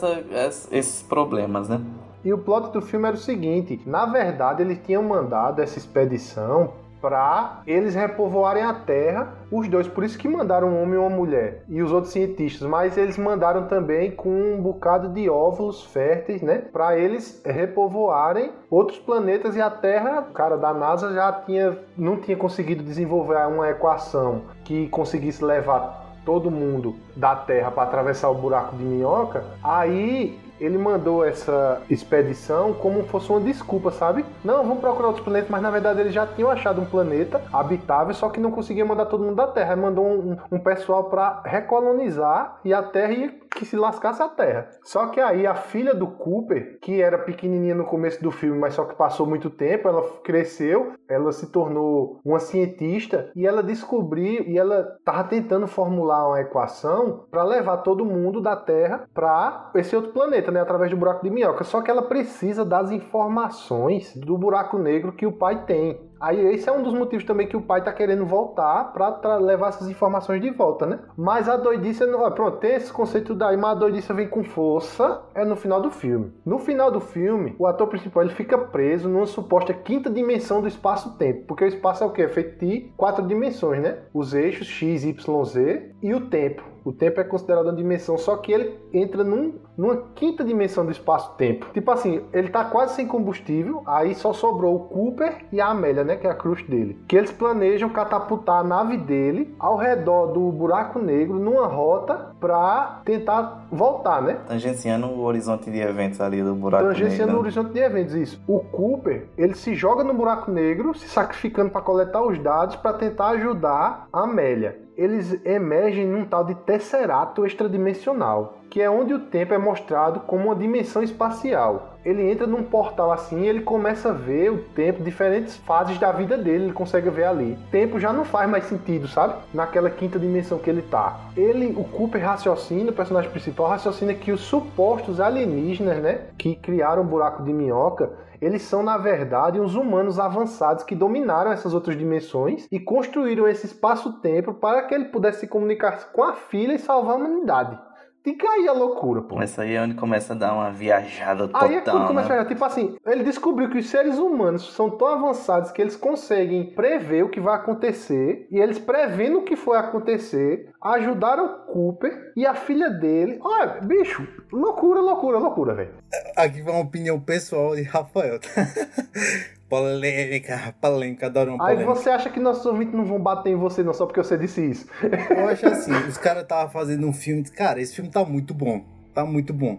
esses 0.73 1.03
problemas, 1.03 1.69
né? 1.69 1.83
E 2.25 2.33
o 2.33 2.39
plot 2.39 2.73
do 2.73 2.81
filme 2.81 3.07
era 3.07 3.17
o 3.17 3.21
seguinte: 3.21 3.81
na 3.85 4.07
verdade, 4.07 4.63
eles 4.63 4.79
tinham 4.85 5.03
mandado 5.03 5.61
essa 5.61 5.79
expedição 5.79 6.73
para 7.01 7.63
eles 7.67 7.95
repovoarem 7.95 8.63
a 8.63 8.75
Terra, 8.75 9.35
os 9.51 9.69
dois, 9.69 9.89
por 9.89 10.05
isso 10.05 10.19
que 10.19 10.29
mandaram 10.29 10.69
um 10.69 10.83
homem 10.83 10.95
e 10.95 10.99
uma 10.99 11.11
mulher. 11.11 11.63
E 11.69 11.83
os 11.83 11.93
outros 11.93 12.13
cientistas, 12.13 12.69
mas 12.69 12.97
eles 12.97 13.17
mandaram 13.17 13.67
também 13.67 14.11
com 14.11 14.31
um 14.31 14.61
bocado 14.61 15.09
de 15.09 15.29
óvulos 15.29 15.85
férteis, 15.85 16.43
né, 16.43 16.59
para 16.73 16.99
eles 16.99 17.43
repovoarem 17.45 18.53
outros 18.71 18.99
planetas 18.99 19.57
e 19.57 19.61
a 19.61 19.71
Terra, 19.71 20.27
o 20.29 20.33
cara 20.33 20.57
da 20.57 20.73
NASA 20.73 21.13
já 21.13 21.33
tinha 21.33 21.79
não 21.97 22.17
tinha 22.17 22.37
conseguido 22.37 22.83
desenvolver 22.83 23.47
uma 23.47 23.69
equação 23.69 24.43
que 24.65 24.89
conseguisse 24.89 25.45
levar 25.45 26.07
todo 26.25 26.51
mundo 26.51 26.97
da 27.17 27.35
Terra 27.35 27.71
para 27.71 27.85
atravessar 27.85 28.29
o 28.29 28.35
buraco 28.35 28.77
de 28.77 28.85
minhoca, 28.85 29.45
aí 29.63 30.39
ele 30.61 30.79
mandou 30.79 31.25
essa 31.25 31.81
expedição 31.89 32.73
como 32.73 33.05
fosse 33.05 33.31
uma 33.31 33.41
desculpa, 33.41 33.91
sabe? 33.91 34.25
Não, 34.45 34.63
vamos 34.65 34.81
procurar 34.81 35.09
outros 35.09 35.25
planetas, 35.25 35.51
mas 35.51 35.63
na 35.63 35.71
verdade 35.71 36.01
eles 36.01 36.15
já 36.15 36.27
tinham 36.27 36.51
achado 36.51 36.81
um 36.81 36.85
planeta 36.85 37.41
habitável, 37.53 38.15
só 38.15 38.29
que 38.29 38.41
não 38.41 38.51
conseguia 38.51 38.85
mandar 38.85 39.07
todo 39.07 39.25
mundo 39.25 39.37
da 39.37 39.47
Terra. 39.47 39.75
Aí 39.75 39.81
mandou 39.81 40.07
um, 40.07 40.37
um 40.51 40.59
pessoal 40.59 41.05
para 41.05 41.43
recolonizar 41.45 42.59
e 42.65 42.73
a 42.73 42.83
Terra 42.83 43.13
ia 43.13 43.35
que 43.49 43.65
se 43.65 43.77
lascasse 43.77 44.23
a 44.23 44.29
Terra. 44.29 44.69
Só 44.83 45.07
que 45.09 45.21
aí 45.21 45.47
a 45.47 45.55
filha 45.55 45.95
do 45.95 46.07
Cooper, 46.07 46.79
que 46.81 47.01
era 47.01 47.19
pequenininha 47.19 47.75
no 47.75 47.85
começo 47.85 48.23
do 48.23 48.31
filme, 48.31 48.59
mas 48.59 48.75
só 48.75 48.85
que 48.85 48.95
passou 48.95 49.27
muito 49.27 49.51
tempo, 49.51 49.89
ela 49.89 50.03
cresceu, 50.23 50.93
ela 51.09 51.33
se 51.33 51.51
tornou 51.51 52.21
uma 52.25 52.39
cientista 52.39 53.31
e 53.35 53.47
ela 53.47 53.63
descobriu 53.63 54.45
e 54.47 54.59
ela 54.59 54.97
estava 54.99 55.25
tentando 55.25 55.67
formular 55.67 56.29
uma 56.29 56.41
equação 56.41 57.27
para 57.31 57.43
levar 57.43 57.79
todo 57.79 58.05
mundo 58.05 58.41
da 58.41 58.57
Terra 58.57 59.07
para 59.13 59.71
esse 59.75 59.95
outro 59.95 60.13
planeta, 60.13 60.51
né, 60.51 60.61
através 60.61 60.91
do 60.91 60.97
buraco 60.97 61.23
de 61.23 61.31
minhoca. 61.31 61.65
Só 61.65 61.81
que 61.81 61.91
ela 61.91 62.03
precisa 62.03 62.65
das 62.65 62.91
informações 62.91 64.15
do 64.17 64.37
buraco 64.37 64.79
negro 64.79 65.13
que 65.13 65.27
o 65.27 65.33
pai 65.33 65.65
tem. 65.65 66.08
Aí 66.21 66.41
esse 66.55 66.69
é 66.69 66.73
um 66.73 66.83
dos 66.83 66.95
motivos 66.95 67.25
também 67.25 67.47
que 67.47 67.57
o 67.57 67.63
pai 67.63 67.83
tá 67.83 67.93
querendo 67.93 68.27
voltar 68.27 68.93
para 68.93 69.37
levar 69.37 69.69
essas 69.69 69.89
informações 69.89 70.41
de 70.41 70.51
volta, 70.51 70.87
né? 70.87 70.99
Mas 71.17 71.49
a 71.49 71.57
doidice 71.57 72.05
não, 72.07 72.25
ah, 72.25 72.31
pronto, 72.31 72.59
tem 72.59 72.75
esse 72.75 72.93
conceito 72.93 73.35
daí, 73.35 73.57
mas 73.57 73.71
a 73.71 73.75
doidice 73.75 74.13
vem 74.13 74.29
com 74.29 74.43
força 74.43 75.23
é 75.35 75.45
no 75.45 75.57
final 75.57 75.81
do 75.81 75.91
filme. 75.91 76.33
No 76.45 76.59
final 76.59 76.91
do 76.91 77.01
filme, 77.01 77.55
o 77.59 77.67
ator 77.67 77.87
principal 77.89 78.23
ele 78.23 78.35
fica 78.35 78.59
preso 78.59 79.09
numa 79.09 79.27
suposta 79.27 79.73
quinta 79.73 80.11
dimensão 80.11 80.61
do 80.61 80.69
espaço-tempo, 80.69 81.45
porque 81.47 81.65
o 81.65 81.69
espaço 81.69 82.03
é 82.03 82.07
o 82.07 82.11
quê? 82.11 82.23
É 82.23 82.29
feito 82.29 82.65
de 82.65 82.93
quatro 82.97 83.27
dimensões, 83.27 83.83
né? 83.83 83.99
Os 84.13 84.35
eixos 84.35 84.67
x, 84.67 85.05
y, 85.05 85.45
z 85.45 85.95
e 86.03 86.15
o 86.15 86.29
tempo. 86.29 86.63
O 86.89 86.93
tempo 86.95 87.21
é 87.21 87.25
considerado 87.25 87.67
uma 87.67 87.77
dimensão, 87.77 88.17
só 88.17 88.35
que 88.39 88.51
ele 88.51 88.81
entra 88.95 89.23
num, 89.23 89.57
numa 89.77 90.05
quinta 90.15 90.43
dimensão 90.43 90.87
do 90.87 90.91
espaço-tempo. 90.91 91.67
Tipo 91.75 91.91
assim, 91.91 92.23
ele 92.33 92.49
tá 92.49 92.65
quase 92.65 92.95
sem 92.95 93.07
combustível, 93.07 93.83
aí 93.85 94.15
só 94.15 94.33
sobrou 94.33 94.75
o 94.75 94.81
Cooper 94.89 95.45
e 95.53 95.61
a 95.61 95.67
Amélia, 95.67 96.03
né, 96.03 96.17
que 96.17 96.27
é 96.27 96.31
a 96.31 96.35
cruz 96.35 96.67
dele. 96.67 96.99
Que 97.07 97.19
eles 97.19 97.31
planejam 97.31 97.91
catapultar 97.91 98.61
a 98.61 98.65
nave 98.65 98.97
dele 98.97 99.55
ao 99.59 99.77
redor 99.77 100.29
do 100.29 100.51
buraco 100.51 100.99
negro 100.99 101.39
numa 101.39 101.67
rota 101.67 102.35
para 102.41 103.03
tentar 103.05 103.67
voltar, 103.71 104.23
né? 104.23 104.39
Tangenciando 104.47 105.09
o 105.09 105.21
horizonte 105.25 105.71
de 105.71 105.81
eventos 105.81 106.23
ali 106.23 106.43
do 106.43 106.55
buraco 106.55 106.87
Tangenciando 106.87 107.27
negro. 107.27 107.37
o 107.37 107.41
horizonte 107.41 107.71
de 107.71 107.81
eventos, 107.81 108.15
isso. 108.15 108.43
O 108.49 108.61
Cooper, 108.61 109.29
ele 109.37 109.55
se 109.55 109.75
joga 109.75 110.03
no 110.03 110.15
buraco 110.15 110.51
negro, 110.51 110.97
se 110.97 111.07
sacrificando 111.07 111.69
para 111.69 111.83
coletar 111.83 112.23
os 112.23 112.39
dados 112.39 112.77
para 112.77 112.95
tentar 112.95 113.29
ajudar 113.33 114.09
a 114.11 114.23
Amélia 114.23 114.88
eles 114.99 115.39
emergem 115.47 116.09
num 116.09 116.25
tal 116.25 116.45
de 116.45 116.57
tesserato 116.57 117.47
extradimensional, 117.47 118.58
que 118.71 118.81
é 118.81 118.91
onde 118.91 119.15
o 119.15 119.19
tempo 119.19 119.55
é 119.55 119.59
mostrado 119.59 120.21
como 120.21 120.47
uma 120.47 120.55
dimensão 120.55 121.03
espacial. 121.03 121.97
Ele 122.05 122.31
entra 122.31 122.47
num 122.47 122.63
portal 122.63 123.13
assim 123.13 123.43
e 123.43 123.47
ele 123.47 123.61
começa 123.61 124.11
a 124.11 124.13
ver 124.13 124.51
o 124.51 124.59
tempo, 124.59 125.03
diferentes 125.03 125.57
fases 125.57 125.99
da 125.99 126.13
vida 126.13 126.39
dele, 126.39 126.65
ele 126.65 126.73
consegue 126.73 127.11
ver 127.11 127.25
ali. 127.25 127.59
Tempo 127.71 127.99
já 127.99 128.13
não 128.13 128.25
faz 128.25 128.49
mais 128.49 128.65
sentido, 128.65 129.09
sabe? 129.09 129.35
Naquela 129.53 129.91
quinta 129.91 130.19
dimensão 130.19 130.59
que 130.59 130.71
ele 130.71 130.83
tá. 130.83 131.19
Ele, 131.37 131.75
o 131.77 131.85
Cooper 131.85 132.25
raciocina, 132.25 132.91
o 132.91 132.95
personagem 132.95 133.31
principal 133.31 133.69
raciocina 133.69 134.15
que 134.15 134.33
os 134.33 134.41
supostos 134.41 135.21
alienígenas, 135.21 135.99
né, 135.99 136.21
que 136.39 136.55
criaram 136.57 137.03
o 137.03 137.07
buraco 137.07 137.43
de 137.43 137.53
minhoca, 137.53 138.11
eles 138.41 138.63
são, 138.63 138.83
na 138.83 138.97
verdade, 138.97 139.61
uns 139.61 139.75
humanos 139.75 140.19
avançados 140.19 140.85
que 140.85 140.95
dominaram 140.95 141.51
essas 141.51 141.75
outras 141.75 141.97
dimensões 141.97 142.69
e 142.71 142.79
construíram 142.79 143.49
esse 143.49 143.67
espaço-tempo 143.67 144.55
para 144.55 144.83
que 144.83 144.95
ele 144.95 145.07
pudesse 145.07 145.41
se 145.41 145.49
comunicar 145.49 146.13
com 146.13 146.23
a 146.23 146.35
filha 146.35 146.75
e 146.75 146.79
salvar 146.79 147.15
a 147.15 147.19
humanidade. 147.19 147.79
Fica 148.23 148.49
aí 148.49 148.69
a 148.69 148.73
loucura, 148.73 149.23
pô. 149.23 149.41
Essa 149.41 149.63
aí 149.63 149.75
é 149.75 149.81
onde 149.81 149.95
começa 149.95 150.33
a 150.33 150.37
dar 150.37 150.53
uma 150.53 150.71
viajada 150.71 151.47
total. 151.47 151.69
Aí 151.69 151.77
é 151.77 151.81
quando 151.81 152.07
começa 152.07 152.29
né? 152.29 152.35
a 152.35 152.39
viajar. 152.39 152.49
Tipo 152.49 152.65
assim, 152.65 152.97
ele 153.07 153.25
descobriu 153.25 153.71
que 153.71 153.79
os 153.79 153.89
seres 153.89 154.19
humanos 154.19 154.73
são 154.75 154.91
tão 154.91 155.09
avançados 155.09 155.71
que 155.71 155.81
eles 155.81 155.97
conseguem 155.97 156.75
prever 156.75 157.25
o 157.25 157.31
que 157.31 157.41
vai 157.41 157.55
acontecer. 157.55 158.47
E 158.51 158.59
eles 158.59 158.79
prevendo 158.79 159.39
o 159.39 159.45
que 159.45 159.57
foi 159.57 159.79
acontecer, 159.79 160.71
ajudaram 160.83 161.45
o 161.45 161.73
Cooper 161.73 162.33
e 162.37 162.45
a 162.45 162.55
filha 162.55 162.91
dele. 162.91 163.39
Olha, 163.41 163.81
bicho, 163.83 164.27
loucura, 164.53 165.01
loucura, 165.01 165.39
loucura, 165.39 165.75
velho. 165.75 165.95
Aqui 166.37 166.63
vai 166.63 166.75
uma 166.75 166.83
opinião 166.83 167.21
pessoal 167.21 167.75
de 167.75 167.83
Rafael. 167.83 168.39
polêmica, 169.69 170.75
polêmica, 170.81 171.27
adoro 171.27 171.55
uma 171.55 171.67
Aí 171.69 171.75
polêmica. 171.77 171.95
você 172.01 172.11
acha 172.11 172.31
que 172.31 172.41
nossos 172.41 172.65
ouvintes 172.67 172.95
não 172.95 173.05
vão 173.05 173.21
bater 173.21 173.51
em 173.51 173.57
você 173.57 173.83
não 173.83 173.93
só 173.93 174.07
porque 174.07 174.23
você 174.23 174.37
disse 174.37 174.65
isso. 174.65 174.87
Eu 175.31 175.49
acho 175.49 175.67
assim, 175.67 175.93
os 176.09 176.17
caras 176.19 176.43
estavam 176.43 176.71
fazendo 176.71 177.07
um 177.07 177.13
filme. 177.13 177.43
Cara, 177.45 177.81
esse 177.81 177.95
filme 177.95 178.11
tá 178.11 178.25
muito 178.25 178.55
bom. 178.55 178.85
Tá 179.15 179.25
muito 179.25 179.53
bom. 179.53 179.79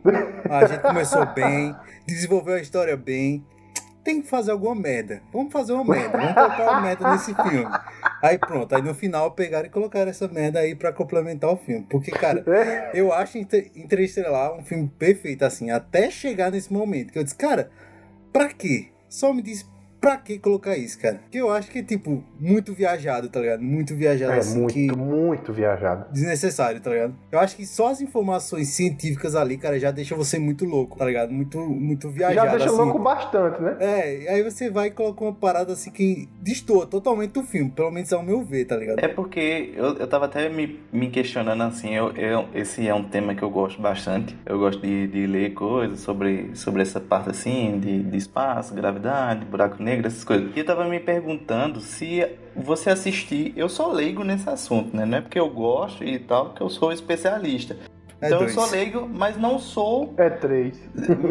A 0.49 0.65
gente 0.65 0.81
começou 0.81 1.25
bem, 1.27 1.75
desenvolveu 2.05 2.55
a 2.55 2.59
história 2.59 2.95
bem. 2.97 3.45
Tem 4.03 4.21
que 4.21 4.27
fazer 4.29 4.51
alguma 4.51 4.73
merda. 4.73 5.21
Vamos 5.31 5.51
fazer 5.51 5.73
uma 5.73 5.83
merda. 5.83 6.17
Vamos 6.17 6.33
colocar 6.33 6.71
uma 6.71 6.81
merda 6.81 7.11
nesse 7.11 7.33
filme. 7.35 7.67
Aí 8.21 8.37
pronto. 8.37 8.73
Aí 8.75 8.81
no 8.81 8.93
final 8.95 9.31
pegaram 9.31 9.67
e 9.67 9.69
colocaram 9.69 10.09
essa 10.09 10.27
merda 10.27 10.59
aí 10.59 10.73
pra 10.73 10.91
complementar 10.91 11.49
o 11.51 11.57
filme. 11.57 11.85
Porque, 11.89 12.09
cara, 12.11 12.43
eu 12.93 13.13
acho 13.13 13.37
Inter- 13.37 13.69
Interestelar 13.75 14.53
um 14.53 14.63
filme 14.63 14.87
perfeito, 14.97 15.43
assim, 15.45 15.69
até 15.69 16.09
chegar 16.09 16.49
nesse 16.51 16.71
momento. 16.71 17.11
Que 17.11 17.19
eu 17.19 17.23
disse, 17.23 17.35
cara, 17.35 17.69
pra 18.33 18.47
quê? 18.49 18.87
Só 19.09 19.33
me 19.33 19.41
diz 19.41 19.69
pra 19.99 20.17
que 20.17 20.37
colocar 20.39 20.77
isso, 20.77 20.99
cara? 20.99 21.15
Porque 21.19 21.37
eu 21.37 21.49
acho 21.51 21.69
que 21.69 21.79
é, 21.79 21.83
tipo, 21.83 22.23
muito 22.39 22.73
viajado, 22.73 23.29
tá 23.29 23.39
ligado? 23.39 23.61
Muito 23.61 23.95
viajado, 23.95 24.33
É 24.33 24.37
assim. 24.37 24.59
muito, 24.59 24.73
que 24.73 24.91
muito 24.95 25.51
viajado. 25.53 26.05
desnecessário, 26.11 26.79
tá 26.79 26.89
ligado? 26.89 27.15
Eu 27.31 27.39
acho 27.39 27.55
que 27.55 27.65
só 27.65 27.89
as 27.89 28.01
informações 28.01 28.69
científicas 28.69 29.35
ali, 29.35 29.57
cara, 29.57 29.79
já 29.79 29.91
deixa 29.91 30.15
você 30.15 30.39
muito 30.39 30.65
louco, 30.65 30.97
tá 30.97 31.05
ligado? 31.05 31.31
Muito, 31.31 31.59
muito 31.59 32.09
viajado. 32.09 32.47
Já 32.47 32.51
deixa 32.57 32.65
assim. 32.67 32.77
louco 32.77 32.99
bastante, 32.99 33.61
né? 33.61 33.77
É, 33.79 34.33
aí 34.33 34.43
você 34.43 34.69
vai 34.69 34.87
e 34.87 34.91
coloca 34.91 35.23
uma 35.23 35.33
parada 35.33 35.73
assim 35.73 35.91
que 35.91 36.29
destoa 36.41 36.85
totalmente 36.85 37.31
do 37.31 37.43
filme, 37.43 37.69
pelo 37.71 37.91
menos 37.91 38.11
ao 38.13 38.23
meu 38.23 38.43
ver, 38.43 38.65
tá 38.65 38.75
ligado? 38.77 38.99
É 38.99 39.07
porque 39.07 39.71
eu, 39.75 39.95
eu 39.97 40.07
tava 40.07 40.25
até 40.25 40.49
me, 40.49 40.79
me 40.91 41.09
questionando 41.09 41.61
assim, 41.63 41.95
eu, 41.95 42.11
eu, 42.13 42.45
esse 42.53 42.87
é 42.87 42.93
um 42.93 43.03
tema 43.03 43.35
que 43.35 43.43
eu 43.43 43.49
gosto 43.49 43.81
bastante. 43.81 44.35
Eu 44.45 44.57
gosto 44.59 44.81
de, 44.81 45.07
de 45.07 45.27
ler 45.27 45.53
coisas 45.53 45.99
sobre, 45.99 46.51
sobre 46.55 46.81
essa 46.81 46.99
parte 46.99 47.29
assim, 47.29 47.79
de, 47.79 48.03
de 48.03 48.17
espaço, 48.17 48.73
gravidade, 48.73 49.45
buraco 49.45 49.81
negro, 49.81 49.88
essas 49.97 50.23
coisas. 50.23 50.51
E 50.55 50.59
eu 50.59 50.65
tava 50.65 50.85
me 50.85 50.99
perguntando 50.99 51.79
se 51.81 52.25
você 52.55 52.89
assistir, 52.89 53.53
eu 53.55 53.67
sou 53.69 53.91
leigo 53.91 54.23
nesse 54.23 54.49
assunto, 54.49 54.95
né? 54.95 55.05
Não 55.05 55.17
é 55.17 55.21
porque 55.21 55.39
eu 55.39 55.49
gosto 55.49 56.03
e 56.03 56.19
tal 56.19 56.51
que 56.53 56.61
eu 56.61 56.69
sou 56.69 56.91
especialista. 56.91 57.75
É 58.21 58.27
então 58.27 58.39
dois. 58.39 58.53
eu 58.53 58.61
sou 58.61 58.71
leigo, 58.71 59.09
mas 59.09 59.37
não 59.37 59.57
sou 59.59 60.13
É 60.17 60.29
três. 60.29 60.77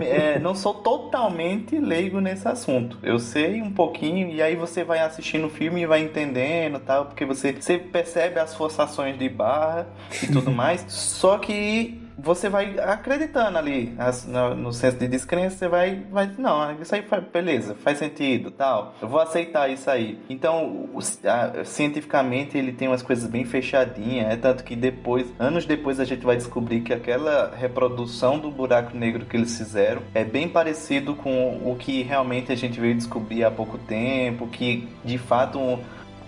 é, 0.03 0.39
não 0.39 0.55
sou 0.55 0.73
totalmente 0.73 1.79
leigo 1.79 2.19
nesse 2.19 2.49
assunto. 2.49 2.99
Eu 3.03 3.19
sei 3.19 3.61
um 3.61 3.71
pouquinho 3.71 4.31
e 4.31 4.41
aí 4.41 4.57
você 4.57 4.83
vai 4.85 4.99
assistindo 5.01 5.49
o 5.49 5.51
filme 5.51 5.83
e 5.83 5.87
vai 5.87 6.01
entendendo 6.01 6.79
tal, 6.81 7.05
porque 7.05 7.27
você, 7.27 7.53
você 7.53 7.77
percebe 7.77 8.41
as 8.41 8.55
forçações 8.55 9.19
de 9.19 9.29
barra 9.29 9.87
e 10.23 10.29
tudo 10.29 10.51
mais. 10.53 10.83
Só 10.89 11.37
que 11.37 12.01
você 12.19 12.49
vai 12.49 12.77
acreditando 12.81 13.57
ali 13.59 13.95
no, 14.27 14.55
no 14.55 14.73
senso 14.73 14.97
de 14.99 15.07
descrença, 15.09 15.57
você 15.57 15.69
vai, 15.69 16.03
vai 16.11 16.31
não, 16.37 16.73
isso 16.81 16.95
aí 16.95 17.03
faz, 17.03 17.23
beleza, 17.33 17.75
faz 17.77 17.99
sentido, 17.99 18.51
tal. 18.51 18.95
Eu 19.01 19.09
vou 19.09 19.21
aceitar 19.21 19.69
isso 19.71 19.89
aí. 19.91 20.19
Então, 20.29 20.89
o- 20.93 20.99
a- 21.29 21.65
cientificamente 21.65 22.59
ele 22.59 22.73
tem 22.73 22.89
umas 22.89 23.03
coisas 23.03 23.29
bem 23.31 23.45
fechadinhas, 23.45 24.33
é 24.33 24.37
tanto 24.37 24.65
que 24.65 24.75
depois, 24.77 25.27
anos 25.39 25.65
depois 25.65 26.01
a 26.01 26.05
gente 26.05 26.25
vai 26.25 26.37
descobrir 26.37 26.81
que 26.81 26.93
aquela 26.93 27.55
reprodução 27.57 28.39
do 28.39 28.51
buraco 28.51 28.97
negro 28.97 29.25
que 29.25 29.37
eles 29.37 29.57
fizeram 29.57 30.03
é 30.15 30.25
bem 30.25 30.49
parecido 30.49 31.15
com 31.15 31.61
o 31.65 31.77
que 31.79 32.03
realmente 32.03 32.51
a 32.53 32.57
gente 32.57 32.81
veio 32.81 32.95
descobrir 32.95 33.45
há 33.45 33.51
pouco 33.51 33.79
tempo, 33.79 34.47
que 34.49 34.89
de 35.05 35.19
fato 35.19 35.59
um- 35.59 35.79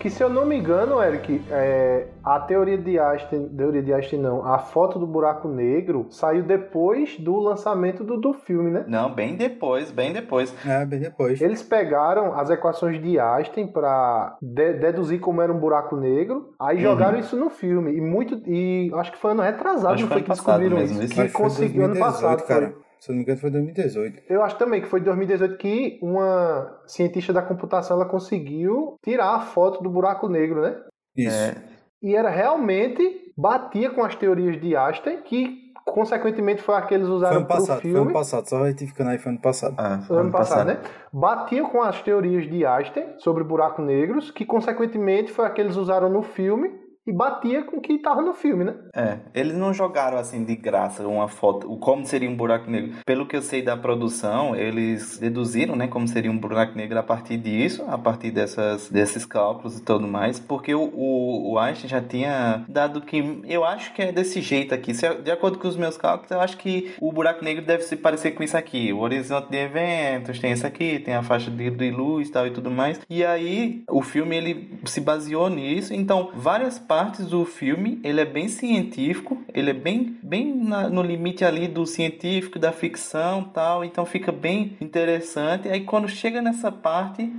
Que 0.01 0.09
se 0.09 0.23
eu 0.23 0.29
não 0.29 0.45
me 0.45 0.57
engano, 0.57 1.01
Eric, 1.01 1.41
é, 1.51 2.07
a 2.23 2.39
teoria 2.39 2.77
de 2.77 2.97
Einstein, 2.99 3.47
teoria 3.49 3.83
de 3.83 3.93
Einstein 3.93 4.19
não, 4.19 4.43
a 4.45 4.57
foto 4.57 4.97
do 4.97 5.05
buraco 5.05 5.47
negro 5.47 6.07
saiu 6.09 6.43
depois 6.43 7.19
do 7.19 7.37
lançamento 7.39 8.03
do, 8.03 8.17
do 8.19 8.33
filme, 8.33 8.71
né? 8.71 8.83
não, 8.87 9.13
bem 9.13 9.35
depois, 9.35 9.91
bem 9.91 10.11
depois. 10.11 10.53
É, 10.65 10.83
bem 10.85 10.99
depois. 10.99 11.39
Eles 11.39 11.61
pegaram 11.61 12.33
as 12.33 12.49
equações 12.49 12.99
de 13.01 13.19
Einstein 13.19 13.67
para 13.67 14.37
deduzir 14.41 15.19
como 15.19 15.41
era 15.41 15.53
um 15.53 15.59
buraco 15.59 15.95
negro, 15.95 16.49
aí 16.59 16.77
Uhum. 16.77 16.81
jogaram 16.83 17.19
isso 17.19 17.35
no 17.37 17.49
filme 17.51 17.93
e 17.95 18.01
muito 18.01 18.41
e 18.47 18.91
acho 18.95 19.11
que 19.11 19.17
foi 19.19 19.31
ano 19.31 19.43
retrasado, 19.43 19.93
Acho 19.93 20.03
não 20.03 20.07
que 20.09 20.13
foi 20.15 20.23
foi 20.23 20.23
que 20.23 20.29
descobriram 20.31 20.77
mesmo, 20.77 20.95
isso, 20.95 21.03
isso. 21.05 21.13
que 21.13 21.21
que 21.27 21.29
foi 21.29 21.41
conseguiu 21.41 21.85
ano 21.85 21.93
2018, 21.93 21.99
passado, 21.99 22.47
cara. 22.47 22.71
foi. 22.71 22.90
Se 23.01 23.09
eu 23.09 23.13
não 23.13 23.17
me 23.17 23.23
engano, 23.23 23.39
foi 23.39 23.49
2018. 23.49 24.21
Eu 24.29 24.43
acho 24.43 24.57
também 24.59 24.79
que 24.79 24.87
foi 24.87 24.99
em 24.99 25.03
2018 25.03 25.57
que 25.57 25.99
uma 26.03 26.79
cientista 26.85 27.33
da 27.33 27.41
computação 27.41 27.97
ela 27.97 28.05
conseguiu 28.07 28.93
tirar 29.03 29.33
a 29.35 29.39
foto 29.39 29.81
do 29.81 29.89
buraco 29.89 30.29
negro, 30.29 30.61
né? 30.61 30.79
Isso. 31.17 31.35
É, 31.35 31.55
E 32.01 32.15
era 32.15 32.29
realmente 32.29 33.33
batia 33.35 33.89
com 33.89 34.03
as 34.03 34.13
teorias 34.15 34.61
de 34.61 34.75
Einstein, 34.75 35.23
que 35.23 35.71
consequentemente 35.83 36.61
foi 36.61 36.75
a 36.75 36.81
que 36.83 36.93
eles 36.93 37.07
Foi 37.07 37.15
usaram 37.15 37.37
ano 37.37 37.45
o 37.45 37.47
passado, 37.47 37.81
foi 37.81 37.89
filme. 37.91 37.99
ano 38.05 38.13
passado. 38.13 38.47
Só 38.47 38.63
retificando 38.63 39.09
aí, 39.09 39.17
foi 39.17 39.31
ano 39.31 39.41
passado. 39.41 39.75
ah, 39.79 39.99
Ano, 40.07 40.19
ano 40.19 40.31
passado, 40.31 40.67
né? 40.67 40.79
Batia 41.11 41.63
com 41.63 41.81
as 41.81 41.99
teorias 42.03 42.47
de 42.47 42.63
Einstein 42.65 43.17
sobre 43.17 43.43
buracos 43.43 43.83
negros, 43.83 44.29
que 44.29 44.45
consequentemente 44.45 45.31
foi 45.31 45.45
a 45.45 45.49
que 45.49 45.59
eles 45.59 45.75
usaram 45.75 46.07
no 46.07 46.21
filme 46.21 46.69
e 47.05 47.11
batia 47.11 47.63
com 47.63 47.77
o 47.77 47.81
que 47.81 47.97
tava 47.97 48.21
no 48.21 48.33
filme, 48.33 48.63
né? 48.63 48.75
É, 48.95 49.19
eles 49.33 49.57
não 49.57 49.73
jogaram 49.73 50.17
assim 50.17 50.43
de 50.43 50.55
graça 50.55 51.07
uma 51.07 51.27
foto, 51.27 51.71
o 51.71 51.77
como 51.77 52.05
seria 52.05 52.29
um 52.29 52.35
buraco 52.35 52.69
negro. 52.69 52.97
Pelo 53.05 53.25
que 53.25 53.35
eu 53.35 53.41
sei 53.41 53.61
da 53.61 53.75
produção, 53.75 54.55
eles 54.55 55.17
deduziram, 55.17 55.75
né, 55.75 55.87
como 55.87 56.07
seria 56.07 56.31
um 56.31 56.37
buraco 56.37 56.77
negro 56.77 56.97
a 56.99 57.03
partir 57.03 57.37
disso, 57.37 57.83
a 57.87 57.97
partir 57.97 58.31
dessas, 58.31 58.89
desses 58.89 59.25
cálculos 59.25 59.79
e 59.79 59.83
tudo 59.83 60.07
mais, 60.07 60.39
porque 60.39 60.73
o, 60.75 60.83
o, 60.93 61.53
o 61.53 61.59
Einstein 61.59 61.89
já 61.89 62.01
tinha 62.01 62.63
dado 62.67 63.01
que 63.01 63.41
eu 63.45 63.63
acho 63.63 63.93
que 63.93 64.01
é 64.01 64.11
desse 64.11 64.41
jeito 64.41 64.73
aqui. 64.73 64.93
Se, 64.93 65.07
de 65.15 65.31
acordo 65.31 65.57
com 65.57 65.67
os 65.67 65.77
meus 65.77 65.97
cálculos, 65.97 66.31
eu 66.31 66.39
acho 66.39 66.57
que 66.57 66.93
o 67.01 67.11
buraco 67.11 67.43
negro 67.43 67.65
deve 67.65 67.83
se 67.83 67.95
parecer 67.95 68.31
com 68.31 68.43
isso 68.43 68.57
aqui. 68.57 68.93
O 68.93 68.99
horizonte 68.99 69.49
de 69.49 69.57
eventos 69.57 70.39
tem 70.39 70.51
isso 70.51 70.67
aqui, 70.67 70.99
tem 70.99 71.15
a 71.15 71.23
faixa 71.23 71.49
de, 71.49 71.69
de 71.69 71.91
luz 71.91 72.29
tal 72.29 72.45
e 72.45 72.51
tudo 72.51 72.69
mais. 72.69 72.99
E 73.09 73.25
aí 73.25 73.83
o 73.89 74.01
filme 74.01 74.35
ele 74.35 74.79
se 74.85 75.01
baseou 75.01 75.49
nisso. 75.49 75.93
Então 75.93 76.29
várias 76.33 76.77
partes 76.91 77.27
do 77.27 77.45
filme 77.45 78.01
ele 78.03 78.19
é 78.19 78.25
bem 78.25 78.49
científico, 78.49 79.41
ele 79.53 79.69
é 79.69 79.73
bem, 79.73 80.19
bem 80.21 80.53
na, 80.53 80.89
no 80.89 81.01
limite 81.01 81.45
ali 81.45 81.65
do 81.65 81.85
científico, 81.85 82.59
da 82.59 82.73
ficção 82.73 83.45
tal, 83.45 83.85
então 83.85 84.05
fica 84.05 84.29
bem 84.29 84.75
interessante. 84.81 85.69
Aí 85.69 85.85
quando 85.85 86.09
chega 86.09 86.41
nessa 86.41 86.69
parte, 86.69 87.31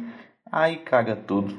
aí 0.50 0.76
caga 0.76 1.14
tudo. 1.14 1.54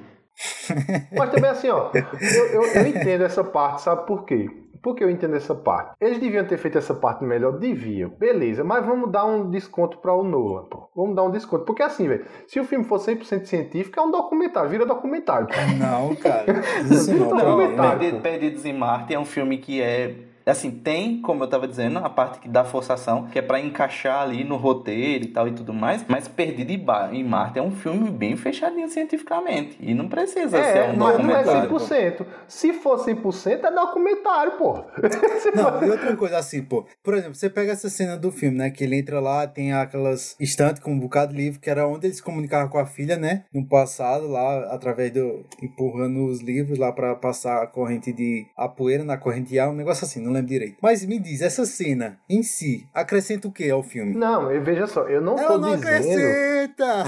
Mas 1.15 1.29
também 1.29 1.51
assim, 1.51 1.69
ó, 1.69 1.91
eu, 1.93 2.45
eu, 2.47 2.63
eu 2.63 2.87
entendo 2.87 3.25
essa 3.25 3.43
parte, 3.43 3.83
sabe 3.83 4.07
por 4.07 4.25
quê? 4.25 4.49
Por 4.83 4.95
que 4.95 5.03
eu 5.03 5.09
entendo 5.09 5.37
essa 5.37 5.55
parte? 5.55 5.95
Eles 6.01 6.19
deviam 6.19 6.43
ter 6.45 6.57
feito 6.57 6.77
essa 6.77 6.93
parte 6.93 7.23
melhor? 7.23 7.53
Deviam. 7.53 8.09
Beleza, 8.09 8.65
mas 8.65 8.85
vamos 8.85 9.09
dar 9.09 9.23
um 9.23 9.49
desconto 9.49 9.97
para 9.99 10.13
o 10.13 10.23
Nolan, 10.23 10.65
pô. 10.65 10.89
Vamos 10.93 11.15
dar 11.15 11.23
um 11.23 11.31
desconto. 11.31 11.63
Porque 11.63 11.81
assim, 11.81 12.05
velho, 12.05 12.25
se 12.45 12.59
o 12.59 12.65
filme 12.65 12.83
for 12.83 12.99
100% 12.99 13.45
científico, 13.45 13.97
é 13.97 14.03
um 14.03 14.11
documentário, 14.11 14.69
vira 14.69 14.85
documentário. 14.85 15.47
Pô. 15.47 15.53
Não, 15.79 16.13
cara. 16.17 16.45
Isso 16.83 17.15
não, 17.15 17.33
não 17.33 17.75
Perdidos, 17.77 18.21
Perdidos 18.21 18.65
em 18.65 18.73
Marte 18.73 19.13
é 19.13 19.19
um 19.19 19.23
filme 19.23 19.57
que 19.57 19.81
é 19.81 20.15
assim, 20.49 20.71
tem, 20.71 21.21
como 21.21 21.43
eu 21.43 21.47
tava 21.47 21.67
dizendo, 21.67 21.99
a 21.99 22.09
parte 22.09 22.47
da 22.47 22.63
forçação, 22.63 23.27
que 23.27 23.39
é 23.39 23.41
para 23.41 23.59
encaixar 23.59 24.21
ali 24.21 24.43
no 24.43 24.57
roteiro 24.57 25.25
e 25.25 25.27
tal 25.27 25.47
e 25.47 25.51
tudo 25.51 25.73
mais, 25.73 26.03
mas 26.07 26.27
Perdido 26.27 26.71
em 27.11 27.23
Marte 27.23 27.59
é 27.59 27.61
um 27.61 27.71
filme 27.71 28.09
bem 28.09 28.35
fechadinho 28.35 28.89
cientificamente. 28.89 29.77
E 29.79 29.93
não 29.93 30.07
precisa 30.07 30.57
é, 30.57 30.73
ser 30.73 30.89
um 30.91 30.97
mas 30.97 31.13
documentário. 31.13 31.69
não 31.69 31.77
é 31.77 32.11
100%. 32.11 32.25
Se 32.47 32.73
for 32.73 32.99
100%, 32.99 33.63
é 33.63 33.71
documentário, 33.71 34.53
pô. 34.53 34.73
não, 35.55 35.83
e 35.83 35.89
outra 35.89 36.15
coisa 36.15 36.37
assim, 36.37 36.61
pô. 36.63 36.85
Por 37.03 37.13
exemplo, 37.13 37.35
você 37.35 37.49
pega 37.49 37.71
essa 37.71 37.89
cena 37.89 38.17
do 38.17 38.31
filme, 38.31 38.57
né? 38.57 38.69
Que 38.69 38.83
ele 38.83 38.97
entra 38.97 39.19
lá, 39.19 39.47
tem 39.47 39.73
aquelas 39.73 40.35
estantes 40.39 40.81
com 40.81 40.91
um 40.91 40.99
bocado 40.99 41.33
de 41.33 41.37
livro, 41.37 41.59
que 41.59 41.69
era 41.69 41.87
onde 41.87 42.07
ele 42.07 42.13
se 42.13 42.23
comunicava 42.23 42.69
com 42.69 42.77
a 42.77 42.85
filha, 42.85 43.17
né? 43.17 43.45
No 43.53 43.65
passado, 43.65 44.27
lá, 44.27 44.73
através 44.73 45.11
do. 45.11 45.45
empurrando 45.61 46.25
os 46.25 46.41
livros 46.41 46.77
lá 46.77 46.91
para 46.91 47.15
passar 47.15 47.63
a 47.63 47.67
corrente 47.67 48.11
de. 48.11 48.45
a 48.57 48.67
poeira 48.67 49.03
na 49.03 49.17
corrente 49.17 49.57
A, 49.59 49.69
um 49.69 49.75
negócio 49.75 50.05
assim, 50.05 50.19
não 50.19 50.32
lembro 50.33 50.49
direito. 50.49 50.77
Mas 50.81 51.05
me 51.05 51.17
diz, 51.19 51.41
essa 51.41 51.65
cena 51.65 52.19
em 52.29 52.43
si 52.43 52.87
acrescenta 52.93 53.47
o 53.47 53.51
que 53.51 53.69
ao 53.69 53.81
filme? 53.83 54.13
Não, 54.15 54.47
veja 54.61 54.87
só, 54.87 55.07
eu 55.07 55.21
não 55.21 55.37
Ela 55.37 55.47
tô 55.47 55.57
não 55.57 55.75
dizendo. 55.75 55.87
acrescenta! 55.87 57.03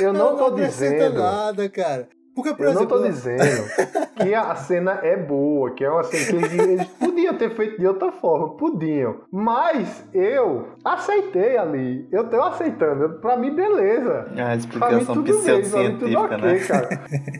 Eu 0.00 0.12
não, 0.12 0.28
Ela 0.28 0.38
tô 0.38 0.44
acrescenta 0.46 0.94
dizendo. 0.96 1.18
nada, 1.20 1.68
cara. 1.68 2.08
Porque, 2.38 2.54
por 2.54 2.66
eu 2.66 2.70
exemplo, 2.70 2.96
não 2.96 3.02
tô 3.02 3.08
dizendo 3.08 3.64
que 4.22 4.32
a 4.32 4.54
cena 4.54 5.00
é 5.02 5.16
boa, 5.16 5.74
que 5.74 5.84
é 5.84 5.90
uma 5.90 6.04
cena 6.04 6.24
que 6.24 6.36
eles, 6.36 6.52
eles 6.68 6.86
podiam 6.86 7.34
ter 7.36 7.50
feito 7.50 7.80
de 7.80 7.84
outra 7.84 8.12
forma, 8.12 8.56
podiam. 8.56 9.22
Mas 9.32 10.04
eu 10.14 10.68
aceitei 10.84 11.58
ali. 11.58 12.06
Eu 12.12 12.30
tô 12.30 12.40
aceitando. 12.40 13.18
Pra 13.18 13.36
mim, 13.36 13.52
beleza. 13.52 14.28
A 14.36 14.78
Pra 14.78 14.92
mim, 14.92 15.04
tudo 15.04 15.42
bem, 15.42 15.68
pra 15.68 15.80
mim, 15.80 15.98
tudo 15.98 16.16
ok, 16.16 16.36
né? 16.38 16.58
cara. 16.60 16.88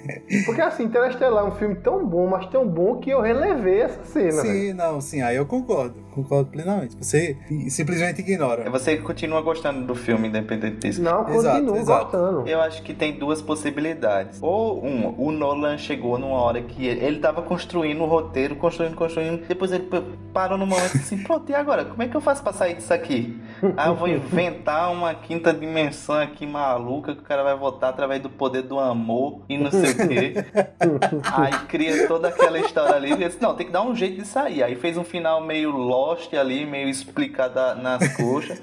Porque 0.44 0.60
assim, 0.60 0.82
Interestelar 0.82 1.44
é 1.44 1.46
um 1.46 1.52
filme 1.52 1.76
tão 1.76 2.04
bom, 2.04 2.26
mas 2.26 2.46
tão 2.46 2.66
bom 2.66 2.98
que 2.98 3.10
eu 3.10 3.20
relevei 3.20 3.82
essa 3.82 4.04
cena. 4.04 4.42
Sim, 4.42 4.72
não, 4.72 5.00
sim, 5.00 5.22
aí 5.22 5.36
eu 5.36 5.46
concordo. 5.46 6.07
Concordo 6.14 6.50
plenamente. 6.50 6.96
Você 6.96 7.36
simplesmente 7.68 8.20
ignora. 8.20 8.68
Você 8.70 8.96
continua 8.96 9.40
gostando 9.40 9.86
do 9.86 9.94
filme, 9.94 10.28
independente 10.28 10.76
disso. 10.78 11.02
Não, 11.02 11.24
continuo 11.24 11.84
gostando. 11.84 12.48
Eu 12.48 12.60
acho 12.60 12.82
que 12.82 12.92
tem 12.94 13.18
duas 13.18 13.40
possibilidades. 13.40 14.38
Ou, 14.42 14.80
uma, 14.80 15.10
o 15.10 15.30
Nolan 15.30 15.78
chegou 15.78 16.18
numa 16.18 16.36
hora 16.36 16.62
que 16.62 16.86
ele, 16.86 17.04
ele 17.04 17.18
tava 17.20 17.42
construindo 17.42 18.02
o 18.02 18.06
roteiro, 18.06 18.56
construindo, 18.56 18.94
construindo. 18.94 19.46
Depois 19.46 19.72
ele 19.72 19.88
parou 20.32 20.58
no 20.58 20.66
momento 20.66 20.96
assim: 20.96 21.18
pronto, 21.18 21.50
e 21.50 21.54
agora? 21.54 21.84
Como 21.84 22.02
é 22.02 22.08
que 22.08 22.16
eu 22.16 22.20
faço 22.20 22.42
pra 22.42 22.52
sair 22.52 22.74
disso 22.74 22.92
aqui? 22.92 23.38
Ah, 23.76 23.88
eu 23.88 23.94
vou 23.94 24.08
inventar 24.08 24.92
uma 24.92 25.14
quinta 25.14 25.52
dimensão 25.52 26.16
aqui 26.16 26.46
maluca 26.46 27.14
que 27.14 27.20
o 27.20 27.24
cara 27.24 27.42
vai 27.42 27.56
votar 27.56 27.90
através 27.90 28.20
do 28.22 28.30
poder 28.30 28.62
do 28.62 28.78
amor 28.78 29.42
e 29.48 29.58
não 29.58 29.70
sei 29.70 29.90
o 29.92 30.08
quê. 30.08 30.34
Aí 31.32 31.52
cria 31.66 32.06
toda 32.06 32.28
aquela 32.28 32.58
história 32.58 32.94
ali. 32.96 33.12
E 33.12 33.16
disse, 33.16 33.40
não, 33.42 33.54
tem 33.54 33.66
que 33.66 33.72
dar 33.72 33.82
um 33.82 33.94
jeito 33.94 34.16
de 34.16 34.26
sair. 34.26 34.62
Aí 34.62 34.74
fez 34.76 34.96
um 34.96 35.04
final 35.04 35.40
meio 35.40 35.70
lost 35.70 36.32
ali, 36.34 36.64
meio 36.66 36.88
explicado 36.88 37.80
nas 37.82 38.06
coxas. 38.16 38.60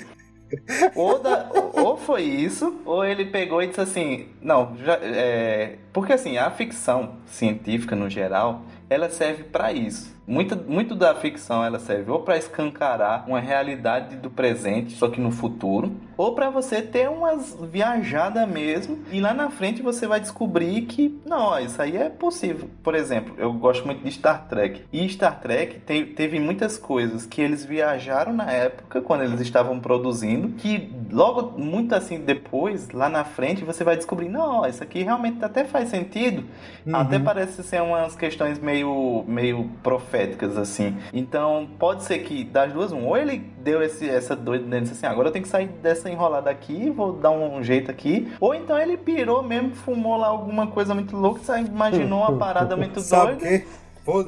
Ou, 0.96 1.20
da- 1.20 1.50
ou 1.74 1.98
foi 1.98 2.22
isso, 2.24 2.82
ou 2.86 3.04
ele 3.04 3.26
pegou 3.26 3.62
e 3.62 3.68
disse 3.68 3.82
assim: 3.82 4.28
Não, 4.41 4.76
já, 4.78 4.93
é, 5.02 5.78
porque 5.91 6.14
assim, 6.14 6.38
a 6.38 6.50
ficção 6.52 7.16
científica 7.26 7.96
no 7.96 8.10
geral, 8.10 8.62
ela 8.89 9.10
serve 9.10 9.43
para 9.43 9.74
isso. 9.74 10.14
Muito, 10.28 10.55
muito 10.55 10.95
da 10.95 11.13
ficção 11.13 11.63
ela 11.63 11.78
serve 11.78 12.09
ou 12.09 12.19
para 12.19 12.36
escancarar 12.36 13.26
uma 13.28 13.39
realidade 13.39 14.15
do 14.15 14.30
presente, 14.30 14.93
só 14.93 15.07
que 15.07 15.21
no 15.21 15.30
futuro, 15.32 15.91
ou 16.17 16.34
para 16.34 16.49
você 16.49 16.82
ter 16.82 17.07
umas 17.09 17.55
viajadas 17.61 18.47
mesmo 18.49 18.99
e 19.11 19.19
lá 19.19 19.34
na 19.36 19.51
frente 19.51 19.84
você 19.84 20.07
vai 20.07 20.19
descobrir 20.19 20.82
que 20.84 21.19
não, 21.26 21.59
isso 21.59 21.80
aí 21.80 21.95
é 21.95 22.09
possível. 22.09 22.69
Por 22.82 22.95
exemplo, 22.95 23.36
eu 23.38 23.53
gosto 23.53 23.86
muito 23.86 24.03
de 24.03 24.11
Star 24.11 24.47
Trek. 24.47 24.82
E 24.91 25.07
Star 25.09 25.39
Trek 25.39 25.80
te- 25.82 26.05
teve 26.05 26.39
muitas 26.39 26.78
coisas 26.78 27.26
que 27.26 27.41
eles 27.41 27.63
viajaram 27.63 28.34
na 28.34 28.49
época 28.51 29.01
quando 29.01 29.23
eles 29.23 29.39
estavam 29.41 29.80
produzindo, 29.80 30.49
que 30.53 30.91
logo 31.11 31.59
muito 31.59 31.93
assim 31.93 32.19
depois, 32.19 32.89
lá 32.89 33.09
na 33.09 33.23
frente, 33.23 33.63
você 33.63 33.84
vai 33.84 33.95
descobrir, 33.95 34.30
não, 34.30 34.65
isso 34.65 34.82
aqui 34.82 35.03
realmente 35.03 35.43
até 35.43 35.65
faz 35.65 35.89
sentido. 35.89 36.45
Uhum. 36.86 36.95
Até 36.95 37.19
parece 37.19 37.61
ser 37.61 37.82
umas 37.82 38.15
questões 38.15 38.57
meio 38.57 39.23
meio 39.28 39.69
proféticas 39.84 40.14
assim. 40.61 40.95
Então, 41.13 41.68
pode 41.80 42.03
ser 42.03 42.20
que 42.20 42.43
das 42.43 42.72
duas 42.74 42.91
um, 42.91 43.05
ou 43.05 43.18
ele 43.18 43.38
deu 43.63 43.82
esse 43.82 44.09
essa 44.09 44.36
doida 44.36 44.63
dele 44.66 44.78
e 44.78 44.82
disse 44.82 44.93
assim, 44.93 45.05
agora 45.11 45.28
eu 45.28 45.32
tenho 45.32 45.43
que 45.43 45.49
sair 45.49 45.68
dessa 45.68 46.09
enrolada 46.09 46.49
aqui, 46.49 46.89
vou 46.89 47.13
dar 47.13 47.32
um 47.32 47.63
jeito 47.63 47.89
aqui, 47.91 48.32
ou 48.39 48.53
então 48.53 48.78
ele 48.78 48.97
pirou 48.97 49.41
mesmo, 49.43 49.72
fumou 49.76 50.18
lá 50.18 50.28
alguma 50.28 50.68
coisa 50.68 50.93
muito 50.93 51.16
louca, 51.16 51.41
imaginou 51.59 52.20
uma 52.20 52.38
parada 52.38 52.76
muito 52.78 52.99
doida. 53.01 53.63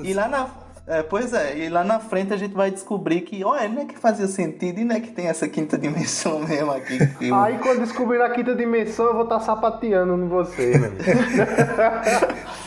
E 0.04 0.14
lá 0.14 0.28
na. 0.28 0.48
é, 0.88 1.04
pois 1.04 1.34
é, 1.34 1.58
e 1.58 1.70
lá 1.70 1.84
na 1.84 2.00
frente 2.00 2.34
a 2.34 2.38
gente 2.38 2.54
vai 2.56 2.72
descobrir 2.72 3.22
que, 3.22 3.44
olha, 3.44 3.68
não 3.70 3.82
é 3.84 3.86
que 3.86 3.98
fazia 3.98 4.26
sentido 4.28 4.80
e 4.80 4.84
não 4.86 4.96
é 4.96 5.00
que 5.00 5.12
tem 5.12 5.28
essa 5.28 5.48
quinta 5.48 5.78
dimensão 5.78 6.40
mesmo 6.48 6.72
aqui. 6.72 6.98
que 7.18 7.32
o- 7.32 7.36
Aí 7.36 7.58
quando 7.60 7.82
descobrir 7.82 8.22
a 8.22 8.30
quinta 8.32 8.56
dimensão, 8.56 9.06
eu 9.06 9.14
vou 9.14 9.24
estar 9.24 9.40
sapateando 9.42 10.14
em 10.16 10.28
você, 10.28 10.78
meu 10.78 10.90
amigo. 10.90 11.04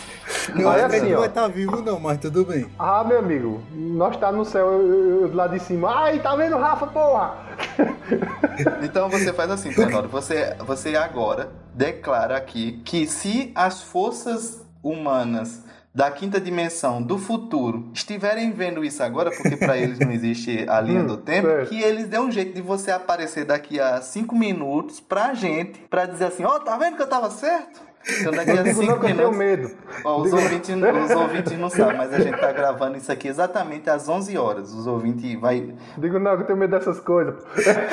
Eu 0.58 0.68
Aí 0.70 0.80
acho 0.80 0.88
que 0.90 0.96
ele 0.96 1.02
assim, 1.04 1.10
não 1.10 1.16
ó. 1.16 1.20
vai 1.20 1.28
estar 1.28 1.48
vivo, 1.48 1.82
não, 1.82 2.00
mas 2.00 2.18
tudo 2.18 2.44
bem. 2.44 2.66
Ah, 2.78 3.04
meu 3.04 3.18
amigo, 3.18 3.60
nós 3.72 4.16
tá 4.16 4.30
no 4.32 4.44
céu 4.44 4.66
eu, 4.66 4.86
eu- 4.86 5.20
eu 5.28 5.34
lá 5.34 5.46
de 5.46 5.58
cima. 5.60 5.90
Ai, 5.94 6.18
tá 6.18 6.34
vendo, 6.36 6.56
Rafa, 6.56 6.86
porra? 6.86 7.34
Então 8.82 9.08
você 9.08 9.32
faz 9.32 9.50
assim, 9.50 9.72
Tenório, 9.72 10.08
você, 10.08 10.54
você 10.66 10.96
agora 10.96 11.50
declara 11.74 12.36
aqui 12.36 12.80
que 12.84 13.06
se 13.06 13.52
as 13.54 13.82
forças 13.82 14.64
humanas 14.82 15.62
da 15.94 16.10
quinta 16.10 16.40
dimensão 16.40 17.02
do 17.02 17.18
futuro 17.18 17.90
estiverem 17.92 18.52
vendo 18.52 18.84
isso 18.84 19.02
agora, 19.02 19.30
porque 19.30 19.56
para 19.56 19.76
eles 19.76 19.98
não 19.98 20.10
existe 20.12 20.64
a 20.68 20.80
linha 20.82 21.02
do 21.02 21.16
tempo, 21.16 21.48
certo. 21.48 21.68
que 21.68 21.80
eles 21.82 22.06
dêem 22.06 22.22
um 22.22 22.30
jeito 22.30 22.54
de 22.54 22.62
você 22.62 22.90
aparecer 22.90 23.44
daqui 23.44 23.80
a 23.80 24.00
cinco 24.00 24.36
minutos 24.36 25.00
pra 25.00 25.34
gente, 25.34 25.80
pra 25.90 26.06
dizer 26.06 26.26
assim, 26.26 26.44
ó, 26.44 26.58
tá 26.60 26.76
vendo 26.76 26.96
que 26.96 27.02
eu 27.02 27.08
tava 27.08 27.28
certo? 27.30 27.80
Então 28.08 28.32
daqui 28.32 28.50
a 28.50 28.74
cinco 28.74 28.98
que 28.98 29.06
eu 29.06 29.16
tenho 29.16 29.16
minutos... 29.16 29.36
medo. 29.36 29.70
Ó, 30.04 30.20
os, 30.22 30.32
ouvintes, 30.32 30.70
os 30.70 31.10
ouvintes 31.10 31.58
não 31.58 31.68
sabem, 31.68 31.96
mas 31.96 32.12
a 32.14 32.20
gente 32.20 32.38
tá 32.38 32.50
gravando 32.50 32.96
isso 32.96 33.12
aqui 33.12 33.28
exatamente 33.28 33.90
às 33.90 34.08
11 34.08 34.38
horas. 34.38 34.72
Os 34.72 34.86
ouvintes 34.86 35.38
vai 35.38 35.74
Digo 35.98 36.18
não, 36.18 36.36
que 36.36 36.42
eu 36.42 36.46
tenho 36.46 36.58
medo 36.58 36.78
dessas 36.78 36.98
coisas. 37.00 37.34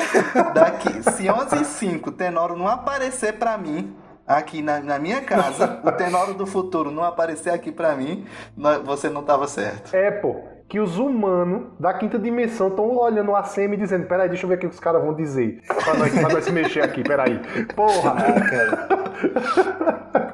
Daqui, 0.54 1.02
se 1.12 1.30
11 1.30 1.60
e 1.60 1.64
5 1.64 2.08
o 2.08 2.12
Tenoro 2.12 2.56
não 2.56 2.68
aparecer 2.68 3.34
pra 3.34 3.58
mim 3.58 3.94
aqui 4.26 4.62
na, 4.62 4.80
na 4.80 4.98
minha 4.98 5.22
casa, 5.22 5.80
o 5.82 5.92
Tenoro 5.92 6.34
do 6.34 6.46
futuro 6.46 6.90
não 6.90 7.02
aparecer 7.02 7.50
aqui 7.50 7.72
pra 7.72 7.94
mim, 7.94 8.26
você 8.84 9.08
não 9.08 9.22
tava 9.22 9.46
certo. 9.46 9.94
É, 9.94 10.10
pô, 10.10 10.42
que 10.68 10.78
os 10.78 10.98
humanos 10.98 11.68
da 11.80 11.94
quinta 11.94 12.18
dimensão 12.18 12.68
estão 12.68 12.96
olhando 12.96 13.30
o 13.30 13.36
ACM 13.36 13.72
e 13.74 13.76
dizendo: 13.76 14.06
peraí, 14.06 14.28
deixa 14.28 14.44
eu 14.44 14.48
ver 14.48 14.56
o 14.56 14.58
que 14.58 14.66
os 14.66 14.78
caras 14.78 15.02
vão 15.02 15.14
dizer. 15.14 15.60
Pra 15.66 15.94
nós, 15.94 16.12
pra 16.12 16.28
nós 16.28 16.44
se 16.44 16.52
mexer 16.52 16.82
aqui, 16.82 17.02
peraí. 17.02 17.40
Porra! 17.74 18.14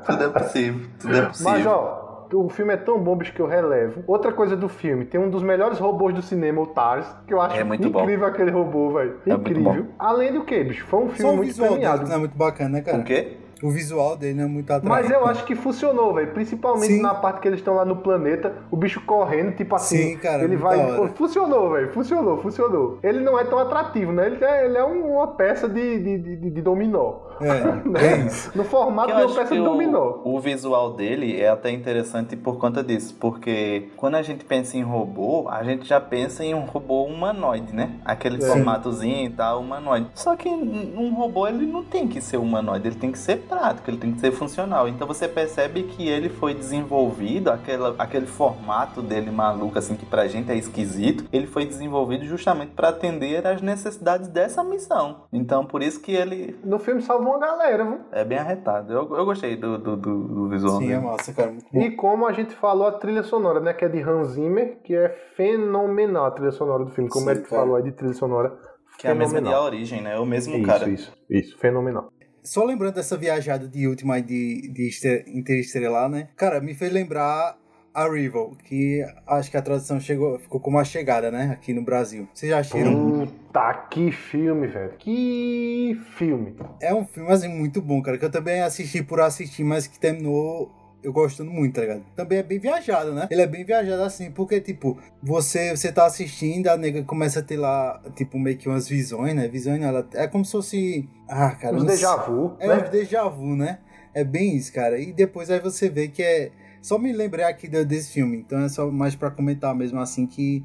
Tudo 0.06 0.24
é 0.24 0.28
possível, 0.28 0.86
tudo 0.98 1.16
é 1.16 1.22
possível. 1.26 1.52
Mas, 1.52 1.66
ó, 1.66 2.26
o 2.32 2.48
filme 2.48 2.74
é 2.74 2.76
tão 2.76 2.98
bom, 2.98 3.16
bicho, 3.16 3.32
que 3.32 3.40
eu 3.40 3.46
relevo. 3.46 4.02
Outra 4.06 4.32
coisa 4.32 4.56
do 4.56 4.68
filme, 4.68 5.04
tem 5.04 5.20
um 5.20 5.30
dos 5.30 5.42
melhores 5.42 5.78
robôs 5.78 6.14
do 6.14 6.20
cinema, 6.22 6.60
o 6.60 6.66
Tars, 6.66 7.06
que 7.26 7.32
eu 7.32 7.40
acho 7.40 7.56
É 7.56 7.64
muito 7.64 7.88
bom. 7.88 8.02
incrível 8.02 8.26
aquele 8.26 8.50
robô, 8.50 8.90
velho. 8.92 9.18
É 9.26 9.32
Incrível. 9.32 9.86
Além 9.98 10.32
do 10.32 10.44
que, 10.44 10.62
bicho, 10.64 10.84
foi 10.86 11.00
um 11.00 11.08
filme 11.10 11.30
Só 11.30 11.36
muito 11.36 11.46
visual 11.48 11.70
premiado. 11.70 12.08
não 12.08 12.14
é 12.14 12.18
muito 12.18 12.36
bacana, 12.36 12.70
né, 12.70 12.80
cara? 12.82 12.98
O 12.98 13.04
quê? 13.04 13.36
O 13.64 13.70
visual 13.70 14.16
dele 14.16 14.34
não 14.34 14.44
é 14.44 14.46
muito 14.48 14.70
atraente. 14.70 14.88
Mas 14.88 15.10
eu 15.10 15.26
acho 15.26 15.44
que 15.44 15.54
funcionou, 15.54 16.12
velho. 16.14 16.32
Principalmente 16.32 16.92
Sim. 16.92 17.00
na 17.02 17.14
parte 17.14 17.40
que 17.40 17.48
eles 17.48 17.60
estão 17.60 17.74
lá 17.74 17.84
no 17.84 17.96
planeta, 17.96 18.52
o 18.70 18.76
bicho 18.76 19.00
correndo, 19.06 19.52
tipo 19.56 19.74
assim. 19.74 19.96
Sim, 19.96 20.16
cara, 20.18 20.44
ele 20.44 20.56
vai. 20.56 20.78
hora. 20.78 21.08
Funcionou, 21.10 21.70
velho. 21.72 21.92
Funcionou, 21.92 22.38
funcionou. 22.42 22.98
Ele 23.02 23.20
não 23.20 23.38
é 23.38 23.44
tão 23.44 23.58
atrativo, 23.58 24.12
né? 24.12 24.26
Ele 24.26 24.44
é, 24.44 24.64
ele 24.66 24.78
é 24.78 24.84
um- 24.84 25.14
uma 25.16 25.28
peça 25.28 25.68
de, 25.68 25.98
de, 25.98 26.18
de- 26.36 26.50
de 26.50 26.62
dominó. 26.62 27.14
É, 27.40 28.04
é 28.06 28.26
isso. 28.26 28.50
No 28.54 28.64
formato 28.64 29.08
de 29.08 29.14
uma 29.22 29.26
peça 29.34 29.44
que 29.46 29.54
de 29.56 29.62
dominó. 29.64 30.20
o, 30.24 30.36
o 30.36 30.40
visual 30.40 30.92
dele 30.92 31.40
é 31.40 31.48
até 31.48 31.70
interessante 31.70 32.36
por 32.36 32.58
conta 32.58 32.82
disso, 32.82 33.16
porque 33.20 33.88
quando 33.96 34.14
a 34.16 34.22
gente 34.22 34.44
pensa 34.44 34.76
em 34.76 34.82
robô, 34.82 35.48
a 35.48 35.62
gente 35.64 35.86
já 35.86 36.00
pensa 36.00 36.44
em 36.44 36.54
um 36.54 36.64
robô 36.64 37.04
humanoide, 37.04 37.74
né? 37.74 37.92
Aquele 38.04 38.42
É. 38.42 38.46
formatozinho 38.46 39.26
e 39.26 39.30
tal, 39.30 39.60
humanoide. 39.60 40.08
Só 40.14 40.36
que 40.36 40.48
um 40.48 41.14
robô 41.14 41.46
ele 41.46 41.66
não 41.66 41.84
tem 41.84 42.06
que 42.08 42.20
ser 42.20 42.36
humanoide, 42.36 42.88
ele 42.88 42.96
tem 42.96 43.10
que 43.12 43.18
ser 43.18 43.38
prático, 43.48 43.90
ele 43.90 43.98
tem 43.98 44.12
que 44.12 44.20
ser 44.20 44.32
funcional. 44.32 44.88
Então 44.88 45.06
você 45.06 45.26
percebe 45.28 45.84
que 45.84 46.08
ele 46.08 46.28
foi 46.28 46.54
desenvolvido, 46.54 47.50
aquela, 47.50 47.94
aquele 47.98 48.26
formato 48.26 49.00
dele 49.02 49.30
maluco, 49.30 49.78
assim, 49.78 49.94
que 49.96 50.06
pra 50.06 50.26
gente 50.28 50.50
é 50.50 50.56
esquisito, 50.56 51.24
ele 51.32 51.46
foi 51.46 51.64
desenvolvido 51.64 52.24
justamente 52.24 52.70
para 52.72 52.88
atender 52.88 53.46
às 53.46 53.60
necessidades 53.62 54.28
dessa 54.28 54.62
missão. 54.62 55.16
Então 55.32 55.64
por 55.64 55.82
isso 55.82 56.00
que 56.00 56.12
ele 56.12 56.56
No 56.64 56.78
filme 56.78 57.00
salva 57.24 57.38
uma 57.38 57.38
galera, 57.38 57.84
viu? 57.84 58.00
é 58.12 58.24
bem 58.24 58.38
arretado. 58.38 58.92
Eu, 58.92 59.16
eu 59.16 59.24
gostei 59.24 59.56
do, 59.56 59.78
do, 59.78 59.96
do, 59.96 60.28
do 60.28 60.48
visual 60.48 60.74
Sim, 60.78 60.86
dele. 60.88 60.92
é 60.94 61.00
massa, 61.00 61.32
cara. 61.32 61.50
Muito 61.50 61.66
bom. 61.72 61.80
E 61.80 61.90
como 61.96 62.26
a 62.26 62.32
gente 62.32 62.54
falou, 62.54 62.86
a 62.86 62.92
trilha 62.92 63.22
sonora, 63.22 63.60
né? 63.60 63.72
Que 63.72 63.84
é 63.84 63.88
de 63.88 64.00
Hans 64.02 64.28
Zimmer, 64.32 64.78
que 64.84 64.94
é 64.94 65.08
fenomenal 65.36 66.26
a 66.26 66.30
trilha 66.30 66.52
sonora 66.52 66.84
do 66.84 66.90
filme. 66.90 67.08
Como 67.10 67.24
Sim, 67.26 67.30
é 67.30 67.34
que 67.36 67.48
cara. 67.48 67.62
falou 67.62 67.76
aí 67.76 67.82
de 67.82 67.92
trilha 67.92 68.14
sonora? 68.14 68.56
Que 68.98 69.06
é 69.06 69.10
a 69.10 69.14
mesma 69.14 69.40
de 69.40 69.48
A 69.48 69.50
fenomenal. 69.50 69.64
Origem, 69.64 70.00
né? 70.02 70.14
É 70.14 70.18
o 70.18 70.26
mesmo 70.26 70.54
Isso, 70.56 70.66
cara. 70.66 70.88
isso, 70.88 71.12
isso. 71.28 71.58
Fenomenal. 71.58 72.08
Só 72.42 72.62
lembrando 72.64 72.94
dessa 72.96 73.16
viajada 73.16 73.66
de 73.66 73.88
última 73.88 74.20
de, 74.20 74.70
de 74.72 74.88
Inter- 74.88 75.24
Interestelar, 75.28 76.08
né? 76.10 76.28
Cara, 76.36 76.60
me 76.60 76.74
fez 76.74 76.92
lembrar 76.92 77.56
Arrival, 77.94 78.52
que 78.64 79.06
acho 79.26 79.50
que 79.50 79.56
a 79.56 79.62
tradução 79.62 80.00
chegou, 80.00 80.36
ficou 80.40 80.58
como 80.58 80.78
a 80.80 80.84
chegada, 80.84 81.30
né? 81.30 81.50
Aqui 81.52 81.72
no 81.72 81.82
Brasil. 81.82 82.26
Vocês 82.34 82.50
já 82.50 82.58
assistiram? 82.58 83.20
Puta, 83.26 83.72
que 83.88 84.10
filme, 84.10 84.66
velho. 84.66 84.94
Que 84.98 85.96
filme. 86.16 86.56
É 86.82 86.92
um 86.92 87.06
filme, 87.06 87.30
assim, 87.30 87.48
muito 87.48 87.80
bom, 87.80 88.02
cara. 88.02 88.18
Que 88.18 88.24
eu 88.24 88.30
também 88.30 88.62
assisti 88.62 89.00
por 89.02 89.20
assistir, 89.20 89.62
mas 89.62 89.86
que 89.86 89.98
terminou 89.98 90.72
eu 91.04 91.12
gostando 91.12 91.50
muito, 91.50 91.74
tá 91.74 91.82
ligado? 91.82 92.02
Também 92.16 92.38
é 92.38 92.42
bem 92.42 92.58
viajado, 92.58 93.12
né? 93.12 93.28
Ele 93.30 93.42
é 93.42 93.46
bem 93.46 93.62
viajado 93.62 94.02
assim, 94.02 94.30
porque, 94.30 94.58
tipo, 94.58 94.98
você, 95.22 95.76
você 95.76 95.92
tá 95.92 96.06
assistindo, 96.06 96.68
a 96.68 96.78
nega 96.78 97.02
começa 97.04 97.40
a 97.40 97.42
ter 97.42 97.58
lá, 97.58 98.02
tipo, 98.16 98.38
meio 98.38 98.56
que 98.56 98.68
umas 98.68 98.88
visões, 98.88 99.34
né? 99.34 99.46
Visões? 99.46 99.82
Ela, 99.82 100.08
é 100.14 100.26
como 100.26 100.44
se 100.46 100.52
fosse. 100.52 101.08
Ah, 101.28 101.50
cara. 101.50 101.76
Não 101.76 101.84
déjà 101.84 102.16
vu, 102.16 102.56
É, 102.58 102.66
né? 102.66 102.82
os 102.82 102.88
déjà 102.90 103.28
vu, 103.28 103.54
né? 103.54 103.80
É 104.14 104.24
bem 104.24 104.56
isso, 104.56 104.72
cara. 104.72 104.98
E 104.98 105.12
depois 105.12 105.50
aí 105.50 105.60
você 105.60 105.88
vê 105.88 106.08
que 106.08 106.22
é. 106.22 106.50
Só 106.84 106.98
me 106.98 107.14
lembrei 107.14 107.46
aqui 107.46 107.66
de- 107.66 107.82
desse 107.82 108.12
filme, 108.12 108.36
então 108.36 108.60
é 108.60 108.68
só 108.68 108.90
mais 108.90 109.14
pra 109.16 109.30
comentar 109.30 109.74
mesmo 109.74 109.98
assim 110.00 110.26
que 110.26 110.62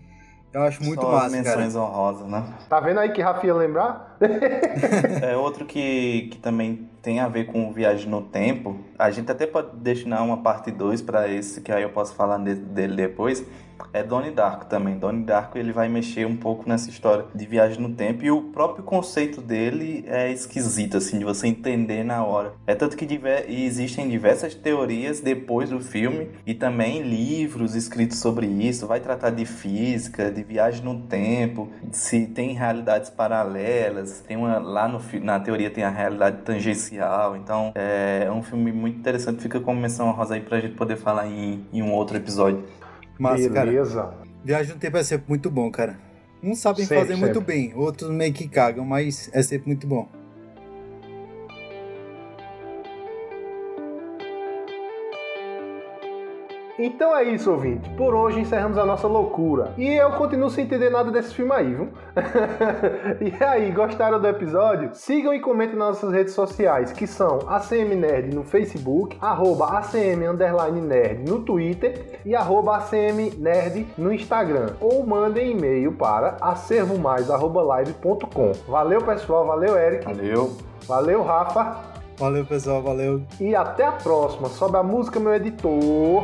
eu 0.51 0.61
acho 0.63 0.83
muito 0.83 1.01
Só 1.01 1.07
as 1.15 1.31
massa, 1.31 1.43
cara. 1.43 1.57
menções 1.57 1.75
honrosas, 1.77 2.27
né? 2.27 2.43
Tá 2.67 2.81
vendo 2.81 2.99
aí 2.99 3.09
que 3.13 3.21
Rafa 3.21 3.47
ia 3.47 3.53
lembrar? 3.55 4.17
É 5.23 5.37
outro 5.37 5.65
que, 5.65 6.27
que 6.29 6.37
também 6.37 6.89
tem 7.01 7.21
a 7.21 7.29
ver 7.29 7.45
com 7.45 7.71
viagem 7.71 8.09
no 8.09 8.21
tempo. 8.21 8.75
A 8.97 9.09
gente 9.11 9.31
até 9.31 9.47
pode 9.47 9.77
destinar 9.77 10.21
uma 10.25 10.43
parte 10.43 10.71
2 10.71 11.01
para 11.01 11.25
esse, 11.29 11.61
que 11.61 11.71
aí 11.71 11.83
eu 11.83 11.89
posso 11.91 12.13
falar 12.15 12.37
de- 12.39 12.55
dele 12.55 12.97
depois. 12.97 13.45
É 13.93 14.03
Donnie 14.03 14.31
Darko 14.31 14.65
também. 14.65 14.97
Donnie 14.97 15.23
Darko 15.23 15.57
ele 15.57 15.71
vai 15.71 15.89
mexer 15.89 16.25
um 16.25 16.35
pouco 16.35 16.67
nessa 16.67 16.89
história 16.89 17.25
de 17.33 17.45
viagem 17.45 17.79
no 17.81 17.89
tempo 17.89 18.23
e 18.23 18.31
o 18.31 18.41
próprio 18.43 18.83
conceito 18.83 19.41
dele 19.41 20.05
é 20.07 20.31
esquisito, 20.31 20.97
assim, 20.97 21.19
de 21.19 21.25
você 21.25 21.47
entender 21.47 22.03
na 22.03 22.23
hora. 22.23 22.53
É 22.67 22.75
tanto 22.75 22.95
que 22.95 23.05
diver- 23.05 23.45
existem 23.49 24.07
diversas 24.09 24.53
teorias 24.53 25.19
depois 25.19 25.69
do 25.69 25.79
filme 25.79 26.29
e 26.45 26.53
também 26.53 27.01
livros 27.01 27.75
escritos 27.75 28.19
sobre 28.19 28.45
isso. 28.45 28.85
Vai 28.87 28.99
tratar 28.99 29.29
de 29.31 29.45
física, 29.45 30.29
de 30.31 30.43
viagem 30.43 30.83
no 30.83 31.01
tempo, 31.01 31.69
se 31.91 32.27
tem 32.27 32.53
realidades 32.53 33.09
paralelas. 33.09 34.23
Tem 34.27 34.37
uma 34.37 34.57
lá 34.59 34.87
no 34.87 34.99
na 35.21 35.39
teoria 35.39 35.69
tem 35.69 35.83
a 35.83 35.89
realidade 35.89 36.41
tangencial. 36.43 37.35
Então 37.35 37.71
é 37.75 38.29
um 38.31 38.43
filme 38.43 38.71
muito 38.71 38.97
interessante. 38.99 39.41
Fica 39.41 39.59
como 39.59 39.79
menção 39.79 40.11
rosa 40.11 40.35
aí 40.35 40.41
pra 40.41 40.59
gente 40.59 40.75
poder 40.75 40.97
falar 40.97 41.27
em, 41.27 41.65
em 41.73 41.81
um 41.81 41.91
outro 41.93 42.17
episódio. 42.17 42.63
Massa, 43.19 43.49
cara. 43.49 43.65
Beleza. 43.69 44.13
Viagem 44.43 44.73
no 44.73 44.79
tempo 44.79 44.97
é 44.97 45.03
sempre 45.03 45.25
muito 45.27 45.49
bom, 45.51 45.69
cara. 45.69 45.99
Uns 46.41 46.59
sabem 46.59 46.85
Sempre, 46.85 47.03
fazer 47.03 47.15
muito 47.17 47.39
sempre. 47.39 47.53
bem, 47.53 47.73
outros 47.75 48.09
meio 48.09 48.31
que 48.31 48.47
cagam, 48.47 48.85
mas 48.85 49.29
é 49.33 49.43
sempre 49.43 49.67
muito 49.67 49.85
bom. 49.85 50.07
Então 56.81 57.13
é 57.13 57.23
isso, 57.23 57.51
ouvinte. 57.51 57.89
Por 57.89 58.15
hoje 58.15 58.39
encerramos 58.39 58.77
a 58.77 58.85
nossa 58.85 59.05
loucura. 59.05 59.73
E 59.77 59.85
eu 59.85 60.11
continuo 60.11 60.49
sem 60.49 60.63
entender 60.63 60.89
nada 60.89 61.11
desse 61.11 61.33
filme 61.33 61.51
aí, 61.51 61.73
viu? 61.73 61.89
e 63.19 63.33
aí, 63.43 63.69
gostaram 63.69 64.17
do 64.17 64.25
episódio? 64.25 64.91
Sigam 64.93 65.33
e 65.33 65.41
comentem 65.41 65.75
nas 65.75 65.89
nossas 65.89 66.13
redes 66.13 66.33
sociais, 66.33 66.93
que 66.93 67.05
são 67.05 67.39
ACM 67.49 67.95
Nerd 67.95 68.33
no 68.33 68.45
Facebook, 68.45 69.17
arroba 69.19 69.77
ACM 69.77 70.25
Underline 70.25 70.79
Nerd 70.79 71.29
no 71.29 71.41
Twitter 71.41 72.21
e 72.25 72.33
arroba 72.33 72.77
ACM 72.77 73.33
Nerd 73.37 73.85
no 73.97 74.13
Instagram. 74.13 74.69
Ou 74.79 75.05
mandem 75.05 75.51
e-mail 75.51 75.91
para 75.91 76.37
acervomais.live.com. 76.39 78.53
Valeu, 78.69 79.01
pessoal. 79.01 79.45
Valeu, 79.45 79.77
Eric. 79.77 80.05
Valeu. 80.05 80.55
Valeu, 80.87 81.23
Rafa. 81.23 81.99
Valeu, 82.17 82.45
pessoal, 82.45 82.81
valeu. 82.81 83.21
E 83.39 83.55
até 83.55 83.85
a 83.85 83.91
próxima. 83.91 84.47
Sobe 84.47 84.77
a 84.77 84.83
música, 84.83 85.19
meu 85.19 85.33
editor. 85.33 86.23